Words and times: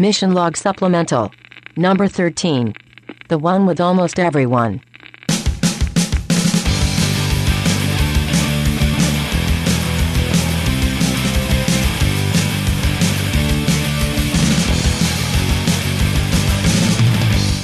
Mission 0.00 0.32
Log 0.32 0.56
Supplemental. 0.56 1.30
Number 1.76 2.08
13. 2.08 2.72
The 3.28 3.36
one 3.36 3.66
with 3.66 3.82
almost 3.82 4.18
everyone. 4.18 4.80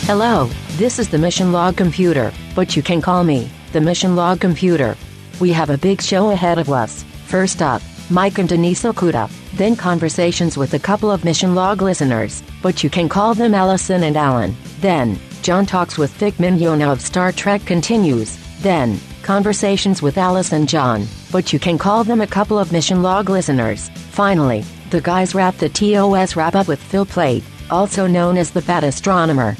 Hello, 0.05 0.51
this 0.77 0.99
is 0.99 1.09
the 1.09 1.17
Mission 1.17 1.53
Log 1.53 1.79
Computer, 1.79 2.35
but 2.55 2.77
you 2.77 2.83
can 2.83 3.01
call 3.01 3.25
me 3.25 3.51
the 3.73 3.81
Mission 3.81 4.15
Log 4.15 4.43
Computer. 4.43 4.95
We 5.41 5.53
have 5.53 5.71
a 5.71 5.79
big 5.79 6.03
show 6.03 6.33
ahead 6.33 6.59
of 6.59 6.69
us. 6.69 7.03
First 7.29 7.63
up, 7.63 7.81
Mike 8.09 8.39
and 8.39 8.49
Denise 8.49 8.85
Okuda, 8.85 9.29
then 9.55 9.75
conversations 9.75 10.57
with 10.57 10.75
a 10.75 10.79
couple 10.79 11.11
of 11.11 11.25
Mission 11.25 11.57
Log 11.57 11.83
listeners, 11.83 12.43
but 12.63 12.85
you 12.85 12.91
can 12.91 13.09
call 13.09 13.35
them 13.35 13.53
Allison 13.53 14.05
and 14.05 14.17
Alan. 14.17 14.57
Then, 14.81 15.19
John 15.43 15.67
talks 15.67 15.99
with 15.99 16.13
Vic 16.13 16.35
Mignogna 16.35 16.93
of 16.93 17.01
Star 17.01 17.33
Trek 17.33 17.65
continues. 17.65 18.39
Then, 18.61 19.01
conversations 19.23 20.03
with 20.03 20.19
Alice 20.19 20.53
and 20.53 20.69
John, 20.69 21.07
but 21.33 21.53
you 21.53 21.59
can 21.59 21.79
call 21.79 22.05
them 22.05 22.21
a 22.21 22.27
couple 22.27 22.61
of 22.61 22.71
Mission 22.71 23.03
Log 23.03 23.29
listeners. 23.29 23.89
Finally, 24.11 24.65
the 24.91 25.01
guys 25.01 25.35
wrap 25.35 25.57
the 25.57 25.69
TOS 25.69 26.37
wrap 26.37 26.55
up 26.55 26.69
with 26.69 26.81
Phil 26.81 27.07
Plait, 27.07 27.43
also 27.71 28.07
known 28.07 28.37
as 28.37 28.53
the 28.53 28.63
Fat 28.63 28.85
Astronomer. 28.85 29.57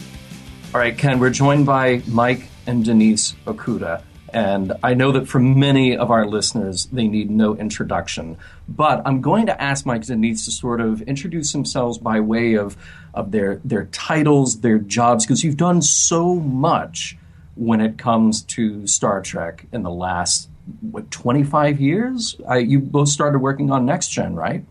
All 0.73 0.81
right, 0.81 0.97
Ken, 0.97 1.19
we're 1.19 1.31
joined 1.31 1.67
by 1.67 2.01
Mike 2.07 2.49
and 2.69 2.85
Denise 2.85 3.35
Okuda. 3.47 4.03
And 4.33 4.73
I 4.83 4.95
know 4.95 5.13
that 5.13 5.29
for 5.29 5.39
many 5.39 5.97
of 5.97 6.11
our 6.11 6.27
listeners, 6.27 6.87
they 6.87 7.07
need 7.07 7.31
no 7.31 7.57
introduction. 7.57 8.37
But 8.69 9.03
I'm 9.05 9.21
going 9.21 9.47
to 9.47 9.61
ask 9.61 9.87
Mike 9.87 10.03
Denise 10.03 10.45
to 10.47 10.51
sort 10.51 10.81
of 10.81 11.03
introduce 11.03 11.53
themselves 11.53 11.99
by 11.99 12.21
way 12.21 12.55
of, 12.55 12.77
of 13.15 13.31
their, 13.31 13.61
their 13.65 13.87
titles, 13.87 14.61
their 14.61 14.79
jobs, 14.79 15.25
because 15.25 15.45
you've 15.45 15.57
done 15.57 15.81
so 15.81 16.35
much 16.35 17.17
when 17.55 17.81
it 17.81 17.99
comes 17.99 18.43
to 18.43 18.87
Star 18.87 19.23
Trek 19.23 19.67
in 19.73 19.83
the 19.83 19.91
last, 19.91 20.49
what, 20.81 21.11
25 21.11 21.81
years? 21.81 22.37
I, 22.49 22.59
you 22.59 22.81
both 22.81 23.09
started 23.09 23.39
working 23.39 23.71
on 23.71 23.87
Next 23.87 24.09
Gen, 24.09 24.35
right? 24.35 24.65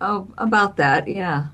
Oh, 0.00 0.28
about 0.36 0.76
that, 0.76 1.08
yeah. 1.08 1.46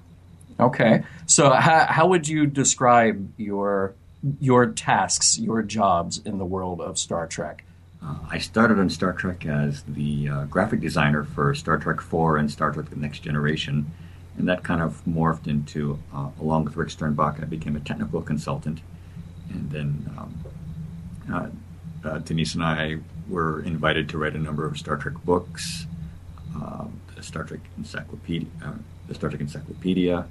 Okay. 0.58 1.04
So 1.26 1.50
how, 1.50 1.86
how 1.86 2.08
would 2.08 2.28
you 2.28 2.46
describe 2.46 3.32
your 3.36 3.94
your 4.40 4.66
tasks, 4.66 5.38
your 5.38 5.62
jobs 5.62 6.18
in 6.18 6.38
the 6.38 6.44
world 6.44 6.80
of 6.80 6.98
Star 6.98 7.26
Trek? 7.26 7.64
Uh, 8.02 8.16
I 8.30 8.38
started 8.38 8.78
on 8.78 8.90
Star 8.90 9.12
Trek 9.12 9.46
as 9.46 9.82
the 9.82 10.28
uh, 10.28 10.44
graphic 10.44 10.80
designer 10.80 11.24
for 11.24 11.54
Star 11.54 11.78
Trek 11.78 12.00
4 12.00 12.38
and 12.38 12.50
Star 12.50 12.70
Trek 12.72 12.90
The 12.90 12.96
Next 12.96 13.20
Generation. 13.20 13.90
And 14.36 14.48
that 14.48 14.64
kind 14.64 14.82
of 14.82 15.02
morphed 15.04 15.46
into, 15.46 15.98
uh, 16.12 16.28
along 16.40 16.64
with 16.64 16.76
Rick 16.76 16.88
Sternbach, 16.88 17.40
I 17.40 17.44
became 17.46 17.76
a 17.76 17.80
technical 17.80 18.20
consultant. 18.20 18.80
And 19.50 19.70
then 19.70 20.10
um, 20.18 20.44
uh, 21.32 22.08
uh, 22.08 22.18
Denise 22.18 22.54
and 22.54 22.64
I 22.64 22.98
were 23.28 23.62
invited 23.62 24.08
to 24.10 24.18
write 24.18 24.34
a 24.34 24.38
number 24.38 24.66
of 24.66 24.76
Star 24.76 24.96
Trek 24.96 25.14
books, 25.24 25.86
um, 26.56 27.00
the 27.14 27.22
Star 27.22 27.44
Trek 27.44 27.60
Encyclopedia, 27.78 28.48
uh, 28.64 28.72
the 29.06 29.14
Star 29.14 29.30
Trek 29.30 29.40
Encyclopedia, 29.40 30.26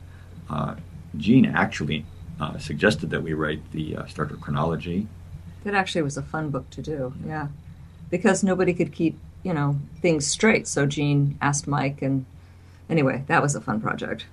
Gene 1.15 1.45
actually 1.45 2.05
uh, 2.43 2.57
suggested 2.57 3.09
that 3.11 3.23
we 3.23 3.33
write 3.33 3.71
the 3.71 3.95
uh, 3.95 4.05
Star 4.05 4.25
Trek 4.25 4.41
chronology. 4.41 5.07
That 5.63 5.73
actually 5.73 6.01
was 6.01 6.17
a 6.17 6.21
fun 6.21 6.49
book 6.49 6.69
to 6.71 6.81
do, 6.81 7.13
yeah. 7.25 7.47
Because 8.09 8.43
nobody 8.43 8.73
could 8.73 8.91
keep, 8.91 9.17
you 9.43 9.53
know, 9.53 9.79
things 10.01 10.27
straight. 10.27 10.67
So 10.67 10.85
Gene 10.85 11.37
asked 11.41 11.67
Mike, 11.67 12.01
and 12.01 12.25
anyway, 12.89 13.23
that 13.27 13.41
was 13.41 13.55
a 13.55 13.61
fun 13.61 13.79
project. 13.79 14.25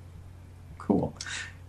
Cool. 0.78 1.14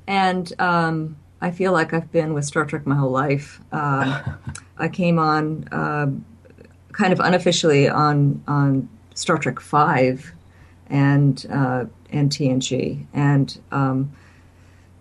And 0.08 0.52
um, 0.60 1.16
I 1.42 1.52
feel 1.52 1.72
like 1.74 1.94
I've 1.94 2.12
been 2.12 2.34
with 2.34 2.46
Star 2.46 2.66
Trek 2.66 2.88
my 2.88 2.96
whole 2.96 3.12
life. 3.12 3.62
Uh, 3.72 4.22
I 4.78 4.88
came 4.88 5.20
on 5.20 5.68
uh, 5.72 6.08
kind 6.92 7.14
of 7.14 7.20
unofficially 7.20 7.88
on 7.88 8.44
on 8.48 8.90
Star 9.14 9.38
Trek 9.38 9.60
Five 9.60 10.34
and 10.88 11.46
uh, 11.52 11.86
and 12.12 12.32
TNG, 12.32 13.06
and 13.14 13.60
um, 13.72 14.12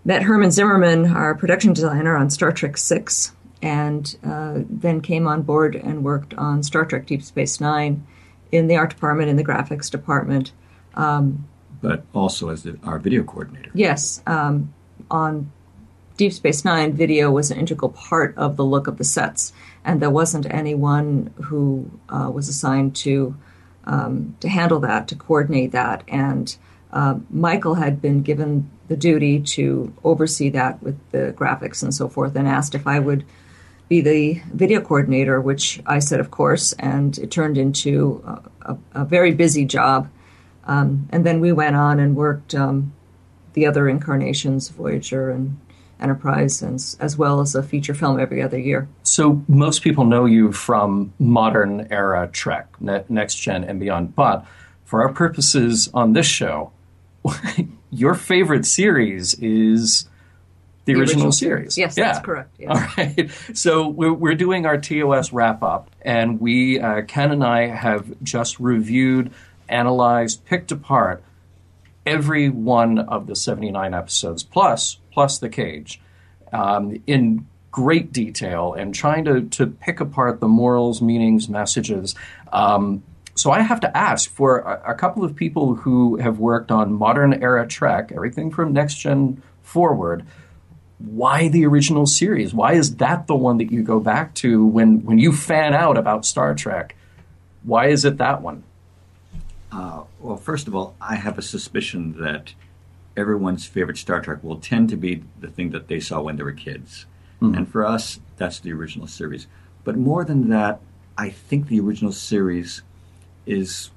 met 0.04 0.22
Herman 0.22 0.50
Zimmerman, 0.50 1.06
our 1.06 1.34
production 1.34 1.72
designer, 1.72 2.16
on 2.16 2.30
Star 2.30 2.52
Trek 2.52 2.76
Six, 2.76 3.34
and 3.62 4.16
uh, 4.24 4.60
then 4.68 5.00
came 5.00 5.26
on 5.26 5.42
board 5.42 5.74
and 5.76 6.02
worked 6.04 6.34
on 6.34 6.62
Star 6.62 6.84
Trek 6.84 7.06
Deep 7.06 7.22
Space 7.22 7.60
Nine 7.60 8.06
in 8.50 8.66
the 8.66 8.76
art 8.76 8.90
department, 8.90 9.28
in 9.28 9.36
the 9.36 9.44
graphics 9.44 9.90
department. 9.90 10.52
Um, 10.94 11.46
but 11.82 12.04
also 12.14 12.50
as 12.50 12.62
the, 12.62 12.78
our 12.82 12.98
video 12.98 13.22
coordinator. 13.22 13.70
Yes, 13.74 14.22
um, 14.26 14.72
on 15.10 15.50
Deep 16.16 16.32
Space 16.32 16.64
Nine, 16.64 16.92
video 16.92 17.30
was 17.30 17.50
an 17.50 17.58
integral 17.58 17.90
part 17.90 18.36
of 18.36 18.56
the 18.56 18.64
look 18.64 18.86
of 18.86 18.98
the 18.98 19.04
sets, 19.04 19.52
and 19.84 20.00
there 20.00 20.10
wasn't 20.10 20.46
anyone 20.50 21.32
who 21.44 21.90
uh, 22.08 22.30
was 22.32 22.48
assigned 22.48 22.96
to 22.96 23.36
um, 23.84 24.36
to 24.40 24.48
handle 24.48 24.80
that, 24.80 25.08
to 25.08 25.14
coordinate 25.14 25.72
that, 25.72 26.04
and 26.06 26.56
uh, 26.92 27.16
Michael 27.30 27.74
had 27.74 28.00
been 28.02 28.22
given 28.22 28.70
the 28.88 28.96
duty 28.96 29.40
to 29.40 29.92
oversee 30.02 30.50
that 30.50 30.82
with 30.82 30.98
the 31.10 31.34
graphics 31.36 31.82
and 31.82 31.94
so 31.94 32.08
forth, 32.08 32.34
and 32.36 32.48
asked 32.48 32.74
if 32.74 32.86
I 32.86 32.98
would 32.98 33.24
be 33.88 34.00
the 34.00 34.40
video 34.52 34.80
coordinator, 34.80 35.40
which 35.40 35.80
I 35.86 35.98
said, 35.98 36.20
of 36.20 36.30
course, 36.30 36.72
and 36.74 37.18
it 37.18 37.30
turned 37.30 37.58
into 37.58 38.22
a, 38.26 38.72
a, 38.72 38.78
a 39.02 39.04
very 39.04 39.32
busy 39.32 39.64
job. 39.64 40.08
Um, 40.64 41.08
and 41.10 41.26
then 41.26 41.40
we 41.40 41.52
went 41.52 41.74
on 41.74 41.98
and 41.98 42.14
worked 42.14 42.54
um, 42.54 42.92
the 43.54 43.66
other 43.66 43.88
incarnations, 43.88 44.68
Voyager 44.68 45.30
and 45.30 45.58
Enterprise, 46.00 46.62
and, 46.62 46.82
as 47.00 47.18
well 47.18 47.40
as 47.40 47.54
a 47.54 47.62
feature 47.62 47.94
film 47.94 48.18
every 48.18 48.40
other 48.40 48.58
year. 48.58 48.88
So 49.02 49.44
most 49.48 49.82
people 49.82 50.04
know 50.04 50.24
you 50.24 50.52
from 50.52 51.12
modern 51.18 51.88
era 51.90 52.28
Trek, 52.32 52.68
ne- 52.80 53.04
Next 53.08 53.34
Gen, 53.34 53.64
and 53.64 53.80
beyond. 53.80 54.14
But 54.14 54.46
for 54.84 55.02
our 55.02 55.12
purposes 55.12 55.90
on 55.92 56.12
this 56.12 56.26
show, 56.26 56.72
your 57.90 58.14
favorite 58.14 58.66
series 58.66 59.34
is 59.34 60.08
the, 60.84 60.94
The 60.94 61.00
original, 61.00 61.26
original 61.26 61.32
series. 61.32 61.78
Yes, 61.78 61.96
yeah. 61.96 62.12
that's 62.12 62.24
correct. 62.24 62.60
All 62.66 62.80
right. 62.96 63.30
So 63.54 63.88
we're, 63.88 64.12
we're 64.12 64.34
doing 64.34 64.66
our 64.66 64.78
TOS 64.78 65.32
wrap 65.32 65.62
up, 65.62 65.90
and 66.02 66.40
we, 66.40 66.80
uh, 66.80 67.02
Ken 67.02 67.32
and 67.32 67.44
I, 67.44 67.66
have 67.66 68.06
just 68.22 68.58
reviewed, 68.60 69.32
analyzed, 69.68 70.44
picked 70.46 70.72
apart 70.72 71.22
every 72.06 72.48
one 72.48 72.98
of 72.98 73.26
the 73.26 73.36
79 73.36 73.94
episodes, 73.94 74.42
plus 74.42 74.98
plus 75.12 75.38
the 75.38 75.48
cage, 75.48 76.00
um, 76.52 77.02
in 77.06 77.46
great 77.70 78.12
detail, 78.12 78.72
and 78.72 78.94
trying 78.94 79.24
to 79.24 79.42
to 79.42 79.66
pick 79.66 80.00
apart 80.00 80.40
the 80.40 80.48
morals, 80.48 81.02
meanings, 81.02 81.48
messages. 81.48 82.14
Um, 82.52 83.02
so 83.40 83.50
I 83.50 83.62
have 83.62 83.80
to 83.80 83.96
ask 83.96 84.30
for 84.30 84.58
a, 84.58 84.92
a 84.92 84.94
couple 84.94 85.24
of 85.24 85.34
people 85.34 85.74
who 85.74 86.16
have 86.16 86.38
worked 86.38 86.70
on 86.70 86.92
modern 86.92 87.42
era 87.42 87.66
Trek, 87.66 88.12
everything 88.14 88.50
from 88.50 88.72
Next 88.72 88.96
Gen 88.96 89.42
forward. 89.62 90.26
Why 90.98 91.48
the 91.48 91.64
original 91.64 92.06
series? 92.06 92.52
Why 92.52 92.74
is 92.74 92.96
that 92.96 93.26
the 93.26 93.34
one 93.34 93.56
that 93.56 93.72
you 93.72 93.82
go 93.82 93.98
back 93.98 94.34
to 94.36 94.66
when 94.66 95.04
when 95.06 95.18
you 95.18 95.32
fan 95.32 95.72
out 95.72 95.96
about 95.96 96.26
Star 96.26 96.54
Trek? 96.54 96.94
Why 97.62 97.86
is 97.86 98.04
it 98.04 98.18
that 98.18 98.42
one? 98.42 98.62
Uh, 99.72 100.02
well, 100.18 100.36
first 100.36 100.68
of 100.68 100.74
all, 100.74 100.94
I 101.00 101.14
have 101.14 101.38
a 101.38 101.42
suspicion 101.42 102.20
that 102.20 102.52
everyone's 103.16 103.64
favorite 103.64 103.96
Star 103.96 104.20
Trek 104.20 104.44
will 104.44 104.58
tend 104.58 104.90
to 104.90 104.96
be 104.96 105.24
the 105.38 105.48
thing 105.48 105.70
that 105.70 105.88
they 105.88 106.00
saw 106.00 106.20
when 106.20 106.36
they 106.36 106.42
were 106.42 106.52
kids. 106.52 107.06
And 107.40 107.66
for 107.66 107.86
us, 107.86 108.20
that's 108.36 108.60
the 108.60 108.72
original 108.74 109.06
series. 109.06 109.46
But 109.82 109.96
more 109.96 110.26
than 110.26 110.50
that, 110.50 110.80
I 111.16 111.30
think 111.30 111.68
the 111.68 111.80
original 111.80 112.12
series 112.12 112.82
is, 113.46 113.90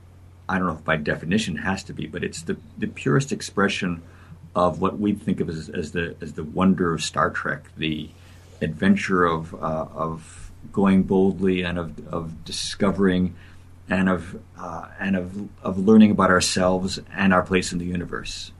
I 0.48 0.58
don't 0.58 0.68
know 0.68 0.74
if 0.74 0.84
by 0.84 0.98
definition 0.98 1.58
has 1.58 1.84
to 1.86 1.94
be, 1.94 2.08
but 2.08 2.24
it's 2.24 2.44
the, 2.44 2.58
the 2.78 2.88
purest 2.88 3.31
expression 3.31 4.02
of 4.56 4.80
what 4.80 5.00
we 5.00 5.14
think 5.14 5.40
of 5.40 5.50
as, 5.50 5.70
as 5.70 5.91
the 5.91 6.16
as 6.22 6.34
the 6.34 6.44
wonder 6.44 6.94
of 6.94 7.03
Star 7.03 7.29
Trek, 7.29 7.66
the 7.78 8.09
adventure 8.62 9.26
of 9.26 9.53
uh, 9.56 9.88
of 9.94 10.52
going 10.72 11.03
boldly 11.03 11.64
and 11.64 11.79
of 11.79 12.08
of 12.08 12.46
discovering 12.46 13.35
and 13.90 14.09
of 14.09 14.40
uh, 14.58 14.88
and 15.00 15.16
of 15.16 15.50
of 15.64 15.78
learning 15.79 16.12
about 16.12 16.29
ourselves 16.29 17.00
and 17.14 17.34
our 17.34 17.44
place 17.44 17.72
in 17.72 17.79
the 17.79 17.85
universe. 17.85 18.52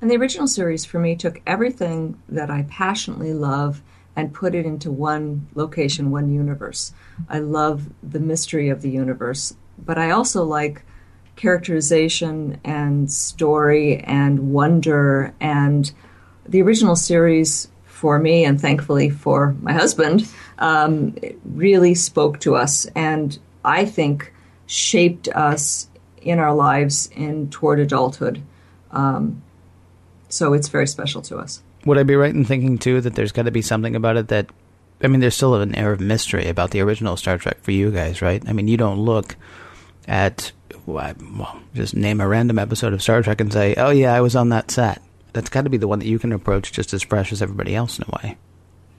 And 0.00 0.10
the 0.10 0.16
original 0.16 0.48
series 0.48 0.86
for 0.86 0.98
me 0.98 1.14
took 1.14 1.42
everything 1.46 2.20
that 2.30 2.50
I 2.50 2.62
passionately 2.70 3.34
love 3.34 3.82
and 4.16 4.32
put 4.32 4.54
it 4.54 4.64
into 4.64 4.90
one 4.90 5.46
location, 5.54 6.10
one 6.10 6.32
universe. 6.32 6.92
I 7.28 7.38
love 7.38 7.90
the 8.02 8.18
mystery 8.18 8.70
of 8.70 8.80
the 8.80 8.90
universe, 8.90 9.54
but 9.84 9.98
I 9.98 10.10
also 10.10 10.44
like 10.44 10.82
characterization 11.36 12.60
and 12.64 13.10
story 13.10 13.98
and 13.98 14.52
wonder. 14.52 15.34
And 15.40 15.90
the 16.46 16.62
original 16.62 16.96
series 16.96 17.68
for 17.84 18.18
me, 18.18 18.44
and 18.44 18.60
thankfully 18.60 19.10
for 19.10 19.56
my 19.60 19.72
husband, 19.72 20.28
um, 20.58 21.16
really 21.44 21.94
spoke 21.94 22.40
to 22.40 22.56
us 22.56 22.86
and 22.94 23.38
I 23.64 23.84
think 23.84 24.32
shaped 24.66 25.28
us 25.28 25.88
in 26.22 26.38
our 26.38 26.54
lives 26.54 27.08
in 27.14 27.50
toward 27.50 27.80
adulthood. 27.80 28.42
Um, 28.90 29.42
so 30.28 30.52
it's 30.52 30.68
very 30.68 30.86
special 30.86 31.22
to 31.22 31.38
us. 31.38 31.62
Would 31.86 31.98
I 31.98 32.02
be 32.02 32.14
right 32.16 32.34
in 32.34 32.44
thinking 32.44 32.78
too 32.78 33.00
that 33.00 33.14
there's 33.14 33.32
got 33.32 33.44
to 33.44 33.50
be 33.50 33.62
something 33.62 33.96
about 33.96 34.16
it 34.16 34.28
that, 34.28 34.50
I 35.02 35.08
mean, 35.08 35.20
there's 35.20 35.34
still 35.34 35.54
an 35.54 35.74
air 35.74 35.92
of 35.92 36.00
mystery 36.00 36.48
about 36.48 36.70
the 36.70 36.80
original 36.80 37.16
Star 37.16 37.38
Trek 37.38 37.62
for 37.62 37.70
you 37.70 37.90
guys, 37.90 38.20
right? 38.20 38.42
I 38.46 38.52
mean, 38.52 38.68
you 38.68 38.76
don't 38.76 38.98
look 38.98 39.36
at 40.06 40.52
well, 40.86 41.60
just 41.74 41.94
name 41.94 42.20
a 42.20 42.28
random 42.28 42.58
episode 42.58 42.92
of 42.92 43.02
Star 43.02 43.22
Trek 43.22 43.40
and 43.40 43.52
say, 43.52 43.74
"Oh 43.76 43.90
yeah, 43.90 44.14
I 44.14 44.20
was 44.20 44.36
on 44.36 44.48
that 44.50 44.70
set." 44.70 45.02
That's 45.32 45.48
got 45.48 45.62
to 45.62 45.70
be 45.70 45.76
the 45.76 45.88
one 45.88 46.00
that 46.00 46.06
you 46.06 46.18
can 46.18 46.32
approach 46.32 46.72
just 46.72 46.92
as 46.92 47.02
fresh 47.02 47.32
as 47.32 47.40
everybody 47.40 47.74
else 47.74 47.98
in 47.98 48.04
a 48.08 48.16
way. 48.16 48.36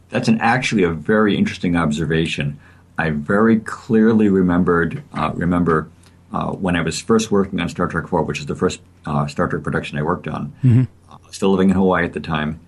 That's 0.10 0.28
an 0.28 0.40
actually 0.40 0.84
a 0.84 0.92
very 0.92 1.38
interesting 1.38 1.76
observation. 1.76 2.60
I 2.98 3.10
very 3.10 3.60
clearly 3.60 4.30
remembered 4.30 5.04
uh, 5.14 5.32
remember 5.34 5.90
uh, 6.32 6.52
when 6.52 6.76
I 6.76 6.82
was 6.82 7.02
first 7.02 7.32
working 7.32 7.60
on 7.60 7.70
Star 7.70 7.88
Trek 7.88 8.08
Four, 8.08 8.24
which 8.24 8.40
is 8.40 8.46
the 8.46 8.56
first 8.56 8.82
uh, 9.06 9.28
Star 9.28 9.48
Trek 9.48 9.64
production 9.64 9.98
I 9.98 10.04
worked 10.04 10.28
on. 10.28 10.54
Mm-hmm. 10.64 10.84
still 11.32 11.52
living 11.52 11.70
in 11.70 11.76
Hawaii 11.76 12.06
at 12.06 12.14
the 12.14 12.20
time, 12.20 12.60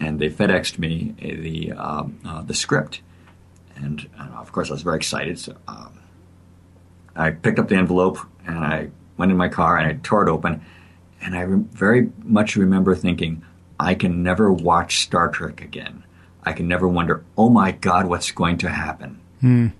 and 0.00 0.18
they 0.18 0.30
FedExed 0.30 0.78
me 0.78 1.14
the 1.18 1.72
um, 1.72 2.20
uh, 2.24 2.42
the 2.42 2.54
script, 2.54 3.00
and 3.76 4.08
uh, 4.18 4.28
of 4.36 4.52
course 4.52 4.70
I 4.70 4.74
was 4.74 4.82
very 4.82 4.96
excited. 4.96 5.38
So 5.38 5.56
um, 5.66 5.97
I 7.18 7.30
picked 7.30 7.58
up 7.58 7.68
the 7.68 7.76
envelope 7.76 8.18
and 8.46 8.58
I 8.58 8.88
went 9.16 9.32
in 9.32 9.36
my 9.36 9.48
car 9.48 9.76
and 9.76 9.86
I 9.86 9.98
tore 10.02 10.26
it 10.26 10.30
open, 10.30 10.64
and 11.20 11.36
I 11.36 11.42
re- 11.42 11.64
very 11.72 12.10
much 12.22 12.56
remember 12.56 12.94
thinking, 12.94 13.42
I 13.78 13.94
can 13.94 14.22
never 14.22 14.52
watch 14.52 15.00
Star 15.00 15.28
Trek 15.28 15.60
again. 15.60 16.04
I 16.44 16.52
can 16.52 16.68
never 16.68 16.88
wonder, 16.88 17.24
oh 17.36 17.50
my 17.50 17.72
God, 17.72 18.06
what's 18.06 18.30
going 18.30 18.58
to 18.58 18.70
happen? 18.70 19.20
Mm. 19.42 19.72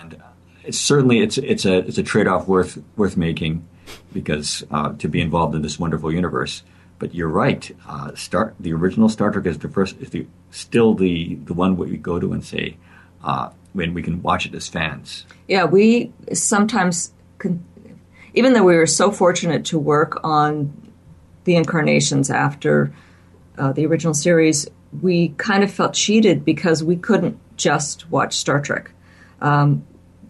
And 0.00 0.14
uh, 0.14 0.26
it's 0.62 0.78
certainly 0.78 1.20
it's 1.20 1.38
it's 1.38 1.64
a 1.64 1.78
it's 1.78 1.98
a 1.98 2.02
trade 2.02 2.28
off 2.28 2.46
worth 2.46 2.78
worth 2.96 3.16
making 3.16 3.66
because 4.12 4.62
uh, 4.70 4.92
to 4.98 5.08
be 5.08 5.20
involved 5.20 5.54
in 5.54 5.62
this 5.62 5.78
wonderful 5.78 6.12
universe. 6.12 6.62
But 6.98 7.14
you're 7.14 7.28
right. 7.28 7.74
Uh, 7.88 8.14
Star 8.14 8.54
the 8.60 8.72
original 8.72 9.08
Star 9.08 9.32
Trek 9.32 9.46
is 9.46 9.58
the 9.58 9.68
first 9.68 9.96
is 10.00 10.10
the 10.10 10.26
still 10.50 10.94
the 10.94 11.34
the 11.34 11.54
one 11.54 11.76
we 11.76 11.96
go 11.96 12.20
to 12.20 12.32
and 12.32 12.44
say 12.44 12.76
uh, 13.24 13.50
when 13.72 13.94
we 13.94 14.02
can 14.02 14.22
watch 14.22 14.46
it 14.46 14.54
as 14.54 14.68
fans. 14.68 15.26
Yeah, 15.48 15.64
we 15.64 16.12
sometimes, 16.32 17.12
con- 17.38 17.64
even 18.34 18.52
though 18.52 18.64
we 18.64 18.76
were 18.76 18.86
so 18.86 19.10
fortunate 19.10 19.64
to 19.66 19.78
work 19.78 20.20
on 20.24 20.72
the 21.44 21.56
incarnations 21.56 22.30
after 22.30 22.92
uh, 23.58 23.72
the 23.72 23.86
original 23.86 24.14
series, 24.14 24.68
we 25.00 25.30
kind 25.38 25.64
of 25.64 25.70
felt 25.70 25.94
cheated 25.94 26.44
because 26.44 26.84
we 26.84 26.96
couldn't 26.96 27.38
just 27.56 28.10
watch 28.10 28.36
Star 28.36 28.60
Trek. 28.60 28.90
Um, 29.40 29.84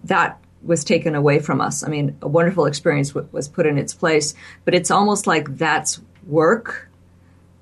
that 0.05 0.39
was 0.63 0.85
taken 0.85 1.15
away 1.15 1.39
from 1.39 1.61
us. 1.61 1.83
I 1.83 1.89
mean, 1.89 2.17
a 2.23 2.29
wonderful 2.29 2.67
experience 2.67 3.09
w- 3.11 3.29
was 3.33 3.49
put 3.49 3.67
in 3.67 3.79
its 3.79 3.95
place, 3.95 4.35
but 4.65 4.75
it's 4.75 4.91
almost 4.91 5.27
like 5.27 5.57
that's 5.57 6.01
work. 6.27 6.89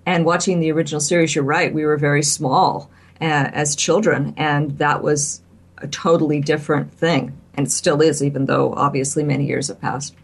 And 0.07 0.25
watching 0.25 0.61
the 0.61 0.73
original 0.73 1.01
series, 1.01 1.35
you're 1.35 1.45
right, 1.45 1.73
we 1.73 1.85
were 1.85 1.97
very 1.97 2.23
small 2.23 2.91
uh, 3.21 3.25
as 3.53 3.77
children, 3.77 4.35
and 4.37 4.79
that 4.79 5.03
was 5.03 5.43
a 5.81 5.89
totally 5.89 6.41
different 6.41 6.93
thing. 6.93 7.37
And 7.55 7.67
it 7.67 7.71
still 7.71 8.01
is, 8.01 8.23
even 8.23 8.47
though 8.47 8.73
obviously 8.75 9.23
many 9.23 9.47
years 9.47 9.69
have 9.69 9.81
passed. 9.81 10.15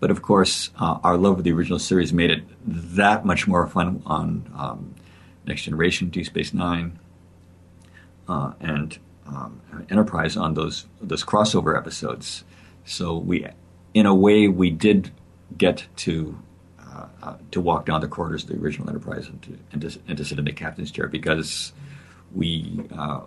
But 0.00 0.10
of 0.10 0.22
course, 0.22 0.70
uh, 0.78 0.98
our 1.02 1.16
love 1.16 1.38
of 1.38 1.44
the 1.44 1.52
original 1.52 1.78
series 1.78 2.12
made 2.12 2.30
it 2.30 2.42
that 2.66 3.24
much 3.24 3.48
more 3.48 3.66
fun 3.66 4.02
on 4.06 4.50
um, 4.54 4.94
Next 5.44 5.62
Generation, 5.62 6.10
Deep 6.10 6.26
Space 6.26 6.54
Nine, 6.54 6.98
uh, 8.28 8.52
and 8.60 8.98
um, 9.26 9.60
Enterprise 9.90 10.36
on 10.36 10.54
those 10.54 10.86
those 11.00 11.24
crossover 11.24 11.76
episodes. 11.76 12.44
So 12.84 13.18
we, 13.18 13.46
in 13.94 14.06
a 14.06 14.14
way, 14.14 14.48
we 14.48 14.70
did 14.70 15.10
get 15.56 15.86
to 15.96 16.38
uh, 16.80 17.06
uh, 17.22 17.36
to 17.50 17.60
walk 17.60 17.86
down 17.86 18.00
the 18.00 18.08
corridors 18.08 18.44
of 18.44 18.50
the 18.50 18.56
original 18.56 18.88
Enterprise 18.88 19.26
and 19.26 19.42
to, 19.42 19.58
and 19.72 19.82
to, 19.82 20.00
and 20.06 20.18
to 20.18 20.24
sit 20.24 20.38
in 20.38 20.44
the 20.44 20.52
captain's 20.52 20.90
chair 20.90 21.08
because 21.08 21.72
we 22.32 22.86
uh, 22.96 23.22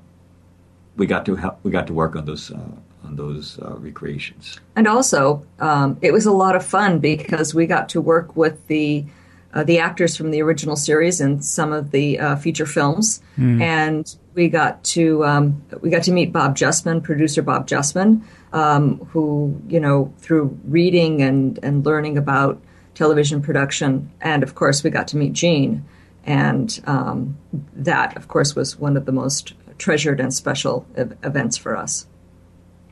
we 0.96 1.06
got 1.06 1.26
to 1.26 1.36
help, 1.36 1.60
we 1.64 1.72
got 1.72 1.88
to 1.88 1.94
work 1.94 2.16
on 2.16 2.26
those 2.26 2.52
uh, 2.52 2.60
on 3.04 3.16
those 3.16 3.60
uh, 3.60 3.76
recreations. 3.78 4.60
And 4.76 4.88
also, 4.88 5.46
um, 5.60 5.98
it 6.02 6.12
was 6.12 6.26
a 6.26 6.32
lot 6.32 6.56
of 6.56 6.66
fun 6.66 7.00
because 7.00 7.54
we 7.54 7.66
got 7.66 7.90
to 7.90 8.02
work 8.02 8.36
with 8.36 8.68
the 8.68 9.06
uh, 9.54 9.64
the 9.64 9.80
actors 9.80 10.16
from 10.16 10.32
the 10.32 10.42
original 10.42 10.76
series 10.76 11.20
and 11.20 11.44
some 11.44 11.74
of 11.74 11.92
the 11.92 12.18
uh, 12.20 12.36
feature 12.38 12.66
films, 12.66 13.22
mm. 13.38 13.62
and 13.62 14.16
we 14.34 14.48
got 14.48 14.82
to 14.84 15.26
um, 15.26 15.62
we 15.82 15.90
got 15.90 16.04
to 16.04 16.12
meet 16.12 16.32
Bob 16.32 16.56
Justman, 16.56 17.04
producer 17.04 17.42
Bob 17.42 17.68
Justman, 17.68 18.24
um, 18.54 18.98
who 19.12 19.60
you 19.68 19.80
know 19.80 20.14
through 20.20 20.58
reading 20.66 21.22
and 21.22 21.60
and 21.64 21.86
learning 21.86 22.18
about 22.18 22.62
television 22.96 23.42
production, 23.42 24.10
and 24.22 24.44
of 24.44 24.56
course 24.56 24.84
we 24.84 24.90
got 24.90 25.08
to 25.10 25.18
meet 25.18 25.34
Gene, 25.34 25.84
and 26.26 26.80
um, 26.86 27.38
that 27.74 28.16
of 28.16 28.28
course 28.28 28.56
was 28.56 28.78
one 28.78 28.96
of 28.96 29.06
the 29.06 29.12
most 29.12 29.54
treasured 29.82 30.20
and 30.20 30.34
special 30.34 30.86
ev- 30.96 31.18
events 31.24 31.58
for 31.58 31.76
us. 31.76 32.08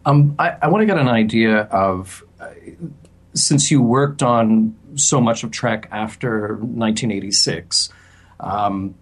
Um, 0.05 0.35
I, 0.39 0.57
I 0.63 0.67
want 0.67 0.81
to 0.81 0.85
get 0.85 0.97
an 0.97 1.07
idea 1.07 1.61
of 1.71 2.23
uh, 2.39 2.49
since 3.33 3.69
you 3.69 3.81
worked 3.81 4.23
on 4.23 4.75
so 4.95 5.21
much 5.21 5.43
of 5.43 5.51
Trek 5.51 5.87
after 5.91 6.55
1986. 6.55 7.89
Um, 8.39 8.95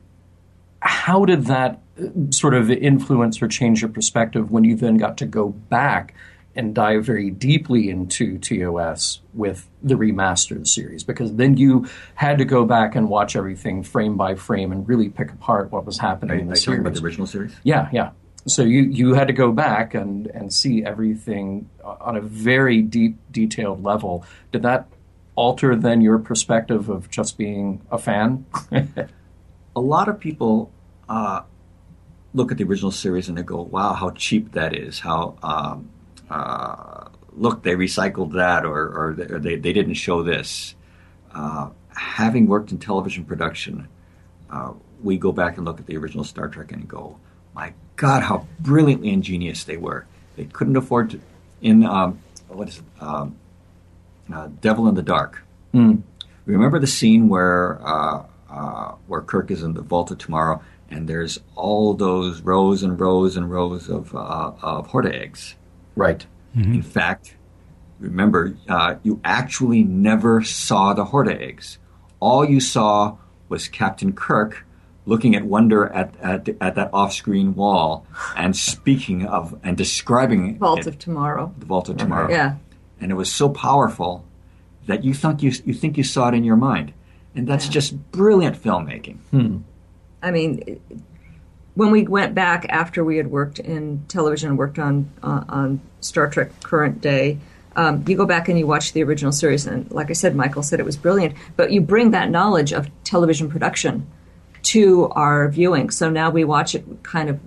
how 0.82 1.26
did 1.26 1.46
that 1.46 1.80
uh, 2.00 2.08
sort 2.30 2.54
of 2.54 2.70
influence 2.70 3.42
or 3.42 3.48
change 3.48 3.82
your 3.82 3.90
perspective 3.90 4.52
when 4.52 4.64
you 4.64 4.76
then 4.76 4.98
got 4.98 5.18
to 5.18 5.26
go 5.26 5.50
back 5.50 6.14
and 6.58 6.76
dive 6.76 7.06
very 7.06 7.30
deeply 7.30 7.90
into 7.90 8.38
TOS 8.40 9.22
with 9.34 9.70
the 9.82 9.96
remastered 9.96 10.68
series? 10.68 11.04
Because 11.04 11.36
then 11.36 11.56
you 11.56 11.88
had 12.16 12.38
to 12.40 12.46
go 12.46 12.66
back 12.66 12.96
and 12.96 13.08
watch 13.08 13.36
everything 13.36 13.84
frame 13.84 14.18
by 14.18 14.36
frame 14.36 14.72
and 14.72 14.88
really 14.88 15.10
pick 15.10 15.32
apart 15.32 15.72
what 15.72 15.86
was 15.86 15.98
happening 15.98 16.42
in 16.42 16.48
the 16.48 16.56
series. 16.56 16.82
About 16.82 16.96
the 16.96 17.02
original 17.02 17.28
series? 17.28 17.56
Yeah, 17.64 17.88
yeah. 17.94 18.12
So 18.48 18.64
you, 18.64 18.84
you 18.84 19.14
had 19.14 19.28
to 19.28 19.34
go 19.34 19.52
back 19.52 19.94
and, 19.94 20.28
and 20.28 20.54
see 20.54 20.84
everything 20.84 21.70
on 21.84 22.16
a 22.16 22.22
very 22.22 22.82
deep, 22.82 23.18
detailed 23.32 23.84
level. 23.84 24.26
Did 24.52 24.64
that 24.64 24.88
alter 25.36 25.76
then 25.76 26.02
your 26.02 26.18
perspective 26.18 26.90
of 26.90 27.10
just 27.10 27.38
being 27.38 27.82
a 27.92 27.98
fan? 27.98 28.46
a 28.72 29.80
lot 29.80 30.08
of 30.08 30.20
people 30.20 30.72
uh, 31.08 31.42
look 32.34 32.52
at 32.52 32.58
the 32.58 32.64
original 32.64 32.92
series 32.92 33.30
and 33.30 33.38
they 33.38 33.44
go, 33.44 33.62
"Wow, 33.62 33.94
how 33.94 34.12
cheap 34.12 34.54
that 34.54 34.76
is! 34.76 35.00
How 35.00 35.38
um, 35.44 35.90
uh, 36.30 37.10
look, 37.34 37.64
they 37.64 37.76
recycled 37.76 38.34
that, 38.34 38.66
or, 38.66 38.80
or 38.80 39.14
they, 39.14 39.56
they 39.56 39.74
didn't 39.74 39.96
show 39.96 40.24
this." 40.24 40.76
Uh, 41.34 41.70
having 41.96 42.48
worked 42.48 42.72
in 42.72 42.80
television 42.80 43.26
production, 43.26 43.88
uh, 44.50 44.74
we 45.04 45.18
go 45.18 45.32
back 45.32 45.58
and 45.58 45.66
look 45.66 45.80
at 45.80 45.86
the 45.86 45.98
original 45.98 46.24
Star 46.24 46.48
Trek 46.48 46.72
and 46.72 46.88
go, 46.88 47.18
"My 47.54 47.74
God, 47.96 48.24
how 48.24 48.48
brilliantly 48.60 49.10
ingenious 49.10 49.64
they 49.64 49.78
were! 49.78 50.06
They 50.36 50.46
couldn't 50.46 50.76
afford 50.76 51.12
to." 51.12 51.22
In 51.62 51.84
um, 51.84 52.20
what 52.48 52.70
is 52.70 52.80
it? 52.80 53.04
Um, 53.04 53.36
uh, 54.34 54.50
Devil 54.62 54.88
in 54.88 54.96
the 54.96 55.04
Dark. 55.04 55.44
Mm. 55.74 56.02
Remember 56.46 56.80
the 56.80 56.88
scene 56.88 57.30
where 57.30 57.80
uh, 57.86 58.24
uh, 58.50 58.96
where 59.08 59.22
Kirk 59.22 59.52
is 59.52 59.64
in 59.64 59.74
the 59.74 59.82
Vault 59.82 60.12
of 60.12 60.18
Tomorrow, 60.18 60.62
and 60.90 61.08
there's 61.08 61.40
all 61.56 61.94
those 61.94 62.42
rows 62.42 62.84
and 62.84 63.00
rows 63.00 63.36
and 63.36 63.50
rows 63.52 63.90
of 63.90 64.16
uh, 64.16 64.52
of 64.62 64.88
Horta 64.88 65.14
eggs. 65.14 65.56
Right. 65.98 66.26
Mm-hmm. 66.56 66.74
In 66.76 66.82
fact, 66.82 67.36
remember 68.00 68.56
uh, 68.70 68.96
you 69.04 69.20
actually 69.24 69.84
never 69.84 70.44
saw 70.44 70.94
the 70.94 71.06
Horta 71.06 71.40
eggs. 71.40 71.78
All 72.20 72.46
you 72.46 72.60
saw 72.60 73.18
was 73.50 73.68
Captain 73.68 74.14
Kirk 74.14 74.66
looking 75.06 75.36
at 75.36 75.46
wonder 75.46 75.88
at, 75.88 76.16
at, 76.22 76.50
at 76.62 76.76
that 76.76 76.90
off-screen 76.94 77.56
wall 77.56 78.06
and 78.36 78.56
speaking 78.56 79.26
of 79.26 79.58
and 79.64 79.78
describing 79.78 80.58
Vault 80.58 80.80
it, 80.80 80.88
of 80.88 81.00
Tomorrow. 81.00 81.54
The 81.58 81.66
Vault 81.66 81.90
of 81.90 81.98
Tomorrow. 81.98 82.30
Yeah 82.30 82.56
and 83.00 83.12
it 83.12 83.16
was 83.16 83.32
so 83.32 83.50
powerful 83.50 84.26
that 84.86 85.04
you 85.04 85.14
think 85.14 85.44
you 85.44 85.52
you 85.66 85.74
think 85.74 85.98
you 85.98 86.04
saw 86.04 86.30
it 86.30 86.34
in 86.34 86.44
your 86.44 86.56
mind, 86.56 86.94
and 87.36 87.48
that's 87.48 87.66
yeah. 87.66 87.72
just 87.72 88.12
brilliant 88.12 88.62
filmmaking. 88.62 89.18
Hmm. 89.32 89.58
I 90.22 90.32
mean, 90.32 90.80
when 91.78 91.92
we 91.92 92.08
went 92.08 92.34
back 92.34 92.66
after 92.70 93.04
we 93.04 93.18
had 93.18 93.28
worked 93.28 93.60
in 93.60 94.04
television, 94.08 94.50
and 94.50 94.58
worked 94.58 94.80
on 94.80 95.08
uh, 95.22 95.44
on 95.48 95.80
Star 96.02 96.28
Trek 96.28 96.50
Current 96.64 97.02
Day. 97.02 97.38
Um, 97.76 98.04
you 98.08 98.18
go 98.18 98.26
back 98.26 98.50
and 98.50 98.58
you 98.58 98.66
watch 98.66 98.94
the 98.94 99.04
original 99.04 99.32
series, 99.32 99.68
and 99.68 99.90
like 99.92 100.10
I 100.10 100.14
said, 100.14 100.36
Michael 100.36 100.64
said 100.64 100.80
it 100.80 100.88
was 100.88 100.98
brilliant. 100.98 101.36
But 101.56 101.72
you 101.72 101.80
bring 101.80 102.10
that 102.12 102.32
knowledge 102.32 102.74
of 102.74 102.90
television 103.04 103.48
production 103.48 104.08
to 104.64 105.10
our 105.10 105.48
viewing, 105.50 105.92
so 105.92 106.10
now 106.10 106.32
we 106.32 106.44
watch 106.44 106.74
it 106.74 106.84
kind 107.04 107.30
of 107.30 107.40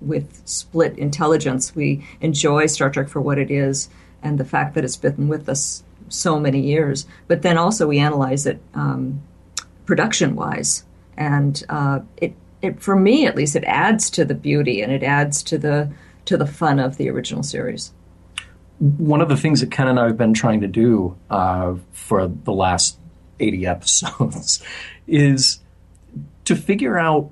with 0.00 0.42
split 0.44 0.96
intelligence. 0.96 1.74
We 1.74 2.06
enjoy 2.20 2.66
Star 2.66 2.88
Trek 2.88 3.08
for 3.08 3.20
what 3.20 3.36
it 3.36 3.50
is, 3.50 3.88
and 4.22 4.38
the 4.38 4.44
fact 4.44 4.76
that 4.76 4.84
it's 4.84 4.96
been 4.96 5.26
with 5.26 5.48
us 5.48 5.82
so 6.08 6.38
many 6.38 6.60
years. 6.60 7.04
But 7.26 7.42
then 7.42 7.58
also 7.58 7.88
we 7.88 7.98
analyze 7.98 8.46
it 8.46 8.62
um, 8.74 9.22
production 9.86 10.36
wise, 10.36 10.84
and 11.16 11.60
uh, 11.68 12.00
it 12.16 12.32
it 12.66 12.82
for 12.82 12.96
me 12.96 13.26
at 13.26 13.36
least 13.36 13.56
it 13.56 13.64
adds 13.64 14.10
to 14.10 14.24
the 14.24 14.34
beauty 14.34 14.82
and 14.82 14.92
it 14.92 15.02
adds 15.02 15.42
to 15.44 15.58
the 15.58 15.90
to 16.26 16.36
the 16.36 16.46
fun 16.46 16.78
of 16.78 16.96
the 16.96 17.08
original 17.08 17.42
series. 17.42 17.92
One 18.78 19.20
of 19.20 19.28
the 19.28 19.36
things 19.36 19.60
that 19.60 19.70
Ken 19.70 19.88
and 19.88 19.98
I 19.98 20.06
have 20.06 20.18
been 20.18 20.34
trying 20.34 20.60
to 20.60 20.66
do 20.66 21.16
uh, 21.30 21.76
for 21.92 22.28
the 22.28 22.52
last 22.52 22.98
eighty 23.40 23.66
episodes 23.66 24.62
is 25.06 25.60
to 26.44 26.54
figure 26.54 26.98
out 26.98 27.30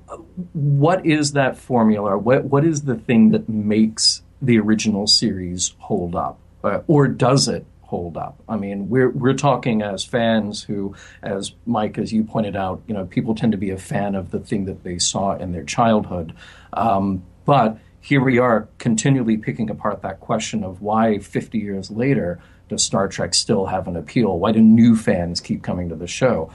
what 0.53 1.05
is 1.05 1.33
that 1.33 1.57
formula, 1.57 2.17
what 2.17 2.45
what 2.45 2.65
is 2.65 2.83
the 2.83 2.95
thing 2.95 3.31
that 3.31 3.47
makes 3.47 4.21
the 4.41 4.59
original 4.59 5.07
series 5.07 5.73
hold 5.79 6.15
up, 6.15 6.39
uh, 6.63 6.81
or 6.87 7.07
does 7.07 7.47
it 7.47 7.65
hold 7.95 8.17
up? 8.17 8.41
I 8.49 8.57
mean, 8.57 8.89
we're 8.89 9.09
we're 9.09 9.33
talking 9.33 9.81
as 9.81 10.03
fans 10.03 10.63
who, 10.63 10.95
as 11.21 11.53
Mike, 11.65 11.97
as 11.97 12.11
you 12.11 12.23
pointed 12.23 12.55
out, 12.55 12.81
you 12.87 12.93
know, 12.93 13.05
people 13.05 13.35
tend 13.35 13.51
to 13.53 13.57
be 13.57 13.71
a 13.71 13.77
fan 13.77 14.15
of 14.15 14.31
the 14.31 14.39
thing 14.39 14.65
that 14.65 14.83
they 14.83 14.99
saw 14.99 15.35
in 15.35 15.51
their 15.51 15.63
childhood, 15.63 16.33
um, 16.73 17.23
but 17.45 17.77
here 18.01 18.23
we 18.23 18.37
are 18.37 18.69
continually 18.77 19.35
picking 19.35 19.69
apart 19.69 20.03
that 20.03 20.19
question 20.19 20.63
of 20.63 20.79
why 20.79 21.17
50 21.17 21.57
years 21.57 21.89
later 21.89 22.39
does 22.69 22.83
Star 22.83 23.07
Trek 23.07 23.33
still 23.33 23.65
have 23.65 23.87
an 23.87 23.95
appeal? 23.95 24.37
Why 24.37 24.51
do 24.51 24.61
new 24.61 24.95
fans 24.95 25.41
keep 25.41 25.63
coming 25.63 25.89
to 25.89 25.95
the 25.95 26.05
show? 26.05 26.51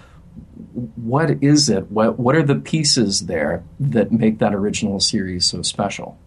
What 0.94 1.42
is 1.42 1.68
it? 1.68 1.90
What, 1.90 2.20
what 2.20 2.36
are 2.36 2.44
the 2.44 2.54
pieces 2.54 3.26
there 3.26 3.64
that 3.80 4.12
make 4.12 4.38
that 4.38 4.54
original 4.54 5.00
series 5.00 5.44
so 5.44 5.62
special? 5.62 6.18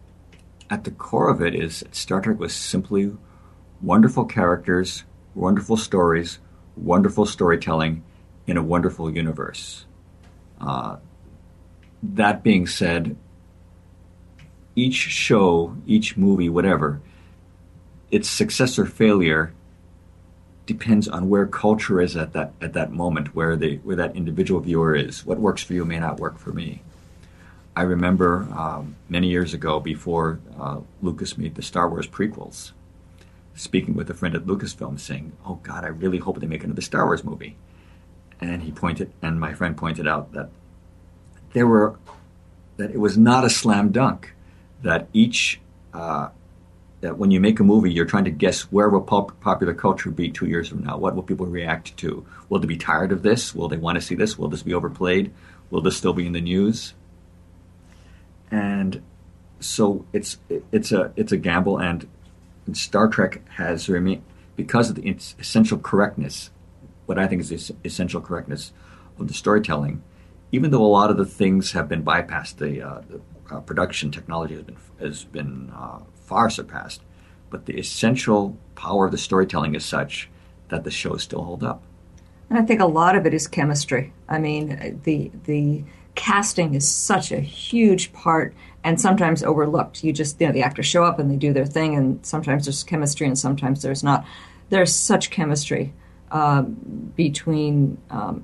At 0.69 0.83
the 0.83 0.91
core 0.91 1.29
of 1.29 1.41
it 1.41 1.55
is 1.55 1.85
Star 1.91 2.19
Trek 2.19 2.39
was 2.39 2.53
simply 2.53 3.15
wonderful 3.83 4.25
characters, 4.25 5.03
wonderful 5.35 5.77
stories, 5.77 6.39
wonderful 6.75 7.25
storytelling 7.25 8.01
in 8.47 8.57
a 8.57 8.63
wonderful 8.63 9.11
universe. 9.11 9.85
Uh, 10.59 10.97
that 12.01 12.43
being 12.43 12.65
said, 12.65 13.15
each 14.75 14.95
show, 14.95 15.75
each 15.85 16.17
movie, 16.17 16.49
whatever, 16.49 17.01
its 18.09 18.29
success 18.29 18.79
or 18.79 18.85
failure 18.85 19.53
depends 20.65 21.07
on 21.07 21.29
where 21.29 21.45
culture 21.45 21.99
is 21.99 22.15
at 22.15 22.33
that 22.33 22.53
at 22.61 22.73
that 22.73 22.91
moment, 22.91 23.35
where 23.35 23.55
the 23.55 23.77
where 23.77 23.97
that 23.97 24.15
individual 24.15 24.61
viewer 24.61 24.95
is. 24.95 25.25
What 25.25 25.39
works 25.39 25.61
for 25.61 25.73
you 25.73 25.83
may 25.83 25.99
not 25.99 26.19
work 26.19 26.37
for 26.37 26.51
me. 26.51 26.81
I 27.75 27.81
remember 27.81 28.47
um, 28.55 28.95
many 29.09 29.29
years 29.29 29.53
ago, 29.53 29.79
before 29.79 30.39
uh, 30.59 30.79
Lucas 31.01 31.37
made 31.37 31.55
the 31.55 31.63
Star 31.63 31.89
Wars 31.89 32.07
prequels, 32.07 32.71
speaking 33.55 33.93
with 33.95 34.09
a 34.09 34.13
friend 34.13 34.35
at 34.35 34.45
Lucasfilm, 34.45 34.99
saying, 34.99 35.33
"Oh 35.45 35.59
God, 35.63 35.83
I 35.83 35.87
really 35.87 36.17
hope 36.17 36.39
they 36.39 36.47
make 36.47 36.63
another 36.63 36.81
Star 36.81 37.05
Wars 37.05 37.23
movie." 37.23 37.57
And 38.41 38.63
he 38.63 38.71
pointed, 38.71 39.11
and 39.21 39.39
my 39.39 39.53
friend 39.53 39.77
pointed 39.77 40.07
out 40.07 40.33
that 40.33 40.49
there 41.53 41.67
were 41.67 41.97
that 42.77 42.91
it 42.91 42.99
was 42.99 43.17
not 43.17 43.45
a 43.45 43.49
slam 43.49 43.91
dunk. 43.91 44.33
That 44.81 45.07
each 45.13 45.61
uh, 45.93 46.29
that 47.01 47.17
when 47.17 47.31
you 47.31 47.39
make 47.39 47.59
a 47.59 47.63
movie, 47.63 47.91
you're 47.91 48.05
trying 48.05 48.23
to 48.25 48.31
guess 48.31 48.61
where 48.71 48.89
will 48.89 49.01
pop- 49.01 49.39
popular 49.41 49.73
culture 49.73 50.09
be 50.09 50.29
two 50.29 50.47
years 50.47 50.69
from 50.69 50.83
now. 50.83 50.97
What 50.97 51.15
will 51.15 51.23
people 51.23 51.45
react 51.45 51.95
to? 51.97 52.25
Will 52.49 52.59
they 52.59 52.67
be 52.67 52.77
tired 52.77 53.11
of 53.11 53.23
this? 53.23 53.53
Will 53.53 53.67
they 53.67 53.77
want 53.77 53.95
to 53.97 54.01
see 54.01 54.15
this? 54.15 54.37
Will 54.37 54.47
this 54.47 54.63
be 54.63 54.73
overplayed? 54.73 55.33
Will 55.69 55.81
this 55.81 55.97
still 55.97 56.13
be 56.13 56.25
in 56.25 56.33
the 56.33 56.41
news? 56.41 56.93
And 58.49 59.01
so 59.59 60.05
it's 60.13 60.37
it's 60.71 60.91
a 60.91 61.11
it's 61.15 61.31
a 61.31 61.37
gamble, 61.37 61.77
and, 61.77 62.07
Star 62.71 63.07
Trek 63.07 63.47
has 63.49 63.89
remained 63.89 64.23
because 64.55 64.89
of 64.89 64.95
the 64.95 65.07
essential 65.09 65.77
correctness. 65.77 66.51
What 67.05 67.19
I 67.19 67.27
think 67.27 67.41
is 67.41 67.49
the 67.49 67.75
essential 67.83 68.21
correctness 68.21 68.71
of 69.19 69.27
the 69.27 69.33
storytelling, 69.33 70.01
even 70.51 70.71
though 70.71 70.83
a 70.83 70.87
lot 70.87 71.11
of 71.11 71.17
the 71.17 71.25
things 71.25 71.73
have 71.73 71.89
been 71.89 72.03
bypassed, 72.03 72.57
the, 72.57 72.81
uh, 72.81 73.01
the 73.09 73.21
uh, 73.53 73.59
production 73.61 74.11
technology 74.11 74.55
has 74.55 74.63
been 74.63 74.77
has 74.99 75.23
been 75.25 75.71
uh, 75.75 75.99
far 76.15 76.49
surpassed. 76.49 77.01
But 77.49 77.65
the 77.65 77.77
essential 77.77 78.57
power 78.75 79.05
of 79.05 79.11
the 79.11 79.17
storytelling 79.17 79.75
is 79.75 79.85
such 79.85 80.29
that 80.69 80.83
the 80.83 80.91
shows 80.91 81.23
still 81.23 81.43
hold 81.43 81.63
up. 81.63 81.83
And 82.49 82.57
I 82.57 82.63
think 82.63 82.79
a 82.79 82.85
lot 82.85 83.15
of 83.15 83.25
it 83.25 83.33
is 83.33 83.47
chemistry. 83.47 84.13
I 84.29 84.39
mean, 84.39 85.01
the 85.03 85.31
the 85.43 85.83
casting 86.15 86.73
is 86.73 86.89
such 86.89 87.31
a 87.31 87.39
huge 87.39 88.13
part 88.13 88.53
and 88.83 88.99
sometimes 88.99 89.43
overlooked. 89.43 90.03
You 90.03 90.13
just 90.13 90.39
you 90.39 90.47
know 90.47 90.53
the 90.53 90.63
actors 90.63 90.85
show 90.85 91.03
up 91.03 91.19
and 91.19 91.31
they 91.31 91.35
do 91.35 91.53
their 91.53 91.65
thing, 91.65 91.95
and 91.95 92.25
sometimes 92.25 92.65
there's 92.65 92.83
chemistry 92.83 93.27
and 93.27 93.37
sometimes 93.37 93.81
there's 93.81 94.03
not. 94.03 94.25
There's 94.69 94.93
such 94.93 95.29
chemistry 95.29 95.93
um, 96.31 97.11
between 97.15 97.97
um, 98.09 98.43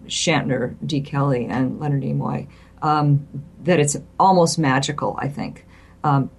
De 0.86 1.02
Kelley, 1.02 1.46
and 1.46 1.80
Leonard 1.80 2.04
Nimoy 2.04 2.48
um, 2.82 3.28
that 3.64 3.80
it's 3.80 3.98
almost 4.20 4.60
magical. 4.60 5.18
I 5.20 5.28
think. 5.28 5.66
Um, 6.04 6.30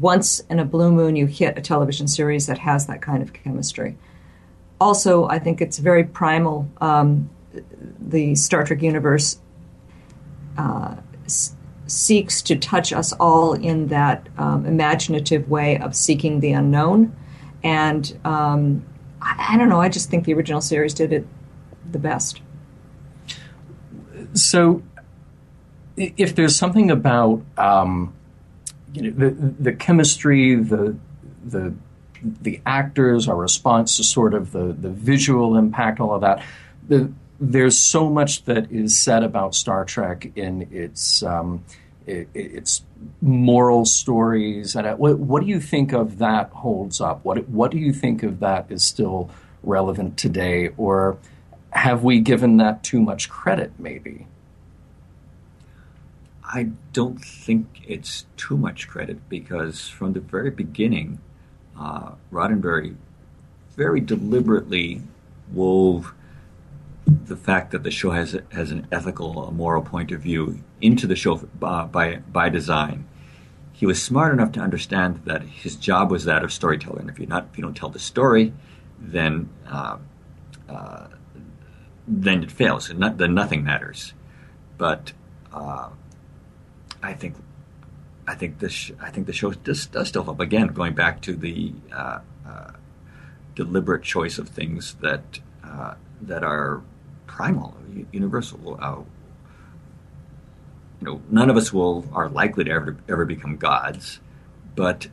once 0.00 0.40
in 0.48 0.58
a 0.58 0.64
blue 0.64 0.90
moon 0.90 1.14
you 1.14 1.26
hit 1.26 1.58
a 1.58 1.60
television 1.60 2.08
series 2.08 2.46
that 2.46 2.58
has 2.58 2.86
that 2.86 3.02
kind 3.02 3.22
of 3.22 3.34
chemistry. 3.34 3.98
Also, 4.80 5.28
I 5.28 5.38
think 5.38 5.60
it's 5.60 5.78
very 5.78 6.04
primal. 6.04 6.70
Um, 6.80 7.28
the 8.00 8.34
Star 8.34 8.64
Trek 8.64 8.82
universe 8.82 9.38
uh, 10.56 10.96
seeks 11.86 12.42
to 12.42 12.56
touch 12.56 12.92
us 12.92 13.12
all 13.14 13.52
in 13.52 13.88
that 13.88 14.28
um, 14.38 14.66
imaginative 14.66 15.48
way 15.48 15.78
of 15.78 15.94
seeking 15.94 16.40
the 16.40 16.52
unknown. 16.52 17.14
And 17.62 18.18
um, 18.24 18.84
I, 19.20 19.50
I 19.54 19.58
don't 19.58 19.68
know, 19.68 19.80
I 19.80 19.88
just 19.88 20.10
think 20.10 20.24
the 20.24 20.34
original 20.34 20.60
series 20.60 20.94
did 20.94 21.12
it 21.12 21.26
the 21.90 21.98
best. 21.98 22.40
So, 24.34 24.82
if 25.96 26.34
there's 26.34 26.56
something 26.56 26.90
about 26.90 27.42
um, 27.56 28.12
you 28.92 29.10
know, 29.10 29.10
the 29.10 29.30
the 29.30 29.72
chemistry, 29.72 30.56
the 30.56 30.96
the 31.44 31.74
the 32.22 32.60
actors, 32.66 33.28
our 33.28 33.36
response 33.36 33.96
to 33.98 34.04
sort 34.04 34.34
of 34.34 34.52
the 34.52 34.72
the 34.72 34.90
visual 34.90 35.56
impact, 35.56 36.00
all 36.00 36.14
of 36.14 36.22
that. 36.22 36.42
The, 36.88 37.12
there's 37.40 37.78
so 37.78 38.08
much 38.08 38.44
that 38.44 38.70
is 38.70 38.98
said 38.98 39.22
about 39.22 39.54
Star 39.54 39.84
Trek 39.84 40.30
in 40.36 40.68
its 40.70 41.22
um, 41.22 41.64
it, 42.06 42.28
its 42.34 42.82
moral 43.20 43.84
stories, 43.84 44.76
and 44.76 44.98
what, 44.98 45.18
what 45.18 45.42
do 45.42 45.48
you 45.48 45.60
think 45.60 45.92
of 45.92 46.18
that 46.18 46.50
holds 46.50 47.00
up? 47.00 47.24
What 47.24 47.48
what 47.48 47.70
do 47.70 47.78
you 47.78 47.92
think 47.92 48.22
of 48.22 48.40
that 48.40 48.66
is 48.70 48.82
still 48.82 49.30
relevant 49.62 50.16
today, 50.16 50.70
or 50.76 51.18
have 51.70 52.04
we 52.04 52.20
given 52.20 52.58
that 52.58 52.82
too 52.82 53.00
much 53.00 53.28
credit? 53.28 53.72
Maybe. 53.78 54.26
I 56.46 56.70
don't 56.92 57.24
think 57.24 57.80
it's 57.88 58.26
too 58.36 58.56
much 58.56 58.86
credit 58.86 59.28
because 59.28 59.88
from 59.88 60.12
the 60.12 60.20
very 60.20 60.50
beginning, 60.50 61.18
uh, 61.76 62.12
Roddenberry 62.30 62.94
very 63.74 64.00
deliberately 64.00 65.02
wove 65.52 66.12
the 67.06 67.36
fact 67.36 67.70
that 67.72 67.82
the 67.82 67.90
show 67.90 68.10
has 68.10 68.38
has 68.50 68.70
an 68.70 68.86
ethical, 68.90 69.46
a 69.46 69.50
moral 69.50 69.82
point 69.82 70.10
of 70.10 70.20
view 70.20 70.62
into 70.80 71.06
the 71.06 71.16
show 71.16 71.46
uh, 71.62 71.86
by 71.86 72.16
by 72.16 72.48
design. 72.48 73.06
He 73.72 73.86
was 73.86 74.02
smart 74.02 74.32
enough 74.32 74.52
to 74.52 74.60
understand 74.60 75.22
that 75.24 75.42
his 75.42 75.76
job 75.76 76.10
was 76.10 76.24
that 76.24 76.44
of 76.44 76.52
storyteller, 76.52 77.00
and 77.00 77.10
if 77.10 77.18
you 77.18 77.26
not 77.26 77.48
if 77.50 77.58
you 77.58 77.62
don't 77.62 77.76
tell 77.76 77.90
the 77.90 77.98
story, 77.98 78.54
then 78.98 79.50
uh, 79.66 79.98
uh, 80.68 81.08
then 82.08 82.42
it 82.42 82.50
fails, 82.50 82.88
and 82.88 82.98
not, 82.98 83.18
then 83.18 83.34
nothing 83.34 83.64
matters. 83.64 84.14
But 84.78 85.12
uh, 85.52 85.90
I 87.02 87.12
think 87.12 87.36
I 88.26 88.34
think 88.34 88.60
this 88.60 88.92
I 89.00 89.10
think 89.10 89.26
the 89.26 89.32
show 89.34 89.50
does, 89.52 89.86
does 89.86 90.08
still 90.08 90.30
up 90.30 90.40
again, 90.40 90.68
going 90.68 90.94
back 90.94 91.20
to 91.22 91.34
the 91.34 91.74
uh, 91.92 92.20
deliberate 93.54 94.02
choice 94.02 94.38
of 94.38 94.48
things 94.48 94.94
that 95.02 95.40
that 96.22 96.42
are 96.42 96.82
primal, 97.34 97.74
universal. 98.12 98.78
Uh, 98.80 99.02
you 101.00 101.06
know, 101.06 101.20
none 101.28 101.50
of 101.50 101.56
us 101.56 101.72
will 101.72 102.06
are 102.12 102.28
likely 102.28 102.62
to 102.64 102.70
ever 102.70 102.96
ever 103.08 103.24
become 103.24 103.56
gods, 103.56 104.20
but 104.76 105.08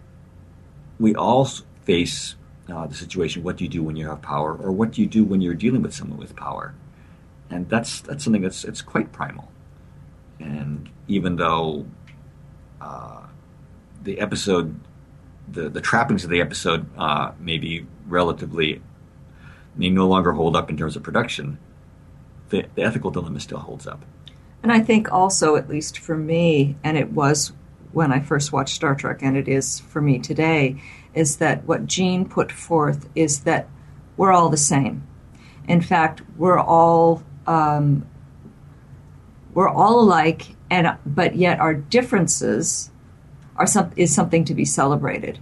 we 0.99 1.15
all 1.15 1.45
face 1.83 2.35
uh, 2.71 2.85
the 2.85 2.93
situation: 2.93 3.41
what 3.41 3.57
do 3.57 3.63
you 3.63 3.69
do 3.69 3.81
when 3.81 3.95
you 3.95 4.07
have 4.07 4.21
power, 4.21 4.55
or 4.55 4.71
what 4.71 4.91
do 4.91 5.01
you 5.01 5.07
do 5.07 5.23
when 5.23 5.41
you're 5.41 5.55
dealing 5.55 5.81
with 5.81 5.95
someone 5.95 6.19
with 6.19 6.35
power? 6.35 6.75
And 7.49 7.67
that's 7.67 8.01
that's 8.01 8.23
something 8.23 8.43
that's 8.43 8.63
it's 8.63 8.83
quite 8.83 9.11
primal. 9.11 9.51
And 10.39 10.89
even 11.07 11.37
though 11.37 11.87
uh, 12.79 13.25
the 14.03 14.19
episode, 14.19 14.79
the, 15.51 15.69
the 15.69 15.81
trappings 15.81 16.23
of 16.23 16.29
the 16.29 16.41
episode 16.41 16.85
uh, 16.97 17.31
may 17.39 17.57
be 17.57 17.87
relatively, 18.07 18.81
may 19.75 19.89
no 19.89 20.07
longer 20.07 20.31
hold 20.33 20.55
up 20.55 20.69
in 20.69 20.77
terms 20.77 20.95
of 20.95 21.03
production, 21.03 21.57
the, 22.51 22.65
the 22.75 22.83
ethical 22.83 23.09
dilemma 23.09 23.39
still 23.39 23.59
holds 23.59 23.87
up. 23.87 24.05
And 24.63 24.71
I 24.71 24.79
think 24.79 25.11
also, 25.11 25.55
at 25.55 25.67
least 25.67 25.97
for 25.97 26.15
me, 26.15 26.75
and 26.83 26.97
it 26.97 27.11
was 27.11 27.51
when 27.93 28.11
I 28.11 28.19
first 28.19 28.53
watched 28.53 28.75
Star 28.75 28.93
Trek, 28.95 29.19
and 29.21 29.35
it 29.35 29.47
is 29.47 29.79
for 29.79 30.01
me 30.01 30.19
today, 30.19 30.81
is 31.13 31.37
that 31.37 31.65
what 31.65 31.87
Gene 31.87 32.29
put 32.29 32.51
forth 32.51 33.09
is 33.15 33.41
that 33.41 33.67
we're 34.17 34.31
all 34.31 34.49
the 34.49 34.57
same. 34.57 35.05
In 35.67 35.81
fact, 35.81 36.21
we're 36.37 36.59
all 36.59 37.23
um, 37.47 38.05
we're 39.53 39.67
all 39.67 39.99
alike, 39.99 40.55
and 40.69 40.95
but 41.05 41.35
yet 41.35 41.59
our 41.59 41.73
differences 41.73 42.91
are 43.57 43.67
some, 43.67 43.91
is 43.95 44.13
something 44.13 44.45
to 44.45 44.53
be 44.53 44.63
celebrated, 44.63 45.39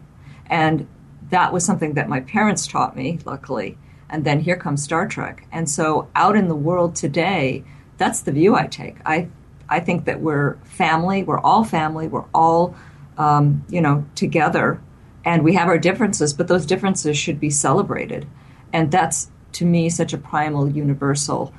and 0.47 0.87
that 1.29 1.53
was 1.53 1.65
something 1.65 1.93
that 1.93 2.09
my 2.09 2.21
parents 2.21 2.65
taught 2.65 2.95
me, 2.95 3.19
luckily. 3.25 3.77
And 4.09 4.25
then 4.25 4.39
here 4.39 4.55
comes 4.55 4.83
Star 4.83 5.07
Trek, 5.07 5.45
and 5.51 5.69
so 5.69 6.07
out 6.15 6.35
in 6.35 6.47
the 6.47 6.55
world 6.55 6.95
today, 6.95 7.63
that's 7.97 8.21
the 8.21 8.31
view 8.31 8.55
I 8.55 8.65
take. 8.65 8.97
I 9.05 9.27
I 9.69 9.79
think 9.79 10.05
that 10.05 10.19
we're 10.19 10.55
family. 10.63 11.23
We're 11.23 11.39
all 11.39 11.63
family. 11.63 12.07
We're 12.07 12.25
all, 12.33 12.75
um, 13.17 13.63
you 13.69 13.81
know, 13.81 14.05
together, 14.15 14.81
and 15.23 15.43
we 15.43 15.53
have 15.53 15.67
our 15.67 15.77
differences, 15.77 16.33
but 16.33 16.47
those 16.47 16.65
differences 16.65 17.17
should 17.17 17.39
be 17.39 17.51
celebrated, 17.51 18.27
and 18.73 18.91
that's 18.91 19.29
to 19.53 19.65
me 19.65 19.89
such 19.89 20.13
a 20.13 20.17
primal, 20.17 20.67
universal 20.67 21.53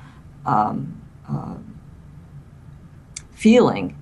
um, 0.45 1.01
uh, 1.29 1.55
feeling, 3.31 3.97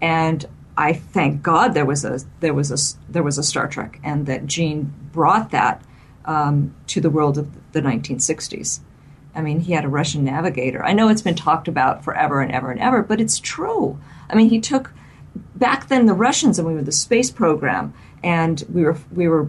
and 0.00 0.46
I 0.76 0.92
thank 0.92 1.42
God 1.42 1.74
there 1.74 1.84
was 1.84 2.04
a 2.04 2.20
there 2.40 2.54
was 2.54 2.70
a 2.70 3.12
there 3.12 3.22
was 3.22 3.36
a 3.36 3.42
Star 3.42 3.68
Trek, 3.68 4.00
and 4.04 4.26
that 4.26 4.46
Gene 4.46 4.94
brought 5.12 5.50
that 5.50 5.82
um, 6.24 6.74
to 6.86 7.00
the 7.00 7.10
world 7.10 7.36
of 7.36 7.48
the 7.72 7.80
1960s. 7.80 8.80
I 9.34 9.42
mean, 9.42 9.60
he 9.60 9.72
had 9.72 9.84
a 9.84 9.88
Russian 9.88 10.24
navigator. 10.24 10.84
I 10.84 10.92
know 10.92 11.08
it's 11.08 11.22
been 11.22 11.36
talked 11.36 11.68
about 11.68 12.04
forever 12.04 12.40
and 12.40 12.50
ever 12.50 12.70
and 12.70 12.80
ever, 12.80 13.02
but 13.02 13.20
it's 13.20 13.38
true. 13.38 13.98
I 14.28 14.34
mean, 14.34 14.48
he 14.48 14.60
took 14.60 14.92
back 15.54 15.88
then 15.88 16.06
the 16.06 16.14
Russians, 16.14 16.58
and 16.58 16.66
we 16.66 16.74
were 16.74 16.82
the 16.82 16.92
space 16.92 17.30
program, 17.30 17.94
and 18.22 18.64
we 18.72 18.82
were 18.82 18.96
we 19.12 19.28
were 19.28 19.48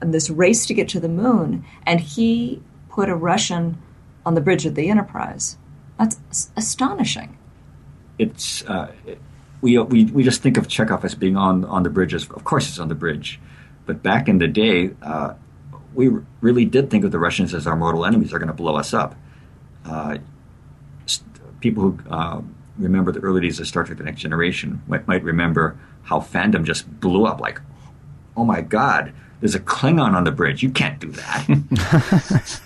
in 0.00 0.10
this 0.10 0.28
race 0.28 0.66
to 0.66 0.74
get 0.74 0.88
to 0.90 1.00
the 1.00 1.08
moon, 1.08 1.64
and 1.86 2.00
he 2.00 2.62
put 2.90 3.08
a 3.08 3.16
Russian 3.16 3.80
on 4.26 4.34
the 4.34 4.40
bridge 4.40 4.66
of 4.66 4.74
the 4.74 4.88
Enterprise. 4.88 5.56
That's 5.98 6.50
astonishing. 6.56 7.38
It's 8.18 8.64
uh, 8.66 8.92
we, 9.60 9.78
we 9.78 10.04
we 10.06 10.22
just 10.22 10.42
think 10.42 10.56
of 10.56 10.68
Chekov 10.68 11.04
as 11.04 11.14
being 11.14 11.36
on 11.36 11.64
on 11.64 11.82
the 11.82 11.90
bridges. 11.90 12.28
Of 12.30 12.44
course, 12.44 12.68
it's 12.68 12.78
on 12.78 12.88
the 12.88 12.94
bridge, 12.94 13.40
but 13.86 14.02
back 14.02 14.28
in 14.28 14.38
the 14.38 14.48
day, 14.48 14.90
uh, 15.00 15.34
we 15.94 16.10
really 16.40 16.64
did 16.64 16.90
think 16.90 17.04
of 17.04 17.10
the 17.12 17.18
Russians 17.18 17.54
as 17.54 17.66
our 17.66 17.76
mortal 17.76 18.04
enemies. 18.04 18.30
They're 18.30 18.38
going 18.38 18.48
to 18.48 18.54
blow 18.54 18.76
us 18.76 18.94
up. 18.94 19.14
Uh, 19.84 20.18
people 21.60 21.82
who 21.82 21.98
uh, 22.10 22.40
remember 22.78 23.12
the 23.12 23.20
early 23.20 23.40
days 23.40 23.60
of 23.60 23.66
Star 23.66 23.84
Trek: 23.84 23.98
The 23.98 24.04
Next 24.04 24.20
Generation 24.20 24.82
might, 24.86 25.06
might 25.06 25.22
remember 25.22 25.78
how 26.02 26.20
fandom 26.20 26.64
just 26.64 27.00
blew 27.00 27.26
up. 27.26 27.40
Like, 27.40 27.60
oh 28.36 28.44
my 28.44 28.60
God, 28.60 29.12
there's 29.40 29.54
a 29.54 29.60
Klingon 29.60 30.14
on 30.14 30.24
the 30.24 30.32
bridge. 30.32 30.62
You 30.62 30.70
can't 30.70 30.98
do 30.98 31.10
that. 31.12 31.48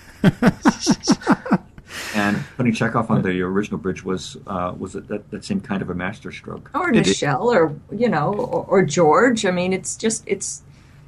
and 2.14 2.44
putting 2.56 2.72
Chekov 2.72 3.10
on 3.10 3.22
the 3.22 3.42
original 3.42 3.78
bridge 3.78 4.04
was 4.04 4.36
uh, 4.46 4.74
was 4.78 4.94
that, 4.94 5.30
that 5.30 5.44
same 5.44 5.60
kind 5.60 5.82
of 5.82 5.90
a 5.90 5.94
masterstroke. 5.94 6.70
Or 6.74 6.92
Nichelle, 6.92 7.54
or 7.54 7.74
you 7.94 8.08
know, 8.08 8.32
or, 8.32 8.64
or, 8.66 8.82
George. 8.82 9.44
I 9.46 9.50
mean, 9.50 9.72
it's 9.72 9.96
just 9.96 10.24
it's 10.26 10.62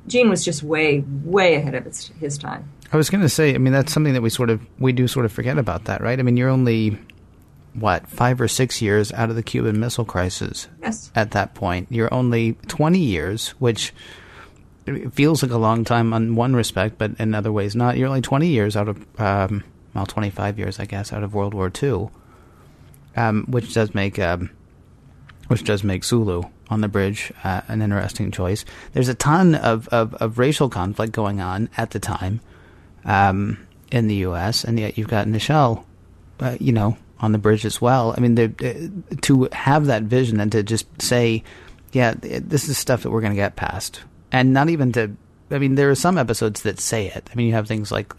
Gene 0.08 0.28
was 0.28 0.44
just 0.44 0.62
way 0.62 1.04
way 1.24 1.54
ahead 1.54 1.74
of 1.74 1.86
its, 1.86 2.08
his 2.20 2.36
time. 2.38 2.70
I 2.92 2.96
was 2.96 3.10
going 3.10 3.20
to 3.20 3.28
say, 3.28 3.54
I 3.54 3.58
mean, 3.58 3.72
that's 3.72 3.92
something 3.92 4.14
that 4.14 4.22
we 4.22 4.30
sort 4.30 4.50
of 4.50 4.60
we 4.78 4.92
do 4.92 5.06
sort 5.06 5.26
of 5.26 5.32
forget 5.32 5.58
about 5.58 5.84
that, 5.84 6.00
right? 6.00 6.18
I 6.18 6.22
mean, 6.22 6.36
you're 6.36 6.48
only 6.48 6.98
what 7.74 8.08
five 8.08 8.40
or 8.40 8.48
six 8.48 8.82
years 8.82 9.12
out 9.12 9.30
of 9.30 9.36
the 9.36 9.42
Cuban 9.42 9.78
Missile 9.78 10.04
Crisis. 10.04 10.68
Yes. 10.82 11.12
At 11.14 11.32
that 11.32 11.54
point, 11.54 11.88
you're 11.90 12.12
only 12.12 12.54
twenty 12.66 13.00
years, 13.00 13.50
which 13.58 13.92
feels 15.12 15.42
like 15.42 15.52
a 15.52 15.58
long 15.58 15.84
time 15.84 16.14
on 16.14 16.34
one 16.34 16.56
respect, 16.56 16.96
but 16.96 17.12
in 17.18 17.34
other 17.34 17.52
ways 17.52 17.76
not. 17.76 17.96
You're 17.98 18.08
only 18.08 18.22
twenty 18.22 18.48
years 18.48 18.76
out 18.76 18.88
of 18.88 19.20
um, 19.20 19.62
well, 19.94 20.06
25 20.06 20.58
years, 20.58 20.78
I 20.78 20.84
guess, 20.84 21.12
out 21.12 21.22
of 21.22 21.34
World 21.34 21.54
War 21.54 21.72
II, 21.82 22.08
um, 23.16 23.44
which 23.48 23.74
does 23.74 23.94
make 23.94 24.18
um, 24.18 24.50
which 25.48 25.64
does 25.64 25.82
make 25.82 26.04
Sulu 26.04 26.42
on 26.70 26.80
the 26.80 26.88
bridge 26.88 27.32
uh, 27.42 27.62
an 27.68 27.82
interesting 27.82 28.30
choice. 28.30 28.64
There's 28.92 29.08
a 29.08 29.14
ton 29.14 29.54
of, 29.54 29.88
of, 29.88 30.14
of, 30.14 30.38
racial 30.38 30.68
conflict 30.68 31.12
going 31.12 31.40
on 31.40 31.70
at 31.76 31.90
the 31.90 31.98
time 31.98 32.40
um, 33.04 33.66
in 33.90 34.06
the 34.06 34.16
U.S., 34.16 34.64
and 34.64 34.78
yet 34.78 34.98
you've 34.98 35.08
got 35.08 35.26
Nichelle, 35.26 35.84
uh, 36.40 36.56
you 36.60 36.72
know, 36.72 36.96
on 37.20 37.32
the 37.32 37.38
bridge 37.38 37.64
as 37.64 37.80
well. 37.80 38.14
I 38.16 38.20
mean, 38.20 38.38
uh, 38.38 39.16
to 39.22 39.48
have 39.52 39.86
that 39.86 40.02
vision 40.04 40.40
and 40.40 40.52
to 40.52 40.62
just 40.62 40.86
say, 41.00 41.42
yeah, 41.92 42.14
this 42.20 42.68
is 42.68 42.76
stuff 42.76 43.02
that 43.02 43.10
we're 43.10 43.22
going 43.22 43.32
to 43.32 43.36
get 43.36 43.56
past, 43.56 44.02
and 44.30 44.52
not 44.52 44.68
even 44.68 44.92
to. 44.92 45.16
I 45.50 45.58
mean, 45.58 45.76
there 45.76 45.90
are 45.90 45.94
some 45.94 46.18
episodes 46.18 46.62
that 46.62 46.78
say 46.78 47.06
it. 47.06 47.30
I 47.32 47.34
mean, 47.34 47.46
you 47.46 47.54
have 47.54 47.66
things 47.66 47.90
like 47.90 48.12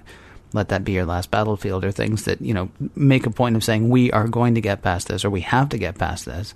let 0.54 0.70
that 0.70 0.84
be 0.84 0.94
your 0.94 1.06
last 1.06 1.30
battlefield 1.30 1.86
or 1.86 1.92
things 1.92 2.26
that 2.26 2.42
you 2.42 2.54
know 2.54 2.70
make 2.96 3.28
a 3.28 3.30
point 3.30 3.56
of 3.56 3.63
saying 3.63 3.89
we 3.89 4.12
are 4.12 4.28
going 4.28 4.56
to 4.56 4.62
get 4.62 4.82
past 4.82 5.08
this 5.08 5.24
or 5.24 5.30
we 5.30 5.42
have 5.42 5.70
to 5.70 5.78
get 5.78 5.98
past 5.98 6.26
this 6.26 6.56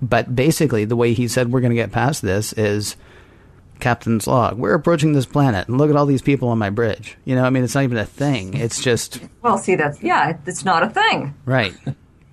but 0.00 0.34
basically 0.34 0.84
the 0.84 0.96
way 0.96 1.12
he 1.12 1.28
said 1.28 1.52
we're 1.52 1.60
going 1.60 1.70
to 1.70 1.76
get 1.76 1.92
past 1.92 2.22
this 2.22 2.52
is 2.54 2.96
captain's 3.78 4.26
log 4.26 4.56
we're 4.58 4.74
approaching 4.74 5.12
this 5.12 5.26
planet 5.26 5.68
and 5.68 5.76
look 5.76 5.90
at 5.90 5.96
all 5.96 6.06
these 6.06 6.22
people 6.22 6.48
on 6.48 6.58
my 6.58 6.70
bridge 6.70 7.16
you 7.24 7.34
know 7.34 7.44
i 7.44 7.50
mean 7.50 7.62
it's 7.62 7.74
not 7.74 7.84
even 7.84 7.98
a 7.98 8.06
thing 8.06 8.54
it's 8.54 8.82
just 8.82 9.20
well 9.42 9.58
see 9.58 9.74
that's 9.74 10.02
yeah 10.02 10.36
it's 10.46 10.64
not 10.64 10.82
a 10.82 10.88
thing 10.88 11.34
right 11.44 11.74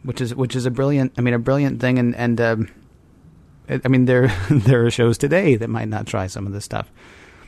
which 0.03 0.21
is 0.21 0.33
which 0.33 0.55
is 0.55 0.65
a 0.65 0.71
brilliant 0.71 1.11
i 1.17 1.21
mean 1.21 1.33
a 1.33 1.39
brilliant 1.39 1.81
thing 1.81 1.99
and 1.99 2.15
and 2.15 2.39
um, 2.39 2.69
i 3.69 3.87
mean 3.89 4.05
there 4.05 4.27
there 4.49 4.85
are 4.85 4.91
shows 4.91 5.17
today 5.17 5.55
that 5.55 5.69
might 5.69 5.89
not 5.89 6.07
try 6.07 6.27
some 6.27 6.47
of 6.47 6.53
the 6.53 6.61
stuff 6.61 6.89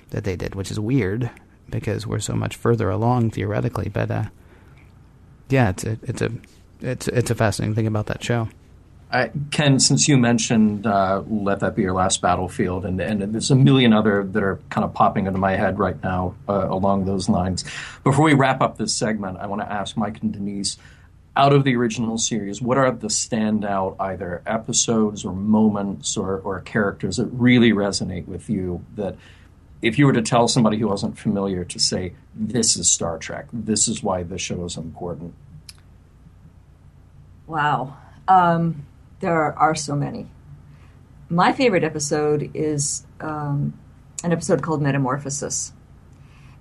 that 0.10 0.25
they 0.25 0.36
did 0.36 0.56
which 0.56 0.71
is 0.71 0.80
weird 0.80 1.30
because 1.69 2.06
we're 2.06 2.19
so 2.19 2.34
much 2.34 2.56
further 2.56 2.89
along 2.89 3.32
theoretically. 3.32 3.89
But 3.89 4.12
uh, 4.12 4.25
yeah, 5.49 5.69
it's 5.69 5.84
a, 5.84 5.97
it's 6.04 6.21
a 6.21 6.32
it's 6.82 7.08
it's 7.08 7.32
a 7.32 7.36
fascinating 7.36 7.75
thing 7.75 7.88
about 7.88 8.08
that 8.08 8.23
show. 8.23 8.49
I, 9.15 9.32
Ken, 9.49 9.80
since 9.80 10.10
you 10.10 10.17
mentioned 10.17 10.86
uh, 10.86 11.23
"Let 11.28 11.62
That 11.62 11.75
Be 11.75 11.84
Your 11.84 11.93
Last 11.93 12.21
Battlefield," 12.21 12.86
and, 12.86 12.99
and 12.99 13.34
there's 13.34 13.49
a 13.49 13.56
million 13.56 13.93
other 13.93 14.23
that 14.23 14.43
are 14.43 14.60
kind 14.69 14.84
of 14.84 14.93
popping 14.93 15.25
into 15.25 15.39
my 15.39 15.56
head 15.56 15.80
right 15.80 16.01
now 16.04 16.36
uh, 16.49 16.67
along 16.69 17.06
those 17.06 17.30
lines. 17.30 17.63
Before 18.04 18.25
we 18.25 18.34
wrap 18.34 18.62
up 18.62 18.78
this 18.78 18.93
segment, 18.93 19.38
I 19.38 19.47
want 19.47 19.62
to 19.62 19.71
ask 19.71 19.95
Mike 19.95 20.21
and 20.21 20.34
Denise, 20.34 20.78
out 21.38 21.54
of 21.54 21.63
the 21.63 21.75
original 21.75 22.17
series, 22.17 22.62
what 22.62 22.78
are 22.78 22.91
the 22.91 23.08
standout 23.08 23.95
either 23.99 24.41
episodes 24.45 25.23
or 25.23 25.34
moments 25.34 26.17
or, 26.17 26.39
or 26.39 26.60
characters 26.62 27.17
that 27.17 27.28
really 27.28 27.71
resonate 27.71 28.28
with 28.28 28.49
you 28.49 28.84
that 28.95 29.15
if 29.82 29.99
you 29.99 30.06
were 30.08 30.13
to 30.13 30.21
tell 30.21 30.47
somebody 30.47 30.78
who 30.78 30.88
wasn't 30.88 31.17
familiar 31.17 31.63
to 31.65 31.80
say, 31.80 32.13
this 32.34 32.75
is 32.75 32.89
Star 32.89 33.17
Trek, 33.17 33.47
this 33.51 33.88
is 33.88 34.01
why 34.01 34.23
this 34.23 34.41
show 34.41 34.63
is 34.65 34.78
important? 34.78 35.34
Wow. 37.47 37.97
Um, 38.28 38.86
there 39.19 39.58
are 39.58 39.75
so 39.75 39.95
many. 39.95 40.28
My 41.30 41.51
favorite 41.54 41.84
episode 41.84 42.51
is 42.54 43.06
um, 43.19 43.78
an 44.23 44.32
episode 44.32 44.62
called 44.62 44.82
Metamorphosis. 44.82 45.73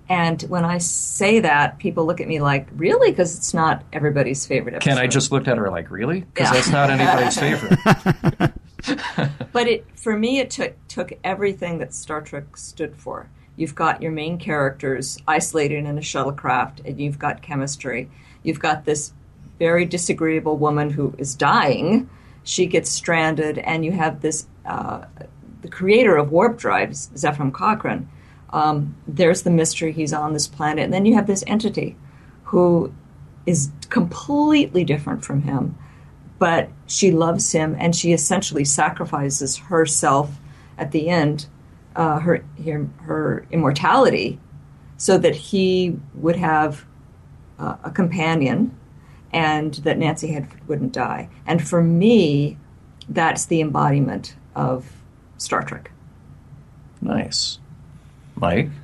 And 0.07 0.41
when 0.43 0.65
I 0.65 0.77
say 0.77 1.39
that, 1.39 1.79
people 1.79 2.05
look 2.05 2.21
at 2.21 2.27
me 2.27 2.39
like, 2.39 2.67
really? 2.75 3.11
Because 3.11 3.35
it's 3.37 3.53
not 3.53 3.83
everybody's 3.91 4.45
favorite 4.45 4.75
episode. 4.75 4.89
Ken, 4.89 4.99
I 4.99 5.07
just 5.07 5.31
looked 5.31 5.47
at 5.47 5.57
her 5.57 5.69
like, 5.71 5.89
really? 5.89 6.21
Because 6.21 6.49
yeah. 6.49 6.53
that's 6.53 6.69
not 6.69 6.89
anybody's 6.91 7.39
favorite. 7.39 8.53
but 9.51 9.67
it 9.67 9.85
for 9.95 10.17
me 10.17 10.39
it 10.39 10.49
took 10.51 10.75
took 10.87 11.13
everything 11.23 11.79
that 11.79 11.93
Star 11.93 12.21
Trek 12.21 12.55
stood 12.57 12.95
for. 12.95 13.29
You've 13.55 13.75
got 13.75 14.01
your 14.01 14.11
main 14.11 14.37
characters 14.37 15.17
isolated 15.27 15.85
in 15.85 15.97
a 15.97 16.01
shuttlecraft, 16.01 16.85
and 16.85 16.99
you've 16.99 17.17
got 17.17 17.41
chemistry. 17.41 18.09
You've 18.43 18.59
got 18.59 18.85
this 18.85 19.13
very 19.57 19.85
disagreeable 19.85 20.57
woman 20.57 20.89
who 20.89 21.15
is 21.17 21.35
dying. 21.35 22.09
She 22.45 22.65
gets 22.65 22.89
stranded, 22.89 23.57
and 23.57 23.83
you 23.83 23.91
have 23.91 24.21
this 24.21 24.47
uh, 24.65 25.05
the 25.61 25.67
creator 25.67 26.15
of 26.15 26.31
warp 26.31 26.57
drives, 26.57 27.09
Zefram 27.15 27.51
Cochrane. 27.51 28.07
Um, 28.51 28.95
there's 29.07 29.41
the 29.41 29.49
mystery 29.49 29.91
he's 29.91 30.13
on 30.13 30.31
this 30.31 30.47
planet, 30.47 30.85
and 30.85 30.93
then 30.93 31.05
you 31.05 31.15
have 31.15 31.27
this 31.27 31.43
entity 31.45 31.97
who 32.45 32.93
is 33.45 33.69
completely 33.89 34.83
different 34.83 35.25
from 35.25 35.41
him 35.41 35.75
but 36.37 36.69
she 36.87 37.11
loves 37.11 37.51
him 37.51 37.75
and 37.79 37.95
she 37.95 38.13
essentially 38.13 38.65
sacrifices 38.65 39.57
herself 39.57 40.37
at 40.77 40.91
the 40.91 41.09
end, 41.09 41.47
uh, 41.95 42.19
her, 42.19 42.43
her, 42.63 42.87
her 43.03 43.45
immortality, 43.51 44.39
so 44.97 45.17
that 45.17 45.35
he 45.35 45.97
would 46.13 46.35
have 46.35 46.85
uh, 47.57 47.77
a 47.83 47.91
companion 47.91 48.77
and 49.35 49.73
that 49.75 49.97
Nancy 49.97 50.29
Hedford 50.29 50.65
wouldn't 50.65 50.93
die. 50.93 51.27
And 51.45 51.65
for 51.67 51.83
me, 51.83 52.57
that's 53.09 53.45
the 53.45 53.59
embodiment 53.59 54.33
of 54.55 54.89
Star 55.37 55.61
Trek. 55.61 55.91
Nice. 57.01 57.59
Mike? 58.35 58.69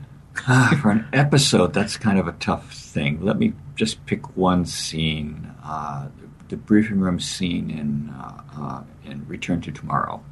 Ah, 0.48 0.80
for 0.82 0.92
an 0.92 1.06
episode, 1.12 1.74
that's 1.74 1.98
kind 1.98 2.18
of 2.18 2.26
a 2.26 2.32
tough 2.32 2.74
thing. 2.74 3.22
Let 3.22 3.38
me 3.38 3.52
just 3.76 4.04
pick 4.06 4.38
one 4.38 4.66
scene. 4.66 5.54
Uh, 5.62 6.08
the 6.48 6.56
briefing 6.56 7.02
room 7.02 7.20
scene 7.20 7.70
in 7.70 8.10
uh, 8.10 8.42
uh, 8.58 8.84
in 9.06 9.28
Return 9.28 9.60
to 9.62 9.72
Tomorrow. 9.74 10.24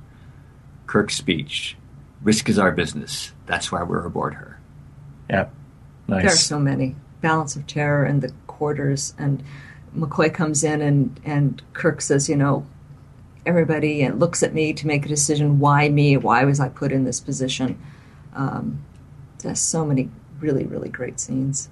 Kirk's 0.87 1.15
speech: 1.15 1.75
"Risk 2.23 2.47
is 2.47 2.57
our 2.57 2.71
business. 2.71 3.33
That's 3.45 3.73
why 3.73 3.83
we're 3.83 4.05
aboard 4.05 4.35
her." 4.35 4.59
Yep, 5.29 5.53
nice. 6.07 6.23
There 6.23 6.31
are 6.31 6.37
so 6.37 6.59
many 6.59 6.95
balance 7.21 7.57
of 7.57 7.67
terror 7.67 8.05
and 8.05 8.21
the 8.21 8.31
quarters, 8.47 9.13
and 9.19 9.43
McCoy 9.95 10.33
comes 10.33 10.63
in 10.63 10.81
and 10.81 11.19
and 11.23 11.61
Kirk 11.73 12.01
says, 12.01 12.29
"You 12.29 12.35
know, 12.35 12.65
everybody," 13.45 14.01
and 14.01 14.19
looks 14.19 14.43
at 14.43 14.53
me 14.53 14.73
to 14.73 14.87
make 14.87 15.05
a 15.05 15.09
decision. 15.09 15.59
Why 15.59 15.89
me? 15.89 16.17
Why 16.17 16.43
was 16.45 16.59
I 16.59 16.69
put 16.69 16.91
in 16.91 17.03
this 17.05 17.19
position? 17.19 17.79
Um, 18.33 18.83
there's 19.39 19.59
so 19.59 19.85
many 19.85 20.09
really 20.39 20.65
really 20.65 20.89
great 20.89 21.19
scenes. 21.19 21.69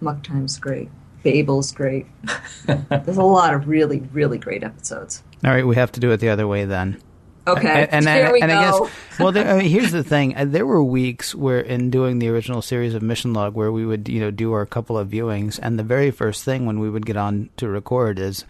Amok 0.00 0.22
Time's 0.22 0.58
great. 0.58 0.88
Babel's 1.22 1.72
great. 1.72 2.06
There's 2.66 3.16
a 3.16 3.22
lot 3.22 3.52
of 3.52 3.66
really, 3.66 4.00
really 4.12 4.38
great 4.38 4.62
episodes. 4.62 5.24
All 5.44 5.50
right, 5.50 5.66
we 5.66 5.74
have 5.74 5.90
to 5.92 6.00
do 6.00 6.12
it 6.12 6.18
the 6.18 6.28
other 6.28 6.46
way 6.46 6.64
then. 6.64 7.00
Okay, 7.46 7.82
And, 7.84 7.92
and, 7.92 8.06
there 8.06 8.32
we 8.32 8.40
and 8.40 8.50
go. 8.50 8.56
I 8.56 8.62
guess, 8.62 8.92
well, 9.20 9.32
there, 9.32 9.48
I 9.48 9.58
mean, 9.58 9.70
here's 9.70 9.92
the 9.92 10.02
thing: 10.02 10.36
Uh, 10.36 10.44
there 10.44 10.66
were 10.66 10.82
weeks 10.82 11.34
where, 11.34 11.60
in 11.60 11.90
doing 11.90 12.18
the 12.18 12.28
original 12.28 12.62
series 12.62 12.94
of 12.94 13.02
Mission 13.02 13.32
Log, 13.32 13.54
where 13.54 13.70
we 13.70 13.86
would, 13.86 14.08
you 14.08 14.20
know, 14.20 14.30
do 14.30 14.52
our 14.52 14.66
couple 14.66 14.98
of 14.98 15.08
viewings, 15.08 15.58
and 15.62 15.78
the 15.78 15.84
very 15.84 16.10
first 16.10 16.44
thing 16.44 16.66
when 16.66 16.80
we 16.80 16.90
would 16.90 17.06
get 17.06 17.16
on 17.16 17.50
to 17.58 17.68
record 17.68 18.18
is, 18.18 18.44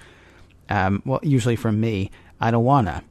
um, 0.71 1.03
well, 1.05 1.21
usually 1.23 1.57
from 1.57 1.81
me, 1.81 2.11
I 2.41 2.51
don't 2.51 2.65
wanna. 2.65 3.03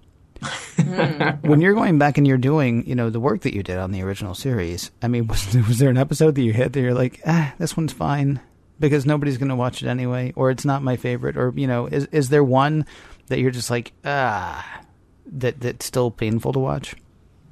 when 1.41 1.62
you're 1.62 1.74
going 1.74 1.98
back 1.98 2.17
and 2.17 2.28
you're 2.28 2.38
doing, 2.38 2.86
you 2.88 2.95
know, 2.95 3.10
the 3.10 3.19
work 3.19 3.41
that 3.41 3.54
you 3.54 3.63
did 3.63 3.78
on 3.78 3.91
the 3.91 4.02
original 4.02 4.36
series, 4.36 4.91
I 5.02 5.08
mean, 5.08 5.28
was, 5.28 5.56
was 5.56 5.78
there 5.80 5.89
an 5.89 5.98
episode 5.98 6.36
that 6.36 6.41
you 6.41 6.54
hit 6.54 6.74
that 6.74 6.82
you're 6.82 6.93
like, 6.93 7.21
ah, 7.26 7.54
this 7.58 7.78
one's 7.78 7.93
fine 7.93 8.39
because 8.80 9.06
nobody's 9.06 9.38
going 9.38 9.50
to 9.50 9.56
watch 9.56 9.82
it 9.82 9.88
anyway, 9.88 10.34
or 10.36 10.52
it's 10.52 10.65
not 10.65 10.84
my 10.84 10.98
favorite, 10.98 11.38
or 11.38 11.54
you 11.56 11.67
know, 11.67 11.88
is 11.88 12.06
is 12.12 12.30
there 12.30 12.43
one 12.43 12.86
that 13.28 13.39
you're 13.39 13.52
just 13.52 13.69
like, 13.69 13.93
ah, 14.04 14.82
that 15.31 15.59
that's 15.61 15.85
still 15.85 16.11
painful 16.11 16.53
to 16.53 16.59
watch? 16.59 16.95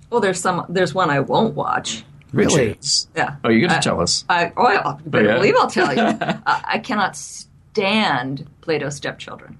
well, 0.09 0.21
there's 0.21 0.39
some. 0.39 0.65
There's 0.69 0.93
one 0.93 1.09
I 1.09 1.19
won't 1.21 1.55
watch. 1.55 2.03
Really? 2.33 2.77
Yeah. 3.15 3.35
Oh, 3.43 3.49
you 3.49 3.61
got 3.67 3.71
I- 3.71 3.75
to 3.75 3.81
tell 3.81 4.01
us. 4.01 4.25
I, 4.29 4.51
oh, 4.57 4.65
I 4.65 4.97
you 5.03 5.09
better 5.09 5.25
yeah. 5.25 5.35
believe 5.35 5.55
I'll 5.55 5.69
tell 5.69 5.93
you. 5.93 6.01
I, 6.45 6.63
I 6.65 6.79
cannot 6.79 7.15
stand 7.15 8.47
Plato's 8.61 8.95
stepchildren. 8.95 9.57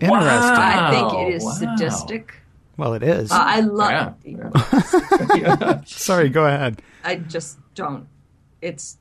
Interesting. 0.00 0.28
I 0.30 0.90
think 0.90 1.12
it 1.14 1.34
is 1.34 1.44
wow. 1.44 1.52
sadistic. 1.52 2.34
Well, 2.76 2.94
it 2.94 3.02
is. 3.02 3.32
Uh, 3.32 3.38
I 3.40 3.60
love 3.60 3.90
Yeah, 3.90 4.12
it. 4.24 5.42
yeah. 5.42 5.80
Sorry, 5.86 6.28
go 6.28 6.46
ahead. 6.46 6.80
I 7.04 7.16
just 7.16 7.58
don't. 7.74 8.06
It's. 8.62 8.98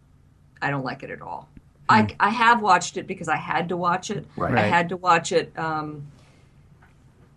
I 0.62 0.72
don't 0.72 0.84
like 0.84 1.04
it 1.04 1.12
at 1.12 1.22
all. 1.22 1.48
I, 1.89 2.08
I 2.20 2.30
have 2.30 2.62
watched 2.62 2.98
it 2.98 3.08
because 3.08 3.28
I 3.30 3.38
had 3.38 3.70
to 3.70 3.78
watch 3.78 4.10
it. 4.12 4.26
Right. 4.36 4.56
I 4.58 4.62
had 4.62 4.89
to 4.89 4.98
watch 4.98 5.32
it. 5.32 5.58
Um, 5.58 6.08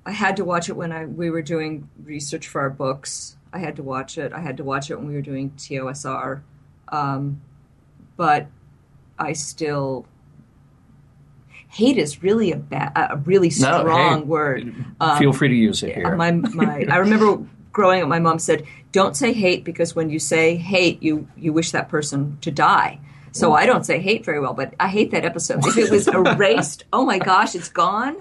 I 0.04 0.12
had 0.12 0.36
to 0.36 0.44
watch 0.44 0.68
it 0.68 0.74
when 0.76 0.92
I 0.92 1.06
we 1.06 1.30
were 1.30 1.42
doing 1.42 1.88
research 2.02 2.48
for 2.48 2.60
our 2.60 2.70
books. 2.70 3.36
I 3.52 3.58
had 3.58 3.76
to 3.76 3.82
watch 3.82 4.18
it. 4.18 4.32
I 4.32 4.40
had 4.40 4.56
to 4.58 4.64
watch 4.64 4.90
it 4.90 4.96
when 4.96 5.08
we 5.08 5.14
were 5.14 5.20
doing 5.22 5.50
TOSR. 5.50 6.42
Um, 6.88 7.40
but 8.16 8.46
I 9.18 9.32
still 9.32 10.06
hate 11.68 11.98
is 11.98 12.22
really 12.22 12.52
a 12.52 12.56
bad, 12.56 12.92
a 12.94 13.16
really 13.16 13.48
No, 13.48 13.52
strong 13.80 14.20
hey, 14.20 14.24
word. 14.24 14.74
Feel 15.18 15.32
free 15.32 15.48
to 15.48 15.54
use 15.54 15.82
it 15.82 15.94
here. 15.94 16.16
My, 16.16 16.32
my, 16.32 16.84
I 16.90 16.96
remember 16.96 17.46
growing 17.72 18.02
up, 18.02 18.08
my 18.08 18.18
mom 18.18 18.38
said, 18.38 18.64
"Don't 18.92 19.16
say 19.16 19.32
hate 19.32 19.64
because 19.64 19.94
when 19.94 20.10
you 20.10 20.18
say 20.18 20.56
hate, 20.56 21.02
you 21.02 21.28
you 21.36 21.52
wish 21.52 21.70
that 21.72 21.88
person 21.88 22.38
to 22.40 22.50
die." 22.50 23.00
So 23.32 23.52
I 23.52 23.64
don't 23.64 23.86
say 23.86 24.00
hate 24.00 24.24
very 24.24 24.40
well, 24.40 24.54
but 24.54 24.74
I 24.80 24.88
hate 24.88 25.12
that 25.12 25.24
episode. 25.24 25.64
If 25.64 25.76
it 25.78 25.90
was 25.90 26.08
erased, 26.08 26.84
oh 26.92 27.04
my 27.04 27.18
gosh, 27.18 27.54
it's 27.54 27.68
gone. 27.68 28.16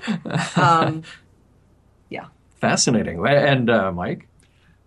Um, 0.56 1.02
Fascinating. 2.60 3.26
And 3.26 3.70
uh, 3.70 3.92
Mike? 3.92 4.28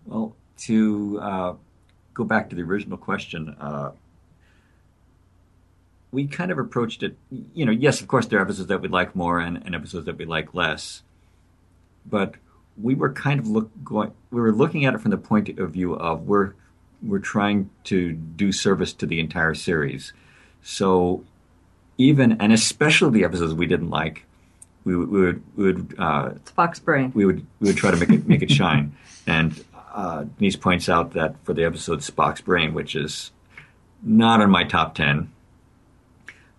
Well, 0.05 0.35
to 0.59 1.19
uh, 1.21 1.53
go 2.13 2.23
back 2.23 2.49
to 2.49 2.55
the 2.55 2.61
original 2.61 2.97
question, 2.97 3.55
uh, 3.59 3.91
we 6.11 6.27
kind 6.27 6.51
of 6.51 6.59
approached 6.59 7.01
it. 7.01 7.17
You 7.53 7.65
know, 7.65 7.71
yes, 7.71 8.01
of 8.01 8.07
course, 8.07 8.27
there 8.27 8.39
are 8.39 8.43
episodes 8.43 8.67
that 8.67 8.81
we 8.81 8.87
like 8.87 9.15
more 9.15 9.39
and, 9.39 9.63
and 9.65 9.73
episodes 9.73 10.05
that 10.05 10.17
we 10.17 10.25
like 10.25 10.53
less, 10.53 11.01
but 12.05 12.35
we 12.81 12.93
were 12.93 13.11
kind 13.11 13.39
of 13.39 13.47
look 13.47 13.71
going. 13.83 14.11
We 14.29 14.39
were 14.41 14.51
looking 14.51 14.85
at 14.85 14.93
it 14.93 15.01
from 15.01 15.11
the 15.11 15.17
point 15.17 15.57
of 15.57 15.71
view 15.71 15.93
of 15.93 16.27
we're 16.27 16.53
we're 17.01 17.19
trying 17.19 17.69
to 17.85 18.13
do 18.13 18.51
service 18.51 18.93
to 18.93 19.05
the 19.05 19.19
entire 19.19 19.55
series. 19.55 20.13
So 20.61 21.23
even 21.97 22.33
and 22.33 22.53
especially 22.53 23.19
the 23.19 23.25
episodes 23.25 23.53
we 23.53 23.65
didn't 23.65 23.89
like, 23.89 24.25
we, 24.85 24.95
would- 24.95 25.09
we 25.09 25.21
would 25.21 25.43
we 25.55 25.63
would 25.65 25.95
uh, 25.97 26.29
Spock's 26.45 26.79
brain. 26.79 27.11
we 27.15 27.25
would 27.25 27.45
we 27.59 27.67
would 27.69 27.77
try 27.77 27.91
to 27.91 27.97
make 27.97 28.09
it 28.09 28.27
make 28.27 28.41
it 28.41 28.51
shine. 28.61 28.95
And 29.27 29.63
uh, 29.93 30.23
Denise 30.37 30.55
points 30.55 30.89
out 30.89 31.13
that 31.13 31.35
for 31.45 31.53
the 31.53 31.63
episode 31.63 31.99
Spock's 31.99 32.41
Brain, 32.41 32.73
which 32.73 32.95
is 32.95 33.31
not 34.01 34.41
in 34.41 34.49
my 34.49 34.63
top 34.63 34.95
ten, 34.95 35.31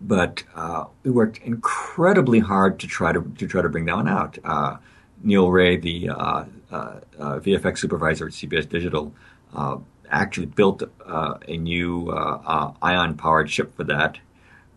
but 0.01 0.43
uh, 0.55 0.85
we 1.03 1.11
worked 1.11 1.39
incredibly 1.39 2.39
hard 2.41 2.79
to 2.81 2.87
try 2.87 3.13
to 3.13 3.23
to 3.39 3.47
try 3.47 3.63
to 3.63 3.69
bring 3.69 3.85
that 3.87 3.97
one 3.97 4.09
out. 4.09 4.39
Uh, 4.45 4.77
Niel 5.23 5.51
Wray, 5.51 5.77
the 5.77 6.11
uh, 6.11 6.15
uh, 6.15 6.77
uh, 7.19 7.39
VFX 7.41 7.79
supervisor 7.79 8.27
at 8.27 8.33
CBS 8.33 8.69
Digital, 8.69 9.13
uh, 9.55 9.79
actually 10.11 10.47
built 10.47 10.83
uh, 11.07 11.35
a 11.49 11.57
new 11.57 12.11
uh, 12.11 12.41
uh, 12.45 12.73
ion-powered 12.83 13.51
ship 13.51 13.75
for 13.75 13.85
that. 13.85 14.19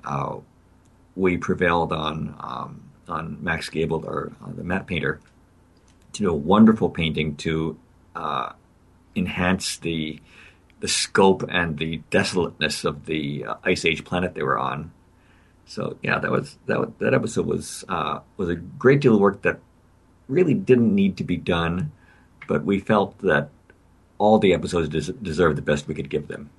Uh, 0.05 0.37
we 1.15 1.35
prevailed 1.37 1.91
on 1.91 2.33
um, 2.39 2.81
on 3.09 3.37
Max 3.41 3.69
Gabl, 3.69 4.03
or 4.03 4.31
uh, 4.43 4.51
the 4.55 4.63
matte 4.63 4.87
painter, 4.87 5.19
to 6.13 6.23
do 6.23 6.29
a 6.29 6.35
wonderful 6.35 6.89
painting 6.89 7.35
to 7.37 7.77
uh, 8.15 8.51
enhance 9.15 9.77
the 9.77 10.19
the 10.79 10.87
scope 10.87 11.43
and 11.49 11.79
the 11.79 12.01
desolateness 12.11 12.85
of 12.85 13.05
the 13.05 13.45
uh, 13.45 13.55
ice 13.63 13.83
age 13.83 14.05
planet 14.05 14.35
they 14.35 14.43
were 14.43 14.59
on. 14.59 14.91
So 15.65 15.97
yeah, 16.01 16.19
that 16.19 16.31
was 16.31 16.57
that 16.67 16.79
was, 16.79 16.89
that 16.99 17.13
episode 17.13 17.45
was 17.45 17.83
uh, 17.89 18.19
was 18.37 18.49
a 18.49 18.55
great 18.55 19.01
deal 19.01 19.15
of 19.15 19.21
work 19.21 19.41
that 19.41 19.59
really 20.27 20.53
didn't 20.53 20.93
need 20.93 21.17
to 21.17 21.23
be 21.23 21.37
done, 21.37 21.91
but 22.47 22.63
we 22.63 22.79
felt 22.79 23.17
that 23.19 23.49
all 24.17 24.39
the 24.39 24.53
episodes 24.53 24.89
des- 24.89 25.13
deserved 25.13 25.57
the 25.57 25.61
best 25.61 25.87
we 25.87 25.95
could 25.95 26.09
give 26.09 26.27
them. 26.27 26.49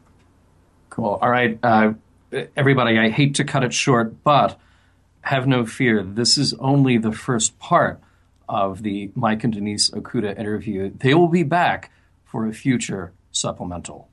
Cool. 0.90 1.18
All 1.20 1.30
right, 1.30 1.58
uh, 1.62 1.92
everybody, 2.56 2.98
I 2.98 3.08
hate 3.08 3.34
to 3.37 3.44
cut 3.44 3.64
it 3.64 3.72
short, 3.72 4.22
but 4.24 4.58
have 5.29 5.47
no 5.47 5.67
fear. 5.67 6.03
This 6.03 6.38
is 6.38 6.55
only 6.55 6.97
the 6.97 7.12
first 7.12 7.59
part 7.59 8.01
of 8.49 8.83
the 8.83 9.11
Mike 9.14 9.45
and 9.45 9.53
Denise 9.53 9.91
Okuda 9.91 10.38
interview. 10.38 10.91
They 10.91 11.12
will 11.12 11.29
be 11.29 11.43
back 11.43 11.93
for 12.25 12.47
a 12.47 12.53
future 12.55 13.12
supplemental. 13.31 14.09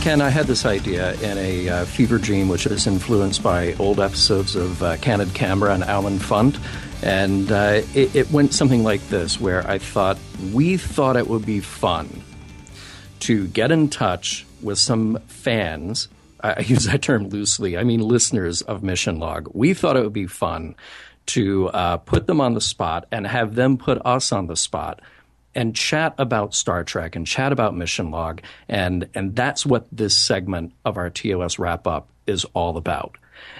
Ken, 0.00 0.22
I 0.22 0.30
had 0.30 0.46
this 0.46 0.64
idea 0.64 1.12
in 1.20 1.36
a 1.36 1.68
uh, 1.68 1.84
fever 1.84 2.16
dream, 2.16 2.48
which 2.48 2.64
is 2.64 2.86
influenced 2.86 3.42
by 3.42 3.74
old 3.74 4.00
episodes 4.00 4.56
of 4.56 4.82
uh, 4.82 4.96
Candid 4.96 5.34
Camera 5.34 5.74
and 5.74 5.84
Allen 5.84 6.18
Funt. 6.18 6.58
And 7.02 7.50
uh, 7.52 7.82
it, 7.94 8.14
it 8.14 8.30
went 8.30 8.52
something 8.52 8.82
like 8.82 9.06
this, 9.08 9.40
where 9.40 9.66
I 9.68 9.78
thought, 9.78 10.18
we 10.52 10.76
thought 10.76 11.16
it 11.16 11.28
would 11.28 11.46
be 11.46 11.60
fun 11.60 12.22
to 13.20 13.46
get 13.48 13.70
in 13.70 13.88
touch 13.88 14.46
with 14.62 14.78
some 14.78 15.18
fans. 15.26 16.08
I 16.40 16.60
use 16.60 16.84
that 16.84 17.02
term 17.02 17.28
loosely. 17.28 17.76
I 17.76 17.84
mean, 17.84 18.00
listeners 18.00 18.62
of 18.62 18.82
Mission 18.82 19.18
Log. 19.18 19.50
We 19.54 19.74
thought 19.74 19.96
it 19.96 20.02
would 20.02 20.12
be 20.12 20.26
fun 20.26 20.74
to 21.26 21.68
uh, 21.68 21.98
put 21.98 22.26
them 22.26 22.40
on 22.40 22.54
the 22.54 22.60
spot 22.60 23.06
and 23.12 23.26
have 23.26 23.54
them 23.54 23.76
put 23.76 24.04
us 24.04 24.32
on 24.32 24.46
the 24.46 24.56
spot 24.56 25.00
and 25.54 25.74
chat 25.74 26.14
about 26.18 26.54
Star 26.54 26.84
Trek 26.84 27.16
and 27.16 27.26
chat 27.26 27.52
about 27.52 27.76
Mission 27.76 28.10
Log. 28.10 28.40
And, 28.68 29.08
and 29.14 29.34
that's 29.34 29.66
what 29.66 29.86
this 29.92 30.16
segment 30.16 30.72
of 30.84 30.96
our 30.96 31.10
TOS 31.10 31.58
wrap 31.58 31.86
up 31.86 32.08
is 32.26 32.44
all 32.54 32.76
about. 32.76 33.16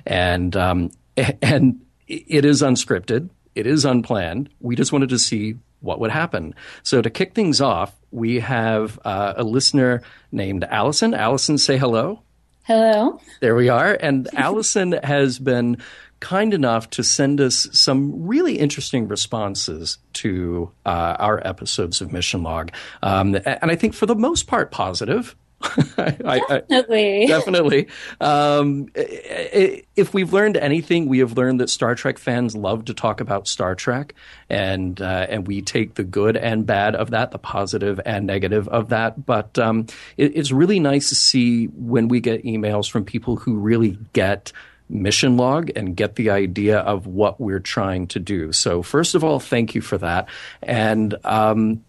And, 0.07 0.57
um, 0.57 0.91
and 1.43 1.81
it 2.09 2.45
is 2.45 2.63
unscripted. 2.63 3.31
It 3.55 3.67
is 3.67 3.85
unplanned. 3.85 4.49
We 4.61 4.77
just 4.77 4.93
wanted 4.93 5.11
to 5.11 5.19
see 5.19 5.57
what 5.81 6.01
would 6.01 6.11
happen. 6.11 6.55
So 6.83 7.03
to 7.03 7.11
kick 7.11 7.35
things 7.35 7.61
off, 7.61 7.95
we 8.11 8.41
have 8.41 8.99
uh, 9.05 9.35
a 9.37 9.45
listener 9.45 10.03
named 10.33 10.65
Allison. 10.65 11.15
Allison, 11.15 11.59
say 11.59 11.77
hello. 11.77 12.23
Hello. 12.65 13.21
There 13.41 13.55
we 13.55 13.69
are. 13.69 13.97
And 14.01 14.29
Allison 14.35 14.93
has 15.03 15.39
been 15.39 15.79
kind 16.21 16.53
enough 16.53 16.91
to 16.91 17.05
send 17.05 17.41
us 17.41 17.69
some 17.73 18.27
really 18.27 18.59
interesting 18.59 19.07
responses 19.07 19.99
to 20.15 20.71
uh, 20.85 21.17
our 21.19 21.47
episodes 21.47 22.01
of 22.01 22.13
Mission 22.13 22.43
Log. 22.43 22.73
Um, 23.03 23.37
and 23.45 23.71
I 23.71 23.77
think 23.77 23.95
for 23.95 24.07
the 24.07 24.17
most 24.17 24.47
part, 24.47 24.71
positive. 24.71 25.37
I, 25.99 26.41
I, 26.49 26.63
Definitely. 26.69 27.27
Definitely. 27.27 27.89
Um, 28.21 28.91
if 28.95 30.15
we've 30.15 30.33
learned 30.33 30.57
anything, 30.57 31.09
we 31.09 31.19
have 31.19 31.37
learned 31.37 31.61
that 31.61 31.69
Star 31.69 31.97
Trek 31.97 32.19
fans 32.19 32.55
love 32.55 32.85
to 32.85 32.95
talk 32.95 33.21
about 33.21 33.49
Star 33.49 33.75
Trek, 33.75 34.15
and 34.49 35.01
uh, 35.01 35.27
and 35.29 35.49
we 35.49 35.61
take 35.63 35.95
the 35.95 36.05
good 36.05 36.37
and 36.37 36.65
bad 36.65 36.95
of 36.95 37.11
that, 37.11 37.33
the 37.33 37.39
positive 37.39 38.01
and 38.07 38.27
negative 38.27 38.69
of 38.69 38.91
that. 38.91 39.27
But 39.27 39.59
um, 39.59 39.87
it, 40.17 40.37
it's 40.37 40.53
really 40.53 40.79
nice 40.79 41.09
to 41.09 41.17
see 41.17 41.67
when 41.67 42.07
we 42.07 42.21
get 42.21 42.45
emails 42.45 42.89
from 42.89 43.05
people 43.05 43.35
who 43.35 43.57
really 43.57 43.99
get 44.13 44.53
mission 44.89 45.37
log 45.37 45.71
and 45.75 45.97
get 45.97 46.15
the 46.15 46.31
idea 46.31 46.79
of 46.79 47.07
what 47.07 47.41
we're 47.41 47.61
trying 47.61 48.07
to 48.09 48.21
do. 48.21 48.53
So 48.53 48.83
first 48.83 49.17
of 49.17 49.25
all, 49.25 49.41
thank 49.41 49.75
you 49.75 49.81
for 49.81 49.99
that, 49.99 50.29
and. 50.63 51.15
Um, 51.25 51.85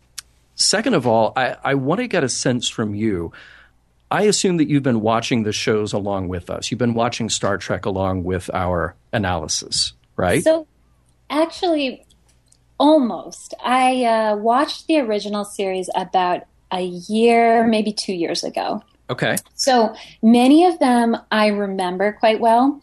Second 0.62 0.94
of 0.94 1.08
all, 1.08 1.32
I, 1.38 1.56
I 1.64 1.76
want 1.76 2.02
to 2.02 2.08
get 2.10 2.26
a 2.26 2.28
sense 2.28 2.68
from 2.68 2.94
you. 2.94 3.32
I 4.12 4.24
assume 4.24 4.58
that 4.58 4.70
you've 4.70 4.84
been 4.84 5.02
watching 5.02 5.44
the 5.44 5.54
shows 5.54 5.94
along 5.94 6.30
with 6.30 6.50
us. 6.50 6.72
You've 6.72 6.80
been 6.80 6.96
watching 6.96 7.30
Star 7.30 7.58
Trek 7.58 7.86
along 7.86 8.24
with 8.24 8.50
our 8.54 8.96
analysis, 9.14 9.94
right? 10.16 10.44
So, 10.44 10.68
actually, 11.30 12.06
almost. 12.80 13.54
I 13.64 14.06
uh, 14.06 14.36
watched 14.38 14.88
the 14.88 15.00
original 15.00 15.46
series 15.46 15.90
about 15.96 16.44
a 16.72 16.82
year, 16.82 17.68
maybe 17.68 17.94
two 17.94 18.14
years 18.14 18.44
ago. 18.44 18.82
Okay. 19.10 19.38
So 19.56 19.96
many 20.22 20.66
of 20.66 20.80
them 20.80 21.18
I 21.32 21.48
remember 21.48 22.14
quite 22.14 22.40
well. 22.40 22.82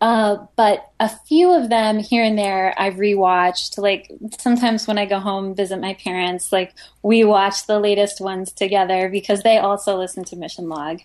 Uh, 0.00 0.46
but 0.56 0.90
a 1.00 1.08
few 1.08 1.50
of 1.52 1.70
them 1.70 1.98
here 1.98 2.22
and 2.22 2.38
there 2.38 2.74
I've 2.76 2.94
rewatched. 2.94 3.78
Like 3.78 4.10
sometimes 4.38 4.86
when 4.86 4.98
I 4.98 5.06
go 5.06 5.18
home 5.18 5.54
visit 5.54 5.80
my 5.80 5.94
parents, 5.94 6.52
like 6.52 6.74
we 7.02 7.24
watch 7.24 7.66
the 7.66 7.80
latest 7.80 8.20
ones 8.20 8.52
together 8.52 9.08
because 9.08 9.42
they 9.42 9.58
also 9.58 9.96
listen 9.96 10.24
to 10.24 10.36
Mission 10.36 10.68
Log. 10.68 11.00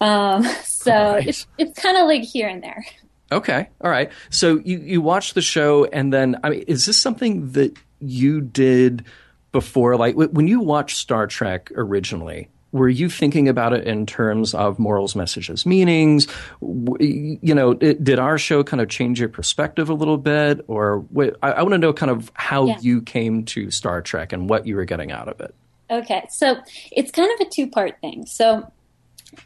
Um, 0.00 0.42
so 0.64 0.92
right. 0.92 1.26
it's 1.26 1.46
it's 1.56 1.80
kind 1.80 1.96
of 1.96 2.06
like 2.06 2.22
here 2.22 2.48
and 2.48 2.62
there. 2.62 2.84
Okay, 3.32 3.68
all 3.80 3.90
right. 3.90 4.10
So 4.30 4.60
you 4.64 4.78
you 4.78 5.00
watched 5.00 5.34
the 5.34 5.42
show, 5.42 5.84
and 5.86 6.12
then 6.12 6.36
I 6.42 6.50
mean, 6.50 6.64
is 6.66 6.86
this 6.86 6.98
something 6.98 7.52
that 7.52 7.76
you 8.00 8.40
did 8.40 9.04
before? 9.52 9.96
Like 9.96 10.16
when 10.16 10.48
you 10.48 10.60
watched 10.60 10.98
Star 10.98 11.26
Trek 11.26 11.70
originally, 11.74 12.48
were 12.72 12.88
you 12.88 13.08
thinking 13.08 13.48
about 13.48 13.72
it 13.72 13.86
in 13.86 14.06
terms 14.06 14.54
of 14.54 14.78
morals, 14.78 15.16
messages, 15.16 15.64
meanings? 15.64 16.26
You 16.60 17.54
know, 17.54 17.72
it, 17.72 18.02
did 18.04 18.18
our 18.18 18.38
show 18.38 18.62
kind 18.62 18.80
of 18.80 18.88
change 18.88 19.20
your 19.20 19.28
perspective 19.28 19.88
a 19.88 19.94
little 19.94 20.18
bit, 20.18 20.64
or 20.68 21.04
I, 21.42 21.52
I 21.52 21.62
want 21.62 21.72
to 21.72 21.78
know 21.78 21.92
kind 21.92 22.10
of 22.10 22.30
how 22.34 22.66
yeah. 22.66 22.78
you 22.80 23.02
came 23.02 23.44
to 23.46 23.70
Star 23.70 24.02
Trek 24.02 24.32
and 24.32 24.48
what 24.48 24.66
you 24.66 24.76
were 24.76 24.84
getting 24.84 25.10
out 25.10 25.28
of 25.28 25.40
it. 25.40 25.54
Okay, 25.90 26.26
so 26.30 26.58
it's 26.92 27.10
kind 27.10 27.30
of 27.32 27.46
a 27.46 27.50
two 27.50 27.68
part 27.68 28.00
thing. 28.00 28.26
So 28.26 28.70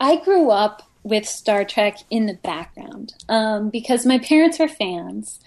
I 0.01 0.17
grew 0.17 0.51
up 0.51 0.83
with 1.05 1.27
Star 1.27 1.65
Trek 1.65 1.99
in 2.11 2.27
the 2.27 2.35
background 2.35 3.15
um, 3.29 3.71
because 3.71 4.07
my 4.07 4.19
parents 4.19 4.59
were 4.59 4.69
fans. 4.69 5.41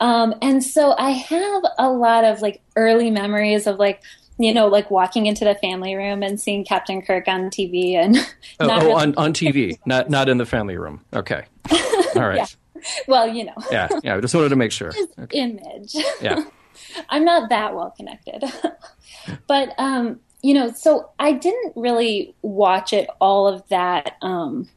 Um, 0.00 0.34
and 0.40 0.64
so 0.64 0.94
I 0.98 1.10
have 1.10 1.62
a 1.78 1.90
lot 1.90 2.24
of 2.24 2.40
like 2.40 2.62
early 2.74 3.10
memories 3.10 3.66
of 3.66 3.78
like 3.78 4.02
you 4.40 4.54
know, 4.54 4.68
like 4.68 4.90
walking 4.90 5.26
into 5.26 5.44
the 5.44 5.54
family 5.54 5.94
room 5.94 6.22
and 6.22 6.40
seeing 6.40 6.64
Captain 6.64 7.02
Kirk 7.02 7.28
on 7.28 7.50
TV 7.50 7.94
and 7.94 8.16
oh, 8.58 8.70
oh 8.70 8.80
really- 8.80 8.92
on 8.92 9.14
on 9.16 9.34
TV, 9.34 9.78
not 9.84 10.08
not 10.08 10.30
in 10.30 10.38
the 10.38 10.46
family 10.46 10.78
room. 10.78 11.04
Okay, 11.12 11.44
all 12.16 12.22
right. 12.26 12.36
yeah. 12.38 12.46
Well, 13.06 13.28
you 13.28 13.44
know. 13.44 13.54
yeah, 13.70 13.88
yeah. 14.02 14.16
I 14.16 14.20
just 14.20 14.34
wanted 14.34 14.48
to 14.48 14.56
make 14.56 14.72
sure. 14.72 14.92
Okay. 15.18 15.38
Image. 15.38 15.94
Yeah. 16.22 16.44
I'm 17.10 17.26
not 17.26 17.50
that 17.50 17.74
well 17.74 17.92
connected, 17.94 18.42
but 19.46 19.74
um, 19.76 20.20
you 20.42 20.54
know, 20.54 20.72
so 20.72 21.10
I 21.18 21.32
didn't 21.32 21.74
really 21.76 22.34
watch 22.40 22.94
it 22.94 23.10
all 23.20 23.46
of 23.46 23.68
that 23.68 24.16
um, 24.22 24.70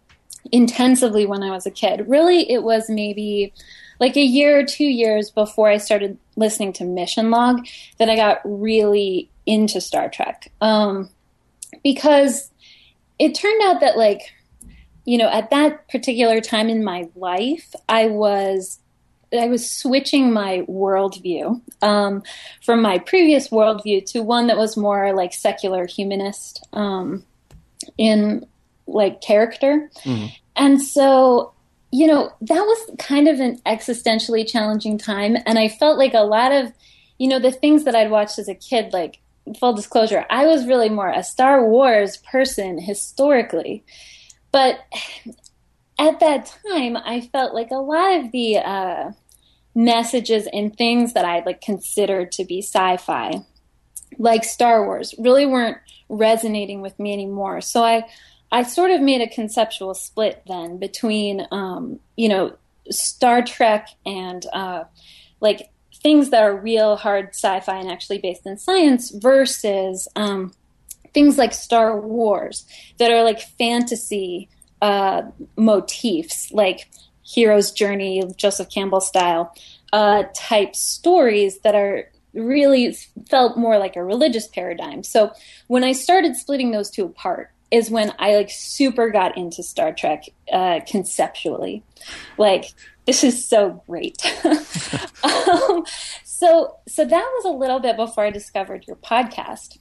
intensively 0.52 1.26
when 1.26 1.41
I 1.41 1.52
was 1.52 1.65
a 1.65 1.71
kid. 1.71 2.10
Really, 2.10 2.52
it 2.52 2.63
was 2.63 2.89
maybe 2.89 3.54
like 4.02 4.17
a 4.17 4.21
year 4.21 4.60
or 4.60 4.65
two 4.65 4.84
years 4.84 5.32
before 5.32 5.69
I 5.69 5.78
started 5.78 6.17
listening 6.36 6.73
to 6.73 6.84
Mission 6.84 7.32
Log 7.32 7.65
that 7.97 8.10
I 8.10 8.17
got 8.17 8.41
really 8.43 9.30
into 9.45 9.82
Star 9.82 10.10
Trek. 10.10 10.51
Um, 10.62 11.10
because 11.84 12.51
it 13.19 13.36
turned 13.36 13.62
out 13.63 13.82
that, 13.82 13.97
like, 13.97 14.21
you 15.06 15.17
know, 15.17 15.29
at 15.29 15.49
that 15.49 15.88
particular 15.89 16.39
time 16.39 16.69
in 16.69 16.84
my 16.84 17.10
life, 17.15 17.73
I 17.89 18.08
was 18.08 18.79
I 19.34 19.47
was 19.47 19.69
switching 19.69 20.32
my 20.32 20.63
worldview 20.67 21.60
um, 21.82 22.23
from 22.62 22.82
my 22.82 22.99
previous 22.99 23.49
worldview 23.49 24.06
to 24.12 24.21
one 24.21 24.47
that 24.47 24.58
was 24.58 24.77
more 24.77 25.13
like 25.13 25.34
secular 25.34 25.88
humanist 25.88 26.65
um, 26.73 27.23
in 27.97 28.45
like 28.86 29.21
character. 29.21 29.89
Mm-hmm. 30.03 30.27
And 30.56 30.82
so, 30.82 31.53
you 31.91 32.08
know, 32.08 32.32
that 32.41 32.62
was 32.62 32.95
kind 32.99 33.27
of 33.27 33.39
an 33.39 33.60
existentially 33.65 34.47
challenging 34.47 34.97
time. 34.97 35.38
And 35.45 35.58
I 35.58 35.67
felt 35.67 35.97
like 35.97 36.13
a 36.13 36.19
lot 36.19 36.51
of, 36.51 36.71
you 37.17 37.27
know, 37.27 37.39
the 37.39 37.51
things 37.51 37.86
that 37.86 37.95
I'd 37.95 38.12
watched 38.12 38.38
as 38.38 38.47
a 38.47 38.56
kid, 38.56 38.93
like 38.93 39.19
full 39.60 39.73
disclosure, 39.73 40.25
I 40.29 40.45
was 40.45 40.67
really 40.67 40.89
more 40.89 41.10
a 41.10 41.23
Star 41.23 41.67
Wars 41.67 42.17
person 42.17 42.79
historically. 42.79 43.84
But 44.51 44.79
at 45.99 46.19
that 46.19 46.53
time, 46.67 46.97
I 46.97 47.21
felt 47.21 47.53
like 47.53 47.71
a 47.71 47.75
lot 47.75 48.19
of 48.19 48.32
the 48.32 48.58
uh, 48.58 49.12
messages 49.75 50.47
and 50.53 50.75
things 50.75 51.13
that 51.13 51.25
I'd 51.25 51.45
like 51.45 51.62
considered 51.62 52.32
to 52.34 52.45
be 52.45 52.62
sci-fi, 52.62 53.43
like 54.17 54.43
Star 54.43 54.86
Wars, 54.86 55.15
really 55.17 55.45
weren't 55.45 55.77
resonating 56.10 56.82
with 56.82 56.97
me 56.99 57.13
anymore. 57.13 57.62
So 57.62 57.84
I, 57.84 58.08
I 58.51 58.63
sort 58.63 58.91
of 58.91 59.01
made 59.01 59.21
a 59.21 59.27
conceptual 59.27 59.93
split 59.93 60.43
then 60.47 60.77
between, 60.77 61.47
um, 61.51 61.99
you 62.15 62.29
know, 62.29 62.56
Star 62.89 63.41
Trek 63.41 63.89
and 64.06 64.45
uh, 64.53 64.84
like 65.39 65.69
things 66.04 66.30
that 66.30 66.44
are 66.44 66.56
real 66.56 66.98
hard 66.98 67.30
sci-fi 67.30 67.78
and 67.78 67.89
actually 67.89 68.20
based 68.20 68.46
in 68.46 68.58
science 68.58 69.10
versus 69.12 70.08
um, 70.16 70.54
things 71.13 71.38
like 71.38 71.54
Star 71.54 72.00
Wars 72.00 72.66
that 72.98 73.10
are 73.10 73.24
like 73.24 73.39
fantasy 73.42 74.50
uh, 74.82 75.24
motifs, 75.56 76.52
like 76.52 76.89
hero's 77.24 77.72
journey, 77.72 78.22
Joseph 78.36 78.70
Campbell 78.70 79.02
style 79.02 79.56
uh, 79.94 80.24
type 80.36 80.76
stories 80.76 81.60
that 81.60 81.76
are 81.76 82.10
really 82.34 82.98
felt 83.30 83.58
more 83.58 83.78
like 83.78 83.96
a 83.96 84.04
religious 84.04 84.48
paradigm. 84.48 85.04
So 85.04 85.32
when 85.68 85.84
I 85.84 85.94
started 85.94 86.36
splitting 86.36 86.72
those 86.72 86.89
two 86.89 87.06
apart, 87.06 87.52
is 87.72 87.89
when 87.89 88.13
I 88.20 88.36
like 88.36 88.52
super 88.52 89.10
got 89.10 89.36
into 89.36 89.63
Star 89.63 89.94
Trek 89.94 90.26
uh, 90.52 90.82
conceptually. 90.88 91.82
Like 92.38 92.66
this 93.06 93.24
is 93.24 93.46
so 93.46 93.84
great. 93.88 94.18
um, 95.24 95.84
so 96.24 96.78
so 96.88 97.06
that 97.06 97.32
was 97.36 97.46
a 97.46 97.50
little 97.50 97.80
bit 97.80 97.98
before 97.98 98.26
I 98.26 98.30
discovered 98.30 98.86
your 98.88 98.98
podcast. 98.98 99.78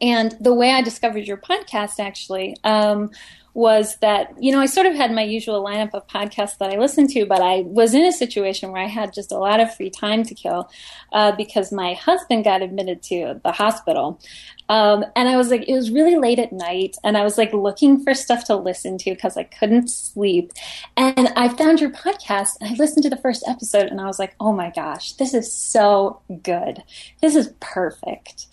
And 0.00 0.36
the 0.40 0.52
way 0.52 0.72
I 0.72 0.82
discovered 0.82 1.26
your 1.26 1.36
podcast 1.36 2.00
actually 2.00 2.56
um, 2.64 3.10
was 3.56 3.96
that, 4.02 4.34
you 4.38 4.52
know, 4.52 4.60
I 4.60 4.66
sort 4.66 4.86
of 4.86 4.94
had 4.94 5.10
my 5.12 5.22
usual 5.22 5.64
lineup 5.64 5.94
of 5.94 6.06
podcasts 6.08 6.58
that 6.58 6.70
I 6.70 6.76
listened 6.76 7.08
to, 7.10 7.24
but 7.24 7.40
I 7.40 7.60
was 7.60 7.94
in 7.94 8.04
a 8.04 8.12
situation 8.12 8.70
where 8.70 8.82
I 8.82 8.86
had 8.86 9.14
just 9.14 9.32
a 9.32 9.38
lot 9.38 9.60
of 9.60 9.74
free 9.74 9.88
time 9.88 10.24
to 10.24 10.34
kill 10.34 10.70
uh, 11.10 11.32
because 11.32 11.72
my 11.72 11.94
husband 11.94 12.44
got 12.44 12.60
admitted 12.60 13.02
to 13.04 13.40
the 13.42 13.52
hospital. 13.52 14.20
Um, 14.68 15.04
and 15.14 15.28
I 15.28 15.36
was 15.36 15.50
like, 15.50 15.68
it 15.68 15.72
was 15.72 15.90
really 15.90 16.16
late 16.16 16.38
at 16.38 16.52
night, 16.52 16.96
and 17.04 17.16
I 17.16 17.22
was 17.22 17.38
like 17.38 17.52
looking 17.52 18.02
for 18.02 18.14
stuff 18.14 18.44
to 18.46 18.56
listen 18.56 18.98
to 18.98 19.10
because 19.10 19.36
I 19.36 19.44
couldn't 19.44 19.88
sleep. 19.88 20.52
And 20.96 21.28
I 21.36 21.48
found 21.48 21.80
your 21.80 21.90
podcast, 21.90 22.56
and 22.60 22.70
I 22.70 22.74
listened 22.74 23.04
to 23.04 23.10
the 23.10 23.16
first 23.16 23.44
episode, 23.48 23.86
and 23.86 24.00
I 24.00 24.06
was 24.06 24.18
like, 24.18 24.34
oh 24.40 24.52
my 24.52 24.70
gosh, 24.70 25.12
this 25.12 25.34
is 25.34 25.52
so 25.52 26.20
good. 26.42 26.82
This 27.22 27.36
is 27.36 27.52
perfect. 27.60 28.46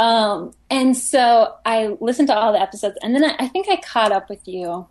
Um, 0.00 0.52
and 0.70 0.96
so 0.96 1.54
I 1.64 1.96
listened 2.00 2.28
to 2.28 2.34
all 2.34 2.52
the 2.52 2.60
episodes, 2.60 2.96
and 3.02 3.14
then 3.14 3.24
I, 3.24 3.36
I 3.38 3.48
think 3.48 3.68
I 3.68 3.76
caught 3.76 4.12
up 4.12 4.30
with 4.30 4.47
you. 4.50 4.86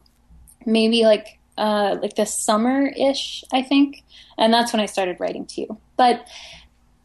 Maybe 0.66 1.04
like 1.04 1.40
uh, 1.58 1.98
like 2.02 2.16
this 2.16 2.38
summer 2.38 2.88
ish, 2.88 3.44
I 3.52 3.62
think, 3.64 4.04
and 4.38 4.54
that's 4.54 4.74
when 4.74 4.80
I 4.80 4.86
started 4.86 5.20
writing 5.20 5.46
to 5.48 5.62
you. 5.62 5.78
But 5.96 6.28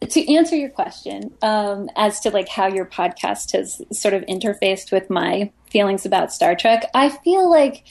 to 0.01 0.35
answer 0.35 0.57
your 0.57 0.69
question 0.69 1.33
um, 1.43 1.89
as 1.97 2.21
to 2.21 2.31
like 2.31 2.49
how 2.49 2.67
your 2.67 2.85
podcast 2.85 3.53
has 3.53 3.81
sort 3.93 4.15
of 4.15 4.23
interfaced 4.25 4.93
with 4.93 5.09
my 5.09 5.51
feelings 5.71 6.05
about 6.05 6.33
Star 6.33 6.55
Trek, 6.55 6.91
I 6.95 7.09
feel 7.09 7.51
like 7.51 7.85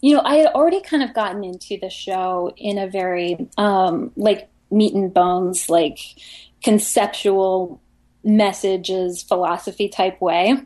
you 0.00 0.14
know 0.14 0.22
I 0.24 0.36
had 0.36 0.48
already 0.48 0.80
kind 0.80 1.02
of 1.02 1.14
gotten 1.14 1.44
into 1.44 1.78
the 1.80 1.90
show 1.90 2.52
in 2.56 2.78
a 2.78 2.88
very 2.88 3.48
um, 3.56 4.12
like 4.16 4.48
meat 4.70 4.94
and 4.94 5.12
bones, 5.12 5.68
like 5.68 5.98
conceptual 6.62 7.80
messages, 8.24 9.22
philosophy 9.22 9.88
type 9.88 10.20
way 10.20 10.56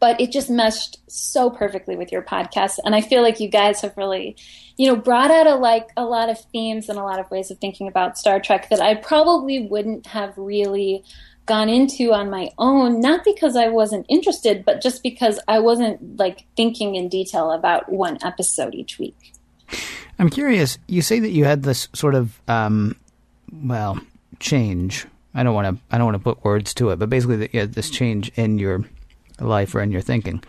but 0.00 0.20
it 0.20 0.30
just 0.30 0.48
meshed 0.48 0.98
so 1.08 1.50
perfectly 1.50 1.96
with 1.96 2.12
your 2.12 2.22
podcast. 2.22 2.78
And 2.84 2.94
i 2.94 3.00
feel 3.00 3.22
like 3.22 3.40
you 3.40 3.48
guys 3.48 3.80
have 3.80 3.96
really 3.96 4.36
you 4.78 4.86
know 4.86 4.96
brought 4.96 5.30
out 5.30 5.46
a 5.46 5.56
like 5.56 5.88
a 5.96 6.04
lot 6.04 6.30
of 6.30 6.40
themes 6.52 6.88
and 6.88 6.98
a 6.98 7.02
lot 7.02 7.20
of 7.20 7.30
ways 7.30 7.50
of 7.50 7.58
thinking 7.58 7.88
about 7.88 8.16
star 8.16 8.40
trek 8.40 8.70
that 8.70 8.80
i 8.80 8.94
probably 8.94 9.66
wouldn't 9.66 10.06
have 10.06 10.32
really 10.38 11.04
gone 11.44 11.68
into 11.68 12.12
on 12.12 12.30
my 12.30 12.50
own 12.56 13.00
not 13.00 13.24
because 13.24 13.56
i 13.56 13.68
wasn't 13.68 14.06
interested 14.08 14.64
but 14.64 14.80
just 14.80 15.02
because 15.02 15.38
i 15.48 15.58
wasn't 15.58 16.18
like 16.18 16.46
thinking 16.56 16.94
in 16.94 17.08
detail 17.08 17.50
about 17.50 17.90
one 17.90 18.18
episode 18.24 18.74
each 18.74 18.98
week. 18.98 19.34
I'm 20.18 20.30
curious 20.30 20.78
you 20.86 21.02
say 21.02 21.20
that 21.20 21.30
you 21.30 21.44
had 21.44 21.62
this 21.62 21.88
sort 21.92 22.14
of 22.14 22.40
um, 22.48 22.96
well 23.52 24.00
change. 24.40 25.06
I 25.34 25.42
don't 25.42 25.54
want 25.54 25.76
to 25.76 25.82
i 25.90 25.98
don't 25.98 26.06
want 26.06 26.16
to 26.16 26.22
put 26.22 26.44
words 26.44 26.72
to 26.74 26.90
it 26.90 26.98
but 26.98 27.10
basically 27.10 27.36
that 27.36 27.52
you 27.52 27.60
had 27.60 27.74
this 27.74 27.90
change 27.90 28.30
in 28.36 28.58
your 28.58 28.84
life 29.40 29.74
or 29.74 29.80
in 29.80 29.92
your 29.92 30.00
thinking. 30.00 30.42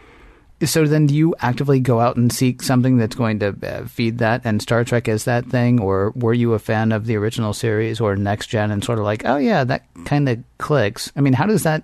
So 0.66 0.86
then, 0.86 1.06
do 1.06 1.16
you 1.16 1.36
actively 1.40 1.80
go 1.80 2.02
out 2.02 2.18
and 2.18 2.34
seek 2.34 2.62
something 2.62 2.98
that's 2.98 3.16
going 3.16 3.40
to 3.40 3.56
uh, 3.64 3.86
feed 3.88 4.18
that? 4.18 4.42
And 4.44 4.62
Star 4.62 4.84
Trek 4.84 5.08
is 5.08 5.24
that 5.24 5.46
thing, 5.46 5.80
or 5.80 6.12
were 6.16 6.34
you 6.34 6.54
a 6.54 6.60
fan 6.60 6.92
of 6.92 7.06
the 7.06 7.16
original 7.16 7.54
series 7.54 8.02
or 8.02 8.18
Next 8.18 8.48
Gen 8.48 8.70
and 8.70 8.84
sort 8.84 9.00
of 9.00 9.06
like, 9.06 9.24
oh 9.26 9.38
yeah, 9.38 9.64
that 9.64 9.86
kind 10.04 10.28
of 10.28 10.44
clicks? 10.58 11.14
I 11.16 11.22
mean, 11.22 11.32
how 11.32 11.46
does 11.46 11.64
that? 11.64 11.84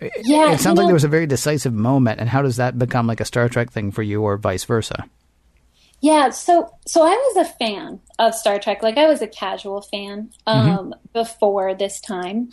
Yeah, 0.00 0.52
it 0.52 0.60
sounds 0.60 0.78
like 0.78 0.84
know, 0.84 0.86
there 0.86 0.94
was 0.94 1.04
a 1.04 1.08
very 1.08 1.26
decisive 1.26 1.74
moment, 1.74 2.20
and 2.20 2.28
how 2.28 2.40
does 2.40 2.56
that 2.56 2.78
become 2.78 3.06
like 3.06 3.20
a 3.20 3.26
Star 3.26 3.50
Trek 3.50 3.70
thing 3.70 3.92
for 3.92 4.02
you, 4.02 4.22
or 4.22 4.38
vice 4.38 4.64
versa? 4.64 5.04
Yeah, 6.00 6.30
so 6.30 6.72
so 6.86 7.02
I 7.02 7.10
was 7.10 7.48
a 7.48 7.52
fan 7.52 8.00
of 8.18 8.34
Star 8.34 8.58
Trek. 8.58 8.82
Like 8.82 8.96
I 8.96 9.08
was 9.08 9.20
a 9.20 9.26
casual 9.26 9.82
fan 9.82 10.30
um, 10.46 10.68
mm-hmm. 10.68 10.92
before 11.12 11.74
this 11.74 12.00
time, 12.00 12.50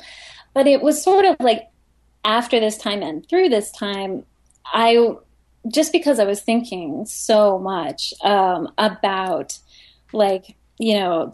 but 0.53 0.67
it 0.67 0.81
was 0.81 1.01
sort 1.01 1.23
of 1.23 1.37
like 1.39 1.69
after 2.25 2.59
this 2.59 2.77
time 2.77 3.01
and 3.01 3.27
through 3.29 3.49
this 3.49 3.71
time, 3.71 4.25
I 4.65 5.15
just 5.71 5.91
because 5.91 6.19
I 6.19 6.25
was 6.25 6.41
thinking 6.41 7.05
so 7.05 7.57
much 7.57 8.13
um, 8.23 8.71
about 8.77 9.57
like 10.11 10.55
you 10.77 10.95
know 10.95 11.31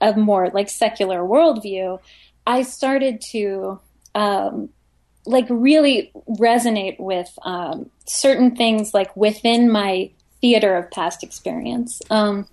a 0.00 0.14
more 0.14 0.50
like 0.50 0.68
secular 0.68 1.20
worldview, 1.20 2.00
I 2.46 2.62
started 2.62 3.20
to 3.32 3.80
um, 4.14 4.70
like 5.26 5.46
really 5.48 6.12
resonate 6.28 6.98
with 6.98 7.30
um, 7.42 7.90
certain 8.06 8.56
things 8.56 8.92
like 8.92 9.14
within 9.16 9.70
my 9.70 10.10
theater 10.40 10.76
of 10.76 10.90
past 10.90 11.22
experience. 11.22 12.02
Um, 12.10 12.46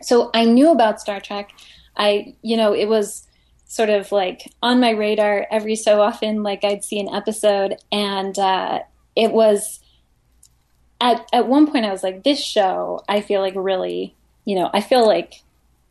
so 0.00 0.30
I 0.32 0.44
knew 0.44 0.70
about 0.70 1.00
Star 1.00 1.20
Trek. 1.20 1.52
I, 1.96 2.34
you 2.42 2.56
know, 2.56 2.72
it 2.74 2.88
was 2.88 3.23
sort 3.74 3.90
of 3.90 4.12
like 4.12 4.52
on 4.62 4.78
my 4.80 4.90
radar 4.90 5.46
every 5.50 5.74
so 5.74 6.00
often. 6.00 6.42
Like 6.42 6.64
I'd 6.64 6.84
see 6.84 7.00
an 7.00 7.12
episode, 7.12 7.76
and 7.90 8.38
uh, 8.38 8.80
it 9.16 9.32
was 9.32 9.80
at 11.00 11.26
at 11.32 11.48
one 11.48 11.70
point 11.70 11.84
I 11.84 11.90
was 11.90 12.02
like, 12.02 12.22
this 12.22 12.42
show 12.42 13.02
I 13.08 13.20
feel 13.20 13.40
like 13.40 13.54
really, 13.56 14.14
you 14.44 14.56
know, 14.56 14.70
I 14.72 14.80
feel 14.80 15.06
like 15.06 15.42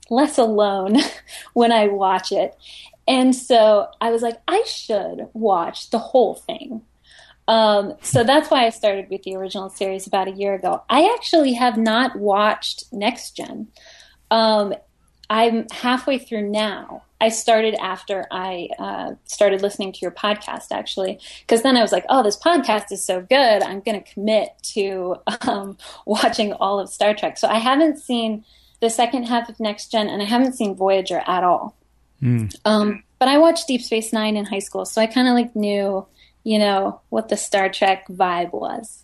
less 0.09 0.37
alone 0.37 0.97
when 1.53 1.71
I 1.71 1.87
watch 1.87 2.31
it. 2.31 2.55
And 3.05 3.35
so 3.35 3.89
I 3.99 4.11
was 4.11 4.21
like, 4.21 4.39
I 4.47 4.63
should 4.65 5.27
watch 5.33 5.89
the 5.89 5.99
whole 5.99 6.35
thing. 6.35 6.83
Um, 7.49 7.95
so 8.01 8.23
that's 8.23 8.49
why 8.49 8.65
I 8.65 8.69
started 8.69 9.09
with 9.09 9.23
the 9.23 9.35
original 9.35 9.69
series 9.69 10.07
about 10.07 10.29
a 10.29 10.31
year 10.31 10.53
ago. 10.53 10.83
I 10.89 11.13
actually 11.13 11.53
have 11.53 11.77
not 11.77 12.15
watched 12.15 12.85
Next 12.93 13.35
Gen. 13.35 13.67
Um, 14.31 14.73
I'm 15.29 15.67
halfway 15.69 16.19
through 16.19 16.49
now. 16.49 17.03
I 17.23 17.29
started 17.29 17.73
after 17.75 18.25
I 18.29 18.69
uh, 18.77 19.13
started 19.25 19.61
listening 19.61 19.93
to 19.93 19.99
your 20.01 20.11
podcast, 20.11 20.67
actually, 20.71 21.19
because 21.41 21.63
then 21.63 21.77
I 21.77 21.81
was 21.81 21.91
like, 21.91 22.05
oh, 22.09 22.21
this 22.21 22.37
podcast 22.37 22.91
is 22.91 23.03
so 23.03 23.21
good. 23.21 23.63
I'm 23.63 23.79
going 23.79 24.01
to 24.01 24.13
commit 24.13 24.49
to 24.73 25.15
um, 25.41 25.77
watching 26.05 26.53
all 26.53 26.79
of 26.79 26.89
Star 26.89 27.13
Trek. 27.13 27.37
So 27.37 27.47
I 27.47 27.59
haven't 27.59 27.97
seen 27.97 28.43
the 28.81 28.89
second 28.89 29.23
half 29.23 29.47
of 29.49 29.59
Next 29.59 29.91
Gen, 29.91 30.09
and 30.09 30.21
I 30.21 30.25
haven't 30.25 30.53
seen 30.53 30.75
Voyager 30.75 31.23
at 31.25 31.43
all. 31.43 31.75
Mm. 32.21 32.53
Um, 32.65 33.03
but 33.19 33.29
I 33.29 33.37
watched 33.37 33.67
Deep 33.67 33.81
Space 33.81 34.11
Nine 34.11 34.35
in 34.35 34.45
high 34.45 34.59
school, 34.59 34.85
so 34.85 35.01
I 35.01 35.07
kind 35.07 35.27
of 35.27 35.33
like 35.33 35.55
knew 35.55 36.05
you 36.43 36.59
know, 36.59 37.01
what 37.09 37.29
the 37.29 37.37
Star 37.37 37.69
Trek 37.69 38.07
vibe 38.07 38.51
was. 38.51 39.03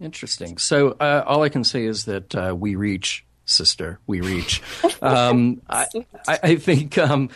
Interesting. 0.00 0.58
So 0.58 0.90
uh, 0.92 1.24
all 1.26 1.42
I 1.42 1.48
can 1.48 1.64
say 1.64 1.84
is 1.84 2.04
that 2.06 2.34
uh, 2.34 2.54
we 2.58 2.74
reach, 2.74 3.24
sister, 3.46 3.98
we 4.06 4.20
reach. 4.20 4.62
Um, 5.02 5.60
I, 5.68 5.86
I, 6.26 6.56
think, 6.56 6.96
um, 6.96 7.28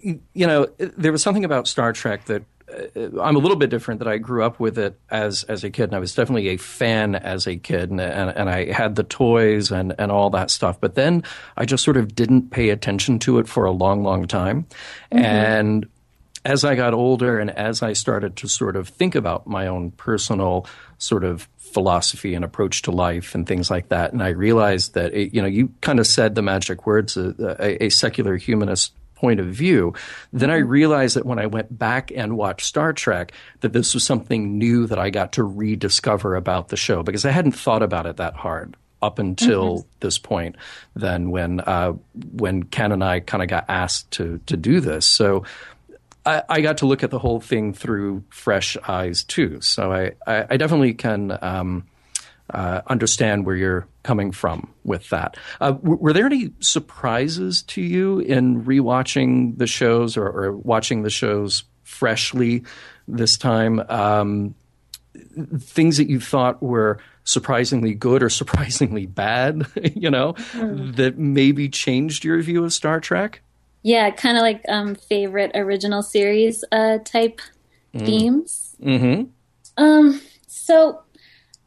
you 0.00 0.46
know, 0.46 0.66
there 0.78 1.12
was 1.12 1.22
something 1.22 1.44
about 1.44 1.68
Star 1.68 1.92
Trek 1.92 2.24
that 2.24 2.44
uh, 2.72 3.20
I'm 3.20 3.36
a 3.36 3.38
little 3.38 3.56
bit 3.56 3.70
different 3.70 3.98
that 4.00 4.08
I 4.08 4.18
grew 4.18 4.42
up 4.42 4.58
with 4.58 4.78
it 4.78 4.98
as 5.10 5.44
as 5.44 5.64
a 5.64 5.70
kid, 5.70 5.84
and 5.84 5.94
I 5.94 5.98
was 5.98 6.14
definitely 6.14 6.48
a 6.48 6.56
fan 6.56 7.14
as 7.14 7.46
a 7.46 7.56
kid, 7.56 7.90
and 7.90 8.00
and, 8.00 8.30
and 8.30 8.50
I 8.50 8.72
had 8.72 8.96
the 8.96 9.02
toys 9.02 9.70
and 9.70 9.94
and 9.98 10.10
all 10.10 10.30
that 10.30 10.50
stuff. 10.50 10.80
But 10.80 10.94
then 10.94 11.24
I 11.56 11.64
just 11.64 11.84
sort 11.84 11.96
of 11.96 12.14
didn't 12.14 12.50
pay 12.50 12.70
attention 12.70 13.18
to 13.20 13.38
it 13.38 13.48
for 13.48 13.64
a 13.64 13.70
long, 13.70 14.02
long 14.02 14.26
time, 14.26 14.66
mm-hmm. 15.12 15.18
and 15.18 15.88
as 16.44 16.64
I 16.64 16.74
got 16.74 16.94
older 16.94 17.38
and 17.38 17.50
as 17.50 17.82
I 17.82 17.92
started 17.92 18.36
to 18.36 18.48
sort 18.48 18.76
of 18.76 18.88
think 18.88 19.14
about 19.14 19.46
my 19.46 19.66
own 19.66 19.92
personal 19.92 20.66
sort 20.98 21.24
of 21.24 21.48
philosophy 21.56 22.34
and 22.34 22.44
approach 22.44 22.82
to 22.82 22.90
life 22.90 23.34
and 23.34 23.46
things 23.46 23.70
like 23.70 23.88
that, 23.88 24.12
and 24.12 24.22
I 24.22 24.30
realized 24.30 24.94
that 24.94 25.14
it, 25.14 25.34
you 25.34 25.40
know 25.40 25.48
you 25.48 25.72
kind 25.80 26.00
of 26.00 26.06
said 26.06 26.34
the 26.34 26.42
magic 26.42 26.86
words, 26.86 27.16
a, 27.16 27.34
a, 27.60 27.84
a 27.84 27.88
secular 27.88 28.36
humanist 28.36 28.92
point 29.14 29.38
of 29.38 29.46
view. 29.46 29.94
Then 30.32 30.50
I 30.50 30.56
realized 30.56 31.14
that 31.14 31.24
when 31.24 31.38
I 31.38 31.46
went 31.46 31.78
back 31.78 32.10
and 32.14 32.36
watched 32.36 32.66
Star 32.66 32.92
Trek, 32.92 33.30
that 33.60 33.72
this 33.72 33.94
was 33.94 34.02
something 34.02 34.58
new 34.58 34.86
that 34.88 34.98
I 34.98 35.10
got 35.10 35.32
to 35.34 35.44
rediscover 35.44 36.34
about 36.34 36.68
the 36.68 36.76
show 36.76 37.04
because 37.04 37.24
I 37.24 37.30
hadn't 37.30 37.52
thought 37.52 37.84
about 37.84 38.06
it 38.06 38.16
that 38.16 38.34
hard 38.34 38.76
up 39.00 39.18
until 39.18 39.78
mm-hmm. 39.78 39.88
this 40.00 40.18
point. 40.18 40.56
Then 40.94 41.30
when 41.30 41.60
uh, 41.60 41.92
when 42.32 42.62
Ken 42.64 42.92
and 42.92 43.04
I 43.04 43.20
kind 43.20 43.42
of 43.42 43.48
got 43.48 43.66
asked 43.68 44.10
to 44.12 44.40
to 44.46 44.56
do 44.56 44.80
this, 44.80 45.04
so 45.04 45.44
I, 46.24 46.42
I, 46.48 46.60
got 46.60 46.78
to 46.78 46.86
look 46.86 47.02
at 47.02 47.10
the 47.10 47.18
whole 47.18 47.40
thing 47.40 47.72
through 47.72 48.24
fresh 48.30 48.76
eyes 48.86 49.24
too. 49.24 49.60
So 49.60 49.92
I, 49.92 50.12
I, 50.26 50.46
I 50.50 50.56
definitely 50.56 50.94
can 50.94 51.36
um, 51.42 51.84
uh, 52.50 52.82
understand 52.86 53.46
where 53.46 53.56
you're 53.56 53.86
coming 54.02 54.32
from 54.32 54.72
with 54.84 55.08
that. 55.10 55.36
Uh, 55.60 55.72
w- 55.72 55.96
were 55.96 56.12
there 56.12 56.26
any 56.26 56.52
surprises 56.60 57.62
to 57.62 57.82
you 57.82 58.20
in 58.20 58.64
rewatching 58.64 59.58
the 59.58 59.66
shows 59.66 60.16
or, 60.16 60.26
or 60.26 60.52
watching 60.52 61.02
the 61.02 61.10
shows 61.10 61.64
freshly 61.82 62.62
this 63.08 63.36
time? 63.36 63.80
Um, 63.88 64.54
things 65.58 65.96
that 65.96 66.08
you 66.08 66.20
thought 66.20 66.62
were 66.62 66.98
surprisingly 67.24 67.94
good 67.94 68.22
or 68.22 68.30
surprisingly 68.30 69.06
bad, 69.06 69.66
you 69.94 70.10
know, 70.10 70.34
mm. 70.52 70.96
that 70.96 71.18
maybe 71.18 71.68
changed 71.68 72.24
your 72.24 72.40
view 72.42 72.64
of 72.64 72.72
Star 72.72 73.00
Trek? 73.00 73.42
Yeah, 73.82 74.10
kind 74.10 74.36
of 74.36 74.42
like 74.42 74.62
um, 74.68 74.94
favorite 74.94 75.52
original 75.54 76.02
series 76.02 76.64
uh, 76.70 76.98
type 76.98 77.40
mm. 77.94 78.06
themes. 78.06 78.76
Mm-hmm. 78.82 79.82
Um, 79.82 80.20
so 80.46 81.02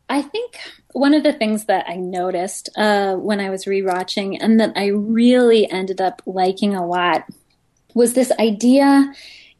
I 0.10 0.21
think 0.21 0.58
one 0.93 1.13
of 1.13 1.23
the 1.23 1.34
things 1.34 1.65
that 1.65 1.86
I 1.89 1.95
noticed 1.95 2.69
uh, 2.78 3.15
when 3.15 3.39
I 3.39 3.49
was 3.49 3.65
rewatching 3.65 4.38
and 4.39 4.60
that 4.60 4.73
I 4.75 4.88
really 4.88 5.69
ended 5.69 5.99
up 5.99 6.21
liking 6.25 6.73
a 6.75 6.86
lot 6.86 7.25
was 7.93 8.13
this 8.13 8.32
idea 8.39 9.13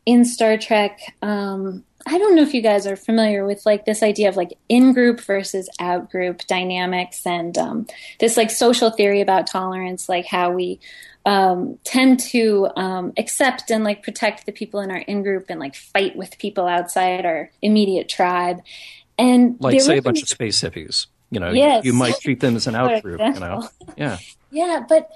in 0.06 0.24
Star 0.24 0.58
Trek. 0.58 1.00
Um, 1.22 1.84
I 2.08 2.20
don't 2.20 2.36
know 2.36 2.44
if 2.44 2.54
you 2.54 2.62
guys 2.62 2.86
are 2.86 2.96
familiar 2.96 3.46
with 3.46 3.66
like 3.66 3.86
this 3.86 4.04
idea 4.04 4.30
of 4.30 4.38
like 4.38 4.54
in 4.70 4.94
group 4.94 5.20
versus 5.22 5.68
out 5.80 6.12
group 6.12 6.46
dynamics 6.48 7.26
and 7.26 7.58
um, 7.58 7.88
this 8.20 8.38
like 8.38 8.52
social 8.52 8.92
theory 8.92 9.22
about 9.22 9.48
tolerance, 9.48 10.08
like 10.08 10.28
how 10.28 10.52
we 10.52 10.80
um, 11.26 11.80
tend 11.84 12.20
to 12.20 12.70
um, 12.76 13.14
accept 13.18 13.72
and 13.72 13.84
like 13.84 14.04
protect 14.04 14.46
the 14.46 14.52
people 14.52 14.80
in 14.80 14.92
our 14.92 14.98
in 14.98 15.24
group 15.24 15.46
and 15.50 15.60
like 15.60 15.76
fight 15.76 16.16
with 16.16 16.38
people 16.38 16.68
outside 16.68 17.26
our 17.26 17.52
immediate 17.62 18.08
tribe. 18.08 18.62
And 19.18 19.58
like 19.60 19.82
say 19.82 19.98
a 19.98 20.02
bunch 20.02 20.22
of 20.22 20.30
space 20.30 20.62
hippies, 20.62 21.08
you 21.32 21.40
know, 21.40 21.52
yes. 21.52 21.84
you, 21.84 21.94
you 21.94 21.98
might 21.98 22.20
treat 22.20 22.42
them 22.42 22.56
as 22.56 22.68
an 22.68 22.76
out 22.76 23.02
group, 23.02 23.20
you 23.20 23.40
know, 23.40 23.68
yeah, 23.98 24.18
yeah, 24.52 24.86
but. 24.88 25.10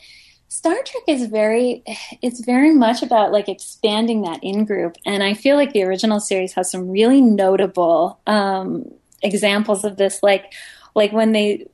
Star 0.52 0.74
Trek 0.84 1.04
is 1.08 1.28
very 1.28 1.84
it's 2.24 2.44
very 2.44 2.74
much 2.74 3.04
about 3.04 3.32
like 3.32 3.48
expanding 3.48 4.24
that 4.24 4.44
in 4.44 4.66
group 4.66 4.98
and 5.06 5.22
I 5.22 5.36
feel 5.36 5.56
like 5.56 5.74
the 5.74 5.84
original 5.84 6.20
series 6.20 6.54
has 6.54 6.72
some 6.72 6.90
really 6.90 7.22
notable 7.22 8.20
um, 8.26 8.92
examples 9.22 9.86
of 9.86 9.98
this 9.98 10.24
like 10.24 10.52
like 10.96 11.12
when 11.12 11.34
they 11.34 11.68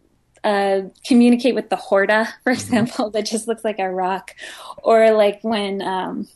uh, 0.46 0.84
communicate 1.06 1.56
with 1.56 1.70
the 1.70 1.76
Horta, 1.76 2.30
for 2.44 2.54
mm-hmm. 2.54 2.62
example, 2.62 3.10
that 3.10 3.26
just 3.26 3.48
looks 3.48 3.64
like 3.64 3.80
a 3.80 3.90
rock, 3.90 4.36
or 4.84 5.12
like 5.12 5.40
when 5.42 5.82
um, 5.82 6.28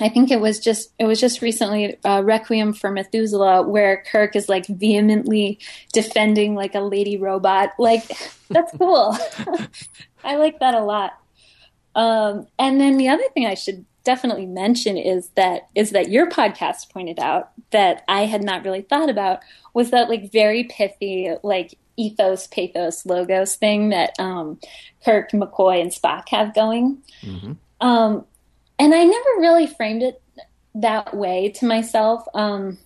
I 0.00 0.08
think 0.08 0.30
it 0.30 0.40
was 0.40 0.58
just 0.58 0.92
it 0.98 1.04
was 1.04 1.20
just 1.20 1.40
recently 1.40 1.96
uh, 2.04 2.22
Requiem 2.22 2.72
for 2.72 2.90
Methuselah, 2.90 3.62
where 3.62 4.02
Kirk 4.10 4.34
is 4.34 4.48
like 4.48 4.66
vehemently 4.66 5.60
defending 5.92 6.54
like 6.54 6.74
a 6.74 6.80
lady 6.80 7.16
robot. 7.16 7.70
Like 7.78 8.04
that's 8.50 8.76
cool. 8.76 9.16
I 10.24 10.36
like 10.36 10.58
that 10.60 10.74
a 10.74 10.82
lot. 10.82 11.12
Um, 11.94 12.48
and 12.58 12.80
then 12.80 12.96
the 12.96 13.08
other 13.08 13.24
thing 13.34 13.46
I 13.46 13.54
should 13.54 13.84
definitely 14.02 14.46
mention 14.46 14.96
is 14.96 15.28
that 15.36 15.68
is 15.76 15.92
that 15.92 16.10
your 16.10 16.28
podcast 16.28 16.90
pointed 16.90 17.20
out 17.20 17.52
that 17.70 18.02
I 18.08 18.26
had 18.26 18.42
not 18.42 18.64
really 18.64 18.82
thought 18.82 19.08
about 19.08 19.40
was 19.74 19.90
that 19.90 20.08
like 20.08 20.32
very 20.32 20.64
pithy 20.64 21.30
like 21.42 21.78
ethos, 21.96 22.46
pathos, 22.46 23.06
logos 23.06 23.56
thing 23.56 23.90
that 23.90 24.18
um, 24.18 24.58
Kirk, 25.04 25.30
McCoy, 25.32 25.80
and 25.80 25.90
Spock 25.90 26.28
have 26.30 26.54
going. 26.54 26.98
Mm-hmm. 27.22 27.52
Um, 27.80 28.24
and 28.78 28.94
I 28.94 29.04
never 29.04 29.28
really 29.38 29.66
framed 29.66 30.02
it 30.02 30.20
that 30.74 31.14
way 31.14 31.50
to 31.50 31.66
myself. 31.66 32.26
Um, 32.34 32.78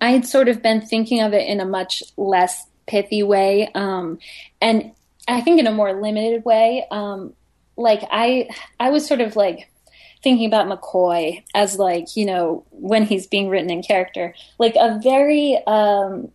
I 0.00 0.10
had 0.10 0.26
sort 0.26 0.48
of 0.48 0.62
been 0.62 0.80
thinking 0.80 1.20
of 1.20 1.32
it 1.32 1.46
in 1.46 1.60
a 1.60 1.66
much 1.66 2.02
less 2.16 2.66
pithy 2.86 3.22
way, 3.22 3.70
um, 3.74 4.18
and 4.60 4.92
I 5.28 5.40
think 5.40 5.60
in 5.60 5.66
a 5.66 5.72
more 5.72 5.92
limited 6.00 6.44
way. 6.44 6.86
Um, 6.90 7.34
like 7.76 8.02
I, 8.10 8.48
I 8.78 8.90
was 8.90 9.06
sort 9.06 9.20
of 9.20 9.36
like 9.36 9.70
thinking 10.22 10.46
about 10.46 10.66
McCoy 10.66 11.42
as 11.54 11.78
like 11.78 12.16
you 12.16 12.24
know 12.24 12.64
when 12.70 13.04
he's 13.04 13.26
being 13.26 13.48
written 13.48 13.70
in 13.70 13.82
character, 13.82 14.34
like 14.58 14.74
a 14.76 14.98
very 15.02 15.58
um, 15.66 16.30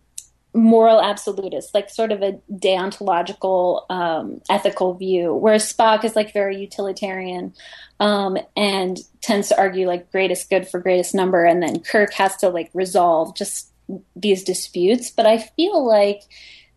moral 0.52 1.00
absolutist, 1.00 1.74
like 1.74 1.90
sort 1.90 2.12
of 2.12 2.22
a 2.22 2.40
deontological, 2.52 3.84
um, 3.90 4.40
ethical 4.50 4.94
view, 4.94 5.34
whereas 5.34 5.72
Spock 5.72 6.04
is 6.04 6.16
like 6.16 6.32
very 6.32 6.56
utilitarian 6.56 7.54
um, 8.00 8.36
and 8.56 8.98
tends 9.20 9.48
to 9.48 9.58
argue 9.58 9.86
like 9.86 10.10
greatest 10.10 10.50
good 10.50 10.66
for 10.66 10.80
greatest 10.80 11.14
number, 11.14 11.44
and 11.44 11.62
then 11.62 11.80
Kirk 11.80 12.12
has 12.14 12.36
to 12.38 12.48
like 12.48 12.70
resolve 12.74 13.36
just 13.36 13.70
these 14.16 14.42
disputes. 14.44 15.10
But 15.10 15.26
I 15.26 15.38
feel 15.38 15.86
like 15.86 16.22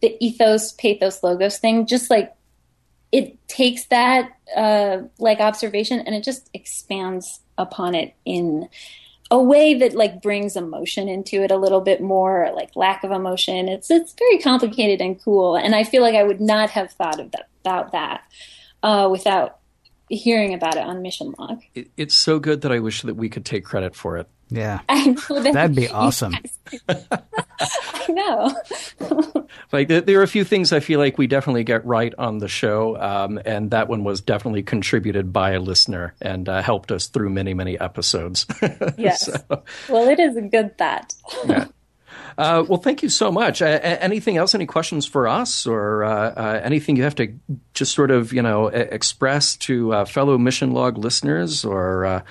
the 0.01 0.15
ethos, 0.19 0.73
pathos, 0.73 1.23
logos 1.23 1.57
thing, 1.57 1.87
just 1.87 2.09
like 2.09 2.35
it 3.11 3.47
takes 3.47 3.85
that 3.85 4.31
uh, 4.55 5.03
like 5.19 5.39
observation 5.39 5.99
and 5.99 6.15
it 6.15 6.23
just 6.23 6.49
expands 6.53 7.41
upon 7.57 7.95
it 7.95 8.13
in 8.25 8.67
a 9.33 9.41
way 9.41 9.73
that 9.73 9.95
like 9.95 10.21
brings 10.21 10.55
emotion 10.55 11.09
into 11.09 11.41
it 11.41 11.49
a 11.49 11.57
little 11.57 11.81
bit 11.81 11.99
more 11.99 12.51
like 12.55 12.69
lack 12.75 13.03
of 13.03 13.11
emotion 13.11 13.67
it's 13.67 13.89
it's 13.89 14.13
very 14.13 14.37
complicated 14.37 15.01
and 15.01 15.21
cool 15.23 15.55
and 15.55 15.73
i 15.73 15.83
feel 15.83 16.03
like 16.03 16.13
i 16.13 16.21
would 16.21 16.39
not 16.39 16.69
have 16.69 16.91
thought 16.91 17.19
of 17.19 17.31
that, 17.31 17.49
about 17.61 17.91
that 17.91 18.21
uh, 18.83 19.07
without 19.09 19.57
hearing 20.09 20.53
about 20.53 20.75
it 20.75 20.83
on 20.83 21.01
mission 21.01 21.33
log 21.39 21.59
It, 21.73 21.89
it's 21.97 22.13
so 22.13 22.37
good 22.37 22.61
that 22.61 22.71
I 22.71 22.79
wish 22.79 23.01
that 23.01 23.15
we 23.15 23.29
could 23.29 23.45
take 23.45 23.63
credit 23.63 23.95
for 23.95 24.17
it. 24.17 24.27
Yeah. 24.53 24.81
I 24.89 25.07
know 25.07 25.41
that 25.41 25.53
That'd 25.53 25.75
be 25.75 25.89
awesome. 25.89 26.35
i 26.89 28.05
know 28.09 28.53
Like 29.71 29.87
there, 29.87 30.01
there 30.01 30.19
are 30.19 30.23
a 30.23 30.27
few 30.27 30.43
things 30.43 30.71
I 30.71 30.79
feel 30.79 30.99
like 30.99 31.17
we 31.17 31.27
definitely 31.27 31.63
get 31.63 31.85
right 31.85 32.13
on 32.17 32.37
the 32.37 32.47
show, 32.47 32.99
um, 32.99 33.39
and 33.45 33.71
that 33.71 33.87
one 33.87 34.03
was 34.03 34.21
definitely 34.21 34.61
contributed 34.63 35.33
by 35.33 35.51
a 35.51 35.59
listener 35.59 36.13
and 36.21 36.47
uh, 36.47 36.61
helped 36.61 36.91
us 36.91 37.07
through 37.07 37.29
many 37.31 37.53
many 37.53 37.79
episodes. 37.79 38.45
yes 38.97 39.25
So, 39.25 39.63
well 39.89 40.07
it 40.07 40.19
is 40.19 40.37
a 40.37 40.41
good 40.41 40.77
thought 40.77 41.13
yeah. 41.47 41.65
Uh, 42.37 42.63
well, 42.67 42.79
thank 42.79 43.03
you 43.03 43.09
so 43.09 43.31
much. 43.31 43.61
Uh, 43.61 43.65
anything 43.65 44.37
else? 44.37 44.55
Any 44.55 44.65
questions 44.65 45.05
for 45.05 45.27
us, 45.27 45.65
or 45.67 46.03
uh, 46.03 46.31
uh, 46.31 46.61
anything 46.63 46.95
you 46.95 47.03
have 47.03 47.15
to 47.15 47.33
just 47.73 47.93
sort 47.93 48.11
of 48.11 48.33
you 48.33 48.41
know 48.41 48.67
express 48.67 49.55
to 49.57 49.93
uh, 49.93 50.05
fellow 50.05 50.37
Mission 50.37 50.71
Log 50.71 50.97
listeners, 50.97 51.65
or 51.65 52.05
uh, 52.05 52.21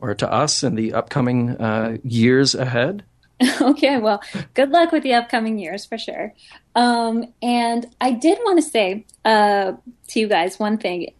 or 0.00 0.14
to 0.14 0.30
us 0.30 0.62
in 0.62 0.74
the 0.74 0.94
upcoming 0.94 1.50
uh, 1.50 1.98
years 2.02 2.54
ahead? 2.54 3.04
okay, 3.60 3.98
well, 3.98 4.22
good 4.54 4.70
luck 4.70 4.92
with 4.92 5.02
the 5.02 5.14
upcoming 5.14 5.58
years 5.58 5.84
for 5.84 5.98
sure. 5.98 6.32
Um, 6.74 7.32
and 7.42 7.86
I 8.00 8.12
did 8.12 8.38
want 8.44 8.62
to 8.62 8.68
say 8.68 9.04
uh, 9.24 9.72
to 10.08 10.20
you 10.20 10.28
guys 10.28 10.58
one 10.58 10.78
thing, 10.78 11.12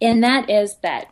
and 0.00 0.22
that 0.24 0.48
is 0.50 0.76
that 0.82 1.08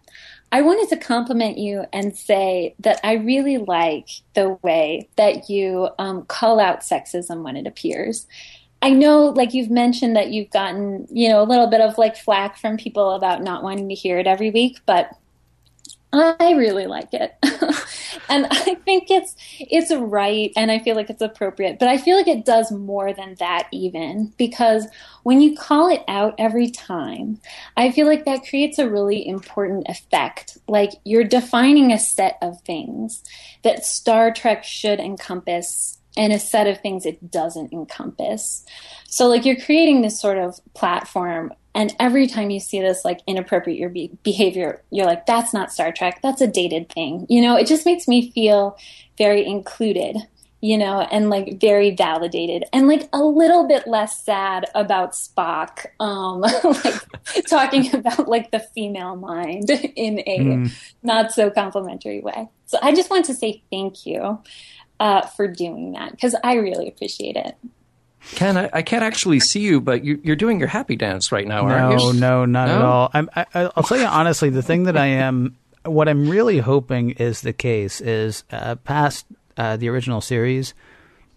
I 0.55 0.63
wanted 0.63 0.89
to 0.91 1.05
compliment 1.05 1.59
you 1.59 1.85
and 1.93 2.17
say 2.17 2.77
that 2.79 3.01
I 3.03 3.15
really 3.15 3.59
like 3.59 4.09
the 4.35 4.51
way 4.63 5.09
that 5.17 5.51
you 5.51 5.89
um, 5.99 6.27
call 6.27 6.61
out 6.61 6.83
sexism 6.83 7.43
when 7.43 7.57
it 7.57 7.67
appears. 7.67 8.29
I 8.81 8.91
know, 8.91 9.25
like 9.25 9.53
you've 9.53 9.73
mentioned, 9.73 10.15
that 10.15 10.31
you've 10.31 10.51
gotten, 10.51 11.09
you 11.11 11.29
know, 11.29 11.43
a 11.43 11.51
little 11.51 11.67
bit 11.67 11.81
of 11.81 11.99
like 11.99 12.17
flack 12.17 12.57
from 12.57 12.77
people 12.77 13.11
about 13.11 13.43
not 13.43 13.65
wanting 13.65 13.89
to 13.89 13.97
hear 13.97 14.21
it 14.21 14.29
every 14.29 14.53
week, 14.53 14.79
but 14.87 15.11
I 16.21 16.53
really 16.53 16.87
like 16.87 17.13
it. 17.13 17.35
and 18.29 18.47
I 18.51 18.75
think 18.85 19.11
it's 19.11 19.35
it's 19.59 19.93
right 19.93 20.53
and 20.57 20.71
I 20.71 20.79
feel 20.79 20.97
like 20.97 21.11
it's 21.11 21.23
appropriate, 21.23 21.79
but 21.79 21.89
I 21.89 21.99
feel 21.99 22.17
like 22.17 22.29
it 22.29 22.45
does 22.45 22.71
more 22.71 23.13
than 23.13 23.37
that 23.39 23.69
even 23.73 24.33
because 24.37 24.87
when 25.23 25.41
you 25.41 25.57
call 25.57 25.89
it 25.89 26.03
out 26.09 26.35
every 26.39 26.71
time, 26.71 27.41
I 27.77 27.91
feel 27.91 28.07
like 28.07 28.25
that 28.25 28.47
creates 28.49 28.79
a 28.79 28.89
really 28.89 29.27
important 29.27 29.87
effect. 29.89 30.59
Like 30.69 30.91
you're 31.05 31.25
defining 31.25 31.93
a 31.93 31.99
set 31.99 32.39
of 32.43 32.61
things 32.63 33.23
that 33.63 33.85
Star 33.85 34.33
Trek 34.33 34.65
should 34.65 35.01
encompass 35.01 35.99
and 36.17 36.33
a 36.33 36.39
set 36.39 36.67
of 36.67 36.81
things 36.81 37.07
it 37.07 37.31
doesn't 37.31 37.73
encompass. 37.73 38.65
So 39.09 39.27
like 39.27 39.45
you're 39.45 39.61
creating 39.61 40.03
this 40.03 40.21
sort 40.21 40.39
of 40.39 40.61
platform 40.75 41.53
and 41.75 41.95
every 41.99 42.27
time 42.27 42.51
you 42.51 42.61
see 42.61 42.81
this 42.81 43.05
like 43.05 43.21
inappropriate 43.27 43.79
your 43.79 43.91
be- 43.91 44.17
behavior, 44.23 44.83
you're 44.91 45.07
like 45.07 45.27
that's 45.27 45.53
not 45.53 45.73
Star 45.73 45.93
Trek, 45.93 46.21
that's 46.23 46.41
a 46.41 46.47
dated 46.47 46.91
thing. 46.91 47.27
You 47.29 47.43
know, 47.43 47.57
it 47.57 47.67
just 47.67 47.85
makes 47.85 48.07
me 48.07 48.31
feel 48.31 48.79
very 49.19 49.45
included, 49.45 50.17
you 50.61 50.79
know, 50.79 51.01
and 51.01 51.31
like 51.31 51.61
very 51.61 51.91
validated 51.91 52.65
and 52.73 52.87
like 52.87 53.09
a 53.13 53.23
little 53.23 53.67
bit 53.67 53.87
less 53.87 54.23
sad 54.25 54.67
about 54.75 55.13
Spock 55.13 55.87
um 55.99 56.41
like 56.85 57.45
talking 57.49 57.95
about 57.95 58.29
like 58.29 58.51
the 58.51 58.61
female 58.61 59.17
mind 59.17 59.71
in 59.97 60.21
a 60.21 60.71
not 61.03 61.33
so 61.33 61.51
complimentary 61.51 62.21
way. 62.21 62.49
So 62.67 62.79
I 62.83 62.95
just 62.95 63.11
want 63.11 63.25
to 63.27 63.35
say 63.35 63.63
thank 63.71 64.07
you 64.07 64.41
uh, 65.01 65.23
for 65.23 65.49
doing 65.49 65.93
that 65.93 66.13
because 66.13 66.37
I 66.45 66.55
really 66.55 66.89
appreciate 66.89 67.37
it. 67.37 67.57
Ken, 68.33 68.57
I, 68.57 68.71
I 68.73 68.83
can't 68.83 69.05
actually 69.05 69.41
see 69.41 69.61
you, 69.61 69.81
but 69.81 70.05
you, 70.05 70.21
you're 70.25 70.37
doing 70.37 70.59
your 70.59 70.69
happy 70.69 70.97
dance 70.97 71.31
right 71.31 71.47
now, 71.47 71.63
aren't 71.63 71.97
No, 71.99 72.11
you? 72.13 72.19
no, 72.21 72.45
not 72.45 72.69
at 72.69 72.81
all. 72.83 73.11
I'm, 73.15 73.31
I, 73.37 73.47
I'll 73.55 73.83
tell 73.83 73.99
you 73.99 74.07
honestly, 74.07 74.51
the 74.51 74.63
thing 74.63 74.85
that 74.85 74.97
I 74.97 75.07
am, 75.07 75.57
what 75.85 76.09
I'm 76.09 76.29
really 76.29 76.59
hoping 76.59 77.11
is 77.11 77.43
the 77.43 77.53
case 77.53 78.01
is 78.01 78.43
uh, 78.51 78.75
past 78.77 79.27
uh, 79.57 79.77
the 79.77 79.89
original 79.89 80.21
series 80.21 80.75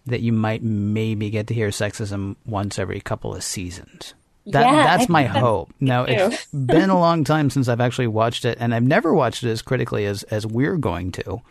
that 0.05 0.21
you 0.21 0.31
might 0.31 0.63
maybe 0.63 1.29
get 1.29 1.47
to 1.47 1.53
hear 1.53 1.69
sexism 1.69 2.35
once 2.45 2.79
every 2.79 3.01
couple 3.01 3.35
of 3.35 3.43
seasons. 3.43 4.13
That, 4.45 4.61
Yeah, 4.61 4.83
that's 4.97 5.09
I 5.09 5.11
my 5.13 5.21
think 5.23 5.33
that's 5.33 5.43
hope. 5.43 5.73
Now 5.81 6.05
too. 6.05 6.13
it's 6.13 6.45
been 6.53 6.89
a 6.89 6.97
long 6.97 7.25
time 7.25 7.49
since 7.49 7.67
I've 7.67 7.81
actually 7.81 8.07
watched 8.07 8.45
it, 8.45 8.57
and 8.61 8.73
I've 8.73 8.83
never 8.83 9.13
watched 9.13 9.43
it 9.43 9.49
as 9.49 9.61
critically 9.61 10.05
as 10.05 10.23
as 10.23 10.47
we're 10.47 10.77
going 10.77 11.11
to. 11.11 11.41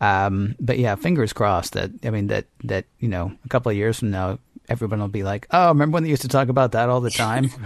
Um, 0.00 0.56
but 0.60 0.78
yeah, 0.78 0.96
fingers 0.96 1.32
crossed 1.32 1.74
that 1.74 1.90
I 2.04 2.10
mean 2.10 2.26
that 2.26 2.46
that 2.64 2.84
you 2.98 3.08
know 3.08 3.32
a 3.44 3.48
couple 3.48 3.70
of 3.70 3.76
years 3.76 4.00
from 4.00 4.10
now, 4.10 4.38
everyone 4.68 5.00
will 5.00 5.08
be 5.08 5.22
like, 5.22 5.46
"Oh, 5.50 5.68
remember 5.68 5.94
when 5.94 6.02
they 6.04 6.10
used 6.10 6.22
to 6.22 6.28
talk 6.28 6.48
about 6.48 6.72
that 6.72 6.88
all 6.88 7.00
the 7.00 7.10
time?" 7.10 7.50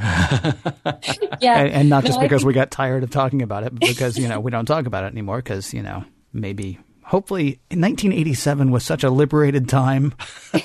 Yeah, 1.40 1.58
and, 1.58 1.72
and 1.72 1.88
not 1.88 2.04
just 2.04 2.18
I 2.18 2.22
because 2.22 2.42
think- 2.42 2.48
we 2.48 2.52
got 2.54 2.70
tired 2.70 3.02
of 3.02 3.10
talking 3.10 3.40
about 3.42 3.64
it, 3.64 3.72
but 3.74 3.80
because 3.88 4.18
you 4.18 4.28
know 4.28 4.40
we 4.40 4.50
don't 4.50 4.66
talk 4.66 4.86
about 4.86 5.04
it 5.04 5.08
anymore. 5.08 5.38
Because 5.38 5.72
you 5.72 5.82
know 5.82 6.04
maybe 6.34 6.78
hopefully 7.02 7.60
1987 7.70 8.70
was 8.70 8.84
such 8.84 9.02
a 9.04 9.10
liberated 9.10 9.68
time. 9.68 10.14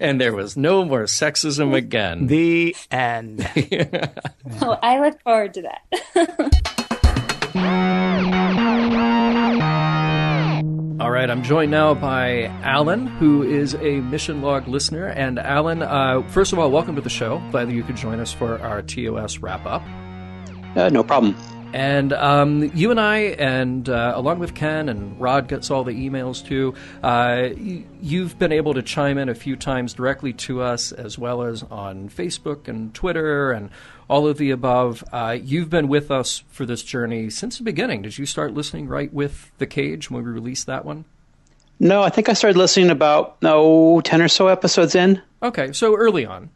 And 0.00 0.20
there 0.20 0.34
was 0.34 0.56
no 0.58 0.84
more 0.84 1.04
sexism 1.04 1.74
again. 1.74 2.26
The 2.26 2.76
end. 2.90 3.48
Oh, 4.60 4.76
I 4.82 5.00
look 5.00 5.22
forward 5.22 5.54
to 5.54 5.62
that. 5.62 5.80
All 11.00 11.10
right, 11.10 11.30
I'm 11.30 11.42
joined 11.42 11.70
now 11.70 11.94
by 11.94 12.44
Alan, 12.62 13.06
who 13.06 13.42
is 13.42 13.74
a 13.76 14.00
Mission 14.02 14.42
Log 14.42 14.68
listener. 14.68 15.06
And 15.06 15.38
Alan, 15.38 15.80
uh, 15.80 16.20
first 16.28 16.52
of 16.52 16.58
all, 16.58 16.70
welcome 16.70 16.94
to 16.94 17.00
the 17.00 17.08
show. 17.08 17.42
Glad 17.50 17.68
that 17.68 17.72
you 17.72 17.82
could 17.82 17.96
join 17.96 18.20
us 18.20 18.34
for 18.34 18.60
our 18.60 18.82
TOS 18.82 19.38
wrap 19.38 19.64
up. 19.64 19.82
Uh, 20.76 20.90
no 20.90 21.02
problem. 21.02 21.34
And 21.72 22.12
um, 22.12 22.70
you 22.74 22.90
and 22.90 22.98
I, 23.00 23.16
and 23.18 23.88
uh, 23.88 24.12
along 24.16 24.40
with 24.40 24.54
Ken 24.54 24.88
and 24.88 25.20
Rod 25.20 25.46
gets 25.46 25.70
all 25.70 25.84
the 25.84 25.92
emails 25.92 26.44
too. 26.44 26.74
Uh, 27.02 27.50
y- 27.56 27.84
you've 28.02 28.38
been 28.38 28.50
able 28.50 28.74
to 28.74 28.82
chime 28.82 29.18
in 29.18 29.28
a 29.28 29.34
few 29.34 29.54
times 29.54 29.94
directly 29.94 30.32
to 30.32 30.62
us, 30.62 30.90
as 30.90 31.16
well 31.16 31.42
as 31.42 31.62
on 31.64 32.08
Facebook 32.08 32.66
and 32.66 32.92
Twitter 32.92 33.52
and 33.52 33.70
all 34.08 34.26
of 34.26 34.36
the 34.36 34.50
above. 34.50 35.04
Uh, 35.12 35.38
you've 35.40 35.70
been 35.70 35.86
with 35.86 36.10
us 36.10 36.42
for 36.50 36.66
this 36.66 36.82
journey 36.82 37.30
since 37.30 37.58
the 37.58 37.64
beginning. 37.64 38.02
Did 38.02 38.18
you 38.18 38.26
start 38.26 38.52
listening 38.52 38.88
right 38.88 39.12
with 39.12 39.52
the 39.58 39.66
Cage 39.66 40.10
when 40.10 40.24
we 40.24 40.30
released 40.30 40.66
that 40.66 40.84
one? 40.84 41.04
No, 41.78 42.02
I 42.02 42.10
think 42.10 42.28
I 42.28 42.32
started 42.32 42.58
listening 42.58 42.90
about 42.90 43.40
no 43.42 44.00
ten 44.02 44.20
or 44.20 44.28
so 44.28 44.48
episodes 44.48 44.96
in. 44.96 45.22
Okay, 45.40 45.72
so 45.72 45.96
early 45.96 46.26
on. 46.26 46.50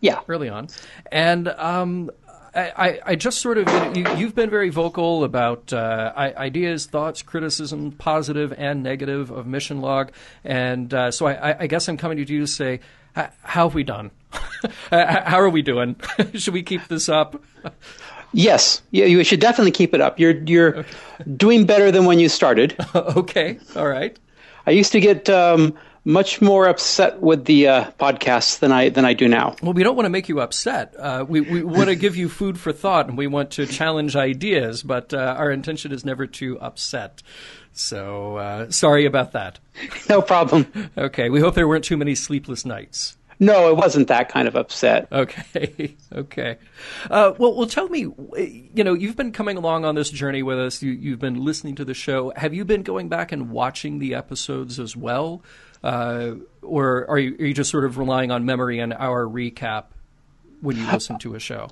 Yeah, 0.00 0.18
early 0.28 0.48
on, 0.48 0.66
and 1.12 1.46
um, 1.46 2.10
I, 2.54 3.00
I, 3.06 3.14
just 3.14 3.40
sort 3.40 3.56
of 3.56 3.96
you, 3.96 4.06
you've 4.16 4.34
been 4.34 4.50
very 4.50 4.68
vocal 4.68 5.24
about 5.24 5.72
uh, 5.72 6.12
ideas, 6.16 6.86
thoughts, 6.86 7.22
criticism, 7.22 7.92
positive 7.92 8.52
and 8.56 8.82
negative 8.82 9.30
of 9.30 9.46
Mission 9.46 9.80
Log, 9.80 10.12
and 10.44 10.92
uh, 10.92 11.10
so 11.10 11.26
I, 11.26 11.62
I- 11.62 11.66
guess 11.66 11.88
I'm 11.88 11.96
coming 11.96 12.18
to 12.24 12.32
you 12.32 12.40
to 12.40 12.46
say, 12.46 12.80
how 13.14 13.30
have 13.68 13.74
we 13.74 13.84
done? 13.84 14.10
how 14.90 15.40
are 15.40 15.48
we 15.48 15.62
doing? 15.62 15.96
Should 16.34 16.54
we 16.54 16.62
keep 16.62 16.86
this 16.88 17.08
up? 17.08 17.42
yes, 18.32 18.82
yeah. 18.90 19.04
You 19.06 19.24
should 19.24 19.40
definitely 19.40 19.72
keep 19.72 19.94
it 19.94 20.00
up. 20.00 20.18
You're 20.18 20.42
you're 20.44 20.84
doing 21.36 21.66
better 21.66 21.90
than 21.90 22.04
when 22.06 22.18
you 22.18 22.28
started. 22.28 22.76
okay, 22.94 23.58
all 23.76 23.88
right. 23.88 24.18
I 24.66 24.70
used 24.70 24.92
to 24.92 25.00
get 25.00 25.28
um, 25.28 25.74
much 26.04 26.40
more 26.42 26.66
upset 26.66 27.20
with 27.20 27.44
the 27.44 27.68
uh, 27.68 27.90
podcasts 27.92 28.58
than 28.58 28.72
I 28.72 28.88
than 28.88 29.04
I 29.04 29.14
do 29.14 29.28
now. 29.28 29.56
Well, 29.62 29.72
we 29.72 29.82
don't 29.82 29.96
want 29.96 30.06
to 30.06 30.10
make 30.10 30.28
you 30.28 30.40
upset. 30.40 30.94
Uh, 30.98 31.24
we 31.28 31.40
we 31.40 31.62
want 31.62 31.88
to 31.88 31.96
give 31.96 32.16
you 32.16 32.28
food 32.28 32.58
for 32.58 32.72
thought, 32.72 33.08
and 33.08 33.16
we 33.16 33.26
want 33.26 33.52
to 33.52 33.66
challenge 33.66 34.16
ideas. 34.16 34.82
But 34.82 35.14
uh, 35.14 35.36
our 35.38 35.50
intention 35.50 35.92
is 35.92 36.04
never 36.04 36.26
to 36.26 36.58
upset. 36.60 37.22
So 37.72 38.36
uh, 38.36 38.70
sorry 38.70 39.06
about 39.06 39.32
that. 39.32 39.58
No 40.08 40.20
problem. 40.20 40.90
Okay, 40.96 41.30
we 41.30 41.40
hope 41.40 41.54
there 41.54 41.68
weren't 41.68 41.84
too 41.84 41.96
many 41.96 42.14
sleepless 42.14 42.66
nights. 42.66 43.16
No, 43.42 43.68
it 43.70 43.76
wasn't 43.76 44.06
that 44.08 44.28
kind 44.28 44.46
of 44.46 44.54
upset. 44.54 45.08
Okay, 45.10 45.96
okay. 46.12 46.58
Uh, 47.10 47.32
well, 47.38 47.56
well, 47.56 47.66
tell 47.66 47.88
me. 47.88 48.00
You 48.02 48.84
know, 48.84 48.94
you've 48.94 49.16
been 49.16 49.32
coming 49.32 49.56
along 49.56 49.84
on 49.84 49.94
this 49.94 50.10
journey 50.10 50.42
with 50.42 50.58
us. 50.58 50.82
You, 50.82 50.92
you've 50.92 51.18
been 51.18 51.44
listening 51.44 51.74
to 51.76 51.84
the 51.84 51.94
show. 51.94 52.32
Have 52.36 52.54
you 52.54 52.64
been 52.64 52.82
going 52.82 53.08
back 53.08 53.32
and 53.32 53.50
watching 53.50 53.98
the 53.98 54.14
episodes 54.14 54.78
as 54.78 54.96
well, 54.96 55.42
uh, 55.82 56.32
or 56.62 57.08
are 57.08 57.18
you, 57.18 57.34
are 57.38 57.46
you 57.46 57.54
just 57.54 57.70
sort 57.70 57.84
of 57.84 57.98
relying 57.98 58.30
on 58.30 58.44
memory 58.44 58.78
and 58.78 58.92
our 58.92 59.24
recap 59.24 59.84
when 60.60 60.76
you 60.76 60.86
listen 60.90 61.18
to 61.20 61.34
a 61.34 61.40
show? 61.40 61.68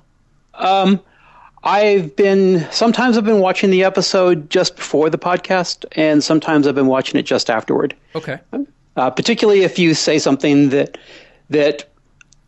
I've 1.63 2.15
been 2.15 2.67
sometimes 2.71 3.17
I've 3.17 3.25
been 3.25 3.39
watching 3.39 3.69
the 3.69 3.83
episode 3.83 4.49
just 4.49 4.75
before 4.75 5.09
the 5.09 5.19
podcast, 5.19 5.85
and 5.93 6.23
sometimes 6.23 6.67
I've 6.67 6.75
been 6.75 6.87
watching 6.87 7.19
it 7.19 7.23
just 7.23 7.49
afterward. 7.49 7.95
Okay. 8.15 8.39
uh, 8.95 9.09
particularly 9.11 9.61
if 9.61 9.77
you 9.77 9.93
say 9.93 10.19
something 10.19 10.69
that 10.69 10.97
that 11.49 11.87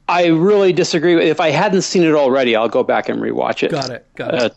I 0.10 0.28
really 0.28 0.74
disagree. 0.74 1.16
With. 1.16 1.26
If 1.26 1.40
I 1.40 1.52
hadn't 1.52 1.84
seen 1.84 2.04
it 2.04 2.14
already, 2.14 2.56
I'll 2.56 2.70
go 2.70 2.84
back 2.84 3.08
and 3.08 3.22
rewatch 3.22 3.64
it. 3.64 3.72
Got 3.72 3.90
it. 3.92 4.06
Got 4.16 4.34
it. 4.34 4.42
Uh, 4.42 4.50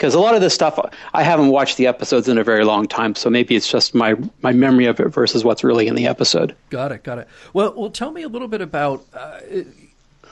because 0.00 0.14
a 0.14 0.18
lot 0.18 0.34
of 0.34 0.40
this 0.40 0.54
stuff 0.54 0.78
I 1.12 1.22
haven't 1.22 1.48
watched 1.48 1.76
the 1.76 1.86
episodes 1.86 2.26
in 2.26 2.38
a 2.38 2.42
very 2.42 2.64
long 2.64 2.88
time, 2.88 3.14
so 3.14 3.28
maybe 3.28 3.54
it's 3.54 3.70
just 3.70 3.94
my 3.94 4.14
my 4.40 4.50
memory 4.52 4.86
of 4.86 4.98
it 4.98 5.08
versus 5.08 5.44
what's 5.44 5.62
really 5.62 5.88
in 5.88 5.94
the 5.94 6.06
episode. 6.06 6.56
Got 6.70 6.92
it. 6.92 7.02
Got 7.02 7.18
it. 7.18 7.28
Well, 7.52 7.74
well, 7.76 7.90
tell 7.90 8.10
me 8.10 8.22
a 8.22 8.28
little 8.28 8.48
bit 8.48 8.62
about 8.62 9.04
uh, 9.12 9.40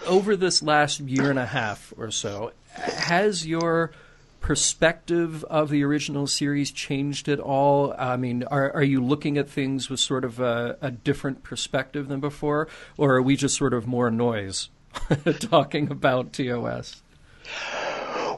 over 0.07 0.37
this 0.37 0.63
last 0.63 1.01
year 1.01 1.29
and 1.29 1.39
a 1.39 1.45
half 1.45 1.93
or 1.99 2.11
so. 2.11 2.53
Has 2.73 3.47
your 3.47 3.93
perspective 4.41 5.45
of 5.45 5.69
the 5.69 5.85
original 5.85 6.27
series 6.27 6.71
changed 6.71 7.29
at 7.29 7.39
all? 7.39 7.95
I 7.99 8.17
mean, 8.17 8.45
are, 8.45 8.73
are 8.73 8.83
you 8.83 9.05
looking 9.05 9.37
at 9.37 9.51
things 9.51 9.91
with 9.91 10.01
sort 10.01 10.25
of 10.25 10.41
a, 10.41 10.79
a 10.81 10.91
different 10.91 11.43
perspective 11.43 12.09
than 12.09 12.21
before, 12.21 12.69
or 12.97 13.17
are 13.17 13.23
we 13.23 13.37
just 13.37 13.55
sort 13.55 13.75
of 13.75 13.87
more 13.87 14.11
noise 14.11 14.71
talking 15.41 15.91
about 15.91 16.33
TOS? 16.33 17.03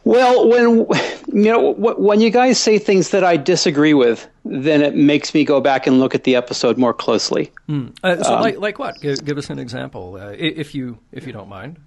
Well, 0.04 0.48
when 0.48 0.86
you 1.28 1.52
know 1.52 1.72
when 1.72 2.20
you 2.20 2.30
guys 2.30 2.58
say 2.58 2.78
things 2.78 3.10
that 3.10 3.22
I 3.22 3.36
disagree 3.36 3.94
with, 3.94 4.26
then 4.44 4.82
it 4.82 4.94
makes 4.94 5.34
me 5.34 5.44
go 5.44 5.60
back 5.60 5.86
and 5.86 6.00
look 6.00 6.14
at 6.14 6.24
the 6.24 6.36
episode 6.36 6.78
more 6.78 6.94
closely. 6.94 7.52
Mm. 7.68 7.94
Uh, 8.02 8.22
so, 8.22 8.34
um, 8.36 8.40
like, 8.40 8.58
like 8.58 8.78
what? 8.78 9.00
Give, 9.00 9.22
give, 9.24 9.38
us 9.38 9.50
an 9.50 9.58
example, 9.58 10.16
uh, 10.16 10.34
if 10.36 10.74
you 10.74 10.98
if 11.12 11.26
you 11.26 11.32
don't 11.32 11.48
mind. 11.48 11.78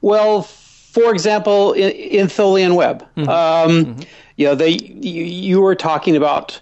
Well, 0.00 0.42
for 0.42 1.12
example, 1.12 1.72
in, 1.72 1.90
in 1.90 2.26
Tholian 2.28 2.74
Web, 2.76 3.06
mm-hmm. 3.16 3.28
Um, 3.28 3.84
mm-hmm. 3.84 4.00
you 4.36 4.46
know, 4.46 4.54
they 4.54 4.70
you, 4.70 5.24
you 5.24 5.60
were 5.60 5.74
talking 5.74 6.16
about 6.16 6.60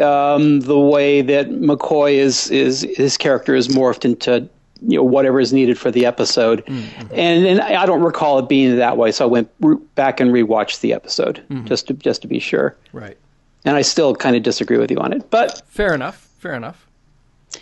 um, 0.00 0.60
the 0.60 0.78
way 0.78 1.22
that 1.22 1.50
McCoy 1.50 2.14
is 2.14 2.50
is 2.50 2.82
his 2.96 3.16
character 3.16 3.54
is 3.54 3.68
morphed 3.68 4.04
into 4.04 4.48
you 4.82 4.96
know 4.96 5.02
whatever 5.02 5.40
is 5.40 5.52
needed 5.52 5.78
for 5.78 5.90
the 5.90 6.06
episode, 6.06 6.64
mm-hmm. 6.66 7.14
and 7.14 7.46
and 7.46 7.60
I 7.60 7.86
don't 7.86 8.02
recall 8.02 8.38
it 8.38 8.48
being 8.48 8.76
that 8.76 8.96
way. 8.96 9.12
So 9.12 9.24
I 9.24 9.28
went 9.28 9.50
re- 9.60 9.76
back 9.94 10.20
and 10.20 10.30
rewatched 10.30 10.80
the 10.80 10.92
episode 10.92 11.42
mm-hmm. 11.48 11.66
just 11.66 11.88
to 11.88 11.94
just 11.94 12.22
to 12.22 12.28
be 12.28 12.38
sure. 12.38 12.76
Right. 12.92 13.16
And 13.64 13.76
I 13.76 13.82
still 13.82 14.14
kind 14.14 14.36
of 14.36 14.42
disagree 14.42 14.78
with 14.78 14.90
you 14.90 14.96
on 14.98 15.12
it, 15.12 15.30
but 15.30 15.62
fair 15.68 15.92
enough. 15.92 16.28
Fair 16.38 16.54
enough. 16.54 16.86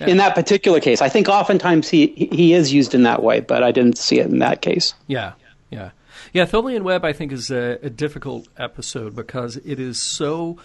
Yeah. 0.00 0.08
In 0.08 0.16
that 0.18 0.34
particular 0.34 0.80
case, 0.80 1.00
I 1.00 1.08
think 1.08 1.28
oftentimes 1.28 1.88
he 1.88 2.08
he 2.08 2.52
is 2.52 2.72
used 2.72 2.94
in 2.94 3.02
that 3.02 3.22
way, 3.22 3.40
but 3.40 3.62
I 3.62 3.72
didn't 3.72 3.98
see 3.98 4.20
it 4.20 4.26
in 4.26 4.38
that 4.38 4.62
case. 4.62 4.94
Yeah, 5.06 5.32
yeah, 5.70 5.90
yeah. 6.32 6.44
Tholian 6.44 6.82
Web, 6.82 7.04
I 7.04 7.12
think, 7.12 7.32
is 7.32 7.50
a, 7.50 7.78
a 7.82 7.90
difficult 7.90 8.48
episode 8.56 9.16
because 9.16 9.56
it 9.56 9.80
is 9.80 10.00
so 10.00 10.58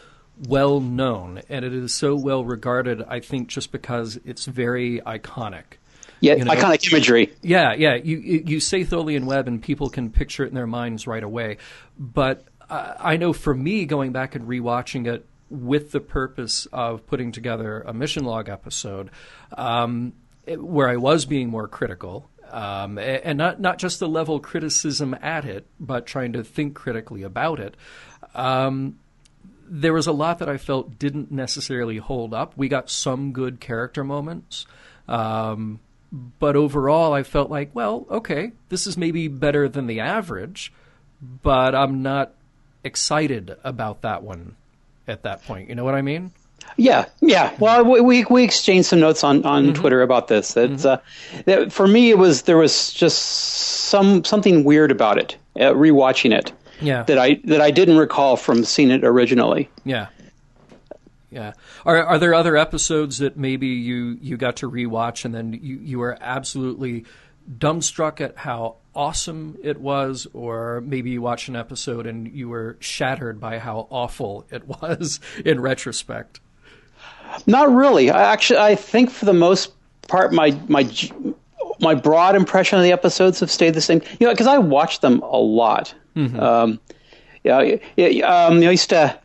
well 0.47 0.80
known 0.80 1.41
and 1.49 1.64
it 1.64 1.74
is 1.74 1.93
so 1.93 2.16
well 2.16 2.43
regarded. 2.43 3.01
I 3.08 3.20
think 3.20 3.47
just 3.47 3.72
because 3.72 4.20
it's 4.26 4.45
very 4.45 4.99
iconic. 5.01 5.78
Yeah, 6.24 6.36
you 6.36 6.45
know? 6.45 6.53
iconic 6.53 6.89
imagery. 6.91 7.34
Yeah, 7.41 7.74
yeah. 7.74 7.95
You 7.95 8.17
you 8.17 8.59
say 8.61 8.86
Tholian 8.86 9.26
Web, 9.26 9.47
and 9.47 9.61
people 9.61 9.89
can 9.89 10.09
picture 10.09 10.45
it 10.45 10.47
in 10.47 10.55
their 10.55 10.67
minds 10.67 11.05
right 11.05 11.24
away. 11.24 11.57
But 11.99 12.45
I 12.69 13.17
know 13.17 13.34
for 13.34 13.53
me, 13.53 13.86
going 13.86 14.13
back 14.13 14.34
and 14.36 14.47
rewatching 14.47 15.05
it 15.05 15.26
with 15.49 15.91
the 15.91 15.99
purpose 15.99 16.65
of 16.71 17.05
putting 17.07 17.32
together 17.34 17.82
a 17.82 17.93
mission 17.93 18.24
log 18.24 18.47
episode, 18.47 19.11
um, 19.57 20.13
where 20.47 20.89
I 20.89 20.95
was 20.95 21.26
being 21.26 21.49
more 21.49 21.67
critical. 21.67 22.30
Um, 22.49 22.99
and 22.99 23.38
not 23.38 23.59
not 23.59 23.78
just 23.78 23.99
the 23.99 24.07
level 24.07 24.39
criticism 24.39 25.15
at 25.21 25.43
it, 25.43 25.65
but 25.80 26.05
trying 26.05 26.34
to 26.34 26.43
think 26.43 26.76
critically 26.76 27.24
about 27.24 27.59
it. 27.59 27.76
Um, 28.34 28.99
there 29.67 29.93
was 29.93 30.07
a 30.07 30.11
lot 30.11 30.39
that 30.39 30.47
I 30.47 30.57
felt 30.57 30.99
didn't 30.99 31.32
necessarily 31.32 31.97
hold 31.97 32.34
up. 32.34 32.55
We 32.55 32.69
got 32.69 32.89
some 32.89 33.34
good 33.34 33.59
character 33.59 34.03
moments. 34.03 34.67
Um, 35.07 35.80
but 36.14 36.55
overall, 36.55 37.11
I 37.14 37.24
felt 37.24 37.49
like, 37.49 37.72
well, 37.74 38.05
okay, 38.09 38.51
this 38.70 38.86
is 38.86 38.97
maybe 38.97 39.28
better 39.28 39.68
than 39.68 39.88
the 39.88 39.99
average, 39.99 40.72
but 41.22 41.74
I'm 41.74 42.03
not 42.03 42.34
excited 42.84 43.57
about 43.64 44.01
that 44.01 44.22
one 44.22 44.55
at 45.07 45.24
that 45.24 45.43
point. 45.45 45.70
You 45.70 45.76
know 45.76 45.84
what 45.84 45.95
I 45.95 46.03
mean? 46.03 46.32
Yeah, 46.78 47.05
yeah. 47.20 47.53
Well, 47.59 47.84
we 47.84 48.24
we 48.26 48.43
exchanged 48.43 48.88
some 48.88 48.99
notes 48.99 49.24
on, 49.24 49.43
on 49.43 49.66
mm-hmm. 49.66 49.74
Twitter 49.74 50.01
about 50.01 50.28
this. 50.28 50.55
It's 50.55 50.86
mm-hmm. 50.86 51.39
uh, 51.39 51.43
that 51.45 51.74
for 51.74 51.88
me, 51.88 52.09
it 52.09 52.18
was 52.18 52.43
there 52.43 52.57
was 52.57 52.93
just 52.93 53.20
some 53.20 54.24
something 54.24 54.64
weird 54.64 54.91
about 54.91 55.18
it. 55.18 55.36
Uh, 55.55 55.74
rewatching 55.74 56.34
it, 56.34 56.51
yeah, 56.80 57.03
that 57.03 57.18
I 57.18 57.41
that 57.45 57.61
I 57.61 57.70
didn't 57.72 57.97
recall 57.97 58.38
from 58.38 58.64
seeing 58.64 58.91
it 58.91 59.03
originally. 59.03 59.70
Yeah, 59.84 60.07
yeah. 61.34 61.53
Are 61.86 62.03
are 62.03 62.19
there 62.19 62.34
other 62.34 62.55
episodes 62.55 63.17
that 63.17 63.38
maybe 63.38 63.67
you 63.67 64.17
you 64.21 64.38
got 64.38 64.57
to 64.57 64.69
rewatch 64.69 65.25
and 65.25 65.34
then 65.34 65.53
you 65.53 65.77
you 65.77 65.99
were 65.99 66.17
absolutely 66.21 67.05
dumbstruck 67.57 68.21
at 68.21 68.38
how 68.38 68.75
awesome 68.95 69.57
it 69.63 69.79
was, 69.79 70.27
or 70.34 70.81
maybe 70.81 71.09
you 71.09 71.21
watched 71.21 71.49
an 71.49 71.55
episode 71.55 72.05
and 72.05 72.31
you 72.31 72.49
were 72.49 72.77
shattered 72.79 73.39
by 73.39 73.59
how 73.59 73.88
awful 73.89 74.45
it 74.51 74.67
was 74.81 75.19
in 75.43 75.59
retrospect? 75.59 76.39
Not 77.47 77.71
really. 77.71 78.11
I 78.11 78.31
actually, 78.31 78.59
I 78.59 78.75
think 78.75 79.09
for 79.09 79.25
the 79.25 79.34
most 79.34 79.73
part, 80.07 80.34
my 80.34 80.57
my 80.67 80.89
my 81.79 81.95
broad 81.95 82.36
impression 82.36 82.77
of 82.77 82.84
the 82.84 82.91
episodes 82.91 83.39
have 83.39 83.49
stayed 83.49 83.73
the 83.73 83.81
same. 83.81 84.01
You 84.19 84.27
know, 84.27 84.34
because 84.34 84.47
I 84.47 84.59
watched 84.59 85.01
them 85.01 85.21
a 85.21 85.38
lot. 85.38 85.93
Mm-hmm. 86.15 86.39
Um, 86.39 86.79
yeah, 87.43 87.57
um, 87.57 88.59
I 88.59 88.71
used 88.71 88.91
to 88.91 89.19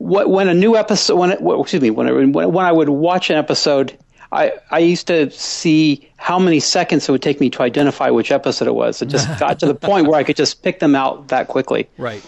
when 0.00 0.48
a 0.48 0.54
new 0.54 0.76
episode, 0.76 1.16
when 1.16 1.30
it, 1.30 1.42
well, 1.42 1.60
excuse 1.60 1.82
me, 1.82 1.90
when, 1.90 2.08
it, 2.08 2.12
when 2.32 2.64
I 2.64 2.72
would 2.72 2.88
watch 2.88 3.28
an 3.28 3.36
episode, 3.36 3.96
I, 4.32 4.54
I 4.70 4.78
used 4.78 5.06
to 5.08 5.30
see 5.30 6.08
how 6.16 6.38
many 6.38 6.58
seconds 6.58 7.08
it 7.08 7.12
would 7.12 7.22
take 7.22 7.38
me 7.38 7.50
to 7.50 7.62
identify 7.62 8.08
which 8.10 8.30
episode 8.30 8.66
it 8.66 8.74
was. 8.74 9.02
It 9.02 9.06
just 9.06 9.28
got 9.38 9.58
to 9.60 9.66
the 9.66 9.74
point 9.74 10.06
where 10.06 10.18
I 10.18 10.24
could 10.24 10.36
just 10.36 10.62
pick 10.62 10.80
them 10.80 10.94
out 10.94 11.28
that 11.28 11.48
quickly. 11.48 11.88
Right. 11.98 12.22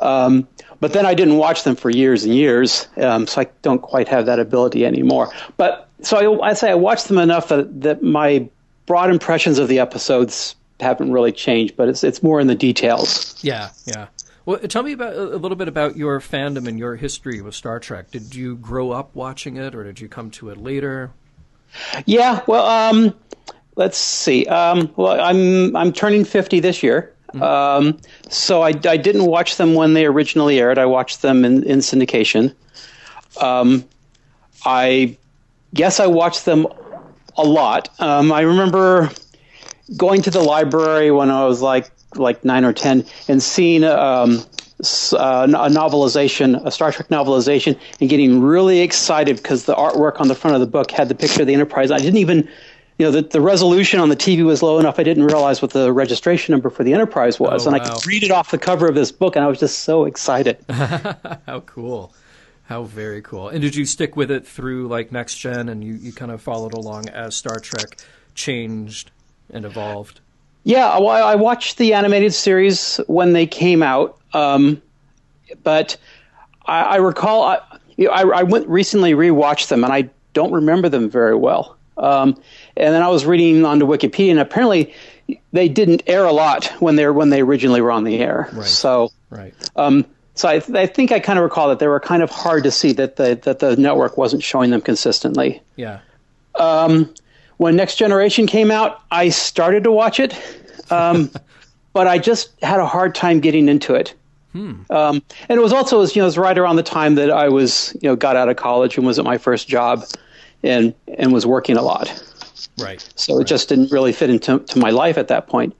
Um, 0.00 0.46
but 0.78 0.92
then 0.92 1.04
I 1.04 1.14
didn't 1.14 1.38
watch 1.38 1.64
them 1.64 1.74
for 1.74 1.90
years 1.90 2.24
and 2.24 2.34
years, 2.34 2.86
um, 2.96 3.26
so 3.26 3.40
I 3.40 3.46
don't 3.62 3.82
quite 3.82 4.08
have 4.08 4.26
that 4.26 4.38
ability 4.38 4.86
anymore. 4.86 5.32
But 5.56 5.88
so 6.02 6.40
I, 6.40 6.50
I 6.50 6.52
say 6.54 6.70
I 6.70 6.74
watched 6.74 7.08
them 7.08 7.18
enough 7.18 7.48
that, 7.48 7.80
that 7.82 8.02
my 8.02 8.48
broad 8.86 9.10
impressions 9.10 9.58
of 9.58 9.68
the 9.68 9.80
episodes 9.80 10.54
haven't 10.78 11.12
really 11.12 11.32
changed, 11.32 11.76
but 11.76 11.88
it's 11.88 12.04
it's 12.04 12.22
more 12.22 12.40
in 12.40 12.46
the 12.48 12.54
details. 12.54 13.38
Yeah, 13.42 13.70
yeah. 13.86 14.08
Well, 14.44 14.58
tell 14.58 14.82
me 14.82 14.92
about 14.92 15.14
a 15.14 15.36
little 15.36 15.56
bit 15.56 15.68
about 15.68 15.96
your 15.96 16.18
fandom 16.20 16.66
and 16.66 16.78
your 16.78 16.96
history 16.96 17.40
with 17.40 17.54
Star 17.54 17.78
Trek. 17.78 18.10
Did 18.10 18.34
you 18.34 18.56
grow 18.56 18.90
up 18.90 19.14
watching 19.14 19.56
it, 19.56 19.74
or 19.74 19.84
did 19.84 20.00
you 20.00 20.08
come 20.08 20.30
to 20.32 20.50
it 20.50 20.56
later? 20.56 21.12
Yeah, 22.06 22.42
well, 22.48 22.66
um, 22.66 23.14
let's 23.76 23.96
see. 23.96 24.46
Um, 24.46 24.92
well, 24.96 25.20
I'm 25.20 25.76
I'm 25.76 25.92
turning 25.92 26.24
fifty 26.24 26.58
this 26.58 26.82
year, 26.82 27.14
mm-hmm. 27.32 27.42
um, 27.42 27.98
so 28.28 28.62
I, 28.62 28.74
I 28.84 28.96
didn't 28.96 29.26
watch 29.26 29.56
them 29.56 29.74
when 29.74 29.94
they 29.94 30.06
originally 30.06 30.58
aired. 30.58 30.76
I 30.78 30.86
watched 30.86 31.22
them 31.22 31.44
in, 31.44 31.62
in 31.62 31.78
syndication. 31.78 32.54
Um, 33.40 33.84
I 34.64 35.16
guess 35.72 36.00
I 36.00 36.08
watched 36.08 36.44
them 36.44 36.66
a 37.36 37.44
lot. 37.44 37.88
Um, 38.00 38.32
I 38.32 38.40
remember 38.40 39.10
going 39.96 40.22
to 40.22 40.30
the 40.30 40.42
library 40.42 41.10
when 41.10 41.30
I 41.30 41.44
was 41.44 41.62
like 41.62 41.90
like 42.16 42.44
nine 42.44 42.64
or 42.64 42.72
ten 42.72 43.04
and 43.28 43.42
seeing 43.42 43.84
um, 43.84 44.44
uh, 44.82 45.46
a 45.48 45.68
novelization, 45.68 46.64
a 46.66 46.70
Star 46.70 46.90
Trek 46.90 47.08
novelization, 47.08 47.78
and 48.00 48.10
getting 48.10 48.40
really 48.40 48.80
excited 48.80 49.36
because 49.36 49.64
the 49.64 49.74
artwork 49.74 50.20
on 50.20 50.28
the 50.28 50.34
front 50.34 50.54
of 50.56 50.60
the 50.60 50.66
book 50.66 50.90
had 50.90 51.08
the 51.08 51.14
picture 51.14 51.42
of 51.42 51.46
the 51.46 51.54
Enterprise. 51.54 51.90
I 51.92 51.98
didn't 51.98 52.16
even, 52.16 52.48
you 52.98 53.06
know, 53.06 53.12
the, 53.12 53.22
the 53.22 53.40
resolution 53.40 54.00
on 54.00 54.08
the 54.08 54.16
TV 54.16 54.44
was 54.44 54.60
low 54.62 54.80
enough. 54.80 54.98
I 54.98 55.04
didn't 55.04 55.26
realize 55.26 55.62
what 55.62 55.70
the 55.70 55.92
registration 55.92 56.52
number 56.52 56.68
for 56.68 56.82
the 56.82 56.94
Enterprise 56.94 57.38
was, 57.38 57.64
oh, 57.64 57.70
and 57.70 57.78
wow. 57.78 57.84
I 57.84 57.94
could 57.94 58.06
read 58.06 58.24
it 58.24 58.32
off 58.32 58.50
the 58.50 58.58
cover 58.58 58.88
of 58.88 58.96
this 58.96 59.12
book, 59.12 59.36
and 59.36 59.44
I 59.44 59.48
was 59.48 59.60
just 59.60 59.80
so 59.80 60.04
excited. 60.04 60.58
How 60.68 61.62
cool! 61.66 62.12
How 62.64 62.82
very 62.82 63.22
cool! 63.22 63.50
And 63.50 63.60
did 63.60 63.76
you 63.76 63.84
stick 63.84 64.16
with 64.16 64.32
it 64.32 64.46
through 64.46 64.88
like 64.88 65.12
next 65.12 65.36
gen, 65.36 65.68
and 65.68 65.84
you, 65.84 65.94
you 65.94 66.12
kind 66.12 66.32
of 66.32 66.42
followed 66.42 66.74
along 66.74 67.08
as 67.08 67.36
Star 67.36 67.60
Trek 67.60 68.00
changed 68.34 69.12
and 69.48 69.64
evolved? 69.64 70.21
Yeah, 70.64 70.98
well, 70.98 71.26
I 71.26 71.34
watched 71.34 71.78
the 71.78 71.94
animated 71.94 72.32
series 72.32 72.98
when 73.06 73.32
they 73.32 73.46
came 73.46 73.82
out, 73.82 74.18
um, 74.32 74.80
but 75.62 75.96
I, 76.64 76.82
I 76.82 76.96
recall 76.96 77.42
I, 77.42 77.58
I, 78.00 78.22
I, 78.22 78.42
went 78.44 78.68
recently 78.68 79.12
rewatched 79.12 79.68
them, 79.68 79.82
and 79.82 79.92
I 79.92 80.08
don't 80.32 80.52
remember 80.52 80.88
them 80.88 81.10
very 81.10 81.34
well. 81.34 81.76
Um, 81.96 82.40
and 82.76 82.94
then 82.94 83.02
I 83.02 83.08
was 83.08 83.26
reading 83.26 83.64
onto 83.64 83.86
Wikipedia, 83.86 84.30
and 84.30 84.40
apparently 84.40 84.94
they 85.52 85.68
didn't 85.68 86.04
air 86.06 86.24
a 86.24 86.32
lot 86.32 86.66
when 86.80 86.96
they 86.96 87.08
when 87.08 87.30
they 87.30 87.40
originally 87.40 87.80
were 87.80 87.92
on 87.92 88.04
the 88.04 88.18
air. 88.18 88.48
Right. 88.52 88.66
So, 88.66 89.10
right. 89.30 89.54
Um, 89.76 90.06
so 90.34 90.48
I, 90.48 90.62
I, 90.74 90.86
think 90.86 91.12
I 91.12 91.20
kind 91.20 91.38
of 91.38 91.42
recall 91.42 91.68
that 91.68 91.78
they 91.78 91.86
were 91.88 92.00
kind 92.00 92.22
of 92.22 92.30
hard 92.30 92.64
to 92.64 92.70
see 92.70 92.92
that 92.92 93.16
the 93.16 93.38
that 93.42 93.58
the 93.58 93.76
network 93.76 94.16
wasn't 94.16 94.42
showing 94.42 94.70
them 94.70 94.80
consistently. 94.80 95.60
Yeah. 95.76 96.00
Um, 96.58 97.12
when 97.62 97.76
Next 97.76 97.94
Generation 97.94 98.48
came 98.48 98.72
out, 98.72 99.02
I 99.12 99.28
started 99.28 99.84
to 99.84 99.92
watch 99.92 100.18
it, 100.18 100.34
um, 100.90 101.30
but 101.92 102.08
I 102.08 102.18
just 102.18 102.50
had 102.60 102.80
a 102.80 102.86
hard 102.86 103.14
time 103.14 103.38
getting 103.38 103.68
into 103.68 103.94
it. 103.94 104.14
Hmm. 104.50 104.82
Um, 104.90 105.22
and 105.48 105.58
it 105.58 105.62
was 105.62 105.72
also, 105.72 106.02
you 106.02 106.16
know, 106.16 106.22
it 106.22 106.26
was 106.26 106.36
right 106.36 106.58
around 106.58 106.74
the 106.74 106.82
time 106.82 107.14
that 107.14 107.30
I 107.30 107.48
was, 107.48 107.96
you 108.02 108.08
know, 108.08 108.16
got 108.16 108.34
out 108.34 108.48
of 108.48 108.56
college 108.56 108.98
and 108.98 109.06
was 109.06 109.18
at 109.18 109.24
my 109.24 109.38
first 109.38 109.68
job, 109.68 110.04
and 110.64 110.92
and 111.16 111.32
was 111.32 111.46
working 111.46 111.76
a 111.76 111.82
lot. 111.82 112.10
Right. 112.78 113.08
So 113.14 113.40
it 113.40 113.44
just 113.44 113.68
didn't 113.68 113.92
really 113.92 114.12
fit 114.12 114.28
into 114.28 114.58
to 114.58 114.78
my 114.78 114.90
life 114.90 115.16
at 115.16 115.28
that 115.28 115.46
point. 115.46 115.74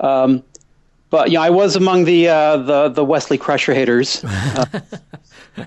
Um, 0.00 0.42
but 1.10 1.30
yeah, 1.30 1.40
I 1.40 1.50
was 1.50 1.74
among 1.74 2.04
the 2.04 2.28
uh, 2.28 2.56
the 2.58 2.88
the 2.90 3.04
Wesley 3.04 3.38
Crusher 3.38 3.74
haters. 3.74 4.24
Uh, 5.56 5.64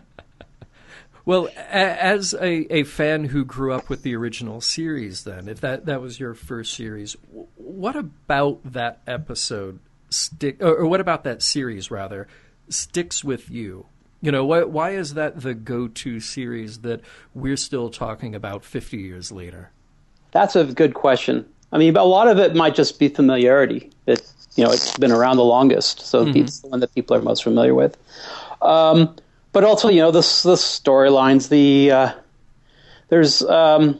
Well, 1.27 1.47
a- 1.57 1.75
as 1.75 2.33
a, 2.33 2.73
a 2.73 2.83
fan 2.83 3.25
who 3.25 3.43
grew 3.43 3.73
up 3.73 3.89
with 3.89 4.01
the 4.01 4.15
original 4.15 4.61
series, 4.61 5.25
then, 5.25 5.49
if 5.49 5.59
that, 5.59 5.85
that 5.85 6.01
was 6.01 6.21
your 6.21 6.33
first 6.33 6.73
series, 6.73 7.17
w- 7.27 7.47
what 7.57 7.97
about 7.97 8.61
that 8.71 9.01
episode 9.05 9.79
stick, 10.09 10.63
or, 10.63 10.73
or 10.77 10.87
what 10.87 11.01
about 11.01 11.25
that 11.25 11.41
series 11.43 11.91
rather, 11.91 12.29
sticks 12.69 13.25
with 13.25 13.49
you? 13.51 13.87
You 14.21 14.31
know, 14.31 14.45
why, 14.45 14.63
why 14.63 14.91
is 14.91 15.15
that 15.15 15.41
the 15.41 15.53
go-to 15.53 16.21
series 16.21 16.77
that 16.79 17.01
we're 17.35 17.57
still 17.57 17.89
talking 17.89 18.33
about 18.33 18.63
50 18.63 18.95
years 18.95 19.29
later? 19.29 19.71
That's 20.31 20.55
a 20.55 20.63
good 20.63 20.93
question. 20.93 21.45
I 21.73 21.77
mean, 21.77 21.97
a 21.97 22.05
lot 22.05 22.29
of 22.29 22.39
it 22.39 22.55
might 22.55 22.73
just 22.73 22.99
be 22.99 23.09
familiarity. 23.09 23.91
It, 24.05 24.21
you 24.55 24.63
know, 24.63 24.71
it's 24.71 24.97
been 24.97 25.11
around 25.11 25.35
the 25.35 25.43
longest, 25.43 25.99
so 25.99 26.25
it's 26.27 26.61
the 26.61 26.69
one 26.69 26.79
that 26.79 26.95
people 26.95 27.17
are 27.17 27.21
most 27.21 27.43
familiar 27.43 27.75
with. 27.75 27.97
Um, 28.61 29.17
but 29.57 29.63
also, 29.63 29.89
you 29.89 30.01
know, 30.01 30.11
the 30.11 30.19
the 30.19 30.53
storylines. 30.53 31.49
The 31.49 31.89
uh, 31.89 32.11
there's 33.09 33.41
um, 33.41 33.99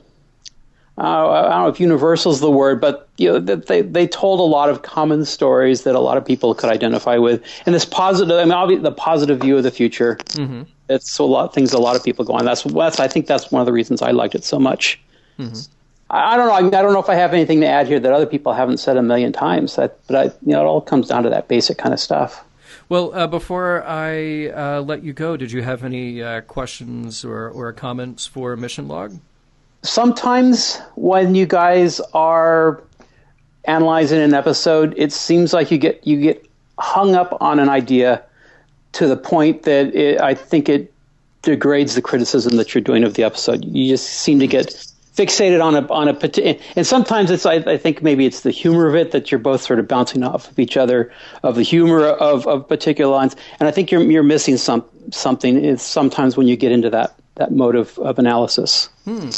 uh, 0.96 1.02
I 1.02 1.50
don't 1.50 1.64
know 1.64 1.68
if 1.70 1.80
universal 1.80 2.32
is 2.32 2.42
the 2.42 2.52
word, 2.52 2.80
but 2.80 3.10
you 3.18 3.32
know, 3.32 3.40
they 3.40 3.82
they 3.82 4.06
told 4.06 4.40
a 4.40 4.44
lot 4.44 4.70
of 4.70 4.84
common 4.84 5.26
stories 5.26 5.82
that 5.82 5.96
a 5.96 6.00
lot 6.00 6.16
of 6.16 6.24
people 6.24 6.54
could 6.54 6.70
identify 6.70 7.18
with. 7.18 7.44
And 7.66 7.74
this 7.74 7.86
positive, 7.86 8.38
I 8.38 8.44
mean, 8.44 8.52
obviously 8.52 8.84
the 8.84 8.92
positive 8.92 9.40
view 9.40 9.58
of 9.58 9.64
the 9.64 9.72
future. 9.72 10.18
Mm-hmm. 10.18 10.62
It's 10.90 11.18
a 11.18 11.24
lot 11.24 11.56
things 11.56 11.74
a 11.74 11.80
lot 11.80 11.96
of 11.96 12.04
people 12.04 12.24
go 12.24 12.34
on. 12.34 12.46
That's 12.46 12.62
that's 12.62 13.00
I 13.00 13.08
think 13.08 13.26
that's 13.26 13.52
one 13.52 13.60
of 13.60 13.66
the 13.66 13.74
reasons 13.74 14.04
I 14.04 14.12
liked 14.12 14.36
it 14.36 14.44
so 14.44 14.60
much. 14.60 15.02
I, 16.12 16.36
I 16.36 16.38
don't 16.38 16.46
know. 16.50 16.54
I, 16.54 16.80
I 16.80 16.84
don't 16.84 16.94
know 16.94 17.02
if 17.02 17.10
I 17.10 17.16
have 17.16 17.34
anything 17.34 17.62
to 17.62 17.68
add 17.68 17.88
here 17.88 18.00
that 18.00 18.14
other 18.14 18.28
people 18.28 18.54
haven't 18.54 18.78
said 18.78 18.96
a 18.96 19.02
million 19.02 19.34
times. 19.34 19.76
That, 19.76 19.98
but 20.06 20.16
I, 20.16 20.24
you 20.46 20.54
know, 20.54 20.62
it 20.62 20.68
all 20.68 20.82
comes 20.82 21.08
down 21.08 21.24
to 21.24 21.32
that 21.32 21.48
basic 21.48 21.80
kind 21.80 21.96
of 21.96 22.00
stuff. 22.00 22.44
Well, 22.90 23.14
uh, 23.14 23.28
before 23.28 23.84
I 23.86 24.48
uh, 24.48 24.82
let 24.82 25.04
you 25.04 25.12
go, 25.12 25.36
did 25.36 25.52
you 25.52 25.62
have 25.62 25.84
any 25.84 26.24
uh, 26.24 26.42
questions 26.42 27.26
or, 27.26 27.50
or 27.50 27.74
comments 27.74 28.26
for 28.26 28.56
Mission 28.56 28.88
Log? 28.88 29.20
Sometimes 29.84 30.80
when 30.96 31.36
you 31.36 31.46
guys 31.46 32.00
are 32.14 32.82
analyzing 33.66 34.22
an 34.22 34.34
episode, 34.34 34.94
it 34.98 35.12
seems 35.12 35.54
like 35.54 35.70
you 35.70 35.78
get 35.78 36.06
you 36.08 36.22
get 36.22 36.50
hung 36.80 37.14
up 37.14 37.38
on 37.42 37.60
an 37.60 37.70
idea 37.70 38.24
to 38.94 39.08
the 39.08 39.18
point 39.18 39.64
that 39.64 39.94
it, 39.94 40.22
I 40.22 40.34
think 40.34 40.70
it 40.70 40.94
degrades 41.42 41.96
the 41.96 42.02
criticism 42.02 42.56
that 42.56 42.74
you're 42.74 42.82
doing 42.82 43.04
of 43.04 43.16
the 43.16 43.24
episode. 43.24 43.66
You 43.66 43.90
just 43.90 44.08
seem 44.08 44.40
to 44.40 44.48
get 44.48 44.87
fixated 45.18 45.64
on 45.64 45.76
a 45.76 45.92
on 45.92 46.08
a 46.08 46.78
and 46.78 46.86
sometimes 46.86 47.32
it's 47.32 47.46
I, 47.46 47.56
I 47.56 47.78
think 47.78 48.04
maybe 48.04 48.26
it's 48.26 48.42
the 48.42 48.52
humor 48.52 48.88
of 48.88 48.96
it 48.96 49.12
that 49.12 49.32
you're 49.32 49.40
both 49.40 49.62
sort 49.62 49.80
of 49.80 49.88
bouncing 49.88 50.24
off 50.24 50.50
of 50.52 50.60
each 50.60 50.78
other 50.78 51.12
of 51.44 51.56
the 51.56 51.64
humor 51.64 52.06
of, 52.06 52.46
of 52.46 52.68
particular 52.68 53.12
lines 53.12 53.36
and 53.60 53.68
I 53.68 53.72
think 53.72 53.92
you're 53.92 54.04
you're 54.04 54.24
missing 54.24 54.58
some 54.58 54.86
something 55.12 55.64
is 55.64 55.82
sometimes 55.82 56.38
when 56.38 56.48
you 56.48 56.56
get 56.56 56.72
into 56.72 56.92
that 56.92 57.16
that 57.36 57.52
mode 57.52 57.76
of, 57.76 57.98
of 58.00 58.18
analysis. 58.20 58.90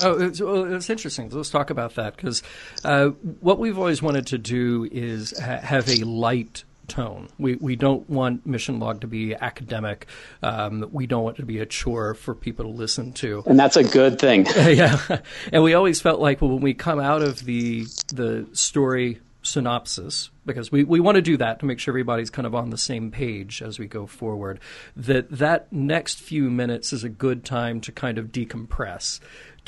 Oh, 0.04 0.20
it's, 0.20 0.42
well, 0.42 0.74
it's 0.74 0.90
interesting. 0.90 1.30
Let's 1.30 1.50
talk 1.50 1.70
about 1.70 1.96
that 1.96 2.16
because 2.16 2.42
uh, 2.84 3.10
what 3.42 3.60
we've 3.60 3.78
always 3.78 4.02
wanted 4.02 4.26
to 4.28 4.38
do 4.38 4.88
is 4.90 5.38
ha- 5.38 5.60
have 5.60 5.90
a 5.90 6.06
light 6.06 6.64
tone. 6.90 7.30
We 7.38 7.56
we 7.56 7.76
don't 7.76 8.10
want 8.10 8.46
Mission 8.46 8.80
Log 8.80 9.02
to 9.02 9.08
be 9.08 9.36
academic. 9.36 10.08
Um, 10.44 10.90
we 10.92 11.08
don't 11.08 11.24
want 11.24 11.38
it 11.38 11.42
to 11.42 11.46
be 11.46 11.60
a 11.60 11.66
chore 11.66 12.14
for 12.14 12.36
people 12.36 12.66
to 12.66 12.72
listen 12.72 13.14
to. 13.14 13.44
And 13.46 13.58
that's 13.58 13.78
a 13.78 13.84
good 13.84 14.20
thing. 14.20 14.46
yeah, 14.56 15.20
and 15.54 15.64
we 15.64 15.74
always 15.74 16.02
felt 16.02 16.20
like 16.20 16.42
well, 16.42 16.52
when 16.52 16.62
we 16.62 16.74
come 16.74 17.00
out 17.00 17.22
of 17.22 17.46
the 17.46 17.86
the 18.14 18.48
story 18.54 19.20
synopsis, 19.42 20.30
because 20.46 20.72
we, 20.72 20.84
we 20.84 21.00
want 21.00 21.16
to 21.16 21.22
do 21.22 21.38
that 21.38 21.60
to 21.60 21.66
make 21.66 21.80
sure 21.80 21.92
everybody's 21.92 22.30
kind 22.30 22.46
of 22.46 22.54
on 22.54 22.70
the 22.70 22.78
same 22.78 23.12
page 23.12 23.62
as 23.62 23.80
we 23.80 23.88
go 23.88 24.06
forward, 24.06 24.60
that 24.96 25.30
that 25.30 25.72
next 25.72 26.20
few 26.20 26.50
minutes 26.50 26.92
is 26.92 27.04
a 27.04 27.10
good 27.10 27.46
time 27.46 27.80
to 27.82 27.92
kind 27.92 28.18
of 28.18 28.28
decompress. 28.28 29.20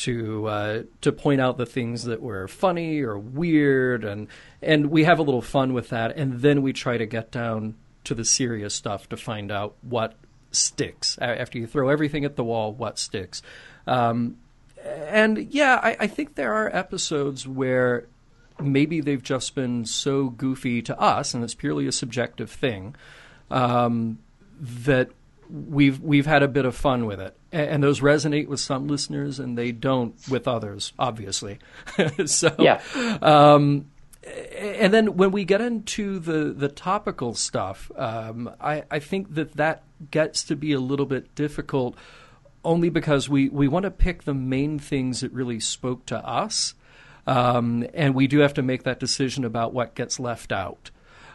To 0.06 0.48
uh, 0.48 0.84
to 1.02 1.12
point 1.12 1.42
out 1.42 1.58
the 1.58 1.66
things 1.66 2.06
that 2.06 2.22
were 2.22 2.48
funny 2.48 3.02
or 3.02 3.20
weird, 3.20 4.04
and 4.04 4.28
and 4.62 4.90
we 4.90 5.04
have 5.04 5.20
a 5.20 5.24
little 5.24 5.42
fun 5.42 5.74
with 5.74 5.90
that, 5.90 6.18
and 6.18 6.42
then 6.42 6.62
we 6.62 6.74
try 6.74 6.98
to 6.98 7.06
get 7.06 7.32
down 7.32 7.76
to 8.06 8.16
the 8.16 8.26
serious 8.26 8.74
stuff 8.74 9.08
to 9.10 9.18
find 9.18 9.52
out 9.52 9.76
what 9.82 10.16
sticks. 10.52 11.18
After 11.20 11.60
you 11.60 11.68
throw 11.68 11.90
everything 11.90 12.26
at 12.26 12.36
the 12.36 12.44
wall, 12.44 12.74
what 12.74 12.98
sticks? 12.98 13.44
Um, 13.86 14.38
and 14.84 15.38
yeah, 15.54 15.80
I, 15.84 15.98
I 16.00 16.08
think 16.08 16.36
there 16.36 16.54
are 16.54 16.76
episodes 16.76 17.48
where 17.48 18.08
maybe 18.60 19.02
they've 19.02 19.22
just 19.22 19.56
been 19.56 19.86
so 19.86 20.30
goofy 20.30 20.82
to 20.82 21.00
us, 21.00 21.34
and 21.34 21.44
it's 21.44 21.56
purely 21.56 21.88
a 21.88 21.92
subjective 21.92 22.50
thing, 22.50 22.96
um, 23.50 24.18
that 24.60 25.10
we've 25.50 26.00
we've 26.00 26.26
had 26.26 26.44
a 26.44 26.48
bit 26.48 26.66
of 26.66 26.76
fun 26.76 27.06
with 27.06 27.20
it, 27.20 27.36
and, 27.52 27.84
those 27.84 28.00
resonate 28.00 28.48
with 28.48 28.60
some 28.60 28.88
listeners, 28.88 29.40
and 29.40 29.58
they 29.58 29.72
don't 29.72 30.16
with 30.30 30.48
others, 30.48 30.94
obviously. 30.98 31.60
so 32.26 32.56
Yeah. 32.60 32.82
um, 33.22 33.88
and 34.24 34.94
then 34.94 35.18
when 35.18 35.32
we 35.32 35.46
get 35.46 35.62
into 35.62 36.20
the, 36.20 36.54
the 36.54 36.68
topical 36.68 37.34
stuff, 37.34 37.92
um, 37.96 38.52
I, 38.62 38.84
I 38.92 39.00
think 39.00 39.34
that 39.34 39.54
that 39.54 39.84
gets 40.12 40.44
to 40.46 40.56
be 40.56 40.74
a 40.74 40.80
little 40.80 41.08
bit 41.08 41.34
difficult 41.34 41.98
only 42.64 42.90
because 42.90 43.28
we, 43.28 43.50
we 43.50 43.68
want 43.68 43.84
to 43.84 43.92
pick 43.92 44.24
the 44.24 44.34
main 44.36 44.78
things 44.78 45.22
that 45.22 45.32
really 45.32 45.60
spoke 45.60 46.06
to 46.08 46.18
us. 46.18 46.76
Um, 47.26 47.86
and 47.94 48.14
we 48.14 48.28
do 48.28 48.40
have 48.40 48.54
to 48.56 48.62
make 48.62 48.84
that 48.84 49.00
decision 49.00 49.44
about 49.44 49.74
what 49.74 49.96
gets 49.96 50.20
left 50.20 50.52
out. 50.52 50.92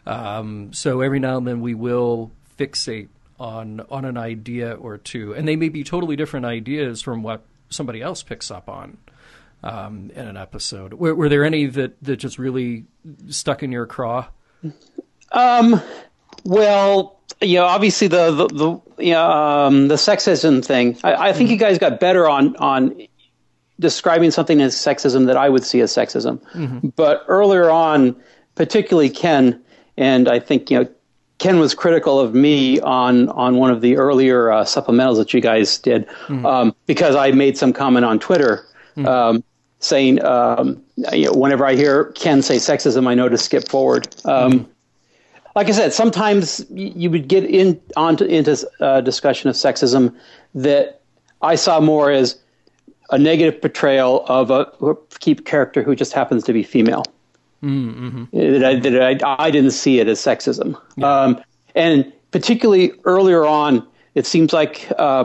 Um, 0.07 0.73
so 0.73 1.01
every 1.01 1.19
now 1.19 1.37
and 1.39 1.47
then 1.47 1.61
we 1.61 1.75
will 1.75 2.31
fixate 2.57 3.09
on 3.39 3.81
on 3.91 4.05
an 4.05 4.17
idea 4.17 4.75
or 4.75 4.99
two, 4.99 5.35
and 5.35 5.47
they 5.47 5.57
may 5.57 5.69
be 5.69 5.85
totally 5.85 6.17
different 6.17 6.47
ideas 6.47 7.03
from 7.03 7.23
what 7.23 7.43
somebody 7.69 8.01
else 8.01 8.23
picks 8.23 8.51
up 8.51 8.69
on 8.69 8.97
um, 9.63 10.11
in 10.15 10.27
an 10.27 10.37
episode. 10.37 10.95
Were, 10.95 11.15
were 11.15 11.29
there 11.29 11.45
any 11.45 11.67
that, 11.67 12.03
that 12.03 12.17
just 12.17 12.39
really 12.39 12.85
stuck 13.29 13.63
in 13.63 13.73
your 13.73 13.87
craw? 13.87 14.27
Um, 15.33 15.81
well, 16.45 17.21
you 17.41 17.57
know, 17.57 17.65
obviously 17.65 18.09
the 18.09 18.31
the, 18.31 18.47
the 18.49 19.05
you 19.05 19.13
know, 19.13 19.31
um, 19.31 19.89
the 19.89 19.97
sexism 19.97 20.65
thing. 20.65 20.97
I, 21.03 21.29
I 21.29 21.33
think 21.33 21.51
you 21.51 21.57
guys 21.57 21.79
got 21.79 22.01
better 22.01 22.29
on 22.29 22.57
on 22.57 23.07
describing 23.79 24.31
something 24.31 24.61
as 24.61 24.75
sexism 24.75 25.27
that 25.27 25.37
I 25.37 25.49
would 25.49 25.65
see 25.65 25.81
as 25.81 25.93
sexism. 25.93 26.41
But 26.97 27.25
earlier 27.29 27.69
on, 27.69 28.17
particularly 28.55 29.11
Ken, 29.11 29.63
and 29.97 30.29
I 30.29 30.39
think 30.39 30.71
you 30.71 30.81
know. 30.81 30.89
Ken 31.39 31.59
was 31.59 31.75
critical 31.75 32.19
of 32.19 32.35
me 32.35 32.81
on 32.81 33.29
on 33.31 33.57
one 33.57 33.71
of 33.71 33.81
the 33.81 33.97
earlier 33.97 34.51
uh, 34.51 34.65
supplementals 34.65 35.19
that 35.19 35.35
you 35.35 35.41
guys 35.41 35.79
did 35.79 36.07
um, 36.47 36.75
because 36.87 37.15
I 37.15 37.31
made 37.33 37.59
some 37.59 37.73
comment 37.73 38.05
on 38.05 38.19
Twitter 38.19 38.65
um, 39.05 39.45
saying 39.79 40.25
um, 40.25 40.83
you 41.13 41.27
know, 41.27 41.33
whenever 41.33 41.67
I 41.67 41.75
hear 41.75 42.07
Ken 42.13 42.43
say 42.43 42.57
sexism, 42.57 43.07
I 43.07 43.15
know 43.15 43.29
to 43.29 43.39
skip 43.39 43.69
forward. 43.69 44.09
Um, 44.25 44.69
like 45.55 45.69
I 45.69 45.73
said, 45.73 45.93
sometimes 45.93 46.65
you 46.71 47.11
would 47.11 47.29
get 47.29 47.45
in 47.45 47.81
onto 47.97 48.25
into 48.25 48.69
uh, 48.81 49.01
discussion 49.01 49.49
of 49.51 49.57
sexism 49.57 50.15
that 50.55 51.01
I 51.43 51.55
saw 51.55 51.81
more 51.81 52.11
as 52.11 52.39
a 53.11 53.19
negative 53.19 53.61
portrayal 53.61 54.25
of 54.27 54.51
a 54.51 54.67
key 55.19 55.35
character 55.35 55.83
who 55.83 55.95
just 55.95 56.13
happens 56.13 56.45
to 56.45 56.53
be 56.53 56.63
female. 56.63 57.05
That, 58.33 58.65
I, 58.65 58.75
that 58.81 59.23
I, 59.25 59.45
I 59.47 59.51
didn't 59.51 59.73
see 59.73 59.99
it 60.01 60.09
as 60.09 60.21
sexism, 60.21 60.81
um, 61.03 61.43
and 61.75 62.13
particularly 62.31 62.93
earlier 63.05 63.45
on, 63.45 63.87
it 64.15 64.27
seems 64.27 64.53
like 64.53 64.91
uh, 64.99 65.25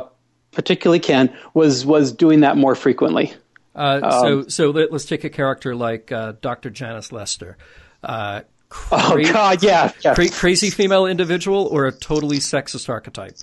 particularly 0.52 1.00
Ken 1.00 1.36
was 1.54 1.86
was 1.86 2.12
doing 2.12 2.39
that 2.42 2.58
more 2.58 2.74
frequently. 2.76 3.34
Uh, 3.76 4.22
so 4.22 4.48
so 4.48 4.70
let, 4.72 4.92
us 4.92 5.06
take 5.06 5.24
a 5.24 5.30
character 5.30 5.76
like 5.76 6.12
uh, 6.12 6.34
Dr. 6.42 6.70
Janice 6.70 7.12
Lester. 7.12 7.58
Uh, 8.04 8.42
Oh 8.89 9.22
God, 9.22 9.62
yeah, 9.64 9.92
yeah. 10.02 10.16
cra- 10.16 10.30
crazy 10.30 10.70
female 10.70 11.06
individual 11.06 11.66
or 11.68 11.88
a 11.88 11.92
totally 11.92 12.38
sexist 12.38 12.88
archetype? 12.88 13.36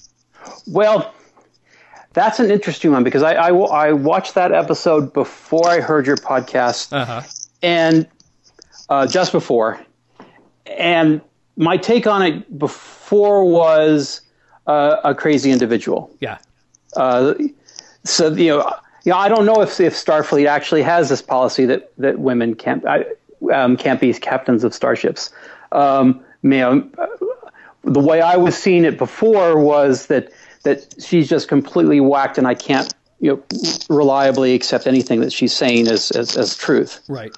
Well, 0.66 1.12
that's 2.14 2.40
an 2.40 2.50
interesting 2.50 2.92
one 2.92 3.04
because 3.04 3.22
I, 3.22 3.34
I, 3.34 3.48
I 3.50 3.92
watched 3.92 4.36
that 4.36 4.52
episode 4.52 5.12
before 5.12 5.68
I 5.68 5.80
heard 5.80 6.06
your 6.06 6.16
podcast, 6.16 6.94
Uh-huh. 6.94 7.20
and 7.62 8.08
uh, 8.88 9.06
just 9.06 9.32
before, 9.32 9.80
and 10.66 11.20
my 11.56 11.76
take 11.76 12.06
on 12.06 12.22
it 12.22 12.58
before 12.58 13.44
was 13.44 14.20
uh, 14.66 15.00
a 15.04 15.14
crazy 15.14 15.50
individual. 15.50 16.14
Yeah. 16.20 16.38
Uh, 16.96 17.34
so 18.04 18.32
you 18.32 18.48
know, 18.48 18.74
you 19.04 19.12
know, 19.12 19.18
I 19.18 19.28
don't 19.28 19.44
know 19.44 19.60
if 19.60 19.80
if 19.80 19.94
Starfleet 19.94 20.46
actually 20.46 20.82
has 20.82 21.08
this 21.08 21.22
policy 21.22 21.66
that 21.66 21.92
that 21.98 22.18
women 22.18 22.54
can't 22.54 22.86
I, 22.86 23.04
um, 23.52 23.76
can't 23.76 24.00
be 24.00 24.12
captains 24.14 24.64
of 24.64 24.74
starships. 24.74 25.30
Um, 25.72 26.24
you 26.42 26.50
know, 26.50 26.90
the 27.82 28.00
way 28.00 28.20
I 28.20 28.36
was 28.36 28.56
seeing 28.56 28.84
it 28.84 28.98
before 28.98 29.58
was 29.58 30.06
that 30.06 30.32
that 30.62 30.94
she's 31.02 31.28
just 31.28 31.48
completely 31.48 32.00
whacked, 32.00 32.38
and 32.38 32.46
I 32.46 32.54
can't 32.54 32.92
you 33.20 33.32
know 33.32 33.42
reliably 33.88 34.54
accept 34.54 34.86
anything 34.86 35.20
that 35.20 35.32
she's 35.32 35.52
saying 35.52 35.88
as 35.88 36.10
as, 36.12 36.36
as 36.36 36.56
truth. 36.56 37.00
Right. 37.08 37.32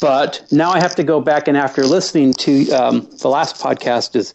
But 0.00 0.46
now 0.50 0.70
I 0.70 0.80
have 0.80 0.94
to 0.96 1.04
go 1.04 1.20
back 1.20 1.48
and 1.48 1.56
after 1.56 1.84
listening 1.84 2.32
to 2.34 2.70
um, 2.72 3.08
the 3.20 3.28
last 3.28 3.56
podcast 3.56 4.16
is 4.16 4.34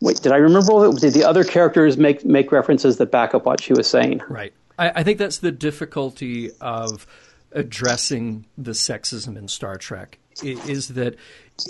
wait 0.00 0.20
did 0.22 0.32
I 0.32 0.36
remember? 0.36 0.92
Did 0.92 1.14
the 1.14 1.24
other 1.24 1.44
characters 1.44 1.96
make 1.96 2.24
make 2.24 2.52
references 2.52 2.96
that 2.98 3.10
back 3.10 3.34
up 3.34 3.46
what 3.46 3.60
she 3.60 3.72
was 3.72 3.88
saying? 3.88 4.20
Right. 4.28 4.52
I, 4.78 4.90
I 4.96 5.02
think 5.02 5.18
that's 5.18 5.38
the 5.38 5.52
difficulty 5.52 6.50
of 6.60 7.06
addressing 7.52 8.44
the 8.58 8.72
sexism 8.72 9.36
in 9.36 9.48
Star 9.48 9.76
Trek 9.76 10.18
is 10.42 10.88
that 10.88 11.16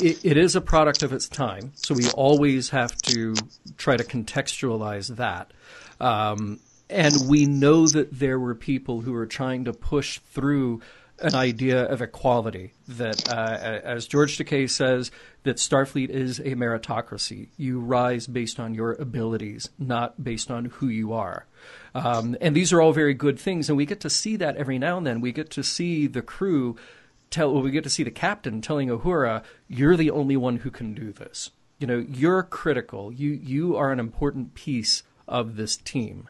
it, 0.00 0.24
it 0.24 0.36
is 0.36 0.56
a 0.56 0.60
product 0.60 1.04
of 1.04 1.12
its 1.12 1.28
time, 1.28 1.72
so 1.76 1.94
we 1.94 2.08
always 2.10 2.70
have 2.70 2.96
to 3.02 3.34
try 3.76 3.96
to 3.96 4.02
contextualize 4.02 5.14
that. 5.16 5.52
Um, 6.00 6.58
and 6.90 7.14
we 7.28 7.46
know 7.46 7.86
that 7.86 8.18
there 8.18 8.38
were 8.38 8.54
people 8.54 9.00
who 9.00 9.12
were 9.12 9.26
trying 9.26 9.64
to 9.64 9.72
push 9.72 10.18
through 10.32 10.80
an 11.18 11.34
idea 11.34 11.84
of 11.84 12.02
equality 12.02 12.74
that, 12.88 13.28
uh, 13.28 13.80
as 13.84 14.06
George 14.06 14.36
Takei 14.36 14.68
says, 14.68 15.10
that 15.44 15.56
Starfleet 15.56 16.10
is 16.10 16.40
a 16.40 16.54
meritocracy. 16.54 17.48
You 17.56 17.80
rise 17.80 18.26
based 18.26 18.60
on 18.60 18.74
your 18.74 18.92
abilities, 18.92 19.70
not 19.78 20.22
based 20.22 20.50
on 20.50 20.66
who 20.66 20.88
you 20.88 21.12
are. 21.12 21.46
Um, 21.94 22.36
and 22.40 22.54
these 22.54 22.72
are 22.72 22.82
all 22.82 22.92
very 22.92 23.14
good 23.14 23.38
things, 23.38 23.68
and 23.68 23.76
we 23.76 23.86
get 23.86 24.00
to 24.00 24.10
see 24.10 24.36
that 24.36 24.56
every 24.56 24.78
now 24.78 24.98
and 24.98 25.06
then. 25.06 25.20
We 25.20 25.32
get 25.32 25.50
to 25.50 25.62
see 25.62 26.06
the 26.06 26.22
crew 26.22 26.76
tell, 27.30 27.52
well, 27.52 27.62
we 27.62 27.70
get 27.70 27.84
to 27.84 27.90
see 27.90 28.02
the 28.02 28.10
captain 28.10 28.60
telling 28.60 28.88
Uhura, 28.88 29.42
"You're 29.68 29.96
the 29.96 30.10
only 30.10 30.36
one 30.36 30.58
who 30.58 30.70
can 30.70 30.94
do 30.94 31.12
this. 31.12 31.50
You 31.78 31.86
know, 31.86 32.04
you're 32.08 32.42
critical. 32.42 33.12
You 33.12 33.30
you 33.30 33.76
are 33.76 33.92
an 33.92 34.00
important 34.00 34.54
piece 34.54 35.02
of 35.26 35.56
this 35.56 35.76
team." 35.76 36.28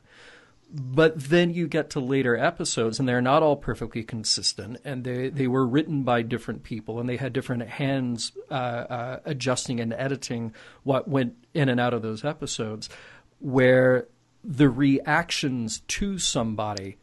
But 0.79 1.18
then 1.18 1.55
you 1.55 1.68
get 1.68 1.89
to 1.91 2.01
later 2.01 2.37
episodes, 2.37 2.99
and 2.99 3.09
they're 3.09 3.22
not 3.22 3.43
all 3.43 3.57
perfectly 3.57 4.03
consistent, 4.03 4.77
and 4.85 5.05
they, 5.05 5.31
they 5.31 5.47
were 5.47 5.66
written 5.66 6.03
by 6.03 6.20
different 6.20 6.64
people, 6.64 7.01
and 7.01 7.09
they 7.09 7.16
had 7.16 7.33
different 7.33 7.66
hands 7.66 8.33
uh, 8.51 8.55
uh, 8.55 9.20
adjusting 9.24 9.81
and 9.81 9.95
editing 9.95 10.53
what 10.83 11.09
went 11.09 11.35
in 11.55 11.70
and 11.70 11.81
out 11.81 11.95
of 11.95 12.03
those 12.03 12.27
episodes, 12.27 12.91
where 13.39 14.07
the 14.45 14.68
reactions 14.68 15.81
to 15.89 16.18
somebody 16.18 16.99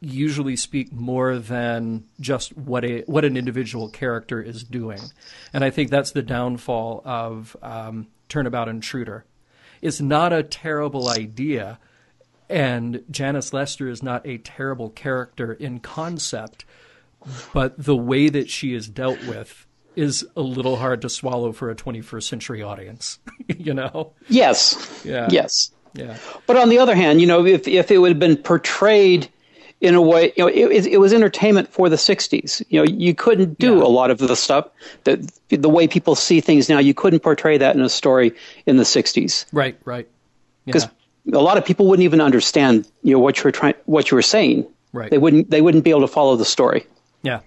usually 0.00 0.56
speak 0.56 0.92
more 0.92 1.38
than 1.38 2.04
just 2.20 2.54
what 2.54 2.84
a 2.84 3.00
what 3.06 3.24
an 3.24 3.38
individual 3.38 3.88
character 3.88 4.42
is 4.42 4.62
doing, 4.62 5.00
and 5.54 5.64
I 5.64 5.70
think 5.70 5.88
that's 5.88 6.10
the 6.10 6.22
downfall 6.22 7.00
of 7.06 7.56
um, 7.62 8.08
Turnabout 8.28 8.68
Intruder. 8.68 9.24
It's 9.80 10.02
not 10.02 10.34
a 10.34 10.42
terrible 10.42 11.08
idea, 11.08 11.78
and 12.48 13.02
Janice 13.10 13.52
Lester 13.52 13.88
is 13.88 14.02
not 14.02 14.26
a 14.26 14.38
terrible 14.38 14.90
character 14.90 15.52
in 15.52 15.80
concept, 15.80 16.64
but 17.52 17.74
the 17.82 17.96
way 17.96 18.28
that 18.28 18.50
she 18.50 18.74
is 18.74 18.88
dealt 18.88 19.22
with 19.26 19.66
is 19.96 20.26
a 20.36 20.40
little 20.42 20.76
hard 20.76 21.00
to 21.02 21.08
swallow 21.08 21.52
for 21.52 21.70
a 21.70 21.74
21st 21.74 22.22
century 22.24 22.62
audience. 22.62 23.18
you 23.58 23.72
know? 23.74 24.12
Yes. 24.28 25.02
Yeah. 25.04 25.28
Yes. 25.30 25.70
Yeah. 25.94 26.16
But 26.46 26.56
on 26.56 26.68
the 26.68 26.78
other 26.78 26.94
hand, 26.96 27.20
you 27.20 27.26
know, 27.26 27.46
if 27.46 27.68
if 27.68 27.90
it 27.92 27.98
would 27.98 28.10
have 28.10 28.18
been 28.18 28.36
portrayed 28.36 29.28
in 29.80 29.94
a 29.94 30.02
way, 30.02 30.32
you 30.36 30.42
know, 30.44 30.48
it, 30.48 30.86
it 30.86 30.98
was 30.98 31.12
entertainment 31.12 31.68
for 31.68 31.88
the 31.88 31.94
'60s. 31.96 32.64
You 32.68 32.80
know, 32.80 32.84
you 32.90 33.14
couldn't 33.14 33.58
do 33.60 33.76
Yeah. 33.76 33.84
a 33.84 33.86
lot 33.86 34.10
of 34.10 34.18
the 34.18 34.34
stuff 34.34 34.66
that 35.04 35.20
the 35.50 35.68
way 35.68 35.86
people 35.86 36.16
see 36.16 36.40
things 36.40 36.68
now. 36.68 36.80
You 36.80 36.94
couldn't 36.94 37.20
portray 37.20 37.58
that 37.58 37.76
in 37.76 37.80
a 37.82 37.88
story 37.88 38.32
in 38.66 38.76
the 38.76 38.82
'60s 38.82 39.46
Right. 39.52 39.78
Right. 39.84 40.08
because 40.66 40.82
Yeah. 40.84 40.90
A 41.32 41.38
lot 41.38 41.56
of 41.56 41.64
people 41.64 41.86
wouldn't 41.86 42.04
even 42.04 42.20
understand, 42.20 42.88
you 43.02 43.14
know, 43.14 43.18
what 43.18 43.38
you 43.38 43.44
were 43.44 43.52
trying, 43.52 43.74
what 43.86 44.10
you 44.10 44.16
were 44.16 44.22
saying. 44.22 44.66
Right. 44.92 45.10
They 45.10 45.18
wouldn't. 45.18 45.50
They 45.50 45.60
wouldn't 45.60 45.84
be 45.84 45.90
able 45.90 46.02
to 46.02 46.08
follow 46.08 46.36
the 46.36 46.44
story. 46.44 46.86
Yeah. 47.22 47.40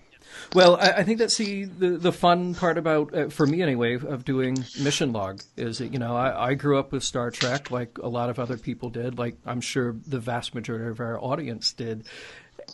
Well, 0.54 0.78
I, 0.78 0.90
I 0.90 1.04
think 1.04 1.20
that's 1.20 1.38
the, 1.38 1.66
the, 1.66 1.90
the 1.92 2.12
fun 2.12 2.56
part 2.56 2.78
about, 2.78 3.14
uh, 3.14 3.30
for 3.30 3.46
me 3.46 3.62
anyway, 3.62 3.96
of 3.96 4.24
doing 4.24 4.58
Mission 4.80 5.12
Log 5.12 5.42
is 5.58 5.80
that, 5.80 5.92
you 5.92 6.00
know, 6.00 6.16
I, 6.16 6.50
I 6.50 6.54
grew 6.54 6.78
up 6.80 6.92
with 6.92 7.04
Star 7.04 7.32
Trek 7.32 7.70
like 7.70 7.98
a 7.98 8.08
lot 8.08 8.30
of 8.30 8.40
other 8.40 8.58
people 8.58 8.90
did, 8.90 9.18
like 9.18 9.38
I'm 9.46 9.62
sure 9.62 9.96
the 10.08 10.20
vast 10.20 10.56
majority 10.56 10.88
of 10.90 11.00
our 11.00 11.20
audience 11.22 11.74
did. 11.74 12.06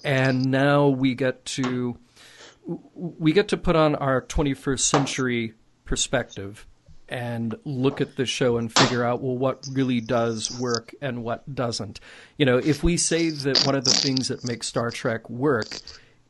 And 0.03 0.51
now 0.51 0.87
we 0.87 1.15
get 1.15 1.45
to 1.45 1.97
we 2.95 3.33
get 3.33 3.49
to 3.49 3.57
put 3.57 3.75
on 3.75 3.95
our 3.95 4.21
21st 4.21 4.79
century 4.79 5.53
perspective 5.83 6.65
and 7.13 7.55
look 7.63 8.01
at 8.01 8.15
the 8.15 8.25
show 8.25 8.57
and 8.57 8.73
figure 8.73 9.03
out 9.03 9.21
well 9.21 9.37
what 9.37 9.67
really 9.71 10.01
does 10.01 10.49
work 10.59 10.95
and 10.99 11.23
what 11.23 11.53
doesn't. 11.53 11.99
You 12.39 12.47
know, 12.47 12.57
if 12.57 12.83
we 12.83 12.97
say 12.97 13.29
that 13.29 13.63
one 13.67 13.75
of 13.75 13.85
the 13.85 13.91
things 13.91 14.29
that 14.29 14.43
makes 14.43 14.65
Star 14.65 14.89
Trek 14.89 15.29
work 15.29 15.77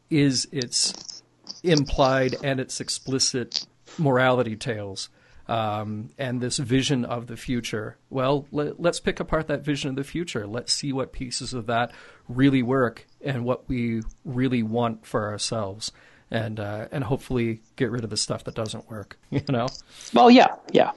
is 0.09 0.45
its 0.51 1.23
implied 1.63 2.35
and 2.43 2.59
its 2.59 2.81
explicit 2.81 3.65
morality 3.97 4.57
tales 4.57 5.07
um, 5.47 6.09
and 6.17 6.41
this 6.41 6.57
vision 6.57 7.05
of 7.05 7.27
the 7.27 7.37
future. 7.37 7.97
Well, 8.09 8.45
let, 8.51 8.77
let's 8.77 8.99
pick 8.99 9.21
apart 9.21 9.47
that 9.47 9.63
vision 9.63 9.89
of 9.89 9.95
the 9.95 10.03
future. 10.03 10.45
Let's 10.45 10.73
see 10.73 10.91
what 10.91 11.13
pieces 11.13 11.53
of 11.53 11.65
that 11.67 11.93
really 12.27 12.61
work 12.61 13.07
and 13.21 13.45
what 13.45 13.69
we 13.69 14.01
really 14.25 14.63
want 14.63 15.05
for 15.05 15.29
ourselves, 15.29 15.93
and 16.33 16.59
uh, 16.59 16.87
and 16.91 17.03
hopefully 17.03 17.61
get 17.75 17.91
rid 17.91 18.03
of 18.03 18.09
the 18.09 18.17
stuff 18.17 18.43
that 18.45 18.55
doesn't 18.55 18.89
work. 18.89 19.17
You 19.29 19.41
know. 19.49 19.67
Well, 20.13 20.29
yeah, 20.29 20.55
yeah. 20.71 20.91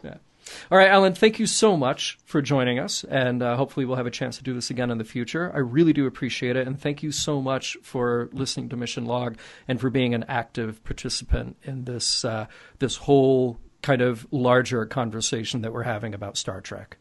All 0.71 0.79
right, 0.79 0.89
Alan, 0.89 1.15
thank 1.15 1.39
you 1.39 1.47
so 1.47 1.77
much 1.77 2.19
for 2.25 2.41
joining 2.41 2.79
us, 2.79 3.03
and 3.05 3.43
uh, 3.43 3.57
hopefully 3.57 3.87
we'll 3.87 3.97
have 3.97 4.07
a 4.07 4.11
chance 4.11 4.37
to 4.37 4.45
do 4.45 4.55
this 4.55 4.71
again 4.71 4.91
in 4.91 4.99
the 4.99 5.05
future. 5.05 5.51
I 5.53 5.59
really 5.59 5.93
do 5.93 6.07
appreciate 6.07 6.55
it, 6.55 6.67
and 6.67 6.81
thank 6.81 7.03
you 7.03 7.11
so 7.11 7.41
much 7.41 7.77
for 7.83 8.29
listening 8.33 8.69
to 8.69 8.77
Mission 8.77 9.07
Log 9.07 9.39
and 9.67 9.81
for 9.81 9.91
being 9.91 10.15
an 10.15 10.25
active 10.29 10.85
participant 10.85 11.57
in 11.63 11.85
this 11.85 12.25
uh, 12.25 12.47
this 12.79 12.97
whole 12.97 13.59
kind 13.83 14.03
of 14.03 14.27
larger 14.31 14.85
conversation 14.87 15.63
that 15.63 15.73
we're 15.73 15.83
having 15.83 16.15
about 16.15 16.37
Star 16.37 16.61
Trek. 16.61 16.99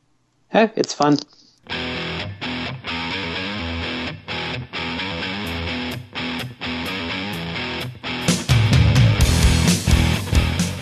Hey, 0.50 0.72
it's 0.76 0.94
fun. 0.94 1.18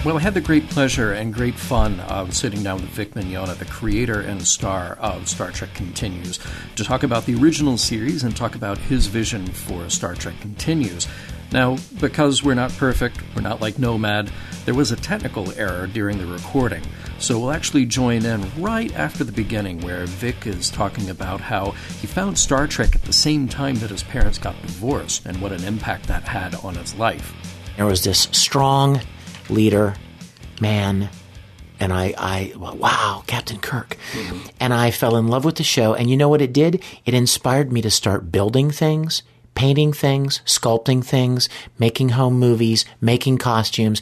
Well, 0.06 0.18
I 0.18 0.20
had 0.20 0.34
the 0.34 0.42
great 0.42 0.70
pleasure 0.70 1.14
and 1.14 1.34
great 1.34 1.56
fun 1.56 2.02
of 2.02 2.36
sitting 2.36 2.62
down 2.62 2.82
with 2.82 2.90
Vic 2.90 3.14
Mignogna, 3.14 3.58
the 3.58 3.64
creator 3.64 4.20
and 4.20 4.46
star 4.46 4.98
of 5.00 5.30
Star 5.30 5.50
Trek 5.50 5.74
Continues, 5.76 6.42
to 6.76 6.84
talk 6.84 7.04
about 7.04 7.26
the 7.26 7.36
original 7.36 7.78
series 7.78 8.22
and 8.22 8.36
talk 8.36 8.56
about 8.56 8.78
his 8.78 9.08
vision 9.08 9.48
for 9.48 9.90
Star 9.90 10.14
Trek 10.14 10.38
Continues. 10.42 11.08
Now, 11.54 11.78
because 12.02 12.44
we're 12.44 12.54
not 12.54 12.74
perfect, 12.74 13.22
we're 13.34 13.44
not 13.44 13.62
like 13.62 13.80
Nomad, 13.80 14.30
there 14.66 14.74
was 14.74 14.92
a 14.92 14.98
technical 14.98 15.58
error 15.58 15.88
during 15.88 16.18
the 16.18 16.26
recording. 16.26 16.84
So 17.18 17.40
we'll 17.40 17.52
actually 17.52 17.86
join 17.86 18.26
in 18.26 18.46
right 18.62 18.94
after 18.96 19.24
the 19.24 19.32
beginning, 19.32 19.80
where 19.84 20.06
Vic 20.06 20.46
is 20.46 20.70
talking 20.70 21.12
about 21.12 21.40
how 21.40 21.72
he 22.02 22.08
found 22.08 22.38
Star 22.38 22.68
Trek 22.68 22.94
at 22.94 23.04
the 23.04 23.14
same 23.14 23.48
time 23.48 23.76
that 23.76 23.90
his 23.90 24.04
parents 24.04 24.38
got 24.38 24.62
divorced 24.64 25.26
and 25.26 25.42
what 25.42 25.54
an 25.54 25.64
impact 25.64 26.08
that 26.08 26.24
had 26.24 26.56
on 26.56 26.76
his 26.76 26.94
life. 26.96 27.34
There 27.78 27.86
was 27.86 28.04
this 28.04 28.28
strong 28.34 29.00
leader, 29.50 29.96
man, 30.62 31.10
and 31.80 31.92
I, 31.92 32.14
I, 32.18 32.54
wow, 32.56 33.24
Captain 33.28 33.60
Kirk. 33.60 33.98
Mm-hmm. 34.14 34.48
And 34.60 34.74
I 34.74 34.92
fell 34.92 35.18
in 35.18 35.28
love 35.28 35.44
with 35.44 35.56
the 35.56 35.64
show. 35.64 35.94
And 35.94 36.10
you 36.10 36.16
know 36.16 36.30
what 36.30 36.42
it 36.42 36.54
did? 36.54 36.82
It 37.06 37.14
inspired 37.14 37.74
me 37.74 37.82
to 37.82 37.92
start 37.92 38.32
building 38.32 38.72
things, 38.72 39.22
painting 39.54 39.92
things, 39.92 40.42
sculpting 40.46 41.04
things, 41.04 41.50
making 41.78 42.10
home 42.10 42.40
movies, 42.40 42.86
making 43.02 43.38
costumes, 43.38 44.02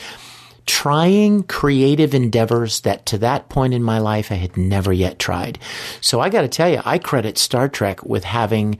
trying 0.67 1.41
creative 1.43 2.13
endeavors 2.13 2.81
that 2.81 3.05
to 3.07 3.17
that 3.17 3.49
point 3.49 3.73
in 3.73 3.81
my 3.81 3.97
life 3.97 4.31
I 4.31 4.35
had 4.35 4.57
never 4.57 4.93
yet 4.93 5.17
tried. 5.17 5.57
So 6.01 6.19
I 6.19 6.29
got 6.29 6.41
to 6.41 6.47
tell 6.47 6.69
you, 6.69 6.81
I 6.85 6.99
credit 6.99 7.37
Star 7.39 7.67
Trek 7.67 8.03
with 8.03 8.25
having 8.25 8.77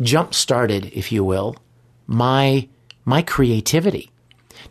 jump 0.00 0.34
started, 0.34 0.86
if 0.94 1.10
you 1.10 1.24
will, 1.24 1.56
my, 2.06 2.68
my 3.04 3.22
creativity 3.22 4.10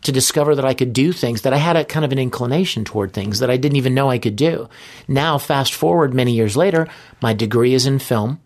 to 0.02 0.12
discover 0.12 0.54
that 0.54 0.64
I 0.64 0.74
could 0.74 0.92
do 0.92 1.12
things 1.12 1.42
that 1.42 1.52
I 1.52 1.58
had 1.58 1.76
a 1.76 1.84
kind 1.84 2.04
of 2.04 2.12
an 2.12 2.18
inclination 2.18 2.84
toward 2.84 3.12
things 3.12 3.40
that 3.40 3.50
I 3.50 3.56
didn't 3.56 3.76
even 3.76 3.94
know 3.94 4.10
I 4.10 4.18
could 4.18 4.36
do. 4.36 4.68
Now, 5.08 5.38
fast 5.38 5.74
forward 5.74 6.14
many 6.14 6.32
years 6.32 6.56
later, 6.56 6.88
my 7.20 7.32
degree 7.32 7.74
is 7.74 7.86
in 7.86 7.98
film. 7.98 8.40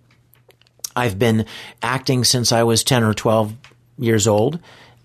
I've 0.96 1.18
been 1.18 1.46
acting 1.82 2.24
since 2.24 2.52
I 2.52 2.62
was 2.62 2.84
10 2.84 3.02
or 3.02 3.14
12 3.14 3.54
years 3.98 4.26
old 4.26 4.58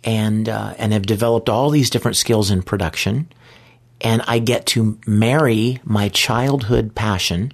and, 0.03 0.47
uh, 0.47 0.73
and 0.77 0.93
have 0.93 1.05
developed 1.05 1.49
all 1.49 1.69
these 1.69 1.89
different 1.89 2.17
skills 2.17 2.51
in 2.51 2.61
production. 2.61 3.27
And 4.01 4.21
I 4.27 4.39
get 4.39 4.65
to 4.67 4.97
marry 5.05 5.81
my 5.83 6.09
childhood 6.09 6.95
passion 6.95 7.51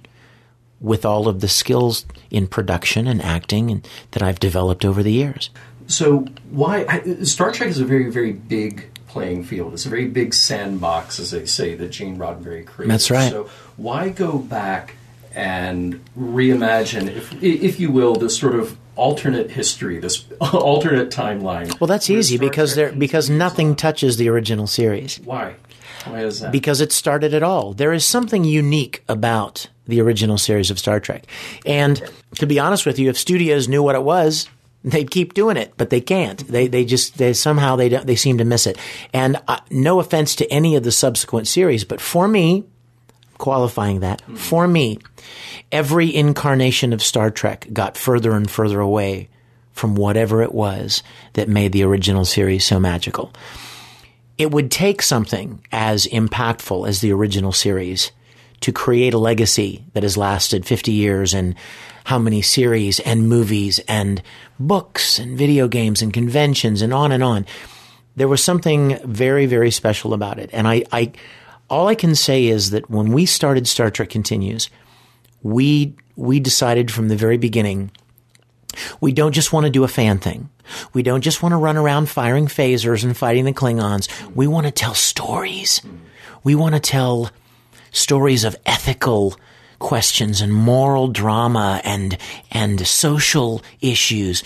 with 0.80 1.04
all 1.04 1.28
of 1.28 1.40
the 1.40 1.48
skills 1.48 2.04
in 2.30 2.46
production 2.46 3.06
and 3.06 3.22
acting 3.22 3.70
and, 3.70 3.88
that 4.12 4.22
I've 4.22 4.38
developed 4.38 4.84
over 4.84 5.02
the 5.02 5.12
years. 5.12 5.50
So 5.86 6.26
why 6.50 6.84
I- 6.88 7.22
Star 7.24 7.52
Trek 7.52 7.68
is 7.68 7.78
a 7.80 7.84
very 7.84 8.10
very 8.10 8.32
big 8.32 8.86
playing 9.08 9.44
field. 9.44 9.72
It's 9.72 9.86
a 9.86 9.88
very 9.88 10.08
big 10.08 10.34
sandbox, 10.34 11.18
as 11.18 11.30
they 11.30 11.46
say, 11.46 11.74
that 11.76 11.88
Gene 11.90 12.18
Roddenberry 12.18 12.66
created. 12.66 12.92
That's 12.92 13.10
right. 13.10 13.30
So 13.30 13.48
why 13.76 14.10
go 14.10 14.38
back 14.38 14.94
and 15.34 16.04
reimagine, 16.18 17.08
if 17.14 17.42
if 17.42 17.80
you 17.80 17.90
will, 17.90 18.14
this 18.16 18.36
sort 18.38 18.54
of 18.54 18.76
alternate 18.96 19.50
history, 19.50 19.98
this 19.98 20.24
alternate 20.40 21.10
timeline. 21.10 21.78
Well, 21.80 21.88
that's 21.88 22.08
easy 22.10 22.36
Star 22.36 22.48
because 22.48 22.74
Trek 22.74 22.90
there 22.90 22.98
because 22.98 23.30
nothing 23.30 23.70
on. 23.70 23.76
touches 23.76 24.16
the 24.16 24.28
original 24.28 24.66
series. 24.66 25.18
Why? 25.24 25.54
Why 26.04 26.20
is 26.20 26.40
that? 26.40 26.52
because 26.52 26.80
it 26.80 26.92
started 26.92 27.34
it 27.34 27.42
all. 27.42 27.72
There 27.72 27.92
is 27.92 28.04
something 28.04 28.44
unique 28.44 29.02
about 29.08 29.66
the 29.88 30.00
original 30.00 30.38
series 30.38 30.70
of 30.70 30.78
Star 30.78 31.00
Trek. 31.00 31.26
And 31.64 32.02
to 32.36 32.46
be 32.46 32.58
honest 32.58 32.86
with 32.86 32.98
you, 32.98 33.08
if 33.10 33.18
studios 33.18 33.68
knew 33.68 33.82
what 33.82 33.94
it 33.96 34.02
was, 34.02 34.48
they'd 34.86 35.10
keep 35.10 35.34
doing 35.34 35.56
it, 35.56 35.74
but 35.76 35.90
they 35.90 36.00
can't. 36.00 36.46
They 36.48 36.66
they 36.66 36.84
just 36.84 37.18
they 37.18 37.32
somehow 37.32 37.76
they 37.76 37.88
don't, 37.88 38.06
they 38.06 38.16
seem 38.16 38.38
to 38.38 38.44
miss 38.44 38.66
it. 38.66 38.78
And 39.12 39.40
uh, 39.46 39.60
no 39.70 40.00
offense 40.00 40.36
to 40.36 40.50
any 40.50 40.76
of 40.76 40.82
the 40.82 40.92
subsequent 40.92 41.48
series, 41.48 41.84
but 41.84 42.00
for 42.00 42.26
me, 42.26 42.64
qualifying 43.38 44.00
that, 44.00 44.22
for 44.36 44.66
me, 44.66 44.98
every 45.70 46.14
incarnation 46.14 46.92
of 46.92 47.02
Star 47.02 47.30
Trek 47.30 47.68
got 47.72 47.96
further 47.98 48.32
and 48.32 48.50
further 48.50 48.80
away 48.80 49.28
from 49.72 49.94
whatever 49.94 50.42
it 50.42 50.54
was 50.54 51.02
that 51.34 51.48
made 51.48 51.72
the 51.72 51.82
original 51.82 52.24
series 52.24 52.64
so 52.64 52.80
magical 52.80 53.30
it 54.38 54.50
would 54.50 54.70
take 54.70 55.02
something 55.02 55.62
as 55.72 56.06
impactful 56.06 56.88
as 56.88 57.00
the 57.00 57.12
original 57.12 57.52
series 57.52 58.12
to 58.60 58.72
create 58.72 59.14
a 59.14 59.18
legacy 59.18 59.84
that 59.92 60.02
has 60.02 60.16
lasted 60.16 60.66
50 60.66 60.92
years 60.92 61.34
and 61.34 61.54
how 62.06 62.20
many 62.20 62.40
series 62.40 63.00
and 63.00 63.28
movies 63.28 63.80
and 63.88 64.22
books 64.60 65.18
and 65.18 65.36
video 65.36 65.66
games 65.66 66.02
and 66.02 66.12
conventions 66.12 66.80
and 66.80 66.94
on 66.94 67.10
and 67.10 67.20
on. 67.20 67.44
There 68.14 68.28
was 68.28 68.44
something 68.44 68.96
very, 69.04 69.46
very 69.46 69.72
special 69.72 70.14
about 70.14 70.38
it. 70.38 70.48
And 70.52 70.68
I, 70.68 70.84
I, 70.92 71.10
all 71.68 71.88
I 71.88 71.96
can 71.96 72.14
say 72.14 72.46
is 72.46 72.70
that 72.70 72.88
when 72.88 73.10
we 73.10 73.26
started 73.26 73.66
Star 73.66 73.90
Trek 73.90 74.08
Continues, 74.08 74.70
we, 75.42 75.96
we 76.14 76.38
decided 76.38 76.92
from 76.92 77.08
the 77.08 77.16
very 77.16 77.38
beginning 77.38 77.90
we 79.00 79.12
don't 79.12 79.32
just 79.32 79.52
want 79.52 79.64
to 79.64 79.70
do 79.70 79.82
a 79.82 79.88
fan 79.88 80.18
thing. 80.18 80.48
We 80.92 81.02
don't 81.02 81.22
just 81.22 81.42
want 81.42 81.54
to 81.54 81.56
run 81.56 81.76
around 81.76 82.08
firing 82.08 82.46
phasers 82.46 83.02
and 83.02 83.16
fighting 83.16 83.46
the 83.46 83.52
Klingons. 83.52 84.08
We 84.32 84.46
want 84.46 84.66
to 84.66 84.70
tell 84.70 84.94
stories. 84.94 85.80
We 86.44 86.54
want 86.54 86.74
to 86.74 86.80
tell 86.80 87.30
stories 87.90 88.44
of 88.44 88.54
ethical 88.66 89.34
questions 89.78 90.40
and 90.40 90.52
moral 90.52 91.08
drama 91.08 91.80
and, 91.84 92.16
and 92.50 92.86
social 92.86 93.62
issues, 93.80 94.42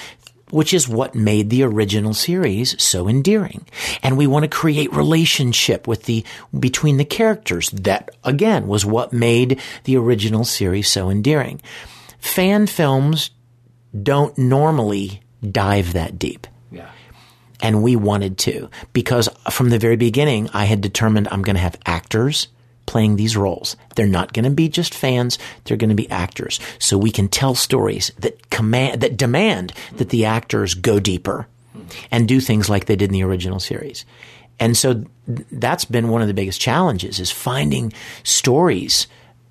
which 0.50 0.74
is 0.74 0.88
what 0.88 1.14
made 1.14 1.50
the 1.50 1.62
original 1.62 2.14
series 2.14 2.80
so 2.82 3.08
endearing. 3.08 3.66
And 4.02 4.16
we 4.16 4.26
want 4.26 4.44
to 4.44 4.48
create 4.48 4.92
relationship 4.92 5.86
with 5.86 6.04
the, 6.04 6.24
between 6.58 6.96
the 6.96 7.04
characters. 7.04 7.70
That, 7.70 8.10
again, 8.24 8.66
was 8.66 8.84
what 8.84 9.12
made 9.12 9.60
the 9.84 9.96
original 9.96 10.44
series 10.44 10.88
so 10.90 11.08
endearing. 11.10 11.60
Fan 12.18 12.66
films 12.66 13.30
don't 14.02 14.36
normally 14.36 15.22
dive 15.48 15.92
that 15.94 16.18
deep. 16.18 16.46
yeah. 16.70 16.90
And 17.62 17.82
we 17.82 17.96
wanted 17.96 18.38
to 18.38 18.70
because 18.92 19.28
from 19.50 19.70
the 19.70 19.78
very 19.78 19.96
beginning, 19.96 20.48
I 20.52 20.64
had 20.64 20.80
determined 20.80 21.28
I'm 21.30 21.42
going 21.42 21.56
to 21.56 21.62
have 21.62 21.76
actors 21.84 22.48
playing 22.90 23.14
these 23.14 23.36
roles. 23.36 23.76
They're 23.94 24.06
not 24.06 24.32
going 24.32 24.44
to 24.44 24.50
be 24.50 24.68
just 24.68 24.94
fans. 24.94 25.38
They're 25.62 25.76
going 25.76 25.90
to 25.90 25.94
be 25.94 26.10
actors. 26.10 26.58
So 26.80 26.98
we 26.98 27.12
can 27.12 27.28
tell 27.28 27.54
stories 27.54 28.10
that 28.18 28.50
command, 28.50 29.00
that 29.02 29.16
demand 29.16 29.72
that 29.96 30.08
the 30.08 30.24
actors 30.24 30.74
go 30.74 30.98
deeper 30.98 31.46
and 32.10 32.26
do 32.26 32.40
things 32.40 32.68
like 32.68 32.86
they 32.86 32.96
did 32.96 33.10
in 33.10 33.12
the 33.12 33.22
original 33.22 33.60
series. 33.60 34.04
And 34.58 34.76
so 34.76 35.04
that's 35.52 35.84
been 35.84 36.08
one 36.08 36.20
of 36.20 36.26
the 36.26 36.34
biggest 36.34 36.60
challenges 36.60 37.20
is 37.20 37.30
finding 37.30 37.92
stories 38.24 39.06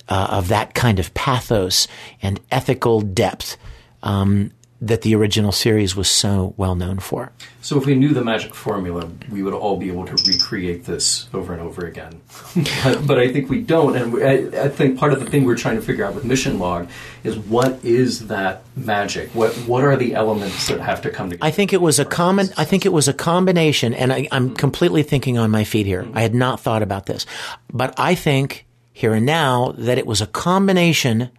uh, 0.09 0.27
of 0.31 0.49
that 0.49 0.73
kind 0.73 0.99
of 0.99 1.13
pathos 1.13 1.87
and 2.21 2.41
ethical 2.51 2.99
depth 2.99 3.55
um, 4.03 4.51
that 4.81 5.01
the 5.01 5.13
original 5.13 5.51
series 5.51 5.95
was 5.95 6.09
so 6.09 6.53
well 6.55 6.73
known 6.73 6.99
for. 6.99 7.31
So 7.61 7.77
if 7.77 7.85
we 7.85 7.95
knew 7.95 8.13
the 8.13 8.23
magic 8.23 8.55
formula, 8.55 9.09
we 9.29 9.43
would 9.43 9.53
all 9.53 9.75
be 9.75 9.89
able 9.89 10.05
to 10.05 10.13
recreate 10.25 10.85
this 10.85 11.27
over 11.33 11.51
and 11.51 11.61
over 11.61 11.85
again. 11.85 12.21
but, 12.83 13.05
but 13.05 13.19
I 13.19 13.31
think 13.31 13.49
we 13.49 13.61
don't, 13.61 13.97
and 13.97 14.13
we- 14.13 14.23
I, 14.23 14.65
I 14.65 14.69
think 14.69 14.97
part 14.97 15.11
of 15.11 15.19
the 15.19 15.25
thing 15.25 15.43
we're 15.43 15.57
trying 15.57 15.75
to 15.75 15.81
figure 15.81 16.05
out 16.05 16.15
with 16.15 16.23
Mission 16.23 16.59
Log 16.59 16.89
is 17.25 17.37
what 17.37 17.83
is 17.83 18.27
that 18.27 18.63
magic? 18.77 19.29
What 19.35 19.53
what 19.67 19.83
are 19.83 19.97
the 19.97 20.15
elements 20.15 20.67
that 20.69 20.79
have 20.79 21.01
to 21.01 21.09
come 21.09 21.29
together? 21.29 21.45
I 21.45 21.51
think 21.51 21.73
it 21.73 21.81
was 21.81 21.99
a 21.99 22.05
common. 22.05 22.49
I 22.57 22.63
think 22.63 22.85
it 22.85 22.93
was 22.93 23.09
a 23.09 23.13
combination, 23.13 23.93
and 23.93 24.13
I, 24.13 24.27
I'm 24.31 24.47
mm-hmm. 24.47 24.55
completely 24.55 25.03
thinking 25.03 25.37
on 25.37 25.51
my 25.51 25.65
feet 25.65 25.85
here. 25.85 26.03
Mm-hmm. 26.03 26.17
I 26.17 26.21
had 26.21 26.33
not 26.33 26.61
thought 26.61 26.81
about 26.81 27.05
this, 27.05 27.25
but 27.71 27.93
I 27.97 28.15
think 28.15 28.65
here 28.93 29.13
and 29.13 29.25
now 29.25 29.73
that 29.77 29.97
it 29.97 30.05
was 30.05 30.21
a 30.21 30.27
combination 30.27 31.29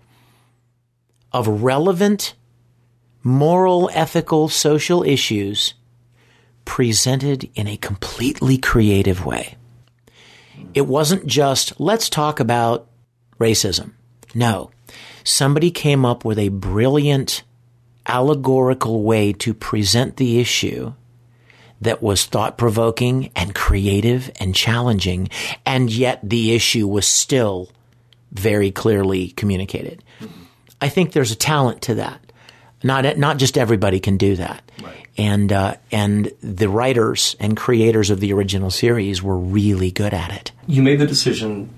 of 1.32 1.46
relevant, 1.46 2.34
moral, 3.22 3.90
ethical, 3.92 4.48
social 4.48 5.02
issues 5.02 5.74
presented 6.64 7.50
in 7.54 7.66
a 7.66 7.76
completely 7.76 8.56
creative 8.56 9.24
way. 9.24 9.56
It 10.74 10.82
wasn't 10.82 11.26
just 11.26 11.78
let's 11.80 12.08
talk 12.08 12.40
about 12.40 12.86
racism. 13.38 13.92
No, 14.34 14.70
somebody 15.24 15.70
came 15.70 16.04
up 16.04 16.24
with 16.24 16.38
a 16.38 16.48
brilliant 16.48 17.42
allegorical 18.06 19.02
way 19.02 19.32
to 19.32 19.54
present 19.54 20.16
the 20.16 20.40
issue 20.40 20.92
that 21.80 22.02
was 22.02 22.26
thought 22.26 22.58
provoking 22.58 23.30
and 23.34 23.54
creative 23.54 24.30
and 24.38 24.54
challenging, 24.54 25.28
and 25.64 25.90
yet 25.90 26.20
the 26.22 26.52
issue 26.52 26.86
was 26.86 27.06
still 27.06 27.70
very 28.32 28.70
clearly 28.70 29.28
communicated. 29.30 30.04
I 30.80 30.88
think 30.88 31.12
there's 31.12 31.32
a 31.32 31.36
talent 31.36 31.82
to 31.82 31.94
that. 31.96 32.29
Not 32.82 33.18
not 33.18 33.38
just 33.38 33.58
everybody 33.58 34.00
can 34.00 34.16
do 34.16 34.36
that. 34.36 34.62
And 35.18 35.52
uh, 35.52 35.76
and 35.92 36.32
the 36.42 36.68
writers 36.68 37.36
and 37.38 37.56
creators 37.56 38.10
of 38.10 38.20
the 38.20 38.32
original 38.32 38.70
series 38.70 39.22
were 39.22 39.36
really 39.36 39.90
good 39.90 40.14
at 40.14 40.32
it. 40.32 40.52
you 40.66 40.82
made 40.82 40.98
the 40.98 41.06
decision 41.06 41.74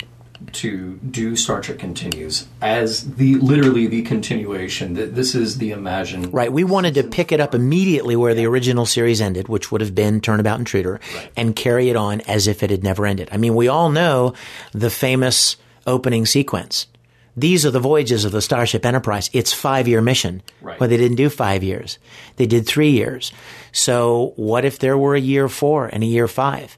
to 0.52 0.98
do 0.98 1.34
Star 1.36 1.60
Trek 1.60 1.78
Continues 1.78 2.46
as 2.60 3.14
the 3.14 3.36
literally 3.36 3.86
the 3.86 4.02
continuation. 4.02 4.94
That 4.94 5.14
this 5.14 5.34
is 5.34 5.58
the 5.58 5.70
imagined 5.70 6.32
Right. 6.32 6.52
We 6.52 6.64
wanted 6.64 6.94
to 6.94 7.04
pick 7.04 7.32
it 7.32 7.40
up 7.40 7.54
immediately 7.54 8.16
where 8.16 8.34
the 8.34 8.46
original 8.46 8.86
series 8.86 9.20
ended, 9.20 9.48
which 9.48 9.72
would 9.72 9.80
have 9.80 9.94
been 9.94 10.20
Turnabout 10.20 10.58
Intruder, 10.58 11.00
and 11.36 11.56
carry 11.56 11.88
it 11.90 11.96
on 11.96 12.20
as 12.22 12.46
if 12.46 12.62
it 12.62 12.70
had 12.70 12.82
never 12.84 13.06
ended. 13.06 13.28
I 13.32 13.36
mean, 13.38 13.54
we 13.54 13.68
all 13.68 13.90
know 13.90 14.34
the 14.72 14.90
famous 14.90 15.56
opening 15.86 16.26
sequence. 16.26 16.86
These 17.36 17.64
are 17.64 17.70
the 17.70 17.80
voyages 17.80 18.24
of 18.24 18.32
the 18.32 18.42
Starship 18.42 18.84
Enterprise. 18.84 19.30
It's 19.32 19.52
five 19.52 19.88
year 19.88 20.02
mission. 20.02 20.42
Right. 20.60 20.78
Well, 20.78 20.88
they 20.88 20.96
didn't 20.96 21.16
do 21.16 21.30
five 21.30 21.62
years. 21.62 21.98
They 22.36 22.46
did 22.46 22.66
three 22.66 22.90
years. 22.90 23.32
So 23.72 24.32
what 24.36 24.64
if 24.64 24.78
there 24.78 24.98
were 24.98 25.14
a 25.14 25.20
year 25.20 25.48
four 25.48 25.86
and 25.86 26.02
a 26.02 26.06
year 26.06 26.28
five? 26.28 26.76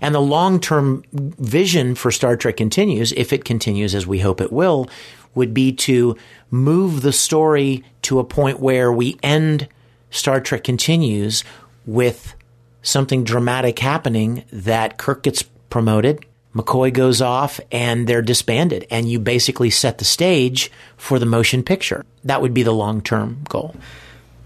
And 0.00 0.14
the 0.14 0.20
long 0.20 0.60
term 0.60 1.02
vision 1.12 1.94
for 1.94 2.10
Star 2.10 2.36
Trek 2.36 2.56
continues, 2.56 3.12
if 3.12 3.32
it 3.32 3.44
continues 3.44 3.94
as 3.94 4.06
we 4.06 4.18
hope 4.20 4.40
it 4.40 4.52
will, 4.52 4.88
would 5.34 5.54
be 5.54 5.72
to 5.72 6.16
move 6.50 7.02
the 7.02 7.12
story 7.12 7.82
to 8.02 8.18
a 8.18 8.24
point 8.24 8.60
where 8.60 8.92
we 8.92 9.18
end 9.22 9.66
Star 10.10 10.40
Trek 10.40 10.62
continues 10.62 11.42
with 11.86 12.34
something 12.82 13.24
dramatic 13.24 13.78
happening 13.78 14.44
that 14.52 14.98
Kirk 14.98 15.22
gets 15.22 15.42
promoted, 15.70 16.24
McCoy 16.54 16.92
goes 16.92 17.20
off, 17.22 17.60
and 17.70 18.06
they're 18.06 18.22
disbanded. 18.22 18.86
And 18.90 19.08
you 19.10 19.18
basically 19.18 19.70
set 19.70 19.98
the 19.98 20.04
stage 20.04 20.70
for 20.96 21.18
the 21.18 21.26
motion 21.26 21.62
picture. 21.62 22.04
That 22.24 22.42
would 22.42 22.52
be 22.54 22.62
the 22.62 22.72
long 22.74 23.00
term 23.02 23.38
goal. 23.48 23.74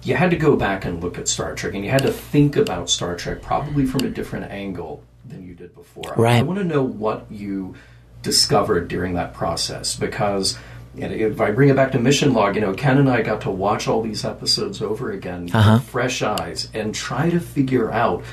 you 0.02 0.14
had 0.14 0.30
to 0.30 0.36
go 0.36 0.54
back 0.54 0.84
and 0.84 1.02
look 1.02 1.18
at 1.18 1.26
Star 1.26 1.54
Trek, 1.56 1.74
and 1.74 1.84
you 1.84 1.90
had 1.90 2.02
to 2.02 2.12
think 2.12 2.56
about 2.56 2.88
Star 2.88 3.16
Trek 3.16 3.42
probably 3.42 3.84
from 3.86 4.04
a 4.04 4.08
different 4.08 4.50
angle 4.52 5.02
than 5.24 5.44
you 5.44 5.52
did 5.54 5.74
before. 5.74 6.12
I- 6.16 6.20
Right. 6.20 6.38
I 6.38 6.42
want 6.42 6.60
to 6.60 6.64
know 6.64 6.82
what 6.84 7.26
you 7.28 7.74
discovered 8.22 8.88
during 8.88 9.14
that 9.14 9.34
process 9.34 9.96
because. 9.96 10.56
And 10.98 11.12
if 11.12 11.42
I 11.42 11.50
bring 11.50 11.68
it 11.68 11.76
back 11.76 11.92
to 11.92 11.98
Mission 11.98 12.32
Log, 12.32 12.54
you 12.54 12.62
know, 12.62 12.72
Ken 12.72 12.96
and 12.96 13.10
I 13.10 13.20
got 13.20 13.42
to 13.42 13.50
watch 13.50 13.86
all 13.86 14.00
these 14.00 14.24
episodes 14.24 14.80
over 14.80 15.10
again 15.10 15.50
Uh-huh. 15.52 15.74
with 15.74 15.82
fresh 15.90 16.22
eyes 16.22 16.68
and 16.72 16.94
try 16.94 17.28
to 17.28 17.38
figure 17.38 17.92
out 17.92 18.24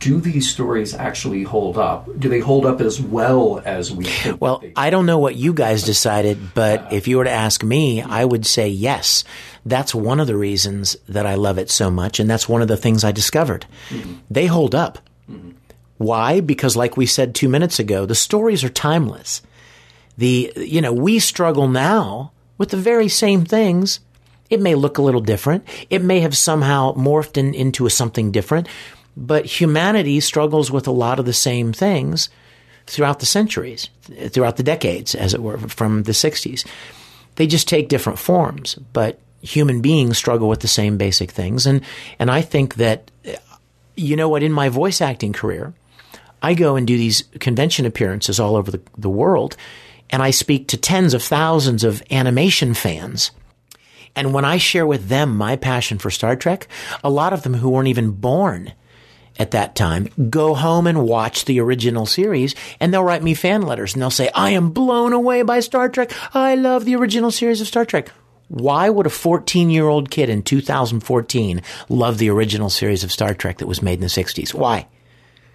do 0.00 0.20
these 0.20 0.50
stories 0.50 0.94
actually 0.94 1.44
hold 1.44 1.78
up? 1.78 2.08
Do 2.18 2.28
they 2.28 2.40
hold 2.40 2.66
up 2.66 2.80
as 2.80 3.00
well 3.00 3.62
as 3.64 3.92
we 3.92 4.04
think? 4.06 4.40
Well, 4.40 4.64
I 4.74 4.90
don't 4.90 5.06
know 5.06 5.18
what 5.18 5.36
you 5.36 5.52
guys 5.52 5.84
decided, 5.84 6.54
but 6.54 6.92
if 6.92 7.06
you 7.06 7.18
were 7.18 7.24
to 7.24 7.30
ask 7.30 7.62
me, 7.62 8.02
I 8.02 8.24
would 8.24 8.46
say 8.46 8.68
yes. 8.68 9.22
That's 9.64 9.94
one 9.94 10.18
of 10.18 10.26
the 10.26 10.36
reasons 10.36 10.96
that 11.08 11.26
I 11.26 11.34
love 11.34 11.58
it 11.58 11.70
so 11.70 11.90
much, 11.90 12.18
and 12.18 12.28
that's 12.28 12.48
one 12.48 12.62
of 12.62 12.68
the 12.68 12.78
things 12.78 13.04
I 13.04 13.12
discovered. 13.12 13.66
Mm-hmm. 13.90 14.14
They 14.30 14.46
hold 14.46 14.74
up. 14.74 14.98
Mm-hmm. 15.30 15.50
Why? 15.98 16.40
Because 16.40 16.76
like 16.76 16.96
we 16.96 17.04
said 17.04 17.34
2 17.34 17.48
minutes 17.48 17.78
ago, 17.78 18.06
the 18.06 18.14
stories 18.14 18.64
are 18.64 18.70
timeless. 18.70 19.42
The 20.16 20.52
you 20.56 20.80
know, 20.80 20.94
we 20.94 21.18
struggle 21.18 21.68
now 21.68 22.32
with 22.56 22.70
the 22.70 22.78
very 22.78 23.08
same 23.08 23.44
things. 23.44 24.00
It 24.48 24.60
may 24.60 24.74
look 24.74 24.98
a 24.98 25.02
little 25.02 25.20
different. 25.20 25.68
It 25.90 26.02
may 26.02 26.20
have 26.20 26.36
somehow 26.36 26.94
morphed 26.94 27.36
in, 27.36 27.54
into 27.54 27.86
a 27.86 27.90
something 27.90 28.32
different, 28.32 28.66
but 29.16 29.44
humanity 29.44 30.20
struggles 30.20 30.70
with 30.70 30.86
a 30.86 30.92
lot 30.92 31.18
of 31.18 31.26
the 31.26 31.32
same 31.32 31.72
things 31.72 32.28
throughout 32.86 33.20
the 33.20 33.26
centuries, 33.26 33.88
throughout 34.28 34.56
the 34.56 34.62
decades, 34.62 35.14
as 35.14 35.34
it 35.34 35.42
were, 35.42 35.58
from 35.58 36.02
the 36.04 36.12
60s. 36.12 36.66
They 37.36 37.46
just 37.46 37.68
take 37.68 37.88
different 37.88 38.18
forms, 38.18 38.74
but 38.92 39.20
human 39.42 39.80
beings 39.80 40.18
struggle 40.18 40.48
with 40.48 40.60
the 40.60 40.68
same 40.68 40.96
basic 40.96 41.30
things. 41.30 41.66
And, 41.66 41.82
and 42.18 42.30
I 42.30 42.42
think 42.42 42.74
that, 42.76 43.10
you 43.96 44.16
know 44.16 44.28
what, 44.28 44.42
in 44.42 44.52
my 44.52 44.68
voice 44.68 45.00
acting 45.00 45.32
career, 45.32 45.72
I 46.42 46.54
go 46.54 46.76
and 46.76 46.86
do 46.86 46.96
these 46.96 47.24
convention 47.38 47.86
appearances 47.86 48.40
all 48.40 48.56
over 48.56 48.70
the, 48.70 48.80
the 48.96 49.10
world, 49.10 49.56
and 50.10 50.22
I 50.22 50.30
speak 50.30 50.68
to 50.68 50.76
tens 50.76 51.14
of 51.14 51.22
thousands 51.22 51.84
of 51.84 52.02
animation 52.10 52.74
fans. 52.74 53.30
And 54.16 54.34
when 54.34 54.44
I 54.44 54.56
share 54.56 54.86
with 54.86 55.08
them 55.08 55.36
my 55.36 55.56
passion 55.56 55.98
for 55.98 56.10
Star 56.10 56.34
Trek, 56.34 56.66
a 57.04 57.10
lot 57.10 57.32
of 57.32 57.42
them 57.42 57.54
who 57.54 57.70
weren't 57.70 57.88
even 57.88 58.10
born 58.10 58.72
at 59.40 59.52
that 59.52 59.74
time 59.74 60.06
go 60.28 60.54
home 60.54 60.86
and 60.86 61.02
watch 61.02 61.46
the 61.46 61.58
original 61.58 62.04
series 62.04 62.54
and 62.78 62.92
they'll 62.92 63.02
write 63.02 63.22
me 63.22 63.32
fan 63.32 63.62
letters 63.62 63.94
and 63.94 64.02
they'll 64.02 64.10
say, 64.10 64.30
I 64.34 64.50
am 64.50 64.70
blown 64.70 65.14
away 65.14 65.42
by 65.42 65.60
Star 65.60 65.88
Trek. 65.88 66.12
I 66.34 66.54
love 66.54 66.84
the 66.84 66.94
original 66.94 67.30
series 67.30 67.60
of 67.60 67.66
Star 67.66 67.86
Trek. 67.86 68.10
Why 68.48 68.90
would 68.90 69.06
a 69.06 69.10
14 69.10 69.70
year 69.70 69.88
old 69.88 70.10
kid 70.10 70.28
in 70.28 70.42
2014 70.42 71.62
love 71.88 72.18
the 72.18 72.28
original 72.28 72.68
series 72.68 73.02
of 73.02 73.10
Star 73.10 73.32
Trek 73.32 73.58
that 73.58 73.66
was 73.66 73.82
made 73.82 73.94
in 73.94 74.00
the 74.00 74.06
60s? 74.08 74.52
Why? 74.52 74.86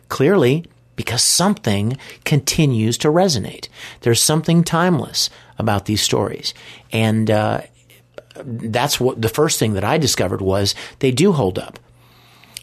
Clearly, 0.09 0.65
because 0.95 1.21
something 1.21 1.97
continues 2.23 2.97
to 2.99 3.09
resonate. 3.09 3.67
There's 4.01 4.21
something 4.21 4.63
timeless 4.63 5.29
about 5.59 5.85
these 5.85 6.01
stories. 6.01 6.55
And, 6.91 7.29
uh, 7.29 7.61
that's 8.43 8.99
what 8.99 9.21
the 9.21 9.29
first 9.29 9.59
thing 9.59 9.73
that 9.73 9.83
I 9.83 9.97
discovered 9.97 10.41
was 10.41 10.75
they 10.99 11.11
do 11.11 11.31
hold 11.31 11.57
up. 11.57 11.79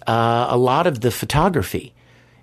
Uh, 0.06 0.46
a 0.50 0.56
lot 0.56 0.86
of 0.86 1.00
the 1.00 1.10
photography 1.10 1.94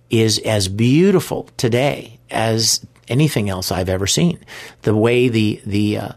is 0.09 0.39
as 0.39 0.67
beautiful 0.67 1.49
today 1.57 2.19
as 2.29 2.85
anything 3.07 3.49
else 3.49 3.71
I've 3.71 3.89
ever 3.89 4.07
seen. 4.07 4.39
The 4.83 4.95
way 4.95 5.29
the 5.29 5.61
the 5.65 5.97
uh, 5.97 6.09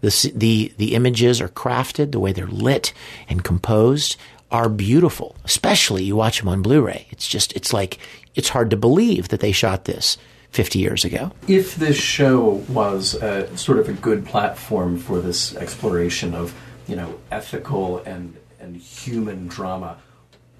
the 0.00 0.32
the 0.34 0.72
the 0.76 0.94
images 0.94 1.40
are 1.40 1.48
crafted, 1.48 2.12
the 2.12 2.20
way 2.20 2.32
they're 2.32 2.46
lit 2.46 2.92
and 3.28 3.44
composed 3.44 4.16
are 4.50 4.68
beautiful. 4.68 5.36
Especially 5.44 6.04
you 6.04 6.16
watch 6.16 6.38
them 6.38 6.48
on 6.48 6.62
Blu-ray. 6.62 7.06
It's 7.10 7.28
just 7.28 7.52
it's 7.54 7.72
like 7.72 7.98
it's 8.34 8.48
hard 8.48 8.70
to 8.70 8.76
believe 8.76 9.28
that 9.28 9.40
they 9.40 9.52
shot 9.52 9.84
this 9.84 10.16
50 10.52 10.78
years 10.78 11.04
ago. 11.04 11.32
If 11.46 11.76
this 11.76 11.96
show 11.96 12.64
was 12.68 13.18
sort 13.60 13.78
of 13.78 13.88
a 13.88 13.92
good 13.92 14.24
platform 14.24 14.98
for 14.98 15.20
this 15.20 15.54
exploration 15.56 16.34
of, 16.34 16.54
you 16.86 16.96
know, 16.96 17.18
ethical 17.30 17.98
and, 17.98 18.36
and 18.60 18.76
human 18.76 19.48
drama, 19.48 19.98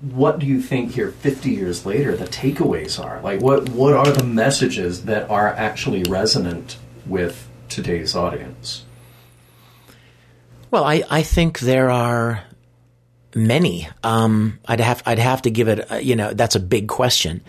what 0.01 0.39
do 0.39 0.47
you 0.47 0.61
think 0.61 0.93
here 0.93 1.11
50 1.11 1.51
years 1.51 1.85
later 1.85 2.17
the 2.17 2.27
takeaways 2.27 3.03
are? 3.03 3.21
Like, 3.21 3.41
what, 3.41 3.69
what 3.71 3.95
are 3.95 4.11
the 4.11 4.25
messages 4.25 5.05
that 5.05 5.29
are 5.29 5.49
actually 5.49 6.05
resonant 6.05 6.79
with 7.07 7.49
today's 7.69 8.15
audience? 8.15 8.85
Well, 10.71 10.85
I, 10.85 11.03
I 11.11 11.23
think 11.23 11.61
there 11.61 11.91
are 11.91 12.45
many. 13.35 13.89
Um, 14.05 14.59
I'd 14.67 14.81
have 14.81 15.03
I'd 15.07 15.19
have 15.19 15.43
to 15.43 15.51
give 15.51 15.69
it. 15.69 15.87
A, 15.91 16.01
you 16.01 16.15
know, 16.15 16.35
that's 16.35 16.57
a 16.57 16.61
big 16.61 16.89
question. 16.89 17.43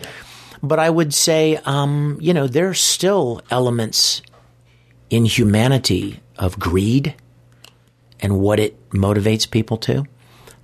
But 0.62 0.78
I 0.78 0.88
would 0.88 1.14
say, 1.14 1.58
um, 1.64 2.18
you 2.20 2.34
know, 2.34 2.46
there 2.46 2.68
are 2.68 2.74
still 2.74 3.42
elements 3.50 4.22
in 5.08 5.24
humanity 5.24 6.20
of 6.36 6.58
greed 6.58 7.14
and 8.20 8.38
what 8.38 8.60
it 8.60 8.90
motivates 8.90 9.50
people 9.50 9.78
to, 9.78 10.04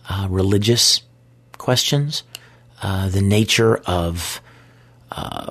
uh, 0.09 0.27
religious 0.31 1.03
questions, 1.59 2.23
uh, 2.83 3.09
the 3.09 3.23
nature 3.23 3.77
of 3.87 4.41
uh, 5.11 5.51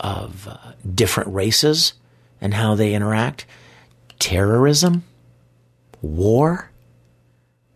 of 0.00 0.48
uh, 0.48 0.56
different 0.94 1.32
races 1.32 1.94
and 2.40 2.54
how 2.54 2.74
they 2.74 2.94
interact, 2.94 3.46
terrorism, 4.18 5.04
war. 6.00 6.70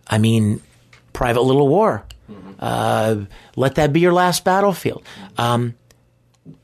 I 0.09 0.19
mean, 0.19 0.63
private 1.13 1.43
little 1.43 1.69
war. 1.69 2.05
Mm-hmm. 2.31 3.25
let 3.55 3.77
that 3.77 3.93
be 3.93 4.01
your 4.01 4.13
last 4.13 4.45
battlefield. 4.45 5.05
Um, 5.39 5.75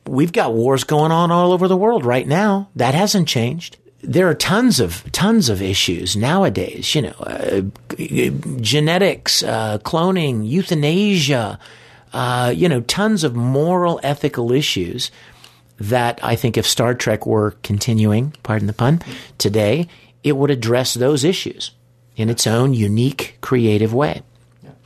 we've 0.07 0.33
got 0.33 0.55
wars 0.55 0.83
going 0.83 1.13
on 1.13 1.31
all 1.31 1.53
over 1.53 1.69
the 1.69 1.77
world 1.77 2.05
right 2.05 2.27
now. 2.27 2.69
That 2.75 2.95
hasn't 2.95 3.29
changed. 3.29 3.77
There 4.03 4.29
are 4.29 4.35
tons 4.35 4.81
of 4.81 5.11
tons 5.13 5.49
of 5.49 5.63
issues 5.63 6.17
nowadays. 6.17 6.95
You 6.95 7.03
know, 7.03 7.15
uh, 7.21 7.63
genetics, 8.61 9.43
uh, 9.43 9.79
cloning, 9.79 10.49
euthanasia. 10.49 11.59
Uh, 12.13 12.53
you 12.55 12.69
know, 12.69 12.83
tons 12.83 13.25
of 13.25 13.35
moral, 13.35 13.99
ethical 14.03 14.53
issues 14.53 15.11
that 15.79 16.21
I 16.23 16.37
think 16.37 16.59
if 16.59 16.67
Star 16.67 16.95
Trek 16.95 17.27
were 17.27 17.53
continuing, 17.63 18.35
pardon 18.43 18.67
the 18.67 18.73
pun, 18.73 19.01
today, 19.39 19.89
it 20.23 20.37
would 20.37 20.51
address 20.51 20.95
those 20.95 21.25
issues 21.25 21.73
in 22.17 22.29
its 22.29 22.47
own 22.47 22.75
unique, 22.75 23.39
creative 23.41 23.95
way. 23.95 24.23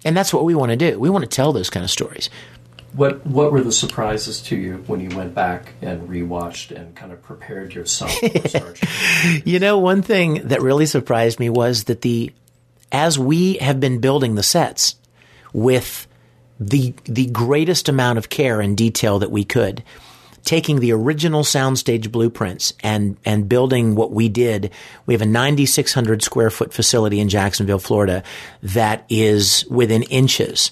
And 0.05 0.17
that's 0.17 0.33
what 0.33 0.45
we 0.45 0.55
want 0.55 0.71
to 0.71 0.77
do. 0.77 1.01
We 1.01 1.11
want 1.11 1.23
to 1.25 1.29
tell 1.29 1.53
those 1.53 1.69
kind 1.69 1.83
of 1.83 1.91
stories. 1.91 2.31
What 2.97 3.26
What 3.26 3.53
were 3.53 3.62
the 3.62 3.72
surprises 3.72 4.40
to 4.42 4.57
you 4.57 4.82
when 4.86 5.01
you 5.01 5.14
went 5.14 5.34
back 5.34 5.74
and 5.82 6.09
rewatched 6.09 6.74
and 6.74 6.94
kind 6.97 7.12
of 7.12 7.22
prepared 7.22 7.74
yourself 7.74 8.16
you 9.44 9.59
know, 9.59 9.78
one 9.78 10.01
thing 10.01 10.49
that 10.49 10.62
really 10.62 10.86
surprised 10.86 11.38
me 11.38 11.51
was 11.51 11.84
that 11.84 12.01
the 12.01 12.32
as 12.90 13.18
we 13.18 13.55
have 13.55 13.80
been 13.80 14.01
building 14.01 14.34
the 14.34 14.42
sets 14.42 14.97
with 15.53 16.07
the 16.59 16.94
the 17.05 17.26
greatest 17.26 17.90
amount 17.90 18.16
of 18.16 18.30
care 18.30 18.62
and 18.62 18.78
detail 18.78 19.18
that 19.18 19.30
we 19.30 19.44
could, 19.44 19.82
taking 20.44 20.80
the 20.80 20.92
original 20.92 21.42
soundstage 21.42 22.11
blueprints 22.11 22.72
and 22.80 23.18
and 23.26 23.47
building 23.47 23.94
what 23.94 24.11
we 24.11 24.30
did. 24.30 24.70
We 25.05 25.12
have 25.12 25.20
a 25.20 25.26
9600 25.26 26.22
square 26.22 26.49
foot 26.49 26.72
facility 26.72 27.20
in 27.20 27.28
Jacksonville, 27.28 27.78
Florida 27.78 28.22
that 28.62 29.05
is 29.11 29.66
within 29.68 30.03
inches 30.05 30.70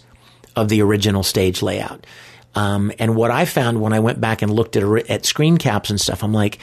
of 0.56 0.68
the 0.68 0.82
original 0.82 1.22
stage 1.22 1.62
layout. 1.62 2.06
Um, 2.54 2.92
and 2.98 3.16
what 3.16 3.30
I 3.30 3.44
found 3.44 3.80
when 3.80 3.92
I 3.92 4.00
went 4.00 4.20
back 4.20 4.42
and 4.42 4.52
looked 4.52 4.76
at, 4.76 5.10
at 5.10 5.26
screen 5.26 5.58
caps 5.58 5.90
and 5.90 6.00
stuff, 6.00 6.22
I'm 6.22 6.32
like, 6.32 6.58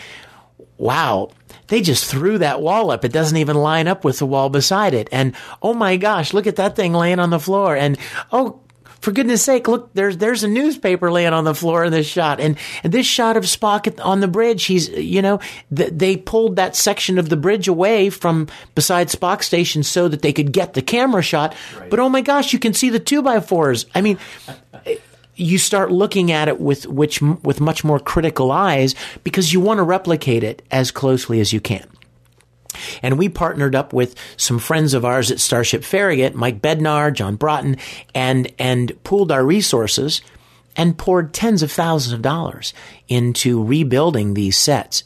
wow, 0.77 1.31
they 1.67 1.81
just 1.81 2.09
threw 2.09 2.37
that 2.39 2.61
wall 2.61 2.91
up. 2.91 3.05
It 3.05 3.11
doesn't 3.11 3.37
even 3.37 3.55
line 3.55 3.87
up 3.87 4.03
with 4.03 4.19
the 4.19 4.25
wall 4.25 4.49
beside 4.49 4.93
it. 4.93 5.09
And 5.11 5.35
oh 5.61 5.73
my 5.73 5.97
gosh, 5.97 6.33
look 6.33 6.47
at 6.47 6.55
that 6.55 6.75
thing 6.75 6.93
laying 6.93 7.19
on 7.19 7.29
the 7.29 7.39
floor. 7.39 7.75
And 7.75 7.97
oh, 8.31 8.61
for 9.01 9.11
goodness 9.11 9.43
sake, 9.43 9.67
look, 9.67 9.93
there's, 9.93 10.17
there's 10.17 10.43
a 10.43 10.47
newspaper 10.47 11.11
laying 11.11 11.33
on 11.33 11.43
the 11.43 11.55
floor 11.55 11.83
in 11.83 11.91
this 11.91 12.07
shot. 12.07 12.39
And, 12.39 12.57
and 12.83 12.93
this 12.93 13.07
shot 13.07 13.35
of 13.35 13.43
Spock 13.43 13.99
on 14.03 14.19
the 14.19 14.27
bridge, 14.27 14.65
he's, 14.65 14.89
you 14.89 15.23
know, 15.23 15.39
th- 15.75 15.91
they 15.93 16.17
pulled 16.17 16.57
that 16.57 16.75
section 16.75 17.17
of 17.17 17.29
the 17.29 17.37
bridge 17.37 17.67
away 17.67 18.11
from 18.11 18.47
beside 18.75 19.07
Spock 19.07 19.43
station 19.43 19.81
so 19.81 20.07
that 20.07 20.21
they 20.21 20.31
could 20.31 20.51
get 20.51 20.75
the 20.75 20.83
camera 20.83 21.23
shot. 21.23 21.55
Right. 21.79 21.89
But 21.89 21.99
oh 21.99 22.09
my 22.09 22.21
gosh, 22.21 22.53
you 22.53 22.59
can 22.59 22.73
see 22.75 22.89
the 22.89 22.99
two 22.99 23.23
by 23.23 23.39
fours. 23.39 23.87
I 23.95 24.01
mean, 24.01 24.19
you 25.35 25.57
start 25.57 25.91
looking 25.91 26.31
at 26.31 26.47
it 26.47 26.59
with 26.59 26.85
which, 26.85 27.21
with 27.21 27.59
much 27.59 27.83
more 27.83 27.99
critical 27.99 28.51
eyes 28.51 28.93
because 29.23 29.51
you 29.51 29.59
want 29.59 29.79
to 29.79 29.83
replicate 29.83 30.43
it 30.43 30.61
as 30.69 30.91
closely 30.91 31.39
as 31.39 31.51
you 31.51 31.59
can. 31.59 31.87
And 33.01 33.17
we 33.17 33.29
partnered 33.29 33.75
up 33.75 33.93
with 33.93 34.15
some 34.37 34.59
friends 34.59 34.93
of 34.93 35.05
ours 35.05 35.31
at 35.31 35.39
Starship 35.39 35.83
Farragut, 35.83 36.35
Mike 36.35 36.61
Bednar, 36.61 37.13
John 37.13 37.35
Broughton, 37.35 37.77
and, 38.13 38.51
and 38.59 39.01
pooled 39.03 39.31
our 39.31 39.45
resources 39.45 40.21
and 40.75 40.97
poured 40.97 41.33
tens 41.33 41.63
of 41.63 41.71
thousands 41.71 42.13
of 42.13 42.21
dollars 42.21 42.73
into 43.07 43.63
rebuilding 43.63 44.33
these 44.33 44.57
sets 44.57 45.03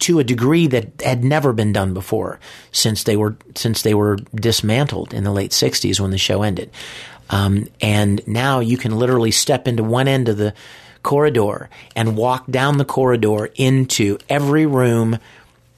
to 0.00 0.18
a 0.18 0.24
degree 0.24 0.66
that 0.66 1.00
had 1.02 1.22
never 1.22 1.52
been 1.52 1.72
done 1.72 1.94
before 1.94 2.40
since 2.72 3.04
they 3.04 3.16
were 3.16 3.36
since 3.54 3.82
they 3.82 3.94
were 3.94 4.16
dismantled 4.34 5.14
in 5.14 5.24
the 5.24 5.30
late 5.30 5.52
60s 5.52 6.00
when 6.00 6.10
the 6.10 6.18
show 6.18 6.42
ended. 6.42 6.70
Um, 7.30 7.68
and 7.80 8.26
now 8.26 8.60
you 8.60 8.76
can 8.76 8.98
literally 8.98 9.30
step 9.30 9.68
into 9.68 9.84
one 9.84 10.08
end 10.08 10.28
of 10.28 10.38
the 10.38 10.54
corridor 11.02 11.68
and 11.94 12.16
walk 12.16 12.46
down 12.50 12.78
the 12.78 12.84
corridor 12.84 13.50
into 13.54 14.18
every 14.28 14.66
room 14.66 15.18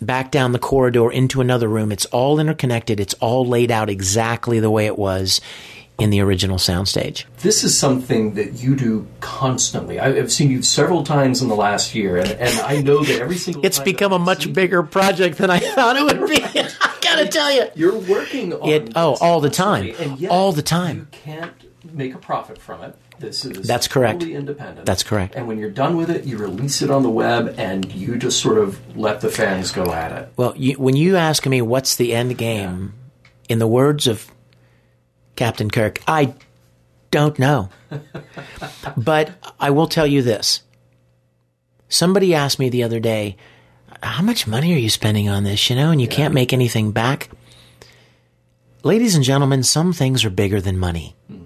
back 0.00 0.30
down 0.30 0.52
the 0.52 0.58
corridor 0.58 1.10
into 1.10 1.40
another 1.40 1.68
room. 1.68 1.92
It's 1.92 2.06
all 2.06 2.38
interconnected. 2.38 3.00
It's 3.00 3.14
all 3.14 3.46
laid 3.46 3.70
out 3.70 3.90
exactly 3.90 4.60
the 4.60 4.70
way 4.70 4.86
it 4.86 4.98
was 4.98 5.40
in 6.00 6.10
the 6.10 6.20
original 6.20 6.56
soundstage. 6.56 7.24
This 7.40 7.62
is 7.62 7.78
something 7.78 8.34
that 8.34 8.54
you 8.54 8.74
do 8.74 9.06
constantly. 9.20 10.00
I've 10.00 10.32
seen 10.32 10.50
you 10.50 10.62
several 10.62 11.04
times 11.04 11.42
in 11.42 11.48
the 11.48 11.54
last 11.54 11.94
year, 11.94 12.16
and, 12.16 12.30
and 12.30 12.58
I 12.60 12.80
know 12.80 13.04
that 13.04 13.20
every 13.20 13.36
single 13.36 13.64
it's 13.66 13.78
become 13.78 14.12
a 14.12 14.18
much 14.18 14.52
bigger 14.52 14.82
project 14.82 15.36
than 15.38 15.50
I 15.50 15.58
thought 15.74 15.96
it 15.96 16.04
would 16.04 16.28
be. 16.28 16.42
I 16.80 16.96
gotta 17.02 17.28
tell 17.28 17.52
you, 17.52 17.66
you're 17.74 17.98
working 17.98 18.54
on 18.54 18.68
it. 18.68 18.92
Oh, 18.96 19.16
all 19.20 19.40
the 19.40 19.50
time, 19.50 19.94
all 20.30 20.52
the 20.52 20.62
time. 20.62 20.96
You 20.96 21.06
can't 21.10 21.52
make 21.92 22.14
a 22.14 22.18
profit 22.18 22.58
from 22.58 22.82
it. 22.82 22.96
This 23.20 23.44
is 23.44 23.66
that's 23.68 23.86
correct. 23.86 24.20
Totally 24.20 24.34
independent. 24.34 24.86
That's 24.86 25.02
correct. 25.02 25.34
And 25.34 25.46
when 25.46 25.58
you're 25.58 25.70
done 25.70 25.98
with 25.98 26.08
it, 26.08 26.24
you 26.24 26.38
release 26.38 26.80
it 26.80 26.90
on 26.90 27.02
the 27.02 27.10
web, 27.10 27.54
and 27.58 27.92
you 27.92 28.16
just 28.16 28.40
sort 28.40 28.56
of 28.56 28.96
let 28.96 29.20
the 29.20 29.28
fans 29.28 29.72
go 29.72 29.92
at 29.92 30.10
it. 30.10 30.32
Well, 30.38 30.54
you, 30.56 30.72
when 30.74 30.96
you 30.96 31.16
ask 31.16 31.46
me 31.46 31.60
what's 31.60 31.96
the 31.96 32.14
end 32.14 32.38
game, 32.38 32.94
yeah. 32.94 33.52
in 33.52 33.58
the 33.58 33.66
words 33.66 34.06
of 34.06 34.30
Captain 35.36 35.70
Kirk, 35.70 36.00
I 36.08 36.34
don't 37.10 37.38
know. 37.38 37.68
but 38.96 39.32
I 39.60 39.68
will 39.68 39.86
tell 39.86 40.06
you 40.06 40.22
this. 40.22 40.62
Somebody 41.90 42.34
asked 42.34 42.58
me 42.58 42.70
the 42.70 42.84
other 42.84 43.00
day, 43.00 43.36
"How 44.02 44.22
much 44.22 44.46
money 44.46 44.72
are 44.72 44.78
you 44.78 44.88
spending 44.88 45.28
on 45.28 45.44
this?" 45.44 45.68
You 45.68 45.76
know, 45.76 45.90
and 45.90 46.00
you 46.00 46.08
yeah. 46.08 46.16
can't 46.16 46.34
make 46.34 46.54
anything 46.54 46.90
back. 46.92 47.28
ladies 48.82 49.14
and 49.14 49.22
gentlemen, 49.22 49.62
some 49.62 49.92
things 49.92 50.24
are 50.24 50.30
bigger 50.30 50.58
than 50.58 50.78
money. 50.78 51.14
Mm-hmm. 51.30 51.39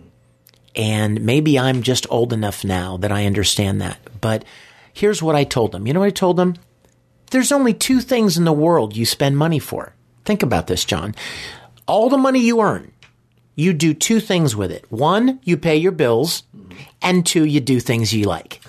And 0.76 1.24
maybe 1.24 1.58
I'm 1.58 1.82
just 1.82 2.06
old 2.10 2.32
enough 2.32 2.64
now 2.64 2.96
that 2.98 3.12
I 3.12 3.26
understand 3.26 3.80
that. 3.80 3.98
But 4.20 4.44
here's 4.92 5.22
what 5.22 5.36
I 5.36 5.44
told 5.44 5.72
them. 5.72 5.86
You 5.86 5.92
know 5.92 6.00
what 6.00 6.06
I 6.06 6.10
told 6.10 6.36
them? 6.36 6.56
There's 7.30 7.52
only 7.52 7.74
two 7.74 8.00
things 8.00 8.36
in 8.36 8.44
the 8.44 8.52
world 8.52 8.96
you 8.96 9.06
spend 9.06 9.36
money 9.36 9.58
for. 9.58 9.94
Think 10.24 10.42
about 10.42 10.66
this, 10.66 10.84
John. 10.84 11.14
All 11.86 12.08
the 12.08 12.16
money 12.18 12.40
you 12.40 12.60
earn, 12.60 12.92
you 13.56 13.72
do 13.72 13.94
two 13.94 14.20
things 14.20 14.56
with 14.56 14.70
it. 14.70 14.84
One, 14.90 15.40
you 15.44 15.56
pay 15.56 15.76
your 15.76 15.92
bills, 15.92 16.44
and 17.02 17.24
two, 17.24 17.44
you 17.44 17.60
do 17.60 17.78
things 17.80 18.12
you 18.12 18.24
like. 18.24 18.60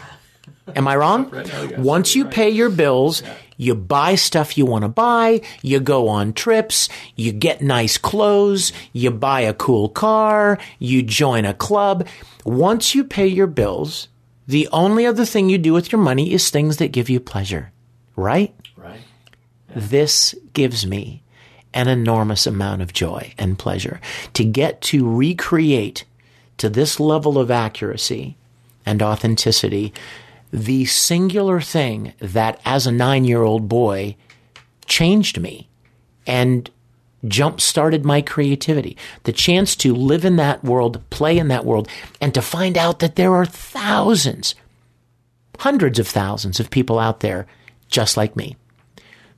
Am 0.76 0.88
I 0.88 0.96
wrong? 0.96 1.32
Once 1.78 2.16
you 2.16 2.26
pay 2.26 2.50
your 2.50 2.70
bills, 2.70 3.24
you 3.58 3.76
buy 3.76 4.16
stuff 4.16 4.58
you 4.58 4.66
want 4.66 4.84
to 4.84 4.90
buy, 4.90 5.42
you 5.62 5.80
go 5.80 6.08
on 6.08 6.34
trips, 6.34 6.90
you 7.16 7.32
get 7.32 7.62
nice 7.62 7.98
clothes, 7.98 8.72
you 8.94 9.12
buy 9.12 9.42
a 9.42 9.54
cool 9.54 9.90
car, 9.90 10.58
you 10.80 11.02
join 11.02 11.46
a 11.46 11.54
club. 11.54 12.08
Once 12.44 12.96
you 12.96 13.04
pay 13.04 13.28
your 13.28 13.48
bills, 13.48 14.08
the 14.48 14.68
only 14.72 15.06
other 15.06 15.26
thing 15.26 15.50
you 15.50 15.58
do 15.58 15.74
with 15.74 15.92
your 15.92 16.02
money 16.02 16.32
is 16.32 16.50
things 16.50 16.78
that 16.78 16.92
give 16.92 17.10
you 17.10 17.20
pleasure, 17.20 17.72
right? 18.16 18.54
Right. 18.78 19.00
This 19.76 20.36
gives 20.54 20.86
me 20.86 21.24
an 21.74 21.88
enormous 21.88 22.48
amount 22.48 22.82
of 22.82 22.94
joy 22.94 23.34
and 23.38 23.60
pleasure 23.60 24.00
to 24.34 24.44
get 24.46 24.82
to 24.82 25.10
recreate 25.10 26.06
to 26.58 26.70
this 26.70 27.00
level 27.00 27.38
of 27.38 27.52
accuracy 27.52 28.38
and 28.86 29.02
authenticity 29.02 29.94
the 30.56 30.86
singular 30.86 31.60
thing 31.60 32.14
that 32.20 32.62
as 32.64 32.88
a 32.88 32.92
nine 32.92 33.26
year 33.26 33.42
old 33.42 33.68
boy 33.68 34.16
changed 34.86 35.40
me 35.40 35.68
and 36.26 36.70
jump 37.28 37.60
started 37.60 38.06
my 38.06 38.22
creativity. 38.22 38.98
The 39.24 39.34
chance 39.34 39.76
to 39.78 39.94
live 39.94 40.24
in 40.24 40.38
that 40.38 40.64
world, 40.64 41.02
play 41.10 41.38
in 41.38 41.50
that 41.50 41.66
world, 41.66 41.90
and 42.22 42.34
to 42.34 42.42
find 42.42 42.78
out 42.78 43.00
that 43.00 43.18
there 43.18 43.34
are 43.34 43.46
thousands, 43.46 44.56
hundreds 45.60 46.00
of 46.00 46.08
thousands 46.08 46.62
of 46.62 46.70
people 46.70 47.00
out 47.00 47.20
there 47.20 47.48
just 47.90 48.16
like 48.16 48.38
me 48.38 48.56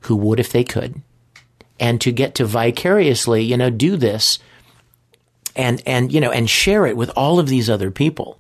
who 0.02 0.16
would 0.16 0.40
if 0.40 0.52
they 0.52 0.64
could. 0.64 1.02
And 1.80 2.00
to 2.02 2.12
get 2.12 2.36
to 2.36 2.46
vicariously, 2.46 3.44
you 3.44 3.58
know, 3.58 3.72
do 3.72 3.98
this 3.98 4.38
and, 5.56 5.82
and, 5.88 6.12
you 6.12 6.22
know, 6.22 6.32
and 6.32 6.48
share 6.48 6.86
it 6.86 6.96
with 6.96 7.10
all 7.16 7.40
of 7.40 7.48
these 7.50 7.70
other 7.72 7.90
people 7.90 8.40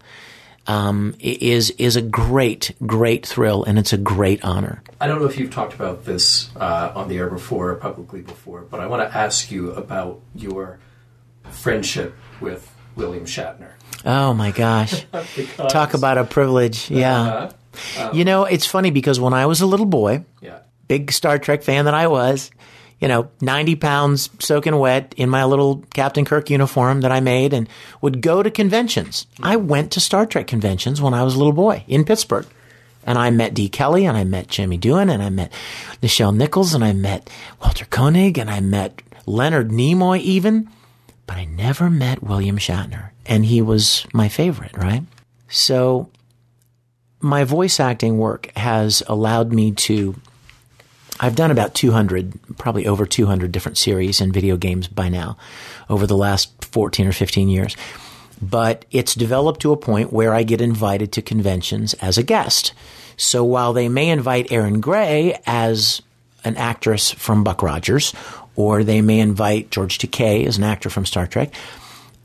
um, 0.67 1.15
is 1.19 1.69
is 1.71 1.95
a 1.95 2.01
great, 2.01 2.71
great 2.85 3.25
thrill, 3.25 3.63
and 3.63 3.79
it's 3.79 3.93
a 3.93 3.97
great 3.97 4.43
honor. 4.43 4.81
I 4.99 5.07
don't 5.07 5.19
know 5.19 5.27
if 5.27 5.37
you've 5.39 5.51
talked 5.51 5.73
about 5.73 6.05
this 6.05 6.49
uh, 6.55 6.91
on 6.95 7.07
the 7.07 7.17
air 7.17 7.29
before, 7.29 7.69
or 7.71 7.75
publicly 7.75 8.21
before, 8.21 8.61
but 8.61 8.79
I 8.79 8.87
want 8.87 9.09
to 9.09 9.17
ask 9.17 9.51
you 9.51 9.71
about 9.71 10.19
your 10.35 10.79
friendship 11.51 12.15
with 12.41 12.69
William 12.95 13.25
Shatner. 13.25 13.71
Oh 14.05 14.33
my 14.33 14.51
gosh! 14.51 15.05
Talk 15.69 15.93
about 15.93 16.17
a 16.17 16.23
privilege. 16.23 16.89
Yeah. 16.89 17.21
Uh-huh. 17.21 18.09
you 18.13 18.25
know, 18.25 18.45
it's 18.45 18.65
funny 18.65 18.89
because 18.91 19.19
when 19.19 19.33
I 19.33 19.45
was 19.45 19.61
a 19.61 19.65
little 19.67 19.85
boy, 19.85 20.25
Yeah. 20.41 20.59
big 20.87 21.11
Star 21.11 21.37
Trek 21.37 21.61
fan 21.63 21.85
that 21.85 21.93
I 21.93 22.07
was, 22.07 22.49
you 22.99 23.07
know, 23.07 23.29
90 23.41 23.75
pounds 23.75 24.29
soaking 24.39 24.75
wet 24.77 25.13
in 25.17 25.29
my 25.29 25.45
little 25.45 25.83
Captain 25.93 26.25
Kirk 26.25 26.49
uniform 26.49 27.01
that 27.01 27.11
I 27.11 27.19
made 27.19 27.53
and 27.53 27.69
would 28.01 28.21
go 28.21 28.41
to 28.41 28.49
conventions. 28.49 29.27
I 29.41 29.55
went 29.55 29.91
to 29.91 29.99
Star 29.99 30.25
Trek 30.25 30.47
conventions 30.47 31.01
when 31.01 31.13
I 31.13 31.23
was 31.23 31.35
a 31.35 31.37
little 31.37 31.53
boy 31.53 31.83
in 31.87 32.05
Pittsburgh. 32.05 32.47
And 33.03 33.17
I 33.17 33.29
met 33.29 33.53
De 33.53 33.69
Kelley 33.69 34.05
and 34.05 34.17
I 34.17 34.25
met 34.25 34.47
Jimmy 34.47 34.77
Doohan 34.77 35.09
and 35.09 35.23
I 35.23 35.29
met 35.29 35.53
Nichelle 36.01 36.35
Nichols 36.35 36.73
and 36.73 36.83
I 36.83 36.91
met 36.91 37.29
Walter 37.61 37.85
Koenig 37.85 38.37
and 38.37 38.49
I 38.49 38.59
met 38.59 39.01
Leonard 39.25 39.69
Nimoy 39.69 40.19
even. 40.19 40.69
But 41.25 41.37
I 41.37 41.45
never 41.45 41.89
met 41.89 42.23
William 42.23 42.57
Shatner. 42.57 43.11
And 43.25 43.45
he 43.45 43.61
was 43.61 44.05
my 44.13 44.27
favorite, 44.27 44.75
right? 44.75 45.03
So 45.47 46.09
my 47.21 47.43
voice 47.43 47.79
acting 47.79 48.17
work 48.17 48.51
has 48.57 49.03
allowed 49.07 49.53
me 49.53 49.71
to 49.71 50.15
I've 51.19 51.35
done 51.35 51.51
about 51.51 51.73
200, 51.73 52.57
probably 52.57 52.87
over 52.87 53.05
200 53.05 53.51
different 53.51 53.77
series 53.77 54.21
and 54.21 54.33
video 54.33 54.57
games 54.57 54.87
by 54.87 55.09
now 55.09 55.37
over 55.89 56.05
the 56.05 56.17
last 56.17 56.65
14 56.65 57.07
or 57.07 57.11
15 57.11 57.49
years. 57.49 57.75
But 58.41 58.85
it's 58.91 59.15
developed 59.15 59.61
to 59.61 59.71
a 59.71 59.77
point 59.77 60.13
where 60.13 60.33
I 60.33 60.43
get 60.43 60.61
invited 60.61 61.11
to 61.13 61.21
conventions 61.21 61.95
as 61.95 62.17
a 62.17 62.23
guest. 62.23 62.73
So 63.15 63.43
while 63.43 63.73
they 63.73 63.89
may 63.89 64.09
invite 64.09 64.51
Erin 64.51 64.79
Gray 64.79 65.39
as 65.47 66.03
an 66.43 66.55
actress 66.55 67.09
from 67.11 67.43
Buck 67.43 67.63
Rogers, 67.63 68.13
or 68.55 68.83
they 68.83 69.01
may 69.01 69.19
invite 69.19 69.71
George 69.71 69.97
Takei 69.97 70.45
as 70.45 70.57
an 70.57 70.63
actor 70.63 70.89
from 70.89 71.05
Star 71.05 71.25
Trek, 71.25 71.51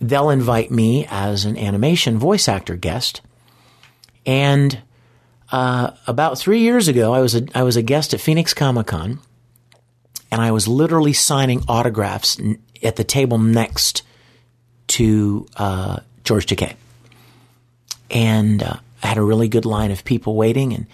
they'll 0.00 0.30
invite 0.30 0.70
me 0.70 1.06
as 1.10 1.46
an 1.46 1.56
animation 1.56 2.18
voice 2.18 2.46
actor 2.46 2.76
guest. 2.76 3.22
And 4.26 4.82
uh, 5.52 5.90
about 6.06 6.38
three 6.38 6.60
years 6.60 6.88
ago, 6.88 7.12
I 7.12 7.20
was 7.20 7.34
a 7.34 7.46
I 7.54 7.62
was 7.62 7.76
a 7.76 7.82
guest 7.82 8.14
at 8.14 8.20
Phoenix 8.20 8.54
Comic 8.54 8.86
Con, 8.86 9.18
and 10.30 10.40
I 10.40 10.50
was 10.50 10.66
literally 10.66 11.12
signing 11.12 11.62
autographs 11.68 12.40
at 12.82 12.96
the 12.96 13.04
table 13.04 13.36
next 13.36 14.02
to 14.88 15.46
uh, 15.56 16.00
George 16.24 16.46
Takei, 16.46 16.74
and 18.10 18.62
uh, 18.62 18.76
I 19.02 19.06
had 19.06 19.18
a 19.18 19.22
really 19.22 19.48
good 19.48 19.66
line 19.66 19.90
of 19.90 20.04
people 20.04 20.34
waiting, 20.36 20.72
and 20.72 20.86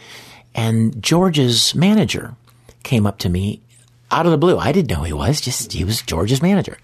and 0.57 1.01
George's 1.01 1.73
manager 1.77 2.35
came 2.83 3.07
up 3.07 3.19
to 3.19 3.29
me 3.29 3.63
out 4.11 4.27
of 4.27 4.33
the 4.33 4.39
blue. 4.39 4.59
I 4.59 4.73
didn't 4.73 4.91
know 4.91 4.97
who 4.97 5.05
he 5.05 5.13
was; 5.13 5.41
just 5.41 5.73
he 5.73 5.85
was 5.85 6.03
George's 6.03 6.43
manager. 6.43 6.79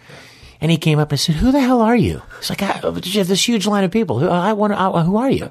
And 0.60 0.70
he 0.70 0.78
came 0.78 0.98
up 0.98 1.10
and 1.10 1.20
said, 1.20 1.34
"Who 1.34 1.50
the 1.50 1.60
hell 1.60 1.82
are 1.82 1.96
you?" 1.96 2.22
It's 2.38 2.48
like 2.48 2.62
I, 2.62 2.78
this 2.88 3.48
huge 3.48 3.66
line 3.66 3.82
of 3.82 3.90
people. 3.90 4.20
Who 4.20 4.28
I 4.28 4.52
want? 4.52 4.72
Who 5.06 5.16
are 5.16 5.30
you? 5.30 5.50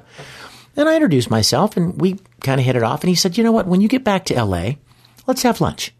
And 0.76 0.88
I 0.88 0.94
introduced 0.94 1.30
myself 1.30 1.76
and 1.76 2.00
we 2.00 2.18
kind 2.40 2.60
of 2.60 2.66
hit 2.66 2.76
it 2.76 2.82
off. 2.82 3.02
And 3.02 3.08
he 3.08 3.14
said, 3.14 3.36
you 3.36 3.44
know 3.44 3.52
what? 3.52 3.66
When 3.66 3.80
you 3.80 3.88
get 3.88 4.04
back 4.04 4.24
to 4.26 4.44
LA, 4.44 4.72
let's 5.26 5.42
have 5.42 5.60
lunch. 5.60 5.92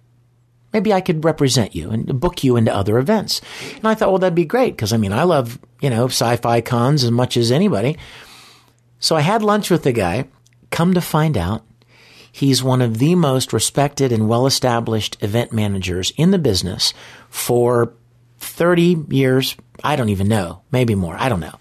Maybe 0.72 0.92
I 0.92 1.00
could 1.00 1.24
represent 1.24 1.74
you 1.74 1.90
and 1.90 2.18
book 2.18 2.42
you 2.42 2.56
into 2.56 2.74
other 2.74 2.98
events. 2.98 3.40
And 3.76 3.86
I 3.86 3.94
thought, 3.94 4.08
well, 4.08 4.18
that'd 4.18 4.34
be 4.34 4.44
great. 4.44 4.76
Cause 4.76 4.92
I 4.92 4.96
mean, 4.96 5.12
I 5.12 5.22
love, 5.22 5.58
you 5.80 5.90
know, 5.90 6.06
sci-fi 6.06 6.60
cons 6.60 7.04
as 7.04 7.12
much 7.12 7.36
as 7.36 7.52
anybody. 7.52 7.96
So 8.98 9.14
I 9.14 9.20
had 9.20 9.42
lunch 9.42 9.70
with 9.70 9.84
the 9.84 9.92
guy. 9.92 10.26
Come 10.70 10.94
to 10.94 11.00
find 11.00 11.38
out, 11.38 11.64
he's 12.32 12.64
one 12.64 12.82
of 12.82 12.98
the 12.98 13.14
most 13.14 13.52
respected 13.52 14.10
and 14.10 14.28
well-established 14.28 15.22
event 15.22 15.52
managers 15.52 16.12
in 16.16 16.32
the 16.32 16.38
business 16.38 16.92
for 17.28 17.94
30 18.40 19.04
years. 19.10 19.56
I 19.84 19.94
don't 19.94 20.08
even 20.08 20.26
know. 20.26 20.62
Maybe 20.72 20.96
more. 20.96 21.14
I 21.16 21.28
don't 21.28 21.38
know 21.38 21.54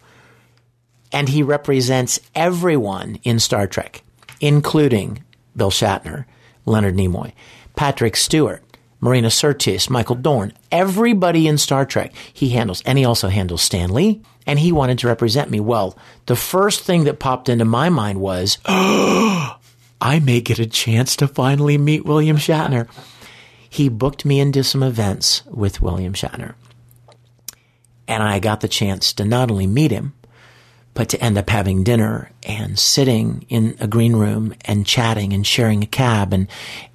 and 1.14 1.30
he 1.30 1.44
represents 1.44 2.20
everyone 2.34 3.20
in 3.24 3.40
Star 3.40 3.68
Trek, 3.68 4.04
including 4.42 5.24
Bill 5.56 5.72
Shatner, 5.72 6.26
Leonard 6.66 6.96
Nimoy, 6.96 7.32
Patrick 7.76 8.16
Stewart, 8.16 8.64
Marina 9.00 9.28
Sirtis, 9.28 9.90
Michael 9.90 10.16
Dorn, 10.16 10.54
everybody 10.72 11.48
in 11.48 11.58
Star 11.58 11.86
Trek 11.86 12.14
he 12.34 12.50
handles. 12.50 12.82
And 12.86 12.98
he 12.98 13.06
also 13.06 13.30
handles 13.30 13.62
Stan 13.62 13.94
Lee, 13.94 14.22
and 14.48 14.58
he 14.58 14.72
wanted 14.72 14.98
to 15.00 15.08
represent 15.08 15.52
me. 15.52 15.60
Well, 15.60 15.98
the 16.26 16.36
first 16.36 16.84
thing 16.84 17.04
that 17.04 17.20
popped 17.20 17.48
into 17.48 17.66
my 17.66 17.90
mind 17.90 18.20
was, 18.20 18.58
oh, 18.66 19.58
I 20.02 20.20
may 20.20 20.42
get 20.42 20.60
a 20.60 20.66
chance 20.66 21.16
to 21.18 21.28
finally 21.28 21.78
meet 21.78 22.06
William 22.06 22.38
Shatner. 22.38 22.90
He 23.70 23.88
booked 23.88 24.26
me 24.26 24.40
into 24.40 24.64
some 24.64 24.84
events 24.84 25.44
with 25.46 25.82
William 25.82 26.14
Shatner. 26.14 26.56
And 28.08 28.22
I 28.22 28.40
got 28.40 28.60
the 28.62 28.68
chance 28.68 29.14
to 29.14 29.26
not 29.26 29.50
only 29.50 29.66
meet 29.66 29.92
him, 29.92 30.14
but 30.94 31.10
to 31.10 31.24
end 31.24 31.38
up 31.38 31.50
having 31.50 31.84
dinner 31.84 32.32
and 32.44 32.78
sitting 32.78 33.46
in 33.50 33.76
a 33.80 33.88
green 33.88 34.16
room 34.16 34.54
and 34.66 34.86
chatting 34.86 35.34
and 35.34 35.46
sharing 35.46 35.84
a 35.84 35.88
cab 35.88 36.34
and 36.34 36.48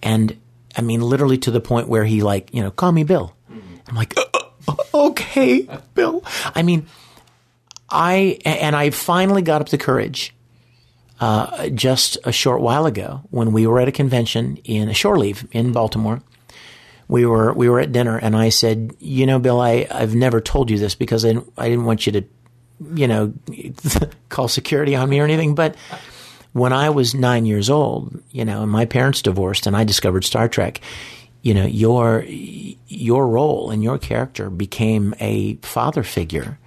and 0.02 0.36
I 0.76 0.82
mean 0.82 1.00
literally 1.00 1.38
to 1.38 1.50
the 1.50 1.60
point 1.60 1.88
where 1.88 2.04
he 2.04 2.22
like 2.22 2.52
you 2.54 2.62
know 2.62 2.70
call 2.70 2.92
me 2.92 3.04
Bill. 3.04 3.34
I'm 3.88 3.94
like 3.94 4.14
"Uh, 4.16 4.74
okay 4.94 5.68
Bill. 5.94 6.22
I 6.54 6.62
mean 6.62 6.86
I 7.90 8.38
and 8.44 8.76
I 8.76 8.90
finally 8.90 9.42
got 9.42 9.60
up 9.60 9.70
the 9.70 9.78
courage 9.78 10.34
uh, 11.20 11.68
just 11.70 12.18
a 12.24 12.32
short 12.32 12.60
while 12.60 12.86
ago 12.86 13.22
when 13.30 13.52
we 13.52 13.66
were 13.66 13.80
at 13.80 13.88
a 13.88 13.92
convention 13.92 14.58
in 14.64 14.88
a 14.88 14.94
shore 14.94 15.18
leave 15.18 15.46
in 15.52 15.72
Baltimore. 15.72 16.22
We 17.08 17.24
were 17.24 17.52
we 17.54 17.70
were 17.70 17.80
at 17.80 17.90
dinner 17.90 18.18
and 18.18 18.36
I 18.36 18.50
said, 18.50 18.94
you 18.98 19.26
know, 19.26 19.38
Bill, 19.38 19.60
I 19.60 19.86
I've 19.90 20.14
never 20.14 20.40
told 20.40 20.70
you 20.70 20.78
this 20.78 20.94
because 20.94 21.24
I 21.24 21.28
didn't, 21.28 21.52
I 21.56 21.68
didn't 21.70 21.86
want 21.86 22.06
you 22.06 22.12
to 22.12 22.24
you 22.94 23.06
know, 23.06 23.32
call 24.28 24.48
security 24.48 24.94
on 24.94 25.08
me 25.08 25.20
or 25.20 25.24
anything. 25.24 25.54
But 25.54 25.76
when 26.52 26.72
I 26.72 26.90
was 26.90 27.14
nine 27.14 27.46
years 27.46 27.70
old, 27.70 28.22
you 28.30 28.44
know, 28.44 28.62
and 28.62 28.70
my 28.70 28.84
parents 28.84 29.22
divorced 29.22 29.66
and 29.66 29.76
I 29.76 29.84
discovered 29.84 30.24
Star 30.24 30.48
Trek, 30.48 30.80
you 31.42 31.54
know, 31.54 31.66
your, 31.66 32.24
your 32.26 33.28
role 33.28 33.70
and 33.70 33.82
your 33.82 33.98
character 33.98 34.50
became 34.50 35.14
a 35.20 35.54
father 35.56 36.02
figure 36.02 36.58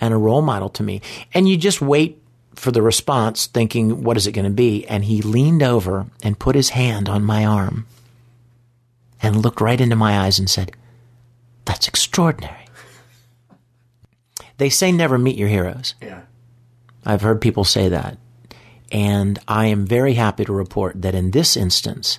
and 0.00 0.14
a 0.14 0.18
role 0.18 0.42
model 0.42 0.68
to 0.70 0.82
me. 0.82 1.02
And 1.34 1.48
you 1.48 1.56
just 1.56 1.80
wait 1.80 2.22
for 2.54 2.70
the 2.70 2.82
response 2.82 3.46
thinking, 3.46 4.02
what 4.02 4.16
is 4.16 4.26
it 4.26 4.32
going 4.32 4.44
to 4.44 4.50
be? 4.50 4.86
And 4.86 5.04
he 5.04 5.22
leaned 5.22 5.62
over 5.62 6.06
and 6.22 6.38
put 6.38 6.56
his 6.56 6.70
hand 6.70 7.08
on 7.08 7.24
my 7.24 7.44
arm 7.44 7.86
and 9.22 9.36
looked 9.36 9.60
right 9.60 9.80
into 9.80 9.96
my 9.96 10.18
eyes 10.18 10.38
and 10.38 10.48
said, 10.48 10.72
that's 11.64 11.88
extraordinary. 11.88 12.67
They 14.58 14.68
say 14.68 14.92
never 14.92 15.18
meet 15.18 15.36
your 15.36 15.48
heroes. 15.48 15.94
Yeah. 16.02 16.22
I've 17.04 17.22
heard 17.22 17.40
people 17.40 17.64
say 17.64 17.88
that. 17.88 18.18
And 18.90 19.38
I 19.48 19.66
am 19.66 19.86
very 19.86 20.14
happy 20.14 20.44
to 20.44 20.52
report 20.52 21.02
that 21.02 21.14
in 21.14 21.30
this 21.30 21.56
instance, 21.56 22.18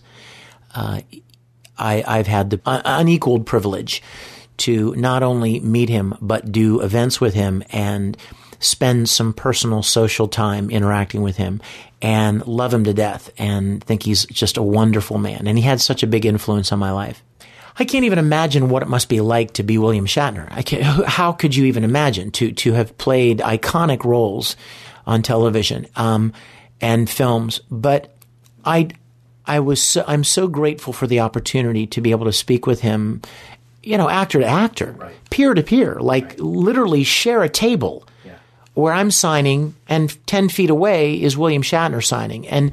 uh, 0.74 1.02
I, 1.78 2.04
I've 2.08 2.28
had 2.28 2.50
the 2.50 2.62
unequaled 2.66 3.46
privilege 3.46 4.04
to 4.58 4.94
not 4.96 5.24
only 5.24 5.60
meet 5.62 5.90
him, 5.90 6.16
but 6.22 6.52
do 6.52 6.82
events 6.82 7.20
with 7.20 7.34
him 7.34 7.64
and 7.72 8.18
spend 8.60 9.10
some 9.10 9.34
personal 9.34 9.82
social 9.82 10.28
time 10.28 10.70
interacting 10.70 11.22
with 11.22 11.38
him 11.38 11.62
and 12.02 12.46
love 12.46 12.74
him 12.74 12.84
to 12.84 12.94
death 12.94 13.32
and 13.38 13.84
think 13.84 14.04
he's 14.04 14.26
just 14.26 14.58
a 14.58 14.64
wonderful 14.64 15.18
man. 15.18 15.48
And 15.48 15.58
he 15.58 15.64
had 15.64 15.82
such 15.82 16.04
a 16.04 16.08
big 16.08 16.26
influence 16.26 16.72
on 16.72 16.80
my 16.80 16.92
life. 16.92 17.24
I 17.78 17.86
can't 17.86 18.06
even 18.06 18.20
imagine 18.20 18.70
what 18.70 18.84
it 18.84 18.90
must 18.90 19.10
be 19.10 19.22
like 19.22 19.54
to 19.54 19.64
be 19.64 19.78
William 19.78 20.06
Shatner. 20.06 21.06
how 21.06 21.32
could 21.32 21.56
you 21.56 21.66
even 21.66 21.84
imagine 21.84 22.32
to, 22.32 22.52
to 22.52 22.74
have 22.74 22.98
played 22.98 23.40
iconic 23.40 24.04
roles 24.04 24.56
on 25.06 25.22
television, 25.22 25.88
um, 25.96 26.34
and 26.82 27.10
films? 27.10 27.60
But 27.72 28.14
I, 28.66 28.90
I 29.46 29.60
was, 29.60 29.82
so, 29.82 30.04
I'm 30.08 30.24
so 30.24 30.48
grateful 30.48 30.94
for 30.94 31.08
the 31.08 31.22
opportunity 31.22 31.88
to 31.88 32.02
be 32.02 32.12
able 32.12 32.26
to 32.26 32.34
speak 32.34 32.66
with 32.68 32.82
him, 32.82 33.22
you 33.84 33.98
know, 33.98 34.10
actor 34.10 34.40
to 34.40 34.46
actor, 34.46 35.12
peer 35.30 35.54
to 35.54 35.64
peer, 35.64 35.96
like 36.00 36.26
right. 36.26 36.40
literally 36.40 37.04
share 37.04 37.44
a 37.44 37.50
table 37.50 38.06
yeah. 38.26 38.36
where 38.74 38.94
I'm 38.94 39.12
signing 39.12 39.76
and 39.88 40.16
10 40.28 40.50
feet 40.50 40.70
away 40.70 41.22
is 41.22 41.38
William 41.38 41.62
Shatner 41.62 42.04
signing. 42.04 42.48
And 42.48 42.72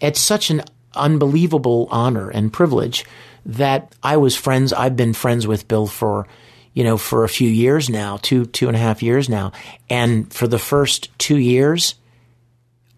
it's 0.00 0.20
such 0.20 0.50
an 0.50 0.62
unbelievable 0.94 1.88
honor 1.90 2.30
and 2.30 2.52
privilege 2.52 3.04
that 3.46 3.94
I 4.02 4.16
was 4.16 4.36
friends. 4.36 4.72
I've 4.72 4.96
been 4.96 5.12
friends 5.12 5.46
with 5.46 5.68
Bill 5.68 5.86
for, 5.86 6.26
you 6.74 6.84
know, 6.84 6.96
for 6.96 7.24
a 7.24 7.28
few 7.28 7.48
years 7.48 7.88
now, 7.88 8.18
two, 8.22 8.46
two 8.46 8.68
and 8.68 8.76
a 8.76 8.80
half 8.80 9.02
years 9.02 9.28
now. 9.28 9.52
And 9.88 10.32
for 10.32 10.46
the 10.46 10.58
first 10.58 11.16
two 11.18 11.38
years, 11.38 11.94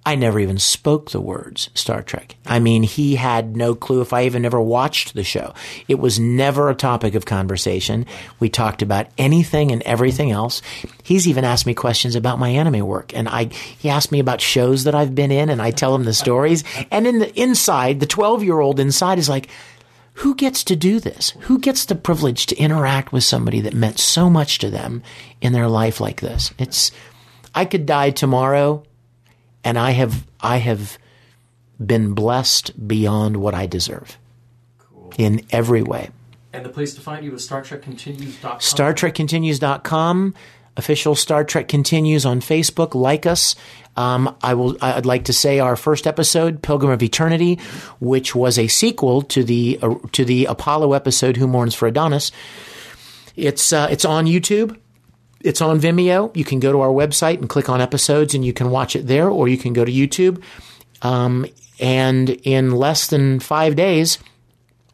I 0.04 0.16
never 0.16 0.40
even 0.40 0.58
spoke 0.58 1.10
the 1.10 1.20
words 1.20 1.70
Star 1.74 2.02
Trek. 2.02 2.34
I 2.44 2.58
mean, 2.58 2.82
he 2.82 3.14
had 3.14 3.56
no 3.56 3.76
clue 3.76 4.00
if 4.00 4.12
I 4.12 4.24
even 4.24 4.44
ever 4.44 4.60
watched 4.60 5.14
the 5.14 5.22
show. 5.22 5.54
It 5.86 6.00
was 6.00 6.18
never 6.18 6.68
a 6.68 6.74
topic 6.74 7.14
of 7.14 7.24
conversation. 7.24 8.06
We 8.40 8.48
talked 8.48 8.82
about 8.82 9.06
anything 9.16 9.70
and 9.70 9.80
everything 9.82 10.32
else. 10.32 10.60
He's 11.04 11.28
even 11.28 11.44
asked 11.44 11.66
me 11.66 11.74
questions 11.74 12.16
about 12.16 12.40
my 12.40 12.48
anime 12.48 12.84
work. 12.84 13.14
And 13.14 13.28
I, 13.28 13.44
he 13.44 13.90
asked 13.90 14.10
me 14.10 14.18
about 14.18 14.40
shows 14.40 14.84
that 14.84 14.94
I've 14.94 15.14
been 15.14 15.30
in 15.30 15.48
and 15.50 15.62
I 15.62 15.70
tell 15.70 15.94
him 15.94 16.02
the 16.02 16.14
stories. 16.14 16.64
And 16.90 17.06
in 17.06 17.20
the 17.20 17.40
inside, 17.40 18.00
the 18.00 18.06
12 18.06 18.42
year 18.42 18.58
old 18.58 18.80
inside 18.80 19.18
is 19.18 19.28
like, 19.28 19.48
who 20.14 20.34
gets 20.34 20.62
to 20.64 20.76
do 20.76 21.00
this? 21.00 21.30
Who 21.42 21.58
gets 21.58 21.84
the 21.84 21.94
privilege 21.94 22.46
to 22.46 22.56
interact 22.56 23.12
with 23.12 23.24
somebody 23.24 23.60
that 23.62 23.74
meant 23.74 23.98
so 23.98 24.28
much 24.28 24.58
to 24.58 24.70
them 24.70 25.02
in 25.40 25.52
their 25.52 25.68
life 25.68 26.00
like 26.00 26.20
this? 26.20 26.52
It's, 26.58 26.92
I 27.54 27.64
could 27.64 27.86
die 27.86 28.10
tomorrow 28.10 28.84
and 29.64 29.78
I 29.78 29.92
have, 29.92 30.26
I 30.40 30.58
have 30.58 30.98
been 31.84 32.12
blessed 32.12 32.86
beyond 32.86 33.38
what 33.38 33.54
I 33.54 33.66
deserve 33.66 34.18
cool. 34.78 35.12
in 35.16 35.46
every 35.50 35.82
way. 35.82 36.10
And 36.52 36.64
the 36.64 36.68
place 36.68 36.94
to 36.94 37.00
find 37.00 37.24
you 37.24 37.34
is 37.34 37.48
StarTrekContinues.com. 37.48 38.58
StarTrekContinues.com. 38.58 40.34
Official 40.76 41.14
Star 41.14 41.44
Trek 41.44 41.68
Continues 41.68 42.24
on 42.24 42.40
Facebook. 42.40 42.94
Like 42.94 43.26
us. 43.26 43.54
Um, 43.96 44.34
I 44.42 44.54
will. 44.54 44.76
I'd 44.80 45.06
like 45.06 45.24
to 45.24 45.32
say 45.32 45.58
our 45.58 45.76
first 45.76 46.06
episode, 46.06 46.62
Pilgrim 46.62 46.90
of 46.90 47.02
Eternity, 47.02 47.58
which 48.00 48.34
was 48.34 48.58
a 48.58 48.68
sequel 48.68 49.22
to 49.22 49.44
the 49.44 49.78
uh, 49.82 49.94
to 50.12 50.24
the 50.24 50.46
Apollo 50.46 50.94
episode, 50.94 51.36
Who 51.36 51.46
Mourns 51.46 51.74
for 51.74 51.86
Adonis. 51.86 52.32
It's 53.36 53.72
uh, 53.72 53.88
it's 53.90 54.04
on 54.04 54.26
YouTube. 54.26 54.78
It's 55.40 55.60
on 55.60 55.80
Vimeo. 55.80 56.34
You 56.36 56.44
can 56.44 56.60
go 56.60 56.72
to 56.72 56.80
our 56.80 56.88
website 56.88 57.38
and 57.38 57.48
click 57.48 57.68
on 57.68 57.80
episodes, 57.80 58.34
and 58.34 58.44
you 58.44 58.52
can 58.52 58.70
watch 58.70 58.96
it 58.96 59.06
there, 59.06 59.28
or 59.28 59.48
you 59.48 59.58
can 59.58 59.72
go 59.72 59.84
to 59.84 59.92
YouTube. 59.92 60.42
Um, 61.02 61.46
and 61.80 62.30
in 62.30 62.70
less 62.70 63.08
than 63.08 63.40
five 63.40 63.74
days, 63.76 64.18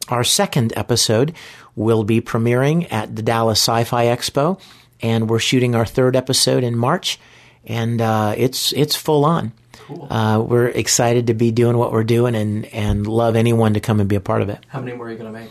our 0.09 0.23
second 0.23 0.73
episode 0.75 1.35
will 1.75 2.03
be 2.03 2.19
premiering 2.19 2.91
at 2.91 3.15
the 3.15 3.21
Dallas 3.21 3.59
Sci-Fi 3.59 4.05
Expo, 4.05 4.59
and 5.01 5.29
we're 5.29 5.39
shooting 5.39 5.75
our 5.75 5.85
third 5.85 6.15
episode 6.15 6.63
in 6.63 6.77
March 6.77 7.19
and 7.65 8.01
uh, 8.01 8.33
it's 8.37 8.73
it's 8.73 8.95
full 8.95 9.25
on. 9.25 9.53
Cool. 9.73 10.07
Uh, 10.09 10.39
we're 10.39 10.67
excited 10.67 11.27
to 11.27 11.33
be 11.33 11.51
doing 11.51 11.77
what 11.77 11.91
we're 11.91 12.03
doing, 12.03 12.35
and 12.35 12.65
and 12.67 13.07
love 13.07 13.35
anyone 13.35 13.73
to 13.75 13.79
come 13.79 13.99
and 13.99 14.09
be 14.09 14.15
a 14.15 14.21
part 14.21 14.41
of 14.41 14.49
it. 14.49 14.65
How 14.67 14.79
many 14.79 14.95
more 14.95 15.07
are 15.07 15.11
you 15.11 15.17
going 15.17 15.33
to 15.33 15.39
make? 15.39 15.49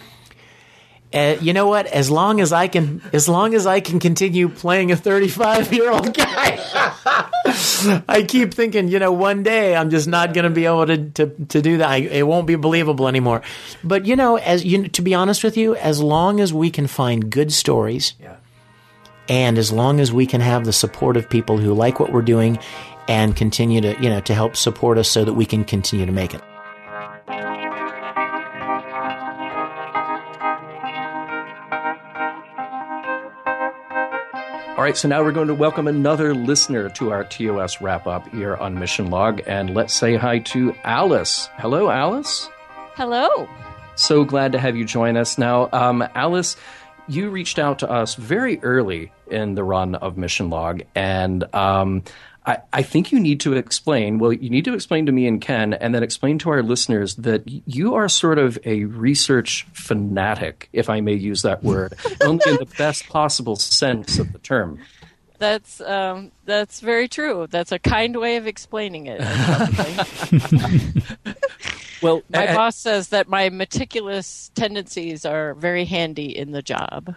Uh, 1.11 1.41
you 1.41 1.55
know 1.55 1.67
what? 1.67 1.87
As 1.87 2.11
long 2.11 2.39
as 2.39 2.53
I 2.53 2.69
can, 2.69 3.01
as 3.15 3.31
long 3.31 3.55
as 3.55 3.67
I 3.67 3.81
can 3.81 3.99
continue 3.99 4.51
playing 4.51 4.93
a 4.93 4.97
35 4.97 5.73
year 5.73 5.91
old 5.91 6.13
guy, 6.13 6.59
I 8.07 8.27
keep 8.29 8.53
thinking, 8.53 8.89
you 8.89 8.99
know, 8.99 9.13
one 9.13 9.43
day 9.43 9.75
I'm 9.75 9.89
just 9.89 10.07
not 10.07 10.35
going 10.35 10.45
to 10.45 10.51
be 10.51 10.67
able 10.67 10.85
to, 10.85 11.09
to, 11.11 11.27
to 11.47 11.63
do 11.63 11.79
that. 11.79 11.89
I, 11.89 11.97
it 11.97 12.27
won't 12.27 12.47
be 12.47 12.57
believable 12.57 13.09
anymore. 13.09 13.41
But 13.83 14.05
you 14.05 14.17
know, 14.17 14.37
as 14.37 14.67
you, 14.67 14.87
to 14.89 15.01
be 15.01 15.15
honest 15.15 15.43
with 15.43 15.57
you, 15.57 15.75
as 15.77 16.03
long 16.03 16.41
as 16.41 16.53
we 16.53 16.69
can 16.69 16.87
find 16.87 17.31
good 17.31 17.55
stories, 17.55 18.13
yeah. 18.21 18.37
And 19.29 19.59
as 19.59 19.71
long 19.71 20.01
as 20.01 20.13
we 20.13 20.27
can 20.27 20.41
have 20.41 20.65
the 20.65 20.73
support 20.73 21.17
of 21.17 21.29
people 21.29 21.59
who 21.59 21.75
like 21.75 22.01
what 22.01 22.13
we're 22.13 22.23
doing 22.23 22.59
and 23.09 23.35
continue 23.37 23.81
to, 23.81 24.01
you 24.03 24.09
know, 24.09 24.21
to 24.21 24.35
help 24.35 24.57
support 24.57 24.99
us 24.99 25.11
so 25.11 25.25
that 25.25 25.35
we 25.35 25.47
can 25.47 25.65
continue 25.65 26.07
to 26.07 26.13
make 26.13 26.35
it. 26.35 26.43
All 34.79 34.85
right, 34.85 34.97
so 34.97 35.09
now 35.09 35.25
we're 35.25 35.33
going 35.33 35.49
to 35.49 35.57
welcome 35.57 35.89
another 35.89 36.35
listener 36.37 36.89
to 36.91 37.11
our 37.11 37.25
TOS 37.25 37.81
wrap 37.81 38.07
up 38.07 38.29
here 38.29 38.55
on 38.55 38.79
Mission 38.79 39.11
Log. 39.11 39.43
And 39.45 39.75
let's 39.75 39.93
say 39.93 40.15
hi 40.15 40.39
to 40.39 40.73
Alice. 40.85 41.49
Hello, 41.57 41.91
Alice. 41.91 42.49
Hello. 42.95 43.49
So 43.97 44.25
glad 44.25 44.53
to 44.53 44.61
have 44.61 44.77
you 44.77 44.85
join 44.85 45.17
us. 45.17 45.37
Now, 45.37 45.69
um, 45.73 46.09
Alice, 46.15 46.57
you 47.09 47.31
reached 47.31 47.59
out 47.59 47.81
to 47.81 47.91
us 47.91 48.15
very 48.15 48.61
early 48.61 49.13
in 49.27 49.55
the 49.55 49.65
run 49.65 49.95
of 49.95 50.17
Mission 50.17 50.51
Log, 50.51 50.83
and 50.95 51.43
um, 51.55 52.03
I, 52.47 52.59
I, 52.73 52.83
think 52.83 53.13
you 53.13 53.21
need 53.21 53.41
to 53.41 53.55
explain. 53.55 54.19
Well, 54.19 54.33
you 54.33 54.51
need 54.51 54.65
to 54.65 54.75
explain 54.75 55.07
to 55.07 55.13
me 55.13 55.27
and 55.27 55.41
Ken, 55.41 55.75
and 55.75 55.95
then 55.95 56.03
explain 56.03 56.39
to 56.41 56.51
our 56.51 56.63
listeners 56.63 57.17
that 57.17 57.43
you 57.47 57.95
are 57.95 58.09
sort 58.09 58.39
of 58.39 58.59
a 58.65 58.85
research 58.85 59.67
fanatic, 59.73 60.69
if 60.73 60.89
I 60.89 61.01
may 61.01 61.15
use 61.15 61.43
that 61.43 61.63
word, 61.63 61.95
only 62.23 62.51
in 62.51 62.57
the 62.57 62.73
best 62.79 63.09
possible 63.09 63.57
sense 63.57 64.19
of 64.19 64.33
the 64.33 64.39
term. 64.39 64.79
That's 65.39 65.81
um, 65.81 66.33
that's 66.47 66.81
very 66.81 67.07
true. 67.07 67.47
That's 67.49 67.71
a 67.71 67.79
kind 67.79 68.17
way 68.17 68.37
of 68.37 68.47
explaining 68.47 69.07
it. 69.07 69.21
well, 72.03 72.23
my 72.31 72.51
I, 72.51 72.55
boss 72.55 72.77
says 72.77 73.09
that 73.09 73.29
my 73.29 73.49
meticulous 73.49 74.51
tendencies 74.55 75.25
are 75.25 75.55
very 75.55 75.85
handy 75.85 76.37
in 76.37 76.53
the 76.53 76.63
job. 76.63 77.15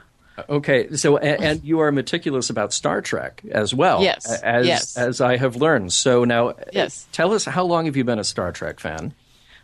Okay, 0.49 0.95
so 0.95 1.17
and, 1.17 1.43
and, 1.43 1.63
you 1.63 1.79
are 1.79 1.91
meticulous 1.91 2.49
about 2.49 2.73
Star 2.73 3.01
Trek 3.01 3.41
as 3.51 3.73
well. 3.73 4.01
Yes, 4.01 4.41
as 4.41 4.65
yes. 4.65 4.97
as 4.97 5.21
I 5.21 5.37
have 5.37 5.55
learned. 5.55 5.93
So 5.93 6.23
now, 6.23 6.53
yes. 6.71 7.07
tell 7.11 7.33
us 7.33 7.45
how 7.45 7.63
long 7.63 7.85
have 7.85 7.97
you 7.97 8.03
been 8.03 8.19
a 8.19 8.23
Star 8.23 8.51
Trek 8.51 8.79
fan? 8.79 9.13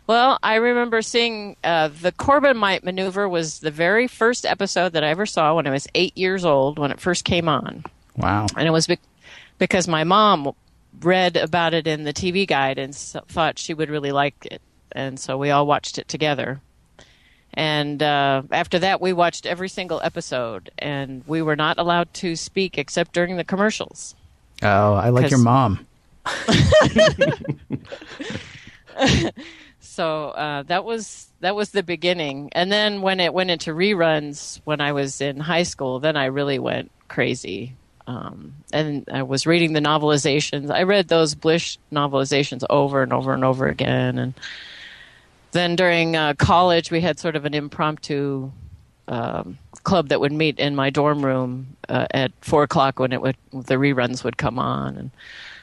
Well, 0.06 0.38
I 0.42 0.54
remember 0.56 1.02
seeing 1.02 1.56
uh, 1.62 1.88
the 1.88 2.12
Corbomite 2.12 2.82
maneuver 2.82 3.28
was 3.28 3.60
the 3.60 3.70
very 3.70 4.06
first 4.06 4.46
episode 4.46 4.94
that 4.94 5.04
I 5.04 5.08
ever 5.08 5.26
saw 5.26 5.54
when 5.54 5.66
I 5.66 5.70
was 5.70 5.86
eight 5.94 6.16
years 6.16 6.44
old 6.44 6.78
when 6.78 6.90
it 6.90 7.00
first 7.00 7.24
came 7.24 7.48
on. 7.48 7.84
Wow! 8.16 8.46
And 8.56 8.66
it 8.66 8.70
was 8.70 8.86
be- 8.86 8.98
because 9.58 9.88
my 9.88 10.04
mom 10.04 10.52
read 11.00 11.36
about 11.36 11.74
it 11.74 11.86
in 11.86 12.04
the 12.04 12.12
TV 12.12 12.46
guide 12.46 12.78
and 12.78 12.94
so- 12.94 13.22
thought 13.28 13.58
she 13.58 13.74
would 13.74 13.90
really 13.90 14.12
like 14.12 14.46
it, 14.50 14.62
and 14.92 15.18
so 15.18 15.38
we 15.38 15.50
all 15.50 15.66
watched 15.66 15.98
it 15.98 16.08
together. 16.08 16.60
And 17.54 18.02
uh, 18.02 18.42
after 18.50 18.78
that, 18.80 19.00
we 19.00 19.12
watched 19.12 19.46
every 19.46 19.68
single 19.68 20.00
episode, 20.02 20.70
and 20.78 21.24
we 21.26 21.42
were 21.42 21.56
not 21.56 21.78
allowed 21.78 22.12
to 22.14 22.36
speak 22.36 22.78
except 22.78 23.12
during 23.12 23.36
the 23.36 23.44
commercials. 23.44 24.14
Oh, 24.62 24.94
I 24.94 25.08
like 25.08 25.30
your 25.30 25.40
mom. 25.40 25.86
so 29.80 30.28
uh, 30.30 30.62
that 30.64 30.84
was 30.84 31.28
that 31.40 31.54
was 31.56 31.70
the 31.70 31.82
beginning, 31.82 32.50
and 32.52 32.70
then 32.70 33.00
when 33.02 33.18
it 33.20 33.32
went 33.32 33.50
into 33.50 33.72
reruns 33.72 34.60
when 34.64 34.80
I 34.80 34.92
was 34.92 35.20
in 35.20 35.40
high 35.40 35.62
school, 35.62 36.00
then 36.00 36.16
I 36.16 36.26
really 36.26 36.58
went 36.58 36.90
crazy. 37.08 37.74
Um, 38.06 38.54
and 38.72 39.08
I 39.12 39.22
was 39.22 39.46
reading 39.46 39.74
the 39.74 39.80
novelizations. 39.80 40.70
I 40.70 40.84
read 40.84 41.08
those 41.08 41.34
Blish 41.34 41.78
novelizations 41.92 42.64
over 42.70 43.02
and 43.02 43.12
over 43.12 43.34
and 43.34 43.44
over 43.44 43.68
again, 43.68 44.18
and 44.18 44.34
then 45.52 45.76
during 45.76 46.16
uh, 46.16 46.34
college, 46.34 46.90
we 46.90 47.00
had 47.00 47.18
sort 47.18 47.36
of 47.36 47.44
an 47.44 47.54
impromptu 47.54 48.50
um, 49.08 49.58
club 49.84 50.08
that 50.08 50.20
would 50.20 50.32
meet 50.32 50.58
in 50.58 50.76
my 50.76 50.90
dorm 50.90 51.24
room 51.24 51.76
uh, 51.88 52.06
at 52.10 52.32
four 52.40 52.62
o'clock 52.62 52.98
when 52.98 53.12
it 53.12 53.22
would 53.22 53.36
the 53.52 53.74
reruns 53.74 54.24
would 54.24 54.36
come 54.36 54.58
on, 54.58 54.96
and 54.96 55.10